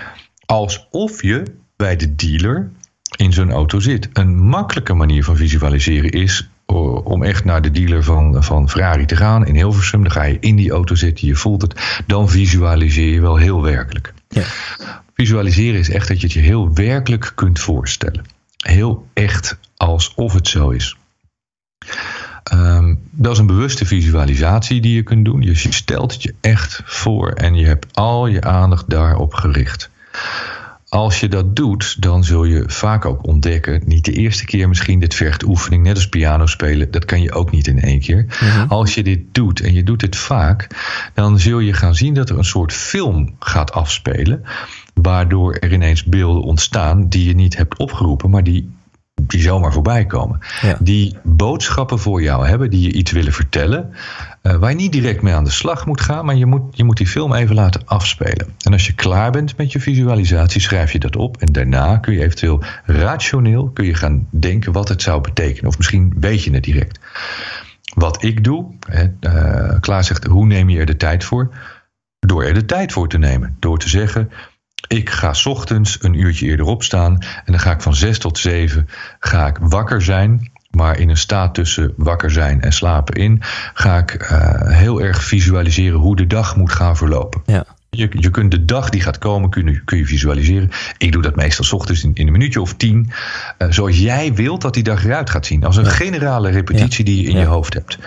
alsof 0.46 1.22
je 1.22 1.44
bij 1.76 1.96
de 1.96 2.16
dealer 2.16 2.72
in 3.16 3.34
zo'n 3.34 3.52
auto 3.52 3.80
zit. 3.80 4.10
Een 4.14 4.38
makkelijke 4.38 4.94
manier 4.94 5.24
van 5.24 5.36
visualiseren 5.36 6.12
is 6.12 6.50
uh, 6.68 7.06
om 7.06 7.24
echt 7.24 7.46
naar 7.46 7.62
de 7.62 7.72
dealer 7.72 8.04
van, 8.04 8.44
van 8.44 8.70
Ferrari 8.70 9.06
te 9.06 9.16
gaan 9.16 9.46
in 9.46 9.56
Hilversum. 9.56 10.02
Dan 10.02 10.12
ga 10.12 10.24
je 10.24 10.38
in 10.40 10.56
die 10.56 10.72
auto 10.72 10.96
zitten, 10.96 11.28
je 11.28 11.36
voelt 11.36 11.62
het. 11.62 12.02
Dan 12.08 12.30
visualiseer 12.30 13.14
je 13.14 13.22
wel 13.22 13.36
heel 13.36 13.62
werkelijk. 13.62 14.14
Ja. 14.30 14.46
Visualiseren 15.14 15.80
is 15.80 15.90
echt 15.90 16.08
dat 16.08 16.18
je 16.18 16.24
het 16.24 16.34
je 16.34 16.40
heel 16.40 16.74
werkelijk 16.74 17.32
kunt 17.36 17.60
voorstellen. 17.60 18.26
Heel 18.58 19.08
echt 19.14 19.58
alsof 19.78 20.34
het 20.34 20.48
zo 20.48 20.70
is. 20.70 20.98
Um, 22.54 23.00
dat 23.12 23.32
is 23.32 23.40
een 23.40 23.48
bewuste 23.48 23.86
visualisatie 23.86 24.82
die 24.82 24.96
je 24.96 25.04
kunt 25.04 25.26
doen. 25.26 25.42
Je 25.42 25.56
stelt 25.56 26.14
het 26.14 26.24
je 26.24 26.36
echt 26.42 26.82
voor 26.86 27.32
en 27.32 27.56
je 27.56 27.66
hebt 27.66 27.96
al 27.96 28.28
je 28.28 28.42
aandacht 28.42 28.90
daarop 28.90 29.34
gericht. 29.34 29.90
Als 30.90 31.20
je 31.20 31.28
dat 31.28 31.56
doet, 31.56 32.02
dan 32.02 32.24
zul 32.24 32.44
je 32.44 32.64
vaak 32.68 33.06
ook 33.06 33.28
ontdekken, 33.28 33.82
niet 33.86 34.06
de 34.06 34.12
eerste 34.12 34.46
keer 34.46 34.68
misschien, 34.68 35.00
dit 35.00 35.16
vergt 35.16 35.44
oefening, 35.44 35.84
net 35.84 35.96
als 35.96 36.10
piano 36.10 36.46
spelen, 36.46 36.92
dat 36.92 37.06
kan 37.06 37.22
je 37.22 37.32
ook 37.32 37.52
niet 37.52 37.68
in 37.68 37.82
één 37.82 38.00
keer. 38.00 38.26
Mhm. 38.26 38.68
Als 38.68 38.96
je 38.96 39.04
dit 39.04 39.20
doet 39.32 39.62
en 39.62 39.74
je 39.74 39.84
doet 39.84 40.02
het 40.02 40.16
vaak, 40.16 40.68
dan 41.14 41.40
zul 41.40 41.60
je 41.60 41.74
gaan 41.74 41.96
zien 41.96 42.14
dat 42.14 42.30
er 42.30 42.38
een 42.38 42.44
soort 42.44 42.74
film 42.74 43.36
gaat 43.40 43.72
afspelen, 43.72 44.44
waardoor 44.94 45.54
er 45.54 45.74
ineens 45.74 46.04
beelden 46.04 46.44
ontstaan 46.44 47.10
die 47.10 47.28
je 47.28 47.36
niet 47.36 47.58
hebt 47.58 47.78
opgeroepen, 47.78 48.30
maar 48.30 48.44
die 48.44 48.77
die 49.22 49.42
zomaar 49.42 49.74
voorbij 49.74 50.06
komen. 50.06 50.40
Ja. 50.62 50.78
Die 50.80 51.18
boodschappen 51.24 52.00
voor 52.00 52.22
jou 52.22 52.48
hebben, 52.48 52.70
die 52.70 52.82
je 52.82 52.92
iets 52.92 53.12
willen 53.12 53.34
vertellen. 53.34 53.94
Uh, 54.44 54.56
waar 54.56 54.70
je 54.70 54.76
niet 54.76 54.92
direct 54.92 55.22
mee 55.22 55.34
aan 55.34 55.44
de 55.44 55.50
slag 55.50 55.86
moet 55.86 56.02
gaan, 56.02 56.26
maar 56.26 56.36
je 56.36 56.46
moet, 56.46 56.78
je 56.78 56.84
moet 56.84 56.98
die 56.98 57.08
film 57.08 57.34
even 57.34 57.56
laten 57.56 57.82
afspelen. 57.86 58.48
En 58.62 58.72
als 58.72 58.86
je 58.86 58.94
klaar 58.94 59.32
bent 59.32 59.58
met 59.58 59.72
je 59.72 59.80
visualisatie, 59.80 60.62
schrijf 60.62 60.92
je 60.92 61.00
dat 61.00 61.16
op. 61.16 61.38
En 61.38 61.52
daarna 61.52 61.98
kun 61.98 62.14
je 62.14 62.24
eventueel 62.24 62.64
rationeel 62.86 63.70
kun 63.70 63.86
je 63.86 63.94
gaan 63.94 64.28
denken 64.30 64.72
wat 64.72 64.90
het 64.90 65.02
zou 65.02 65.22
betekenen. 65.22 65.70
Of 65.70 65.78
misschien 65.78 66.14
weet 66.20 66.44
je 66.44 66.52
het 66.52 66.64
direct. 66.64 67.00
Wat 67.94 68.24
ik 68.24 68.44
doe, 68.44 68.74
hè, 68.90 69.06
uh, 69.22 69.80
Klaas 69.80 70.08
zegt, 70.08 70.26
hoe 70.26 70.46
neem 70.46 70.70
je 70.70 70.80
er 70.80 70.86
de 70.86 70.98
tijd 70.98 71.24
voor? 71.24 71.50
Door 72.20 72.44
er 72.44 72.54
de 72.54 72.66
tijd 72.66 72.92
voor 72.92 73.10
te 73.10 73.18
nemen. 73.18 73.56
Door 73.60 73.80
te 73.80 73.90
zeggen, 73.90 74.30
ik 74.88 75.10
ga 75.10 75.34
's 75.34 75.46
ochtends 75.46 75.98
een 76.04 76.14
uurtje 76.14 76.46
eerder 76.46 76.66
opstaan 76.66 77.18
en 77.22 77.52
dan 77.52 77.60
ga 77.60 77.72
ik 77.72 77.82
van 77.82 77.96
6 77.96 78.20
tot 78.20 78.38
7 78.38 78.90
ga 79.20 79.48
ik 79.48 79.58
wakker 79.60 80.02
zijn. 80.02 80.52
Maar 80.72 81.00
in 81.00 81.10
een 81.10 81.18
staat 81.18 81.54
tussen 81.54 81.94
wakker 81.96 82.32
zijn 82.32 82.62
en 82.62 82.74
slapen 82.74 83.16
in 83.16 83.42
ga 83.74 83.98
ik 83.98 84.32
uh, 84.32 84.78
heel 84.78 85.02
erg 85.02 85.24
visualiseren 85.24 86.00
hoe 86.00 86.16
de 86.16 86.28
dag 86.28 86.56
moet 86.56 86.72
gaan 86.72 86.98
verlopen. 86.98 87.42
Ja. 87.46 87.66
Je, 87.90 88.10
je 88.12 88.30
kunt 88.30 88.52
de 88.52 88.66
dag 88.66 88.90
die 88.90 89.02
gaat 89.02 89.18
komen, 89.18 89.50
kun 89.50 89.68
je, 89.68 89.84
kun 89.84 89.98
je 89.98 90.06
visualiseren. 90.06 90.70
Ik 90.98 91.12
doe 91.12 91.22
dat 91.22 91.36
meestal 91.36 91.66
's 91.66 91.72
ochtends 91.72 92.04
in, 92.04 92.12
in 92.14 92.26
een 92.26 92.32
minuutje 92.32 92.62
of 92.62 92.74
tien. 92.74 93.12
Uh, 93.58 93.68
zoals 93.72 94.00
jij 94.00 94.34
wilt 94.34 94.62
dat 94.62 94.74
die 94.74 94.84
dag 94.84 95.06
eruit 95.06 95.30
gaat 95.30 95.46
zien. 95.46 95.64
Als 95.64 95.76
een 95.76 95.84
ja. 95.84 95.90
generale 95.90 96.50
repetitie 96.50 97.06
ja. 97.06 97.12
die 97.12 97.22
je 97.22 97.30
in 97.30 97.36
ja. 97.36 97.42
je 97.42 97.48
hoofd 97.48 97.74
hebt. 97.74 97.98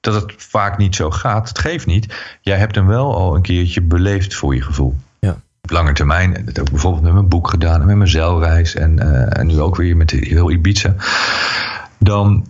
Dat 0.00 0.14
het 0.14 0.34
vaak 0.36 0.78
niet 0.78 0.94
zo 0.94 1.10
gaat, 1.10 1.48
het 1.48 1.58
geeft 1.58 1.86
niet. 1.86 2.14
Jij 2.40 2.58
hebt 2.58 2.74
hem 2.74 2.86
wel 2.86 3.14
al 3.14 3.34
een 3.34 3.42
keertje 3.42 3.82
beleefd 3.82 4.34
voor 4.34 4.54
je 4.54 4.62
gevoel 4.62 4.96
op 5.68 5.76
lange 5.76 5.92
termijn. 5.92 6.36
En 6.36 6.44
dat 6.44 6.56
heb 6.56 6.64
ik 6.64 6.72
bijvoorbeeld 6.72 7.02
met 7.02 7.12
mijn 7.12 7.28
boek 7.28 7.48
gedaan 7.48 7.80
en 7.80 7.86
met 7.86 7.96
mijn 7.96 8.10
zeilreis 8.10 8.74
en, 8.74 9.02
uh, 9.02 9.38
en 9.38 9.46
nu 9.46 9.60
ook 9.60 9.76
weer 9.76 9.96
met 9.96 10.10
heel 10.10 10.50
Ibiza. 10.50 10.94
Dan 11.98 12.46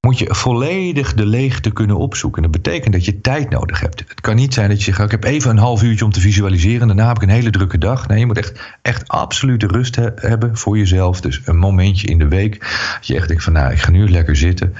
moet 0.00 0.18
je 0.18 0.34
volledig 0.34 1.14
de 1.14 1.26
leegte 1.26 1.70
kunnen 1.70 1.96
opzoeken. 1.96 2.42
Dat 2.42 2.50
betekent 2.50 2.92
dat 2.92 3.04
je 3.04 3.20
tijd 3.20 3.50
nodig 3.50 3.80
hebt. 3.80 4.04
Het 4.08 4.20
kan 4.20 4.36
niet 4.36 4.54
zijn 4.54 4.68
dat 4.68 4.78
je 4.78 4.84
zegt, 4.84 4.98
ik 4.98 5.10
heb 5.10 5.24
even 5.24 5.50
een 5.50 5.58
half 5.58 5.82
uurtje 5.82 6.04
om 6.04 6.10
te 6.10 6.20
visualiseren... 6.20 6.80
en 6.80 6.86
daarna 6.86 7.06
heb 7.06 7.16
ik 7.16 7.22
een 7.22 7.34
hele 7.34 7.50
drukke 7.50 7.78
dag. 7.78 8.08
Nee, 8.08 8.18
je 8.18 8.26
moet 8.26 8.38
echt, 8.38 8.78
echt 8.82 9.08
absolute 9.08 9.66
rust 9.66 9.96
he 9.96 10.08
hebben 10.14 10.56
voor 10.56 10.78
jezelf. 10.78 11.20
Dus 11.20 11.40
een 11.44 11.58
momentje 11.58 12.06
in 12.06 12.18
de 12.18 12.28
week. 12.28 12.60
Dat 12.94 13.06
je 13.06 13.14
echt 13.14 13.28
denkt 13.28 13.42
van, 13.42 13.52
nou, 13.52 13.72
ik 13.72 13.78
ga 13.78 13.90
nu 13.90 14.10
lekker 14.10 14.36
zitten. 14.36 14.74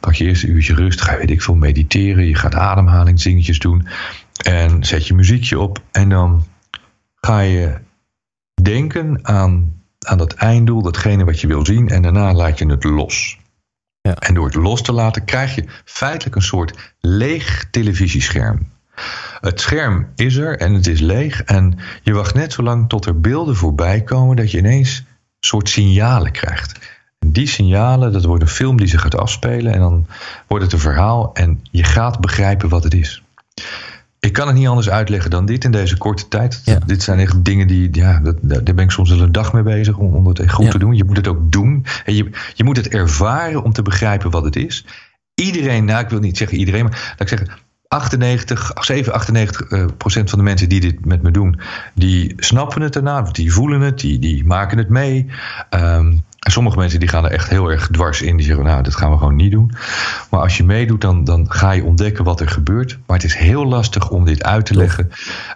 Pak 0.00 0.14
je 0.14 0.24
eerst 0.24 0.42
een 0.42 0.50
uurtje 0.50 0.74
rust, 0.74 1.00
ga 1.00 1.12
je, 1.12 1.18
weet 1.18 1.30
ik 1.30 1.42
veel, 1.42 1.54
mediteren. 1.54 2.26
Je 2.26 2.34
gaat 2.34 2.54
ademhalingsdingetjes 2.54 3.58
doen. 3.58 3.86
En 4.44 4.84
zet 4.84 5.06
je 5.06 5.14
muziekje 5.14 5.58
op 5.58 5.82
en 5.90 6.08
dan 6.08 6.44
ga 7.26 7.40
je 7.40 7.78
denken 8.62 9.18
aan, 9.22 9.82
aan 9.98 10.18
dat 10.18 10.32
einddoel, 10.32 10.82
datgene 10.82 11.24
wat 11.24 11.40
je 11.40 11.46
wil 11.46 11.66
zien, 11.66 11.88
en 11.88 12.02
daarna 12.02 12.32
laat 12.32 12.58
je 12.58 12.66
het 12.66 12.84
los. 12.84 13.38
Ja. 14.00 14.14
En 14.14 14.34
door 14.34 14.44
het 14.44 14.54
los 14.54 14.82
te 14.82 14.92
laten, 14.92 15.24
krijg 15.24 15.54
je 15.54 15.64
feitelijk 15.84 16.36
een 16.36 16.42
soort 16.42 16.94
leeg 17.00 17.70
televisiescherm. 17.70 18.70
Het 19.40 19.60
scherm 19.60 20.08
is 20.14 20.36
er 20.36 20.58
en 20.58 20.72
het 20.72 20.86
is 20.86 21.00
leeg. 21.00 21.42
En 21.42 21.78
je 22.02 22.12
wacht 22.12 22.34
net 22.34 22.52
zo 22.52 22.62
lang 22.62 22.88
tot 22.88 23.06
er 23.06 23.20
beelden 23.20 23.56
voorbij 23.56 24.02
komen 24.02 24.36
dat 24.36 24.50
je 24.50 24.58
ineens 24.58 24.98
een 24.98 25.06
soort 25.40 25.68
signalen 25.68 26.32
krijgt. 26.32 26.78
En 27.18 27.32
die 27.32 27.46
signalen, 27.46 28.12
dat 28.12 28.24
wordt 28.24 28.42
een 28.42 28.48
film 28.48 28.76
die 28.76 28.86
zich 28.86 29.00
gaat 29.00 29.16
afspelen. 29.16 29.72
En 29.72 29.80
dan 29.80 30.06
wordt 30.46 30.64
het 30.64 30.72
een 30.72 30.78
verhaal 30.78 31.34
en 31.34 31.60
je 31.70 31.84
gaat 31.84 32.20
begrijpen 32.20 32.68
wat 32.68 32.84
het 32.84 32.94
is. 32.94 33.22
Ik 34.26 34.32
kan 34.32 34.46
het 34.46 34.56
niet 34.56 34.66
anders 34.66 34.90
uitleggen 34.90 35.30
dan 35.30 35.46
dit 35.46 35.64
in 35.64 35.70
deze 35.70 35.98
korte 35.98 36.28
tijd. 36.28 36.60
Ja. 36.64 36.78
Dit 36.86 37.02
zijn 37.02 37.18
echt 37.18 37.44
dingen 37.44 37.66
die, 37.66 37.88
ja, 37.92 38.20
dat, 38.20 38.36
daar 38.42 38.74
ben 38.74 38.78
ik 38.84 38.90
soms 38.90 39.10
wel 39.10 39.20
een 39.20 39.32
dag 39.32 39.52
mee 39.52 39.62
bezig 39.62 39.96
om, 39.96 40.14
om 40.14 40.32
echt 40.32 40.52
goed 40.52 40.64
Ja. 40.64 40.70
te 40.70 40.78
doen. 40.78 40.96
Je 40.96 41.04
moet 41.04 41.16
het 41.16 41.28
ook 41.28 41.52
doen. 41.52 41.86
En 42.04 42.14
je, 42.14 42.30
je 42.54 42.64
moet 42.64 42.76
het 42.76 42.88
ervaren 42.88 43.62
om 43.62 43.72
te 43.72 43.82
begrijpen 43.82 44.30
wat 44.30 44.44
het 44.44 44.56
is. 44.56 44.84
Iedereen, 45.34 45.84
nou 45.84 46.02
ik 46.04 46.08
wil 46.10 46.18
niet 46.18 46.36
zeggen 46.36 46.58
iedereen, 46.58 46.84
maar 46.84 46.92
laat 47.08 47.20
ik 47.20 47.28
zeggen, 47.28 47.48
98, 47.88 48.72
7, 48.80 49.12
98 49.12 49.60
eh, 49.60 49.84
procent 49.96 50.30
van 50.30 50.38
de 50.38 50.44
mensen 50.44 50.68
die 50.68 50.80
dit 50.80 51.04
met 51.04 51.22
me 51.22 51.30
doen, 51.30 51.60
die 51.94 52.34
snappen 52.36 52.82
het 52.82 52.92
daarna, 52.92 53.22
die 53.22 53.52
voelen 53.52 53.80
het, 53.80 53.98
die, 53.98 54.18
die 54.18 54.44
maken 54.44 54.78
het 54.78 54.88
mee. 54.88 55.26
En 55.70 56.24
sommige 56.50 56.78
mensen 56.78 57.00
die 57.00 57.08
gaan 57.08 57.24
er 57.24 57.30
echt 57.30 57.48
heel 57.48 57.68
erg 57.68 57.88
dwars 57.90 58.22
in. 58.22 58.36
Die 58.36 58.46
zeggen, 58.46 58.64
nou, 58.64 58.82
dat 58.82 58.96
gaan 58.96 59.10
we 59.10 59.18
gewoon 59.18 59.36
niet 59.36 59.50
doen. 59.50 59.72
Maar 60.30 60.40
als 60.40 60.56
je 60.56 60.64
meedoet, 60.64 61.00
dan, 61.00 61.24
dan 61.24 61.50
ga 61.50 61.70
je 61.70 61.84
ontdekken 61.84 62.24
wat 62.24 62.40
er 62.40 62.48
gebeurt. 62.48 62.98
Maar 63.06 63.16
het 63.16 63.26
is 63.26 63.34
heel 63.34 63.66
lastig 63.66 64.10
om 64.10 64.24
dit 64.24 64.42
uit 64.42 64.66
te 64.66 64.74
leggen. 64.74 65.10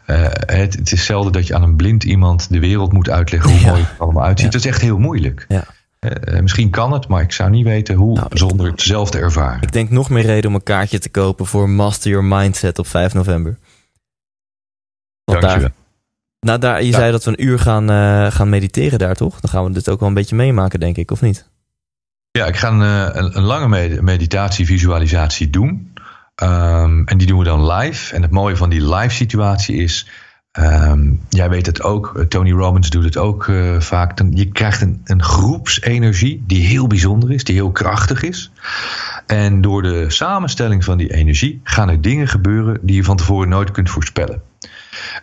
Uh, 0.07 0.27
het, 0.31 0.75
het, 0.75 0.93
is 0.93 1.05
zelden 1.05 1.33
dat 1.33 1.47
je 1.47 1.55
aan 1.55 1.63
een 1.63 1.77
blind 1.77 2.05
iemand 2.05 2.51
de 2.51 2.59
wereld 2.59 2.93
moet 2.93 3.11
uitleggen 3.11 3.51
hoe 3.51 3.61
Ja. 3.61 3.71
mooi 3.71 3.83
het 3.83 3.99
allemaal 3.99 4.25
uitziet. 4.25 4.47
Ja. 4.47 4.59
Dat 4.59 4.61
is 4.61 4.67
echt 4.67 4.81
heel 4.81 4.99
moeilijk. 4.99 5.45
Ja. 5.49 5.65
Uh, 6.01 6.41
misschien 6.41 6.71
kan 6.71 6.93
het, 6.93 7.09
maar 7.09 7.23
ik 7.23 7.33
zou 7.33 7.51
niet 7.51 7.65
weten 7.65 7.95
hoe 7.95 8.15
Nou, 8.15 8.29
zonder 8.31 8.71
het 8.71 8.83
zelf 8.83 9.11
te 9.11 9.19
ervaren. 9.19 9.63
Ik 9.63 9.73
denk 9.73 9.91
nog 9.91 10.11
meer 10.11 10.25
reden 10.25 10.51
om 10.51 10.55
een 10.55 10.63
kaartje 10.63 10.99
te 10.99 11.09
kopen 11.09 11.47
voor 11.47 11.71
Master 11.71 12.11
Your 12.11 12.27
Mindset 12.27 12.79
op 12.79 12.87
5 12.87 13.15
november. 13.15 13.59
Want 15.25 15.41
daar, 15.41 15.51
Dankjewel. 15.51 15.85
Nou, 16.41 16.59
daar, 16.59 16.83
je 16.83 16.91
Ja. 16.91 16.99
zei 16.99 17.11
dat 17.11 17.25
we 17.25 17.31
een 17.31 17.45
uur 17.45 17.59
gaan, 17.59 17.91
eh, 17.91 18.31
gaan 18.31 18.49
mediteren 18.49 18.99
daar, 18.99 19.15
toch? 19.15 19.41
Dan 19.41 19.51
gaan 19.51 19.65
we 19.65 19.71
dit 19.73 19.89
ook 19.89 19.99
wel 20.01 20.09
een 20.09 20.15
beetje 20.15 20.37
meemaken, 20.37 20.81
denk 20.81 20.97
ik, 20.97 21.11
of 21.11 21.21
niet? 21.21 21.49
Ja, 22.31 22.47
ik 22.47 22.57
ga 22.57 22.69
een, 22.69 22.83
eh, 22.83 23.21
een, 23.23 23.37
een 23.37 23.43
lange 23.43 23.69
med- 23.69 24.01
meditatie, 24.01 24.67
visualisatie 24.67 25.51
doen. 25.51 25.93
Ehm, 26.35 27.03
en 27.05 27.19
die 27.19 27.27
doen 27.27 27.39
we 27.39 27.45
dan 27.45 27.67
live. 27.73 28.15
En 28.15 28.23
het 28.23 28.31
mooie 28.31 28.57
van 28.57 28.71
die 28.71 28.95
live 28.95 29.15
situatie 29.15 29.77
is. 29.77 30.09
ehm, 30.53 31.13
jij 31.29 31.49
weet 31.49 31.67
het 31.67 31.83
ook, 31.83 32.13
eh, 32.17 32.25
Tony 32.25 32.53
Robbins 32.53 32.91
doet 32.91 33.05
het 33.05 33.17
ook 33.17 33.51
vaak. 33.79 34.17
Dan, 34.17 34.31
je 34.35 34.47
krijgt 34.53 34.81
een, 34.81 35.01
een 35.05 35.23
groepsenergie 35.23 36.45
die 36.47 36.67
heel 36.67 36.87
bijzonder 36.87 37.33
is, 37.33 37.45
die 37.45 37.55
heel 37.55 37.71
krachtig 37.73 38.23
is. 38.23 38.51
En 39.27 39.61
door 39.61 39.83
de 39.83 40.11
samenstelling 40.11 40.85
van 40.85 40.99
die 40.99 41.13
energie 41.15 41.61
gaan 41.65 41.89
er 41.89 42.01
dingen 42.01 42.29
gebeuren 42.29 42.79
die 42.83 42.97
je 42.97 43.05
van 43.05 43.17
tevoren 43.17 43.49
nooit 43.49 43.71
kunt 43.71 43.91
voorspellen. 43.91 44.43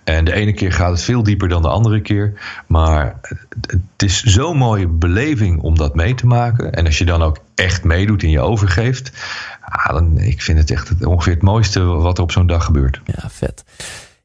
En 0.03 0.25
de 0.25 0.33
ene 0.33 0.53
keer 0.53 0.73
gaat 0.73 0.91
het 0.91 1.01
veel 1.01 1.23
dieper 1.23 1.47
dan 1.49 1.61
de 1.61 1.67
andere 1.67 2.01
keer. 2.01 2.33
Maar 2.67 3.19
het, 3.61 3.79
is 3.97 4.23
zo'n 4.23 4.57
mooie 4.57 4.87
beleving 4.87 5.61
om 5.61 5.77
dat 5.77 5.95
mee 5.95 6.15
te 6.15 6.27
maken. 6.27 6.73
En 6.73 6.85
als 6.85 6.97
je 6.97 7.05
dan 7.05 7.21
ook 7.21 7.37
echt 7.55 7.83
meedoet 7.83 8.23
en 8.23 8.29
je 8.29 8.39
overgeeft. 8.39 9.11
Ah, 9.61 9.93
dan, 9.93 10.17
ik 10.17 10.41
vind 10.41 10.57
het 10.59 10.71
echt 10.71 11.05
ongeveer 11.05 11.33
het 11.33 11.41
mooiste 11.41 11.83
wat 11.83 12.17
er 12.17 12.23
op 12.23 12.31
zo'n 12.31 12.47
dag 12.47 12.65
gebeurt. 12.65 13.01
Ja, 13.05 13.29
vet. 13.29 13.63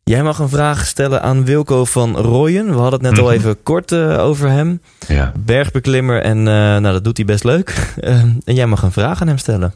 Jij 0.04 0.22
mag 0.22 0.38
een 0.38 0.48
vraag 0.48 0.86
stellen 0.86 1.22
aan 1.22 1.44
Wilco 1.44 1.84
van 1.84 2.16
Rooyen. 2.16 2.66
We 2.66 2.72
hadden 2.80 3.00
het 3.04 3.10
net 3.10 3.18
al 3.18 3.24
Mhm. 3.26 3.34
even 3.34 3.62
kort 3.62 3.92
eh, 3.92 4.18
over 4.18 4.48
hem. 4.50 4.80
Ja. 5.08 5.32
Bergbeklimmer 5.38 6.22
en 6.22 6.38
eh, 6.38 6.44
nou, 6.54 6.82
dat 6.82 7.04
doet 7.04 7.16
hij 7.16 7.26
best 7.26 7.44
leuk. 7.44 7.74
Eh, 8.00 8.20
en 8.22 8.54
jij 8.54 8.66
mag 8.66 8.82
een 8.82 8.92
vraag 8.92 9.20
aan 9.20 9.26
hem 9.28 9.38
stellen. 9.38 9.74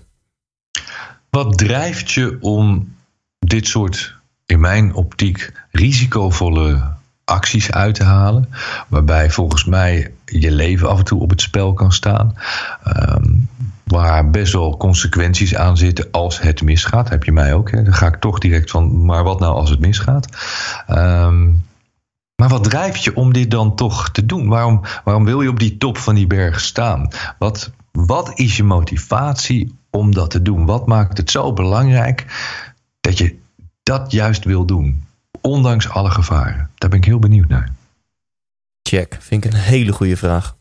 Wat 1.30 1.58
drijft 1.58 2.10
je 2.12 2.36
om 2.40 2.94
dit 3.38 3.66
soort, 3.66 4.16
in 4.52 4.60
mijn 4.60 4.94
optiek, 4.94 5.52
risicovolle 5.70 6.80
acties 7.24 7.70
uit 7.70 7.94
te 7.94 8.04
halen? 8.04 8.48
Waarbij 8.88 9.30
volgens 9.30 9.64
mij 9.64 10.12
je 10.24 10.50
leven 10.50 10.88
af 10.88 10.98
en 10.98 11.04
toe 11.04 11.20
op 11.20 11.30
het 11.30 11.40
spel 11.40 11.72
kan 11.72 11.92
staan. 11.92 12.34
Ehm, 12.84 13.34
waar 13.84 14.30
best 14.30 14.52
wel 14.52 14.76
consequenties 14.76 15.56
aan 15.56 15.76
zitten 15.76 16.08
als 16.10 16.40
het 16.40 16.62
misgaat. 16.62 17.08
Heb 17.08 17.24
je 17.24 17.32
mij 17.32 17.54
ook. 17.54 17.70
Hè? 17.70 17.82
Dan 17.82 17.94
ga 17.94 18.06
ik 18.06 18.16
toch 18.16 18.38
direct 18.38 18.70
van, 18.70 19.04
maar 19.04 19.24
wat 19.24 19.40
nou 19.40 19.54
als 19.54 19.70
het 19.70 19.80
misgaat? 19.80 20.28
Ehm, 20.86 21.50
maar 22.36 22.48
wat 22.48 22.64
drijft 22.64 23.04
je 23.04 23.16
om 23.16 23.32
dit 23.32 23.50
dan 23.50 23.76
toch 23.76 24.10
te 24.10 24.26
doen? 24.26 24.48
Waarom, 24.48 24.80
waarom 25.04 25.24
wil 25.24 25.40
je 25.40 25.48
op 25.48 25.58
die 25.58 25.76
top 25.76 25.98
van 25.98 26.14
die 26.14 26.26
berg 26.26 26.60
staan? 26.60 27.08
Wat, 27.38 27.70
wat 27.92 28.38
is 28.38 28.56
je 28.56 28.64
motivatie 28.64 29.78
om 29.90 30.14
dat 30.14 30.30
te 30.30 30.42
doen? 30.42 30.66
Wat 30.66 30.86
maakt 30.86 31.16
het 31.16 31.30
zo 31.30 31.52
belangrijk 31.52 32.26
dat 33.00 33.18
je 33.18 33.40
dat 33.82 34.12
juist 34.12 34.44
wil 34.44 34.64
doen? 34.64 35.04
Ondanks 35.40 35.88
alle 35.88 36.10
gevaren. 36.10 36.70
Daar 36.74 36.90
ben 36.90 36.98
ik 36.98 37.04
heel 37.04 37.18
benieuwd 37.18 37.48
naar. 37.48 37.72
Check. 38.82 39.16
Vind 39.20 39.44
ik 39.44 39.52
een 39.52 39.58
hele 39.58 39.92
goede 39.92 40.16
vraag. 40.16 40.56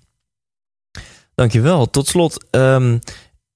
Dankjewel. 1.36 1.90
Tot 1.90 2.08
slot, 2.08 2.46
ehm, 2.50 2.98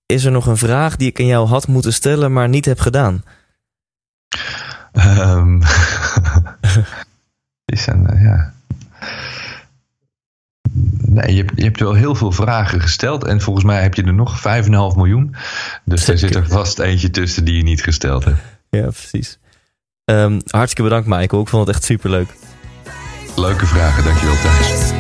is 0.06 0.26
er 0.26 0.32
nog 0.32 0.46
een 0.46 0.58
vraag 0.58 0.96
die 0.96 1.10
ik 1.10 1.20
aan 1.20 1.26
jou 1.26 1.48
had 1.48 1.68
moeten 1.68 1.94
stellen, 1.94 2.34
maar 2.34 2.50
niet 2.50 2.66
heb 2.66 2.80
gedaan? 2.80 3.24
Um, 4.96 5.62
is 7.66 7.88
een, 7.88 8.14
uh, 8.14 8.22
ja. 8.22 8.54
Nee, 10.98 11.36
je 11.36 11.46
je 11.56 11.64
hebt 11.64 11.80
wel 11.80 11.94
heel 11.94 12.16
veel 12.16 12.32
vragen 12.32 12.82
gesteld. 12.82 13.24
En 13.24 13.42
volgens 13.42 13.66
mij 13.66 13.82
heb 13.82 13.94
je 13.94 14.04
er 14.04 14.14
nog 14.14 14.42
5,5 14.42 14.96
miljoen. 14.96 15.36
Dus 15.84 16.08
er 16.08 16.18
zit 16.18 16.36
er 16.36 16.48
vast 16.48 16.80
eentje 16.80 17.10
tussen 17.10 17.46
die 17.46 17.58
je 17.58 17.64
niet 17.64 17.84
gesteld 17.84 18.24
hebt. 18.24 18.40
Ja, 18.70 18.82
precies. 18.82 19.40
Um, 20.12 20.40
hartstikke 20.50 20.84
bedankt, 20.84 21.08
Michael. 21.08 21.42
Ik 21.42 21.48
vond 21.48 21.68
het 21.68 21.76
echt 21.76 21.86
superleuk. 21.86 22.28
Leuke 23.36 23.66
vragen, 23.66 24.04
dankjewel 24.04 24.36
Thijs. 24.36 24.92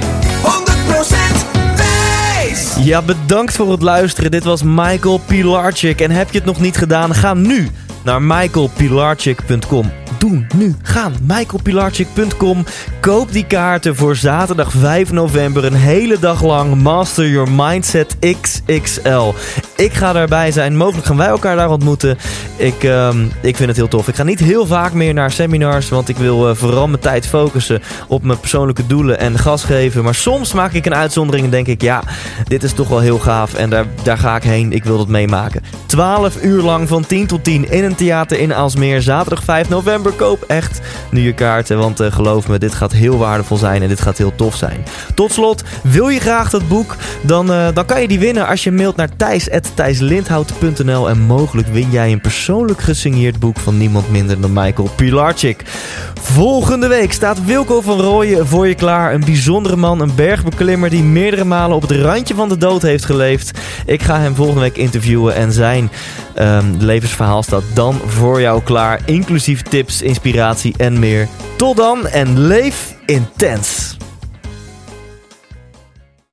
100% 1.72 1.76
Thijs! 1.76 2.76
Ja, 2.86 3.02
bedankt 3.02 3.54
voor 3.54 3.72
het 3.72 3.82
luisteren. 3.82 4.32
Dit 4.32 4.44
was 4.44 4.64
Michael 4.64 5.18
Pilarczyk. 5.18 6.02
En 6.02 6.12
heb 6.12 6.32
je 6.32 6.38
het 6.38 6.48
nog 6.48 6.60
niet 6.60 6.78
gedaan, 6.78 7.16
ga 7.16 7.34
nu 7.34 7.72
naar 8.06 8.22
michaelpilarczyk.com. 8.22 9.92
Doen, 10.18 10.48
nu, 10.56 10.76
gaan. 10.82 11.14
michaelpilarczyk.com. 11.22 12.66
Koop 13.00 13.32
die 13.32 13.46
kaarten 13.46 13.96
voor 13.96 14.16
zaterdag 14.16 14.72
5 14.72 15.12
november. 15.12 15.66
Een 15.66 15.74
hele 15.74 16.20
dag 16.20 16.44
lang 16.44 16.76
Master 16.76 17.30
Your 17.30 17.52
Mindset 17.52 18.18
XXL. 18.42 19.34
Ik 19.76 19.94
ga 19.94 20.14
daarbij 20.14 20.52
zijn. 20.52 20.78
Mogelijk 20.78 21.08
gaan 21.08 21.18
wij 21.18 21.28
elkaar 21.28 21.56
daar 21.56 21.70
ontmoeten. 21.70 22.18
Ik, 22.58 22.84
um, 22.84 23.32
ik 23.42 23.56
vind 23.56 23.68
het 23.68 23.78
heel 23.78 23.88
tof. 23.88 24.08
Ik 24.08 24.16
ga 24.16 24.24
niet 24.24 24.40
heel 24.40 24.66
vaak 24.66 24.94
meer 24.94 25.14
naar 25.14 25.32
seminars. 25.32 25.90
Want 25.90 26.10
ik 26.10 26.18
wil 26.18 26.50
uh, 26.50 26.56
vooral 26.56 26.88
mijn 26.88 27.02
tijd 27.02 27.28
focussen 27.28 27.82
op 28.08 28.24
mijn 28.24 28.40
persoonlijke 28.40 28.88
doelen 28.88 29.20
en 29.20 29.40
gas 29.40 29.64
geven. 29.64 30.04
Maar 30.04 30.16
soms 30.16 30.54
maak 30.54 30.74
ik 30.74 30.86
een 30.86 30.96
uitzondering 30.96 31.46
en 31.46 31.52
denk 31.52 31.68
ik... 31.68 31.82
Ja, 31.82 32.04
dit 32.48 32.64
is 32.64 32.74
toch 32.74 32.88
wel 32.88 33.00
heel 33.00 33.20
gaaf. 33.20 33.54
En 33.54 33.70
daar, 33.70 33.86
daar 34.04 34.18
ga 34.18 34.36
ik 34.36 34.44
heen. 34.44 34.72
Ik 34.72 34.84
wil 34.84 34.98
dat 34.98 35.08
meemaken. 35.08 35.64
12 35.86 36.44
uur 36.44 36.62
lang 36.62 36.88
van 36.88 37.06
10 37.06 37.28
tot 37.28 37.44
10 37.44 37.72
in 37.72 37.84
een 37.84 37.95
theater 37.96 38.40
in 38.40 38.54
Aalsmeer. 38.54 39.02
Zaterdag 39.02 39.44
5 39.44 39.70
november. 39.70 40.12
Koop 40.12 40.44
echt 40.48 40.82
nu 41.12 41.22
je 41.22 41.34
kaarten. 41.34 41.78
Want 41.78 42.02
uh, 42.02 42.12
geloof 42.12 42.48
me, 42.48 42.58
dit 42.58 42.74
gaat 42.74 42.92
heel 42.92 43.18
waardevol 43.18 43.58
zijn. 43.58 43.82
En 43.82 43.88
dit 43.88 44.02
gaat 44.02 44.18
heel 44.18 44.36
tof 44.36 44.56
zijn. 44.56 44.84
Tot 45.16 45.32
slot, 45.32 45.64
wil 45.84 46.10
je 46.10 46.20
graag 46.20 46.50
dat 46.50 46.68
boek? 46.68 46.96
Dan, 47.22 47.52
uh, 47.52 47.68
dan 47.74 47.86
kan 47.86 48.02
je 48.02 48.08
die 48.08 48.20
winnen 48.20 48.48
als 48.48 48.64
je 48.64 48.72
mailt 48.72 48.96
naar 48.96 49.10
thijs.thijslindhout.nl. 49.18 51.10
En 51.10 51.20
mogelijk 51.20 51.68
win 51.68 51.92
jij 51.92 52.12
een 52.12 52.22
persoonlijk 52.22 52.82
gesigneerd 52.82 53.40
boek 53.40 53.60
van 53.60 53.78
niemand 53.78 54.10
minder 54.10 54.42
dan 54.42 54.54
Michael 54.54 54.90
Pilarczyk. 54.96 55.64
Volgende 56.26 56.88
week 56.88 57.14
staat 57.14 57.46
Wilco 57.46 57.82
van 57.82 58.02
Rooyen 58.02 58.48
voor 58.48 58.68
je 58.68 58.76
klaar. 58.76 59.14
Een 59.14 59.26
bijzondere 59.26 59.76
man, 59.76 60.00
een 60.00 60.16
bergbeklimmer 60.16 60.90
die 60.90 61.04
meerdere 61.04 61.44
malen 61.44 61.76
op 61.76 61.82
het 61.82 61.92
randje 61.92 62.36
van 62.36 62.50
de 62.50 62.58
dood 62.58 62.82
heeft 62.82 63.06
geleefd. 63.06 63.60
Ik 63.86 64.02
ga 64.02 64.20
hem 64.20 64.36
volgende 64.36 64.62
week 64.62 64.78
interviewen 64.78 65.36
en 65.36 65.52
zijn 65.52 65.92
um, 66.40 66.76
levensverhaal 66.80 67.44
staat 67.44 67.64
dan 67.74 68.00
voor 68.06 68.42
jou 68.42 68.62
klaar. 68.64 69.02
Inclusief 69.06 69.62
tips, 69.62 70.02
inspiratie 70.02 70.74
en 70.78 71.00
meer. 71.00 71.28
Tot 71.56 71.78
dan 71.78 72.08
en 72.08 72.40
leef 72.40 72.96
intens. 73.06 73.98